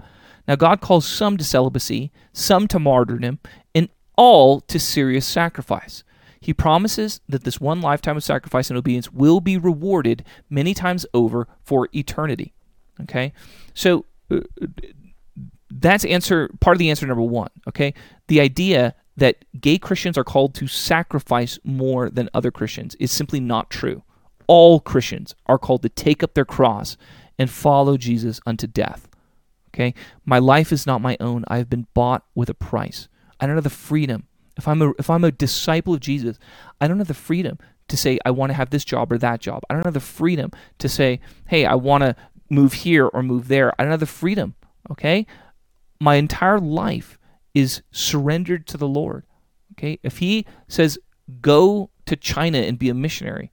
Now, 0.47 0.55
God 0.55 0.79
calls 0.79 1.05
some 1.05 1.35
to 1.37 1.43
celibacy, 1.43 2.11
some 2.31 2.67
to 2.69 2.79
martyrdom, 2.79 3.39
and 3.75 3.89
all 4.17 4.59
to 4.61 4.79
serious 4.79 5.25
sacrifice. 5.25 6.03
He 6.39 6.53
promises 6.53 7.21
that 7.27 7.43
this 7.43 7.61
one 7.61 7.81
lifetime 7.81 8.17
of 8.17 8.23
sacrifice 8.23 8.69
and 8.69 8.77
obedience 8.77 9.11
will 9.11 9.39
be 9.39 9.57
rewarded 9.57 10.23
many 10.49 10.73
times 10.73 11.05
over 11.13 11.47
for 11.63 11.87
eternity. 11.93 12.53
Okay, 13.01 13.33
so 13.73 14.05
uh, 14.31 14.39
that's 15.69 16.05
answer 16.05 16.49
part 16.59 16.75
of 16.75 16.79
the 16.79 16.89
answer 16.89 17.05
number 17.05 17.23
one. 17.23 17.49
Okay, 17.67 17.93
the 18.27 18.41
idea 18.41 18.95
that 19.17 19.45
gay 19.59 19.77
Christians 19.77 20.17
are 20.17 20.23
called 20.23 20.53
to 20.55 20.67
sacrifice 20.67 21.59
more 21.63 22.09
than 22.09 22.29
other 22.33 22.51
Christians 22.51 22.95
is 22.95 23.11
simply 23.11 23.39
not 23.39 23.69
true. 23.69 24.03
All 24.47 24.79
Christians 24.79 25.35
are 25.47 25.57
called 25.57 25.81
to 25.81 25.89
take 25.89 26.23
up 26.23 26.33
their 26.33 26.45
cross 26.45 26.97
and 27.37 27.49
follow 27.49 27.97
Jesus 27.97 28.39
unto 28.45 28.67
death. 28.67 29.07
Okay, 29.69 29.93
my 30.25 30.39
life 30.39 30.71
is 30.71 30.87
not 30.87 31.01
my 31.01 31.17
own. 31.19 31.43
I 31.47 31.57
have 31.57 31.69
been 31.69 31.87
bought 31.93 32.23
with 32.33 32.49
a 32.49 32.53
price. 32.53 33.07
I 33.39 33.45
don't 33.45 33.55
have 33.55 33.63
the 33.63 33.69
freedom. 33.69 34.27
If 34.57 34.67
I'm 34.67 34.81
a 34.81 34.91
if 34.97 35.09
I'm 35.09 35.23
a 35.23 35.31
disciple 35.31 35.93
of 35.93 35.99
Jesus, 35.99 36.39
I 36.81 36.87
don't 36.87 36.97
have 36.97 37.07
the 37.07 37.13
freedom 37.13 37.57
to 37.87 37.97
say 37.97 38.19
I 38.25 38.31
want 38.31 38.49
to 38.49 38.55
have 38.55 38.69
this 38.69 38.83
job 38.83 39.11
or 39.11 39.17
that 39.17 39.39
job. 39.39 39.63
I 39.69 39.73
don't 39.73 39.85
have 39.85 39.93
the 39.93 39.99
freedom 39.99 40.51
to 40.79 40.89
say, 40.89 41.19
hey, 41.47 41.65
I 41.65 41.75
want 41.75 42.03
to 42.03 42.15
move 42.49 42.73
here 42.73 43.07
or 43.07 43.23
move 43.23 43.47
there. 43.47 43.73
I 43.79 43.83
don't 43.83 43.91
have 43.91 43.99
the 43.99 44.05
freedom. 44.05 44.55
Okay, 44.89 45.25
my 45.99 46.15
entire 46.15 46.59
life 46.59 47.17
is 47.53 47.81
surrendered 47.91 48.67
to 48.67 48.77
the 48.77 48.87
Lord. 48.87 49.25
Okay? 49.73 49.99
If 50.03 50.19
he 50.19 50.45
says, 50.67 50.97
go 51.41 51.89
to 52.05 52.15
China 52.15 52.59
and 52.59 52.79
be 52.79 52.89
a 52.89 52.93
missionary, 52.93 53.51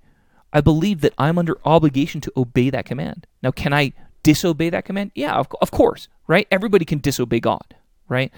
I 0.52 0.60
believe 0.60 1.00
that 1.00 1.14
I'm 1.18 1.38
under 1.38 1.58
obligation 1.64 2.20
to 2.22 2.32
obey 2.36 2.70
that 2.70 2.84
command. 2.84 3.26
Now, 3.42 3.50
can 3.50 3.72
I 3.72 3.92
disobey 4.22 4.70
that 4.70 4.84
command? 4.84 5.10
Yeah, 5.14 5.34
of, 5.34 5.48
of 5.60 5.70
course, 5.70 6.08
right? 6.26 6.46
Everybody 6.50 6.84
can 6.84 6.98
disobey 6.98 7.40
God, 7.40 7.74
right? 8.08 8.32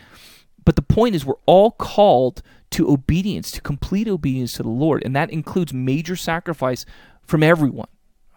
But 0.66 0.76
the 0.76 0.82
point 0.82 1.14
is, 1.14 1.24
we're 1.24 1.34
all 1.46 1.70
called 1.70 2.42
to 2.72 2.90
obedience, 2.90 3.50
to 3.52 3.62
complete 3.62 4.08
obedience 4.08 4.52
to 4.54 4.62
the 4.62 4.68
Lord, 4.68 5.02
and 5.04 5.16
that 5.16 5.30
includes 5.30 5.72
major 5.72 6.16
sacrifice 6.16 6.84
from 7.22 7.42
everyone. 7.42 7.88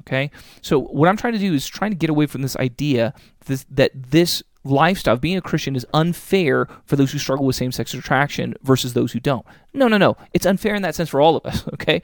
Okay, 0.02 0.32
so 0.62 0.80
what 0.80 1.10
I'm 1.10 1.18
trying 1.18 1.34
to 1.34 1.40
do 1.40 1.54
is 1.54 1.68
trying 1.68 1.92
to 1.92 1.98
get 1.98 2.10
away 2.10 2.26
from 2.26 2.42
this 2.42 2.56
idea 2.56 3.14
this, 3.46 3.66
that 3.70 3.92
this 3.94 4.42
lifestyle 4.64 5.18
being 5.18 5.38
a 5.38 5.42
Christian 5.42 5.76
is 5.76 5.86
unfair 5.94 6.68
for 6.86 6.96
those 6.96 7.12
who 7.12 7.20
struggle 7.20 7.46
with 7.46 7.56
same 7.56 7.72
sex 7.72 7.94
attraction 7.94 8.56
versus 8.62 8.94
those 8.94 9.12
who 9.12 9.20
don't. 9.20 9.46
No, 9.74 9.88
no, 9.88 9.98
no. 9.98 10.16
It's 10.34 10.46
unfair 10.46 10.76
in 10.76 10.84
that 10.84 10.96
sense 10.96 11.10
for 11.10 11.20
all 11.20 11.36
of 11.36 11.46
us, 11.46 11.68
okay? 11.74 12.02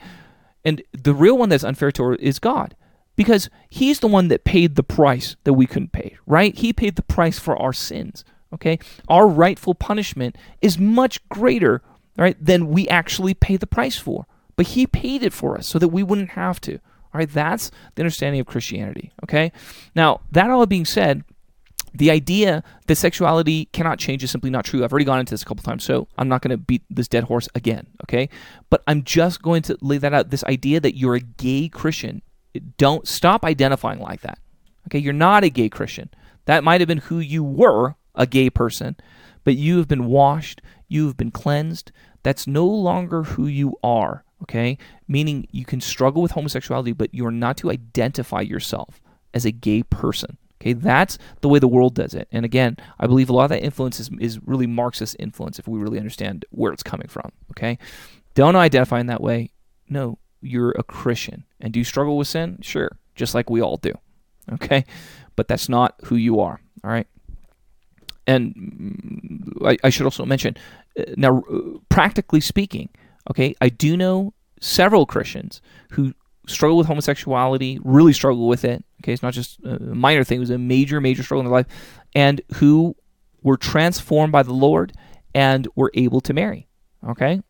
And 0.66 0.82
the 0.92 1.14
real 1.14 1.38
one 1.38 1.50
that's 1.50 1.64
unfair 1.64 1.92
to 1.94 2.16
is 2.20 2.40
God 2.40 2.76
because 3.16 3.50
he's 3.70 4.00
the 4.00 4.08
one 4.08 4.28
that 4.28 4.44
paid 4.44 4.76
the 4.76 4.84
price 4.84 5.36
that 5.44 5.54
we 5.54 5.66
couldn't 5.66 5.92
pay, 5.92 6.18
right? 6.26 6.56
He 6.56 6.74
paid 6.74 6.96
the 6.96 7.04
price 7.04 7.40
for 7.40 7.56
our 7.58 7.74
sins, 7.74 8.26
okay? 8.54 8.80
Our 9.08 9.28
rightful 9.28 9.76
punishment 9.76 10.38
is 10.62 10.80
much 10.80 11.28
greater, 11.30 11.82
right, 12.18 12.38
than 12.44 12.70
we 12.70 12.88
actually 12.88 13.34
pay 13.34 13.58
the 13.58 13.68
price 13.68 13.98
for. 13.98 14.26
But 14.56 14.68
he 14.68 14.88
paid 14.88 15.24
it 15.24 15.34
for 15.34 15.58
us 15.58 15.68
so 15.68 15.80
that 15.80 15.90
we 15.90 16.04
wouldn't 16.04 16.32
have 16.32 16.62
to. 16.62 16.76
All 16.76 17.20
right, 17.20 17.30
that's 17.30 17.72
the 17.96 18.02
understanding 18.02 18.42
of 18.42 18.48
Christianity, 18.48 19.12
okay? 19.24 19.52
Now, 19.96 20.22
that 20.32 20.50
all 20.50 20.66
being 20.66 20.86
said, 20.86 21.24
the 21.94 22.12
idea 22.12 22.62
that 22.88 22.96
sexuality 22.96 23.66
cannot 23.66 24.00
change 24.00 24.22
is 24.22 24.32
simply 24.32 24.50
not 24.50 24.66
true. 24.66 24.84
I've 24.84 24.92
already 24.92 25.06
gone 25.06 25.20
into 25.20 25.32
this 25.32 25.44
a 25.44 25.46
couple 25.46 25.64
times, 25.64 25.86
so 25.86 26.10
I'm 26.18 26.28
not 26.28 26.42
going 26.42 26.52
to 26.52 26.58
beat 26.58 26.84
this 26.90 27.08
dead 27.08 27.24
horse 27.24 27.48
again, 27.56 27.88
okay? 28.04 28.28
But 28.70 28.84
I'm 28.86 29.04
just 29.04 29.42
going 29.42 29.62
to 29.64 29.78
lay 29.82 29.98
that 30.00 30.14
out. 30.14 30.30
This 30.30 30.44
idea 30.44 30.82
that 30.82 30.98
you're 30.98 31.16
a 31.16 31.22
gay 31.22 31.70
Christian, 31.70 32.22
don't 32.78 33.08
stop 33.08 33.46
identifying 33.46 34.00
like 34.00 34.22
that. 34.22 34.40
Okay, 34.88 35.00
you're 35.00 35.14
not 35.14 35.46
a 35.46 35.50
gay 35.50 35.70
Christian. 35.70 36.10
That 36.46 36.64
might 36.64 36.82
have 36.82 36.88
been 36.88 36.98
who 36.98 37.20
you 37.20 37.44
were, 37.44 37.96
a 38.16 38.26
gay 38.26 38.50
person, 38.50 38.96
but 39.44 39.56
you 39.56 39.78
have 39.78 39.88
been 39.88 40.06
washed, 40.06 40.62
you 40.88 41.06
have 41.08 41.18
been 41.18 41.32
cleansed. 41.32 41.92
That's 42.24 42.48
no 42.48 42.66
longer 42.66 43.24
who 43.24 43.46
you 43.46 43.78
are, 43.84 44.24
okay? 44.44 44.78
Meaning 45.08 45.48
you 45.52 45.66
can 45.66 45.80
struggle 45.80 46.22
with 46.22 46.32
homosexuality, 46.32 46.92
but 46.94 47.14
you're 47.14 47.32
not 47.32 47.58
to 47.58 47.70
identify 47.70 48.42
yourself 48.42 49.02
as 49.34 49.46
a 49.46 49.52
gay 49.52 49.84
person. 49.84 50.38
Okay, 50.62 50.74
that's 50.74 51.18
the 51.42 51.50
way 51.50 51.60
the 51.60 51.68
world 51.68 51.96
does 51.96 52.14
it. 52.14 52.28
And 52.32 52.46
again, 52.46 52.78
I 52.98 53.08
believe 53.08 53.30
a 53.30 53.34
lot 53.34 53.44
of 53.44 53.50
that 53.50 53.64
influence 53.64 54.00
is, 54.00 54.10
is 54.20 54.40
really 54.42 54.66
Marxist 54.66 55.16
influence 55.20 55.60
if 55.60 55.68
we 55.68 55.78
really 55.78 56.00
understand 56.00 56.46
where 56.50 56.72
it's 56.72 56.82
coming 56.82 57.08
from. 57.08 57.32
Okay, 57.52 57.78
don't 58.34 58.56
identify 58.56 59.00
in 59.00 59.08
that 59.08 59.22
way. 59.22 59.52
No, 59.90 60.18
you're 60.42 60.72
a 60.72 60.84
Christian. 60.84 61.44
And 61.60 61.74
do 61.74 61.80
you 61.80 61.84
struggle 61.84 62.18
with 62.18 62.30
sin? 62.30 62.60
Sure, 62.62 62.98
just 63.16 63.36
like 63.36 63.50
we 63.50 63.62
all 63.62 63.78
do. 63.78 63.92
Okay, 64.54 64.86
but 65.36 65.48
that's 65.48 65.68
not 65.70 66.00
who 66.06 66.16
you 66.16 66.40
are. 66.40 66.62
All 66.84 66.90
right. 66.90 67.08
And 68.28 68.56
mm, 68.56 69.68
I, 69.68 69.78
I 69.84 69.90
should 69.90 70.06
also 70.06 70.26
mention 70.26 70.56
uh, 71.00 71.04
now, 71.16 71.44
practically 71.90 72.42
speaking, 72.42 72.90
okay, 73.30 73.56
I 73.62 73.70
do 73.70 73.96
know 73.98 74.34
several 74.62 75.06
Christians 75.06 75.62
who 75.92 76.14
struggle 76.48 76.78
with 76.78 76.88
homosexuality, 76.88 77.80
really 77.84 78.14
struggle 78.14 78.48
with 78.48 78.66
it. 78.66 78.84
Okay, 79.04 79.14
it's 79.14 79.24
not 79.24 79.34
just 79.34 79.60
a 79.64 79.80
minor 79.80 80.24
thing; 80.24 80.38
it 80.38 80.40
was 80.40 80.50
a 80.50 80.58
major, 80.58 81.02
major 81.02 81.24
struggle 81.24 81.42
in 81.42 81.46
their 81.46 81.54
life, 81.54 81.68
and 82.14 82.42
who 82.56 82.96
were 83.44 83.58
transformed 83.58 84.32
by 84.32 84.44
the 84.44 84.54
Lord 84.54 84.94
and 85.34 85.68
were 85.76 85.92
able 85.94 86.22
to 86.22 86.34
marry. 86.34 86.68
Okay, 87.08 87.42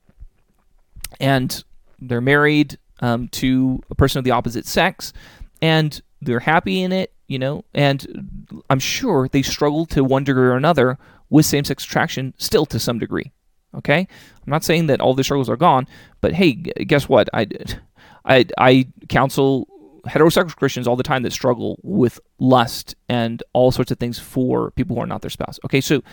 and 1.19 1.63
they're 1.99 2.21
married 2.21 2.77
um, 2.99 3.27
to 3.29 3.81
a 3.89 3.95
person 3.95 4.19
of 4.19 4.25
the 4.25 4.31
opposite 4.31 4.65
sex, 4.65 5.13
and 5.61 6.01
they're 6.21 6.39
happy 6.39 6.81
in 6.81 6.91
it. 6.91 7.13
You 7.27 7.39
know, 7.39 7.65
and 7.73 8.61
I'm 8.69 8.79
sure 8.79 9.27
they 9.27 9.41
struggle 9.41 9.85
to 9.87 10.03
one 10.03 10.23
degree 10.23 10.47
or 10.47 10.55
another 10.55 10.97
with 11.29 11.45
same-sex 11.45 11.83
attraction 11.83 12.33
still 12.37 12.65
to 12.67 12.79
some 12.79 12.99
degree. 12.99 13.31
Okay, 13.75 13.99
I'm 13.99 14.51
not 14.51 14.63
saying 14.63 14.87
that 14.87 15.01
all 15.01 15.13
the 15.13 15.23
struggles 15.23 15.49
are 15.49 15.57
gone, 15.57 15.87
but 16.21 16.33
hey, 16.33 16.53
guess 16.53 17.09
what? 17.09 17.29
I 17.33 17.47
I 18.25 18.45
I 18.57 18.87
counsel 19.09 19.67
heterosexual 20.07 20.55
Christians 20.55 20.87
all 20.87 20.95
the 20.95 21.03
time 21.03 21.23
that 21.23 21.33
struggle 21.33 21.79
with 21.83 22.19
lust 22.39 22.95
and 23.09 23.41
all 23.53 23.71
sorts 23.71 23.91
of 23.91 23.97
things 23.97 24.19
for 24.19 24.71
people 24.71 24.95
who 24.95 25.01
are 25.01 25.07
not 25.07 25.21
their 25.21 25.29
spouse. 25.29 25.59
Okay, 25.65 25.81
so 25.81 26.03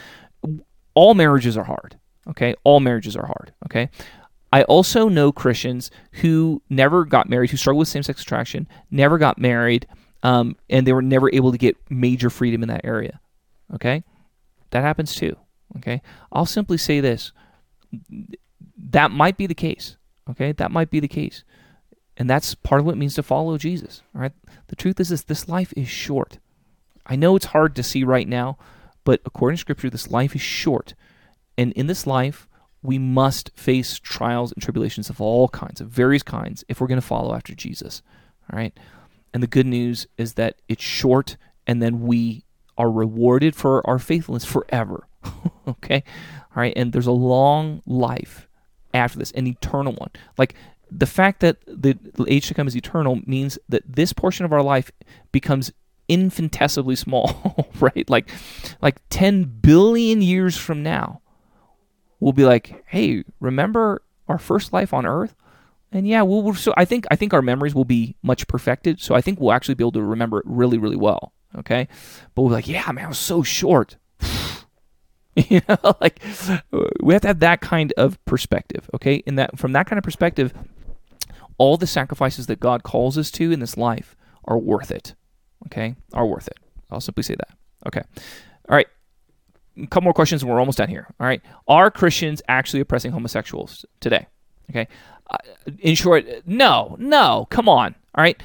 all 0.94 1.14
marriages 1.14 1.56
are 1.56 1.64
hard. 1.64 1.98
Okay, 2.28 2.54
all 2.64 2.80
marriages 2.80 3.16
are 3.16 3.26
hard. 3.26 3.52
Okay, 3.66 3.90
I 4.52 4.64
also 4.64 5.08
know 5.08 5.32
Christians 5.32 5.90
who 6.12 6.62
never 6.68 7.04
got 7.04 7.28
married, 7.28 7.50
who 7.50 7.56
struggle 7.56 7.78
with 7.80 7.88
same 7.88 8.02
sex 8.02 8.22
attraction, 8.22 8.68
never 8.90 9.18
got 9.18 9.38
married, 9.38 9.86
um, 10.22 10.56
and 10.68 10.86
they 10.86 10.92
were 10.92 11.02
never 11.02 11.32
able 11.32 11.52
to 11.52 11.58
get 11.58 11.76
major 11.90 12.30
freedom 12.30 12.62
in 12.62 12.68
that 12.68 12.84
area. 12.84 13.20
Okay, 13.74 14.04
that 14.70 14.82
happens 14.82 15.14
too. 15.14 15.36
Okay, 15.78 16.02
I'll 16.30 16.46
simply 16.46 16.78
say 16.78 17.00
this 17.00 17.32
that 18.90 19.10
might 19.10 19.36
be 19.36 19.46
the 19.46 19.54
case. 19.54 19.96
Okay, 20.30 20.52
that 20.52 20.70
might 20.70 20.90
be 20.90 21.00
the 21.00 21.08
case. 21.08 21.44
And 22.16 22.28
that's 22.28 22.54
part 22.54 22.80
of 22.80 22.86
what 22.86 22.92
it 22.92 22.98
means 22.98 23.14
to 23.14 23.22
follow 23.22 23.56
Jesus. 23.56 24.02
All 24.14 24.20
right. 24.20 24.32
The 24.68 24.76
truth 24.76 25.00
is 25.00 25.08
this 25.08 25.22
this 25.22 25.48
life 25.48 25.72
is 25.76 25.88
short. 25.88 26.38
I 27.06 27.16
know 27.16 27.36
it's 27.36 27.46
hard 27.46 27.74
to 27.76 27.82
see 27.82 28.04
right 28.04 28.28
now, 28.28 28.58
but 29.04 29.20
according 29.24 29.56
to 29.56 29.60
scripture, 29.60 29.90
this 29.90 30.10
life 30.10 30.34
is 30.34 30.40
short. 30.40 30.94
And 31.58 31.72
in 31.72 31.86
this 31.86 32.06
life, 32.06 32.48
we 32.82 32.98
must 32.98 33.50
face 33.56 33.98
trials 33.98 34.52
and 34.52 34.62
tribulations 34.62 35.10
of 35.10 35.20
all 35.20 35.48
kinds, 35.48 35.80
of 35.80 35.88
various 35.88 36.22
kinds, 36.22 36.64
if 36.68 36.80
we're 36.80 36.86
going 36.86 37.00
to 37.00 37.06
follow 37.06 37.34
after 37.34 37.54
Jesus. 37.54 38.02
All 38.52 38.58
right. 38.58 38.78
And 39.34 39.42
the 39.42 39.48
good 39.48 39.66
news 39.66 40.06
is 40.18 40.34
that 40.34 40.56
it's 40.68 40.82
short 40.82 41.36
and 41.66 41.82
then 41.82 42.02
we 42.02 42.44
are 42.76 42.90
rewarded 42.90 43.54
for 43.54 43.86
our 43.88 43.98
faithfulness 43.98 44.44
forever. 44.44 45.06
okay? 45.68 46.04
All 46.54 46.62
right. 46.62 46.72
And 46.76 46.92
there's 46.92 47.06
a 47.06 47.12
long 47.12 47.82
life 47.86 48.48
after 48.92 49.18
this, 49.18 49.30
an 49.32 49.46
eternal 49.46 49.94
one. 49.94 50.10
Like 50.36 50.54
the 50.90 51.06
fact 51.06 51.40
that 51.40 51.58
the 51.66 51.98
age 52.28 52.48
to 52.48 52.54
come 52.54 52.66
is 52.66 52.76
eternal 52.76 53.20
means 53.26 53.58
that 53.68 53.82
this 53.86 54.12
portion 54.12 54.44
of 54.44 54.52
our 54.52 54.62
life 54.62 54.90
becomes 55.30 55.72
infinitesimally 56.08 56.96
small, 56.96 57.70
right? 57.80 58.08
Like 58.08 58.30
like 58.82 59.00
10 59.08 59.44
billion 59.44 60.20
years 60.20 60.56
from 60.56 60.82
now, 60.82 61.20
we'll 62.20 62.32
be 62.32 62.44
like, 62.44 62.84
"Hey, 62.86 63.24
remember 63.40 64.02
our 64.28 64.38
first 64.38 64.72
life 64.72 64.92
on 64.92 65.06
earth?" 65.06 65.34
And 65.92 66.08
yeah, 66.08 66.22
we'll, 66.22 66.42
we'll 66.42 66.54
so 66.54 66.72
I 66.76 66.84
think 66.84 67.06
I 67.10 67.16
think 67.16 67.34
our 67.34 67.42
memories 67.42 67.74
will 67.74 67.84
be 67.84 68.16
much 68.22 68.46
perfected. 68.48 69.00
So 69.00 69.14
I 69.14 69.20
think 69.20 69.40
we'll 69.40 69.52
actually 69.52 69.74
be 69.74 69.84
able 69.84 69.92
to 69.92 70.02
remember 70.02 70.38
it 70.38 70.44
really 70.46 70.78
really 70.78 70.96
well, 70.96 71.32
okay? 71.58 71.86
But 72.34 72.42
we're 72.42 72.52
like, 72.52 72.68
"Yeah, 72.68 72.90
man, 72.92 73.04
I 73.04 73.08
was 73.08 73.18
so 73.18 73.42
short." 73.42 73.96
you 75.36 75.60
know, 75.68 75.76
like 76.00 76.20
we 77.00 77.12
have 77.12 77.22
to 77.22 77.28
have 77.28 77.40
that 77.40 77.60
kind 77.60 77.92
of 77.96 78.22
perspective, 78.24 78.88
okay? 78.94 79.16
In 79.26 79.34
that 79.36 79.58
from 79.58 79.72
that 79.72 79.86
kind 79.86 79.98
of 79.98 80.02
perspective, 80.02 80.54
all 81.58 81.76
the 81.76 81.86
sacrifices 81.86 82.46
that 82.46 82.60
God 82.60 82.82
calls 82.82 83.18
us 83.18 83.30
to 83.32 83.52
in 83.52 83.60
this 83.60 83.76
life 83.76 84.16
are 84.46 84.58
worth 84.58 84.90
it. 84.90 85.14
Okay? 85.66 85.94
Are 86.12 86.26
worth 86.26 86.48
it. 86.48 86.58
I'll 86.90 87.00
simply 87.00 87.22
say 87.22 87.36
that. 87.36 87.50
Okay. 87.86 88.02
All 88.68 88.76
right. 88.76 88.88
A 89.78 89.86
couple 89.86 90.02
more 90.02 90.12
questions 90.12 90.42
and 90.42 90.50
we're 90.50 90.58
almost 90.58 90.78
done 90.78 90.88
here. 90.88 91.06
All 91.20 91.26
right. 91.26 91.40
Are 91.68 91.90
Christians 91.90 92.42
actually 92.48 92.80
oppressing 92.80 93.12
homosexuals 93.12 93.86
today? 94.00 94.26
Okay. 94.72 94.88
Uh, 95.30 95.36
in 95.80 95.94
short, 95.94 96.26
no, 96.46 96.96
no, 96.98 97.46
come 97.50 97.68
on. 97.68 97.94
All 98.14 98.22
right. 98.22 98.40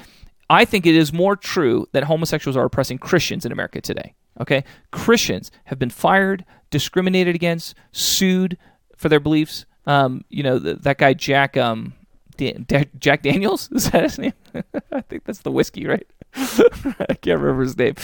I 0.50 0.64
think 0.64 0.86
it 0.86 0.94
is 0.94 1.12
more 1.12 1.36
true 1.36 1.86
that 1.92 2.04
homosexuals 2.04 2.56
are 2.56 2.64
oppressing 2.64 2.98
Christians 2.98 3.44
in 3.44 3.52
America 3.52 3.80
today. 3.80 4.14
Okay. 4.40 4.64
Christians 4.92 5.50
have 5.64 5.78
been 5.78 5.90
fired, 5.90 6.44
discriminated 6.70 7.34
against, 7.34 7.74
sued 7.92 8.56
for 8.96 9.08
their 9.08 9.20
beliefs. 9.20 9.66
Um, 9.86 10.24
you 10.28 10.42
know, 10.42 10.58
that 10.58 10.98
guy, 10.98 11.14
Jack, 11.14 11.56
um, 11.56 11.94
Jack 12.38 13.22
Daniels 13.22 13.70
is 13.72 13.90
that 13.90 14.04
his 14.04 14.18
name? 14.18 14.32
I 14.92 15.00
think 15.02 15.24
that's 15.24 15.40
the 15.40 15.50
whiskey, 15.50 15.86
right? 15.86 16.06
I 16.34 17.14
can't 17.20 17.40
remember 17.40 17.62
his 17.62 17.76
name. 17.76 17.94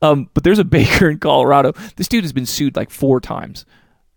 Um, 0.00 0.30
but 0.34 0.44
there's 0.44 0.58
a 0.58 0.64
baker 0.64 1.10
in 1.10 1.18
Colorado. 1.18 1.72
This 1.96 2.08
dude 2.08 2.24
has 2.24 2.32
been 2.32 2.46
sued 2.46 2.76
like 2.76 2.90
four 2.90 3.20
times. 3.20 3.66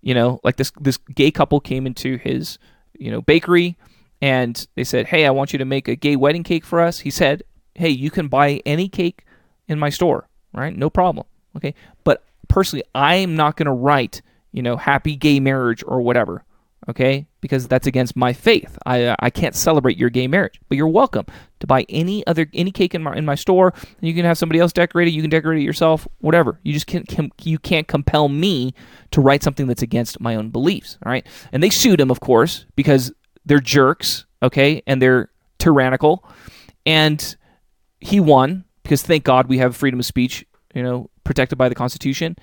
You 0.01 0.13
know, 0.13 0.39
like 0.43 0.57
this 0.57 0.71
this 0.79 0.97
gay 0.97 1.31
couple 1.31 1.59
came 1.59 1.87
into 1.87 2.17
his 2.17 2.59
you 2.99 3.11
know 3.11 3.21
bakery 3.21 3.77
and 4.21 4.67
they 4.75 4.83
said, 4.83 5.07
"Hey, 5.07 5.25
I 5.25 5.31
want 5.31 5.53
you 5.53 5.59
to 5.59 5.65
make 5.65 5.87
a 5.87 5.95
gay 5.95 6.15
wedding 6.15 6.43
cake 6.43 6.65
for 6.65 6.81
us." 6.81 6.99
He 6.99 7.09
said, 7.09 7.43
"Hey, 7.75 7.89
you 7.89 8.09
can 8.09 8.27
buy 8.27 8.61
any 8.65 8.87
cake 8.89 9.25
in 9.67 9.79
my 9.79 9.89
store, 9.89 10.27
right? 10.53 10.75
No 10.75 10.89
problem." 10.89 11.27
Okay, 11.57 11.73
but 12.03 12.23
personally, 12.47 12.83
I 12.93 13.15
am 13.15 13.35
not 13.35 13.57
going 13.57 13.67
to 13.67 13.71
write 13.71 14.21
you 14.51 14.61
know 14.61 14.77
happy 14.77 15.15
gay 15.15 15.39
marriage 15.39 15.83
or 15.85 16.01
whatever 16.01 16.43
okay? 16.89 17.27
Because 17.41 17.67
that's 17.67 17.87
against 17.87 18.15
my 18.15 18.33
faith. 18.33 18.77
I, 18.85 19.05
uh, 19.05 19.15
I 19.19 19.29
can't 19.29 19.55
celebrate 19.55 19.97
your 19.97 20.09
gay 20.09 20.27
marriage. 20.27 20.59
But 20.69 20.77
you're 20.77 20.87
welcome 20.87 21.25
to 21.59 21.67
buy 21.67 21.85
any 21.89 22.25
other 22.27 22.47
any 22.53 22.71
cake 22.71 22.95
in 22.95 23.03
my 23.03 23.15
in 23.15 23.25
my 23.25 23.35
store. 23.35 23.73
You 24.01 24.13
can 24.13 24.25
have 24.25 24.37
somebody 24.37 24.59
else 24.59 24.73
decorate 24.73 25.07
it. 25.07 25.11
You 25.11 25.21
can 25.21 25.29
decorate 25.29 25.61
it 25.61 25.65
yourself. 25.65 26.07
Whatever. 26.19 26.59
You 26.63 26.73
just 26.73 26.87
can't 26.87 27.07
com- 27.07 27.31
you 27.43 27.59
can't 27.59 27.87
compel 27.87 28.29
me 28.29 28.73
to 29.11 29.21
write 29.21 29.43
something 29.43 29.67
that's 29.67 29.81
against 29.81 30.19
my 30.19 30.35
own 30.35 30.49
beliefs. 30.49 30.97
All 31.05 31.11
right. 31.11 31.25
And 31.51 31.61
they 31.61 31.69
sued 31.69 31.99
him, 31.99 32.11
of 32.11 32.19
course, 32.19 32.65
because 32.75 33.11
they're 33.45 33.59
jerks. 33.59 34.25
Okay, 34.43 34.83
and 34.85 35.01
they're 35.01 35.29
tyrannical. 35.59 36.27
And 36.85 37.35
he 37.99 38.19
won 38.19 38.65
because 38.83 39.01
thank 39.01 39.23
God 39.23 39.47
we 39.47 39.57
have 39.57 39.75
freedom 39.75 39.99
of 39.99 40.05
speech. 40.05 40.45
You 40.73 40.83
know, 40.83 41.09
protected 41.23 41.57
by 41.57 41.69
the 41.69 41.75
Constitution. 41.75 42.35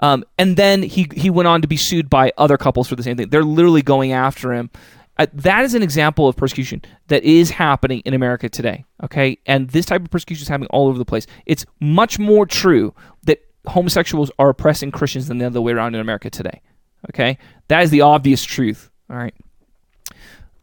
Um, 0.00 0.24
and 0.38 0.56
then 0.56 0.82
he 0.82 1.08
he 1.14 1.30
went 1.30 1.48
on 1.48 1.62
to 1.62 1.68
be 1.68 1.76
sued 1.76 2.08
by 2.08 2.32
other 2.38 2.56
couples 2.56 2.88
for 2.88 2.96
the 2.96 3.02
same 3.02 3.16
thing. 3.16 3.30
They're 3.30 3.42
literally 3.42 3.82
going 3.82 4.12
after 4.12 4.52
him. 4.52 4.70
Uh, 5.18 5.26
that 5.32 5.64
is 5.64 5.74
an 5.74 5.82
example 5.82 6.28
of 6.28 6.36
persecution 6.36 6.80
that 7.08 7.24
is 7.24 7.50
happening 7.50 8.00
in 8.04 8.14
America 8.14 8.48
today. 8.48 8.84
Okay, 9.02 9.38
and 9.46 9.68
this 9.70 9.86
type 9.86 10.02
of 10.02 10.10
persecution 10.10 10.42
is 10.42 10.48
happening 10.48 10.68
all 10.70 10.86
over 10.88 10.98
the 10.98 11.04
place. 11.04 11.26
It's 11.46 11.66
much 11.80 12.18
more 12.18 12.46
true 12.46 12.94
that 13.24 13.44
homosexuals 13.66 14.30
are 14.38 14.50
oppressing 14.50 14.92
Christians 14.92 15.26
than 15.26 15.38
the 15.38 15.46
other 15.46 15.60
way 15.60 15.72
around 15.72 15.94
in 15.96 16.00
America 16.00 16.30
today. 16.30 16.60
Okay, 17.10 17.38
that 17.66 17.82
is 17.82 17.90
the 17.90 18.02
obvious 18.02 18.44
truth. 18.44 18.90
All 19.10 19.16
right. 19.16 19.34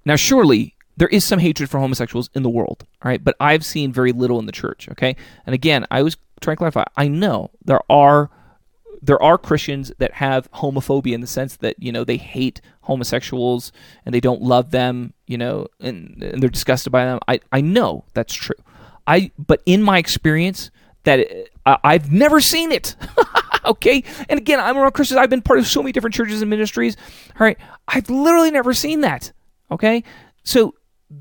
Now, 0.06 0.16
surely 0.16 0.76
there 0.98 1.08
is 1.10 1.26
some 1.26 1.40
hatred 1.40 1.70
for 1.70 1.80
homosexuals 1.80 2.30
in 2.34 2.44
the 2.44 2.50
world. 2.50 2.86
All 3.04 3.10
right, 3.10 3.22
but 3.22 3.36
I've 3.42 3.66
seen 3.66 3.92
very 3.92 4.14
little 4.14 4.40
in 4.40 4.46
the 4.46 4.54
church. 4.54 4.88
Okay, 4.92 5.18
and 5.46 5.54
again, 5.54 5.86
I 5.92 6.02
was 6.02 6.16
trying 6.40 6.56
to 6.56 6.60
clarify. 6.60 6.86
I 6.96 7.10
know 7.10 7.52
there 7.66 7.82
are 7.90 8.30
there 9.06 9.22
are 9.22 9.38
Christians 9.38 9.92
that 10.00 10.14
have 10.14 10.52
homophobia 10.54 11.14
in 11.14 11.22
the 11.22 11.28
sense 11.28 11.58
that 11.58 11.76
you 11.80 11.92
know 11.92 12.04
they 12.04 12.18
hate 12.18 12.62
homosexuals 12.82 13.72
and 14.06 14.14
they 14.14 14.20
don't 14.20 14.42
love 14.42 14.72
them, 14.72 15.14
you 15.28 15.38
know, 15.38 15.68
and, 15.80 16.22
and 16.24 16.42
they're 16.42 16.50
disgusted 16.50 16.92
by 16.92 17.06
them. 17.06 17.20
I 17.28 17.40
I 17.52 17.62
know 17.62 18.06
that's 18.14 18.34
true. 18.34 18.56
I 19.08 19.32
but 19.38 19.62
in 19.66 19.84
my 19.84 19.98
experience 19.98 20.72
that 21.04 21.28
uh, 21.66 21.78
I've 21.84 22.12
never 22.12 22.42
seen 22.42 22.72
it. 22.72 22.96
okay, 23.66 24.04
and 24.28 24.40
again, 24.40 24.60
I'm 24.60 24.78
around 24.78 24.94
Christians. 24.94 25.20
I've 25.20 25.30
been 25.30 25.42
part 25.42 25.60
of 25.60 25.68
so 25.68 25.82
many 25.82 25.92
different 25.92 26.16
churches 26.16 26.42
and 26.42 26.50
ministries. 26.50 26.98
All 27.40 27.46
right, 27.46 27.58
I've 27.88 28.10
literally 28.10 28.52
never 28.52 28.74
seen 28.74 29.02
that. 29.02 29.32
Okay, 29.72 30.04
so 30.44 30.74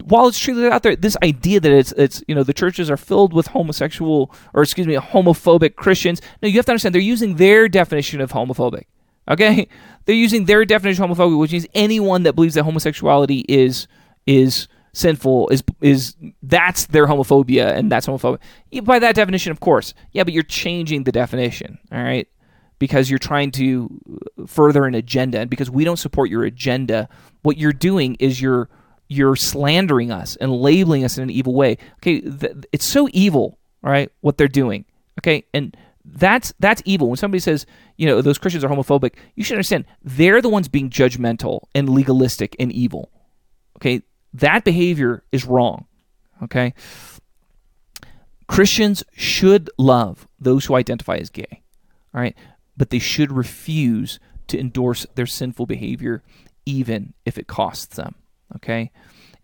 while 0.05 0.27
it's 0.27 0.39
true 0.39 0.71
out 0.71 0.83
there, 0.83 0.97
this 0.97 1.17
idea 1.23 1.61
that 1.61 1.73
it's 1.73 1.93
it's 1.93 2.23
you 2.27 2.35
know 2.35 2.43
the 2.43 2.55
churches 2.55 2.91
are 2.91 2.97
filled 2.97 3.33
with 3.33 3.49
homosexual 3.49 4.35
or 4.55 4.63
excuse 4.63 4.87
me 4.87 4.95
homophobic 4.95 5.77
Christians. 5.77 6.23
No, 6.43 6.49
you 6.49 6.57
have 6.57 6.67
to 6.67 6.73
understand 6.73 6.95
they're 6.95 7.03
using 7.03 7.37
their 7.37 7.69
definition 7.69 8.21
of 8.21 8.33
homophobic. 8.33 8.85
Okay, 9.29 9.69
they're 10.05 10.15
using 10.15 10.47
their 10.47 10.65
definition 10.65 11.05
of 11.05 11.11
homophobic, 11.11 11.39
which 11.39 11.53
means 11.53 11.67
anyone 11.75 12.23
that 12.23 12.35
believes 12.35 12.55
that 12.55 12.65
homosexuality 12.65 13.45
is 13.49 13.87
is 14.27 14.69
sinful 14.95 15.49
is 15.49 15.63
is 15.81 16.17
that's 16.43 16.87
their 16.87 17.07
homophobia 17.07 17.77
and 17.77 17.93
that's 17.93 18.07
homophobic. 18.07 18.39
By 18.85 18.99
that 18.99 19.15
definition, 19.15 19.53
of 19.53 19.61
course, 19.61 19.93
yeah, 20.13 20.25
but 20.25 20.33
you're 20.33 20.43
changing 20.43 21.05
the 21.05 21.13
definition. 21.13 21.79
All 21.93 22.03
right. 22.03 22.29
Because 22.81 23.09
you're 23.09 23.21
trying 23.21 23.53
to 23.53 23.89
uh, 24.41 24.47
further 24.47 24.85
an 24.85 24.95
agenda, 24.95 25.39
and 25.39 25.49
because 25.49 25.71
we 25.71 25.85
don't 25.85 25.97
support 25.97 26.29
your 26.29 26.43
agenda, 26.43 27.09
what 27.43 27.57
you're 27.57 27.73
doing 27.73 28.17
is 28.19 28.43
you're 28.43 28.69
you're 29.09 29.37
slandering 29.37 30.11
us 30.11 30.37
and 30.37 30.53
labeling 30.53 31.05
us 31.05 31.17
in 31.17 31.23
an 31.23 31.31
evil 31.31 31.55
way. 31.55 31.79
Okay, 31.97 32.21
th- 32.21 32.65
it's 32.73 32.87
so 32.87 33.09
evil, 33.13 33.59
right? 33.83 34.11
What 34.21 34.39
they're 34.39 34.49
doing. 34.49 34.85
Okay, 35.21 35.45
and 35.53 35.77
that's 36.05 36.53
that's 36.59 36.83
evil. 36.85 37.09
When 37.09 37.17
somebody 37.17 37.41
says, 37.41 37.67
you 37.97 38.07
know, 38.07 38.21
those 38.21 38.39
Christians 38.39 38.65
are 38.65 38.69
homophobic, 38.69 39.15
you 39.35 39.45
should 39.45 39.57
understand 39.57 39.85
they're 40.03 40.43
the 40.43 40.49
ones 40.49 40.69
being 40.69 40.91
judgmental 40.91 41.63
and 41.75 41.89
legalistic 41.89 42.57
and 42.59 42.73
evil. 42.73 43.11
Okay, 43.79 44.03
that 44.33 44.65
behavior 44.65 45.23
is 45.33 45.45
wrong. 45.45 45.87
Okay, 46.43 46.75
Christians 48.49 49.05
should 49.15 49.71
love 49.79 50.27
those 50.39 50.67
who 50.67 50.75
identify 50.75 51.17
as 51.17 51.31
gay. 51.31 51.63
All 52.15 52.21
right, 52.21 52.37
but 52.77 52.91
they 52.91 52.99
should 52.99 53.33
refuse 53.33 54.19
to 54.49 54.59
endorse 54.59 55.07
their 55.15 55.27
sinful 55.27 55.67
behavior, 55.67 56.23
even 56.67 57.15
if 57.25 57.39
it 57.39 57.47
costs 57.47 57.97
them. 57.97 58.15
Okay? 58.57 58.91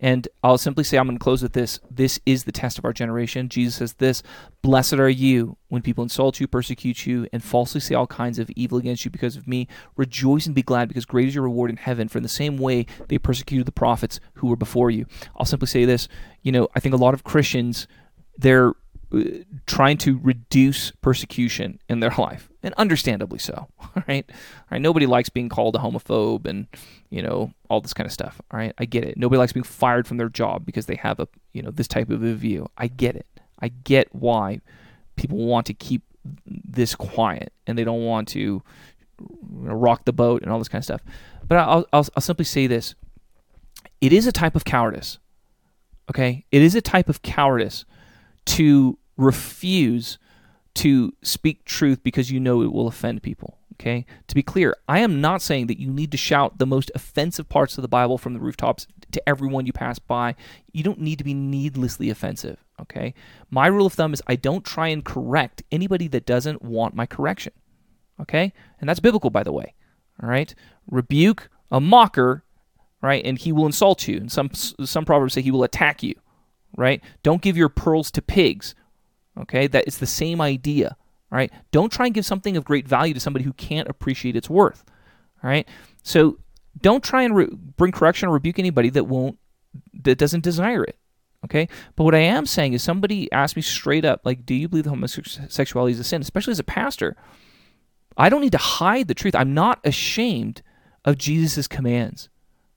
And 0.03 0.27
I'll 0.43 0.57
simply 0.57 0.83
say, 0.83 0.97
I'm 0.97 1.05
going 1.05 1.17
to 1.17 1.23
close 1.23 1.43
with 1.43 1.53
this. 1.53 1.79
This 1.89 2.19
is 2.25 2.43
the 2.43 2.51
test 2.51 2.79
of 2.79 2.85
our 2.85 2.91
generation. 2.91 3.49
Jesus 3.49 3.75
says 3.75 3.93
this 3.93 4.23
Blessed 4.63 4.93
are 4.93 5.07
you 5.07 5.57
when 5.67 5.83
people 5.83 6.01
insult 6.03 6.39
you, 6.39 6.47
persecute 6.47 7.05
you, 7.05 7.27
and 7.31 7.43
falsely 7.43 7.79
say 7.79 7.93
all 7.93 8.07
kinds 8.07 8.39
of 8.39 8.49
evil 8.55 8.79
against 8.79 9.05
you 9.05 9.11
because 9.11 9.35
of 9.35 9.47
me. 9.47 9.67
Rejoice 9.95 10.47
and 10.47 10.55
be 10.55 10.63
glad, 10.63 10.87
because 10.87 11.05
great 11.05 11.27
is 11.27 11.35
your 11.35 11.43
reward 11.43 11.69
in 11.69 11.77
heaven. 11.77 12.07
For 12.07 12.17
in 12.17 12.23
the 12.23 12.29
same 12.29 12.57
way 12.57 12.87
they 13.09 13.19
persecuted 13.19 13.67
the 13.67 13.71
prophets 13.71 14.19
who 14.33 14.47
were 14.47 14.55
before 14.55 14.89
you. 14.89 15.05
I'll 15.37 15.45
simply 15.45 15.67
say 15.67 15.85
this. 15.85 16.07
You 16.41 16.51
know, 16.51 16.67
I 16.75 16.79
think 16.79 16.95
a 16.95 16.97
lot 16.97 17.13
of 17.13 17.23
Christians, 17.23 17.87
they're 18.35 18.73
uh, 19.13 19.23
trying 19.67 19.99
to 19.99 20.17
reduce 20.17 20.91
persecution 21.01 21.79
in 21.87 21.99
their 21.99 22.13
life, 22.17 22.49
and 22.63 22.73
understandably 22.75 23.39
so. 23.39 23.67
All 23.79 24.03
right, 24.07 24.25
all 24.29 24.67
right. 24.71 24.81
Nobody 24.81 25.05
likes 25.05 25.29
being 25.29 25.49
called 25.49 25.75
a 25.75 25.79
homophobe 25.79 26.45
and 26.45 26.67
you 27.09 27.21
know 27.21 27.53
all 27.69 27.81
this 27.81 27.93
kind 27.93 28.05
of 28.05 28.13
stuff. 28.13 28.41
All 28.51 28.59
right, 28.59 28.73
I 28.77 28.85
get 28.85 29.03
it. 29.03 29.17
Nobody 29.17 29.37
likes 29.37 29.53
being 29.53 29.63
fired 29.63 30.07
from 30.07 30.17
their 30.17 30.29
job 30.29 30.65
because 30.65 30.85
they 30.85 30.95
have 30.95 31.19
a 31.19 31.27
you 31.53 31.61
know 31.61 31.71
this 31.71 31.87
type 31.87 32.09
of 32.09 32.23
a 32.23 32.33
view. 32.33 32.67
I 32.77 32.87
get 32.87 33.15
it. 33.15 33.27
I 33.59 33.69
get 33.69 34.13
why 34.13 34.61
people 35.15 35.37
want 35.37 35.67
to 35.67 35.73
keep 35.73 36.03
this 36.45 36.95
quiet 36.95 37.51
and 37.67 37.77
they 37.77 37.83
don't 37.83 38.05
want 38.05 38.27
to 38.29 38.61
rock 39.49 40.05
the 40.05 40.13
boat 40.13 40.41
and 40.41 40.51
all 40.51 40.59
this 40.59 40.67
kind 40.67 40.79
of 40.79 40.85
stuff. 40.85 41.01
But 41.47 41.57
I'll, 41.57 41.85
I'll, 41.93 42.07
I'll 42.15 42.21
simply 42.21 42.45
say 42.45 42.67
this: 42.67 42.95
it 43.99 44.13
is 44.13 44.27
a 44.27 44.31
type 44.31 44.55
of 44.55 44.65
cowardice. 44.65 45.19
Okay, 46.09 46.45
it 46.51 46.61
is 46.61 46.75
a 46.75 46.81
type 46.81 47.09
of 47.09 47.21
cowardice 47.21 47.85
to 48.45 48.97
refuse 49.17 50.17
to 50.75 51.13
speak 51.21 51.65
truth 51.65 52.03
because 52.03 52.31
you 52.31 52.39
know 52.39 52.61
it 52.61 52.71
will 52.71 52.87
offend 52.87 53.23
people. 53.23 53.57
Okay? 53.73 54.05
To 54.27 54.35
be 54.35 54.43
clear, 54.43 54.75
I 54.87 54.99
am 54.99 55.21
not 55.21 55.41
saying 55.41 55.67
that 55.67 55.79
you 55.79 55.89
need 55.89 56.11
to 56.11 56.17
shout 56.17 56.59
the 56.59 56.67
most 56.67 56.91
offensive 56.93 57.49
parts 57.49 57.77
of 57.77 57.81
the 57.81 57.87
Bible 57.87 58.17
from 58.17 58.33
the 58.33 58.39
rooftops 58.39 58.85
to 59.11 59.27
everyone 59.27 59.65
you 59.65 59.73
pass 59.73 59.97
by. 59.97 60.35
You 60.71 60.83
don't 60.83 61.01
need 61.01 61.17
to 61.17 61.23
be 61.23 61.33
needlessly 61.33 62.09
offensive. 62.09 62.63
Okay? 62.79 63.13
My 63.49 63.67
rule 63.67 63.87
of 63.87 63.93
thumb 63.93 64.13
is 64.13 64.21
I 64.27 64.35
don't 64.35 64.63
try 64.63 64.89
and 64.89 65.03
correct 65.03 65.63
anybody 65.71 66.07
that 66.09 66.25
doesn't 66.25 66.61
want 66.61 66.95
my 66.95 67.05
correction. 67.05 67.53
Okay? 68.19 68.53
And 68.79 68.87
that's 68.87 68.99
biblical, 68.99 69.31
by 69.31 69.43
the 69.43 69.51
way. 69.51 69.73
All 70.21 70.29
right? 70.29 70.53
Rebuke 70.89 71.49
a 71.71 71.81
mocker, 71.81 72.43
right? 73.01 73.23
And 73.25 73.39
he 73.39 73.51
will 73.51 73.65
insult 73.65 74.07
you. 74.07 74.17
And 74.17 74.31
some 74.31 74.51
some 74.53 75.05
proverbs 75.05 75.33
say 75.33 75.41
he 75.41 75.51
will 75.51 75.63
attack 75.63 76.03
you 76.03 76.15
right? 76.77 77.01
Don't 77.23 77.41
give 77.41 77.57
your 77.57 77.69
pearls 77.69 78.11
to 78.11 78.21
pigs. 78.21 78.75
Okay, 79.37 79.67
that 79.67 79.87
is 79.87 79.97
the 79.97 80.07
same 80.07 80.41
idea. 80.41 80.97
Right? 81.29 81.51
Don't 81.71 81.91
try 81.91 82.07
and 82.07 82.15
give 82.15 82.25
something 82.25 82.57
of 82.57 82.65
great 82.65 82.85
value 82.85 83.13
to 83.13 83.19
somebody 83.19 83.45
who 83.45 83.53
can't 83.53 83.87
appreciate 83.87 84.35
its 84.35 84.49
worth. 84.49 84.83
All 85.41 85.49
right. 85.49 85.65
So 86.03 86.39
don't 86.81 87.03
try 87.03 87.23
and 87.23 87.35
re- 87.35 87.47
bring 87.77 87.93
correction 87.93 88.27
or 88.27 88.33
rebuke 88.33 88.59
anybody 88.59 88.89
that 88.89 89.05
won't 89.05 89.37
that 90.03 90.17
doesn't 90.17 90.43
desire 90.43 90.83
it. 90.83 90.97
Okay. 91.45 91.69
But 91.95 92.03
what 92.03 92.15
I 92.15 92.19
am 92.19 92.45
saying 92.45 92.73
is 92.73 92.83
somebody 92.83 93.31
asked 93.31 93.55
me 93.55 93.61
straight 93.61 94.05
up, 94.05 94.21
like, 94.25 94.45
do 94.45 94.53
you 94.53 94.67
believe 94.67 94.83
that 94.83 94.89
homosexuality 94.89 95.93
is 95.93 95.99
a 95.99 96.03
sin? 96.03 96.21
Especially 96.21 96.51
as 96.51 96.59
a 96.59 96.65
pastor. 96.65 97.15
I 98.17 98.29
don't 98.29 98.41
need 98.41 98.51
to 98.51 98.57
hide 98.57 99.07
the 99.07 99.13
truth. 99.13 99.33
I'm 99.33 99.53
not 99.53 99.79
ashamed 99.85 100.61
of 101.05 101.17
Jesus' 101.17 101.67
commands. 101.67 102.29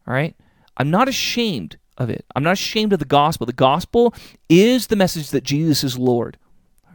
All 0.07 0.15
right. 0.15 0.37
I'm 0.77 0.91
not 0.91 1.09
ashamed 1.09 1.77
of 1.99 2.09
it. 2.09 2.25
I'm 2.35 2.43
not 2.43 2.53
ashamed 2.53 2.93
of 2.93 3.01
the 3.01 3.05
gospel. 3.05 3.47
The 3.47 3.53
gospel 3.53 4.15
is 4.49 4.87
the 4.87 4.97
message 4.97 5.31
that 5.31 5.45
Jesus 5.45 5.85
is 5.85 5.99
Lord. 5.99 6.39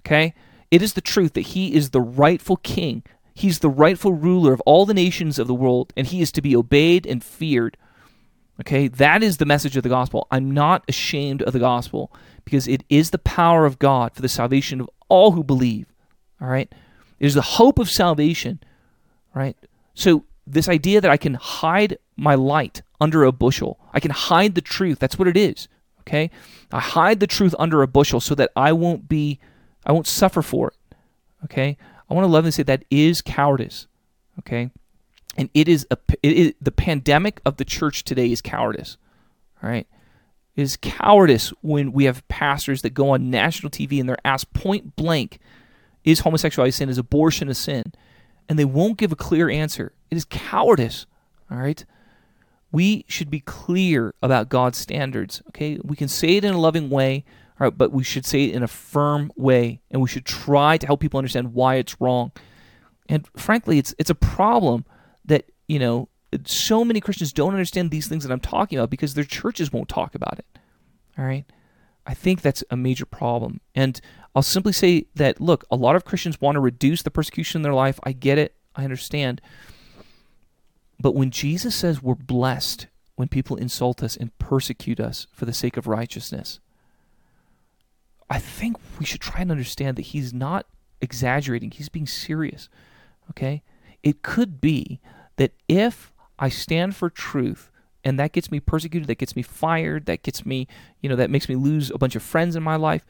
Okay? 0.09 0.33
It 0.71 0.81
is 0.81 0.93
the 0.93 1.01
truth 1.01 1.33
that 1.33 1.41
he 1.41 1.75
is 1.75 1.91
the 1.91 2.01
rightful 2.01 2.57
king. 2.57 3.03
He's 3.35 3.59
the 3.59 3.69
rightful 3.69 4.13
ruler 4.13 4.53
of 4.53 4.61
all 4.61 4.87
the 4.87 4.93
nations 4.93 5.37
of 5.37 5.47
the 5.47 5.53
world, 5.53 5.93
and 5.95 6.07
he 6.07 6.21
is 6.21 6.31
to 6.31 6.41
be 6.41 6.55
obeyed 6.55 7.05
and 7.05 7.23
feared. 7.23 7.77
Okay? 8.59 8.87
That 8.87 9.21
is 9.21 9.37
the 9.37 9.45
message 9.45 9.77
of 9.77 9.83
the 9.83 9.89
gospel. 9.89 10.27
I'm 10.31 10.49
not 10.49 10.83
ashamed 10.87 11.43
of 11.43 11.53
the 11.53 11.59
gospel 11.59 12.11
because 12.43 12.67
it 12.67 12.83
is 12.89 13.11
the 13.11 13.19
power 13.19 13.67
of 13.67 13.77
God 13.77 14.15
for 14.15 14.23
the 14.23 14.29
salvation 14.29 14.81
of 14.81 14.89
all 15.09 15.33
who 15.33 15.43
believe. 15.43 15.93
All 16.41 16.47
right? 16.47 16.73
It 17.19 17.25
is 17.27 17.35
the 17.35 17.41
hope 17.41 17.77
of 17.77 17.89
salvation. 17.89 18.59
Right? 19.35 19.55
So, 19.93 20.25
this 20.47 20.67
idea 20.67 20.99
that 20.99 21.11
I 21.11 21.17
can 21.17 21.35
hide 21.35 21.99
my 22.17 22.33
light 22.33 22.81
under 22.99 23.23
a 23.23 23.31
bushel. 23.31 23.79
I 23.93 23.99
can 23.99 24.09
hide 24.09 24.55
the 24.55 24.61
truth. 24.61 24.97
That's 24.97 25.19
what 25.19 25.27
it 25.27 25.37
is. 25.37 25.67
Okay? 26.01 26.31
I 26.71 26.79
hide 26.79 27.19
the 27.19 27.27
truth 27.27 27.53
under 27.59 27.83
a 27.83 27.87
bushel 27.87 28.19
so 28.19 28.33
that 28.33 28.49
I 28.55 28.73
won't 28.73 29.07
be 29.07 29.39
I 29.85 29.91
won't 29.91 30.07
suffer 30.07 30.41
for 30.41 30.69
it. 30.69 30.95
Okay? 31.45 31.77
I 32.09 32.13
want 32.13 32.25
to 32.25 32.31
love 32.31 32.45
and 32.45 32.53
say 32.53 32.63
that 32.63 32.85
is 32.89 33.21
cowardice. 33.21 33.87
Okay? 34.39 34.71
And 35.37 35.49
it 35.53 35.67
is 35.67 35.87
a 35.91 35.97
it 36.21 36.37
is, 36.37 36.53
the 36.61 36.71
pandemic 36.71 37.39
of 37.45 37.57
the 37.57 37.65
church 37.65 38.03
today 38.03 38.31
is 38.31 38.41
cowardice. 38.41 38.97
All 39.61 39.69
right? 39.69 39.87
It 40.55 40.61
is 40.61 40.77
cowardice 40.77 41.49
when 41.61 41.91
we 41.91 42.05
have 42.05 42.27
pastors 42.27 42.81
that 42.81 42.93
go 42.93 43.11
on 43.11 43.29
national 43.29 43.69
TV 43.69 43.99
and 43.99 44.09
they're 44.09 44.17
asked 44.25 44.53
point 44.53 44.95
blank, 44.95 45.39
is 46.03 46.21
homosexuality 46.21 46.71
sin? 46.71 46.89
Is 46.89 46.97
abortion 46.97 47.49
a 47.49 47.53
sin? 47.53 47.93
And 48.49 48.57
they 48.57 48.65
won't 48.65 48.97
give 48.97 49.11
a 49.11 49.15
clear 49.15 49.49
answer. 49.49 49.93
It 50.09 50.17
is 50.17 50.25
cowardice. 50.25 51.05
All 51.49 51.57
right? 51.57 51.85
we 52.71 53.05
should 53.07 53.29
be 53.29 53.39
clear 53.39 54.13
about 54.21 54.49
God's 54.49 54.77
standards. 54.77 55.41
Okay, 55.49 55.79
we 55.83 55.95
can 55.95 56.07
say 56.07 56.37
it 56.37 56.43
in 56.43 56.53
a 56.53 56.59
loving 56.59 56.89
way, 56.89 57.25
all 57.59 57.65
right, 57.67 57.77
but 57.77 57.91
we 57.91 58.03
should 58.03 58.25
say 58.25 58.45
it 58.45 58.55
in 58.55 58.63
a 58.63 58.67
firm 58.67 59.31
way, 59.35 59.81
and 59.91 60.01
we 60.01 60.07
should 60.07 60.25
try 60.25 60.77
to 60.77 60.85
help 60.85 61.01
people 61.01 61.17
understand 61.17 61.53
why 61.53 61.75
it's 61.75 61.99
wrong. 61.99 62.31
And 63.09 63.27
frankly, 63.35 63.77
it's 63.77 63.93
it's 63.97 64.09
a 64.09 64.15
problem 64.15 64.85
that 65.25 65.45
you 65.67 65.77
know 65.77 66.07
so 66.45 66.85
many 66.85 67.01
Christians 67.01 67.33
don't 67.33 67.51
understand 67.51 67.91
these 67.91 68.07
things 68.07 68.23
that 68.23 68.31
I'm 68.31 68.39
talking 68.39 68.77
about 68.77 68.89
because 68.89 69.13
their 69.13 69.25
churches 69.25 69.73
won't 69.73 69.89
talk 69.89 70.15
about 70.15 70.39
it. 70.39 70.45
All 71.17 71.25
right, 71.25 71.45
I 72.05 72.13
think 72.13 72.41
that's 72.41 72.63
a 72.69 72.77
major 72.77 73.05
problem, 73.05 73.59
and 73.75 73.99
I'll 74.33 74.41
simply 74.41 74.71
say 74.71 75.07
that 75.15 75.41
look, 75.41 75.65
a 75.69 75.75
lot 75.75 75.97
of 75.97 76.05
Christians 76.05 76.39
want 76.39 76.55
to 76.55 76.61
reduce 76.61 77.01
the 77.01 77.11
persecution 77.11 77.59
in 77.59 77.63
their 77.63 77.73
life. 77.73 77.99
I 78.03 78.13
get 78.13 78.37
it, 78.37 78.55
I 78.73 78.85
understand. 78.85 79.41
But 80.97 81.13
when 81.15 81.31
Jesus 81.31 81.75
says 81.75 82.01
we're 82.01 82.15
blessed 82.15 82.87
when 83.15 83.27
people 83.27 83.57
insult 83.57 84.01
us 84.01 84.15
and 84.15 84.37
persecute 84.37 84.99
us 84.99 85.27
for 85.33 85.43
the 85.43 85.53
sake 85.53 85.75
of 85.75 85.87
righteousness, 85.87 86.59
I 88.29 88.39
think 88.39 88.77
we 88.99 89.05
should 89.05 89.21
try 89.21 89.41
and 89.41 89.51
understand 89.51 89.97
that 89.97 90.03
he's 90.03 90.33
not 90.33 90.65
exaggerating, 91.01 91.71
he's 91.71 91.89
being 91.89 92.07
serious. 92.07 92.69
Okay? 93.31 93.63
It 94.03 94.21
could 94.21 94.61
be 94.61 94.99
that 95.37 95.51
if 95.67 96.13
I 96.37 96.49
stand 96.49 96.95
for 96.95 97.09
truth 97.09 97.71
and 98.03 98.19
that 98.19 98.31
gets 98.31 98.51
me 98.51 98.59
persecuted, 98.59 99.07
that 99.07 99.17
gets 99.17 99.35
me 99.35 99.41
fired, 99.41 100.05
that 100.05 100.23
gets 100.23 100.45
me, 100.45 100.67
you 101.01 101.09
know, 101.09 101.15
that 101.15 101.29
makes 101.29 101.49
me 101.49 101.55
lose 101.55 101.91
a 101.91 101.97
bunch 101.97 102.15
of 102.15 102.23
friends 102.23 102.55
in 102.55 102.63
my 102.63 102.75
life, 102.75 103.05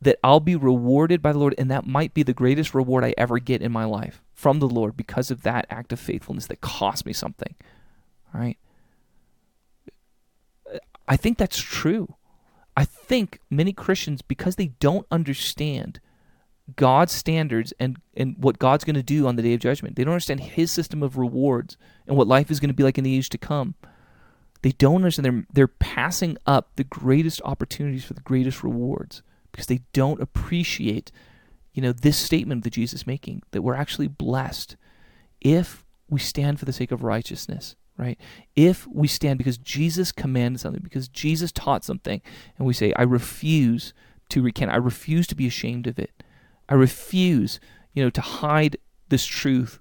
that 0.00 0.18
I'll 0.22 0.40
be 0.40 0.56
rewarded 0.56 1.22
by 1.22 1.32
the 1.32 1.38
Lord, 1.38 1.54
and 1.56 1.70
that 1.70 1.86
might 1.86 2.12
be 2.12 2.22
the 2.22 2.34
greatest 2.34 2.74
reward 2.74 3.04
I 3.04 3.14
ever 3.16 3.38
get 3.38 3.62
in 3.62 3.72
my 3.72 3.84
life 3.84 4.22
from 4.34 4.58
the 4.58 4.68
Lord 4.68 4.96
because 4.96 5.30
of 5.30 5.42
that 5.42 5.66
act 5.70 5.92
of 5.92 6.00
faithfulness 6.00 6.46
that 6.46 6.60
cost 6.60 7.06
me 7.06 7.12
something. 7.12 7.54
All 8.34 8.40
right? 8.40 8.58
I 11.08 11.16
think 11.16 11.38
that's 11.38 11.58
true. 11.58 12.16
I 12.76 12.84
think 12.84 13.40
many 13.50 13.72
Christians, 13.72 14.20
because 14.22 14.56
they 14.56 14.68
don't 14.80 15.06
understand 15.10 16.00
God's 16.74 17.12
standards 17.12 17.72
and, 17.78 17.98
and 18.16 18.36
what 18.38 18.58
God's 18.58 18.84
going 18.84 18.96
to 18.96 19.02
do 19.02 19.26
on 19.26 19.36
the 19.36 19.42
day 19.42 19.54
of 19.54 19.60
judgment, 19.60 19.96
they 19.96 20.04
don't 20.04 20.12
understand 20.12 20.40
His 20.40 20.70
system 20.70 21.02
of 21.02 21.16
rewards 21.16 21.76
and 22.06 22.16
what 22.16 22.26
life 22.26 22.50
is 22.50 22.60
going 22.60 22.68
to 22.68 22.74
be 22.74 22.82
like 22.82 22.98
in 22.98 23.04
the 23.04 23.16
age 23.16 23.28
to 23.30 23.38
come. 23.38 23.74
They 24.62 24.72
don't 24.72 24.96
understand. 24.96 25.24
They're, 25.24 25.46
they're 25.52 25.68
passing 25.68 26.36
up 26.44 26.70
the 26.76 26.84
greatest 26.84 27.40
opportunities 27.44 28.04
for 28.04 28.14
the 28.14 28.20
greatest 28.20 28.62
rewards 28.62 29.22
because 29.52 29.66
they 29.66 29.80
don't 29.92 30.20
appreciate, 30.20 31.12
you 31.72 31.80
know, 31.80 31.92
this 31.92 32.18
statement 32.18 32.64
that 32.64 32.72
Jesus 32.72 33.02
is 33.02 33.06
making 33.06 33.42
that 33.52 33.62
we're 33.62 33.74
actually 33.74 34.08
blessed 34.08 34.76
if 35.40 35.84
we 36.10 36.18
stand 36.18 36.58
for 36.58 36.64
the 36.64 36.72
sake 36.72 36.90
of 36.90 37.02
righteousness, 37.02 37.76
right? 37.96 38.18
If 38.54 38.86
we 38.86 39.08
stand 39.08 39.38
because 39.38 39.58
Jesus 39.58 40.12
commanded 40.12 40.60
something, 40.60 40.82
because 40.82 41.08
Jesus 41.08 41.52
taught 41.52 41.84
something, 41.84 42.20
and 42.58 42.66
we 42.66 42.74
say, 42.74 42.92
I 42.94 43.02
refuse 43.02 43.92
to 44.30 44.42
recant, 44.42 44.72
I 44.72 44.76
refuse 44.76 45.26
to 45.28 45.34
be 45.34 45.46
ashamed 45.46 45.86
of 45.86 45.98
it. 45.98 46.22
I 46.68 46.74
refuse, 46.74 47.60
you 47.94 48.02
know, 48.02 48.10
to 48.10 48.20
hide 48.20 48.76
this 49.08 49.24
truth. 49.24 49.78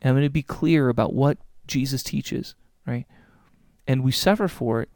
And 0.00 0.10
I'm 0.10 0.16
going 0.16 0.26
to 0.26 0.30
be 0.30 0.42
clear 0.42 0.88
about 0.88 1.12
what 1.12 1.38
Jesus 1.66 2.02
teaches, 2.02 2.54
right? 2.86 3.06
And 3.86 4.04
we 4.04 4.12
suffer 4.12 4.48
for 4.48 4.82
it 4.82 4.90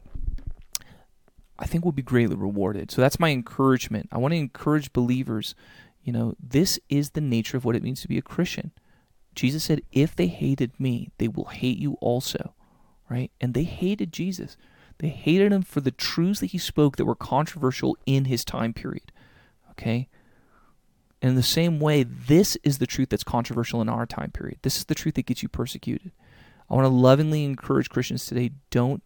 I 1.59 1.65
think 1.65 1.85
we'll 1.85 1.91
be 1.91 2.01
greatly 2.01 2.35
rewarded. 2.35 2.91
So 2.91 3.01
that's 3.01 3.19
my 3.19 3.29
encouragement. 3.29 4.09
I 4.11 4.17
want 4.17 4.33
to 4.33 4.37
encourage 4.37 4.91
believers, 4.91 5.55
you 6.03 6.11
know, 6.11 6.35
this 6.39 6.79
is 6.89 7.11
the 7.11 7.21
nature 7.21 7.57
of 7.57 7.65
what 7.65 7.75
it 7.75 7.83
means 7.83 8.01
to 8.01 8.07
be 8.07 8.17
a 8.17 8.23
Christian. 8.23 8.71
Jesus 9.35 9.63
said, 9.63 9.81
if 9.91 10.15
they 10.15 10.27
hated 10.27 10.79
me, 10.79 11.09
they 11.17 11.27
will 11.27 11.45
hate 11.45 11.77
you 11.77 11.93
also, 12.01 12.53
right? 13.13 13.31
And 13.39 13.53
they 13.53 13.63
hated 13.63 14.11
Jesus. 14.11 14.57
They 14.97 15.09
hated 15.09 15.51
him 15.51 15.61
for 15.61 15.81
the 15.81 15.91
truths 15.91 16.39
that 16.39 16.47
he 16.47 16.57
spoke 16.57 16.97
that 16.97 17.05
were 17.05 17.15
controversial 17.15 17.95
in 18.05 18.25
his 18.25 18.43
time 18.43 18.73
period, 18.73 19.11
okay? 19.71 20.09
And 21.21 21.29
in 21.29 21.35
the 21.35 21.43
same 21.43 21.79
way, 21.79 22.03
this 22.03 22.57
is 22.63 22.79
the 22.79 22.87
truth 22.87 23.09
that's 23.09 23.23
controversial 23.23 23.81
in 23.81 23.89
our 23.89 24.05
time 24.05 24.31
period. 24.31 24.57
This 24.63 24.77
is 24.77 24.85
the 24.85 24.95
truth 24.95 25.15
that 25.15 25.25
gets 25.25 25.43
you 25.43 25.49
persecuted. 25.49 26.11
I 26.69 26.75
want 26.75 26.85
to 26.85 26.89
lovingly 26.89 27.43
encourage 27.45 27.89
Christians 27.89 28.25
today 28.25 28.51
don't 28.71 29.03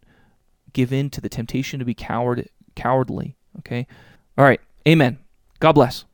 give 0.73 0.93
in 0.93 1.09
to 1.09 1.21
the 1.21 1.29
temptation 1.29 1.79
to 1.79 1.85
be 1.85 1.93
coward, 1.93 2.47
cowardly. 2.75 3.35
Okay? 3.59 3.87
All 4.37 4.45
right. 4.45 4.61
Amen. 4.87 5.19
God 5.59 5.73
bless. 5.73 6.05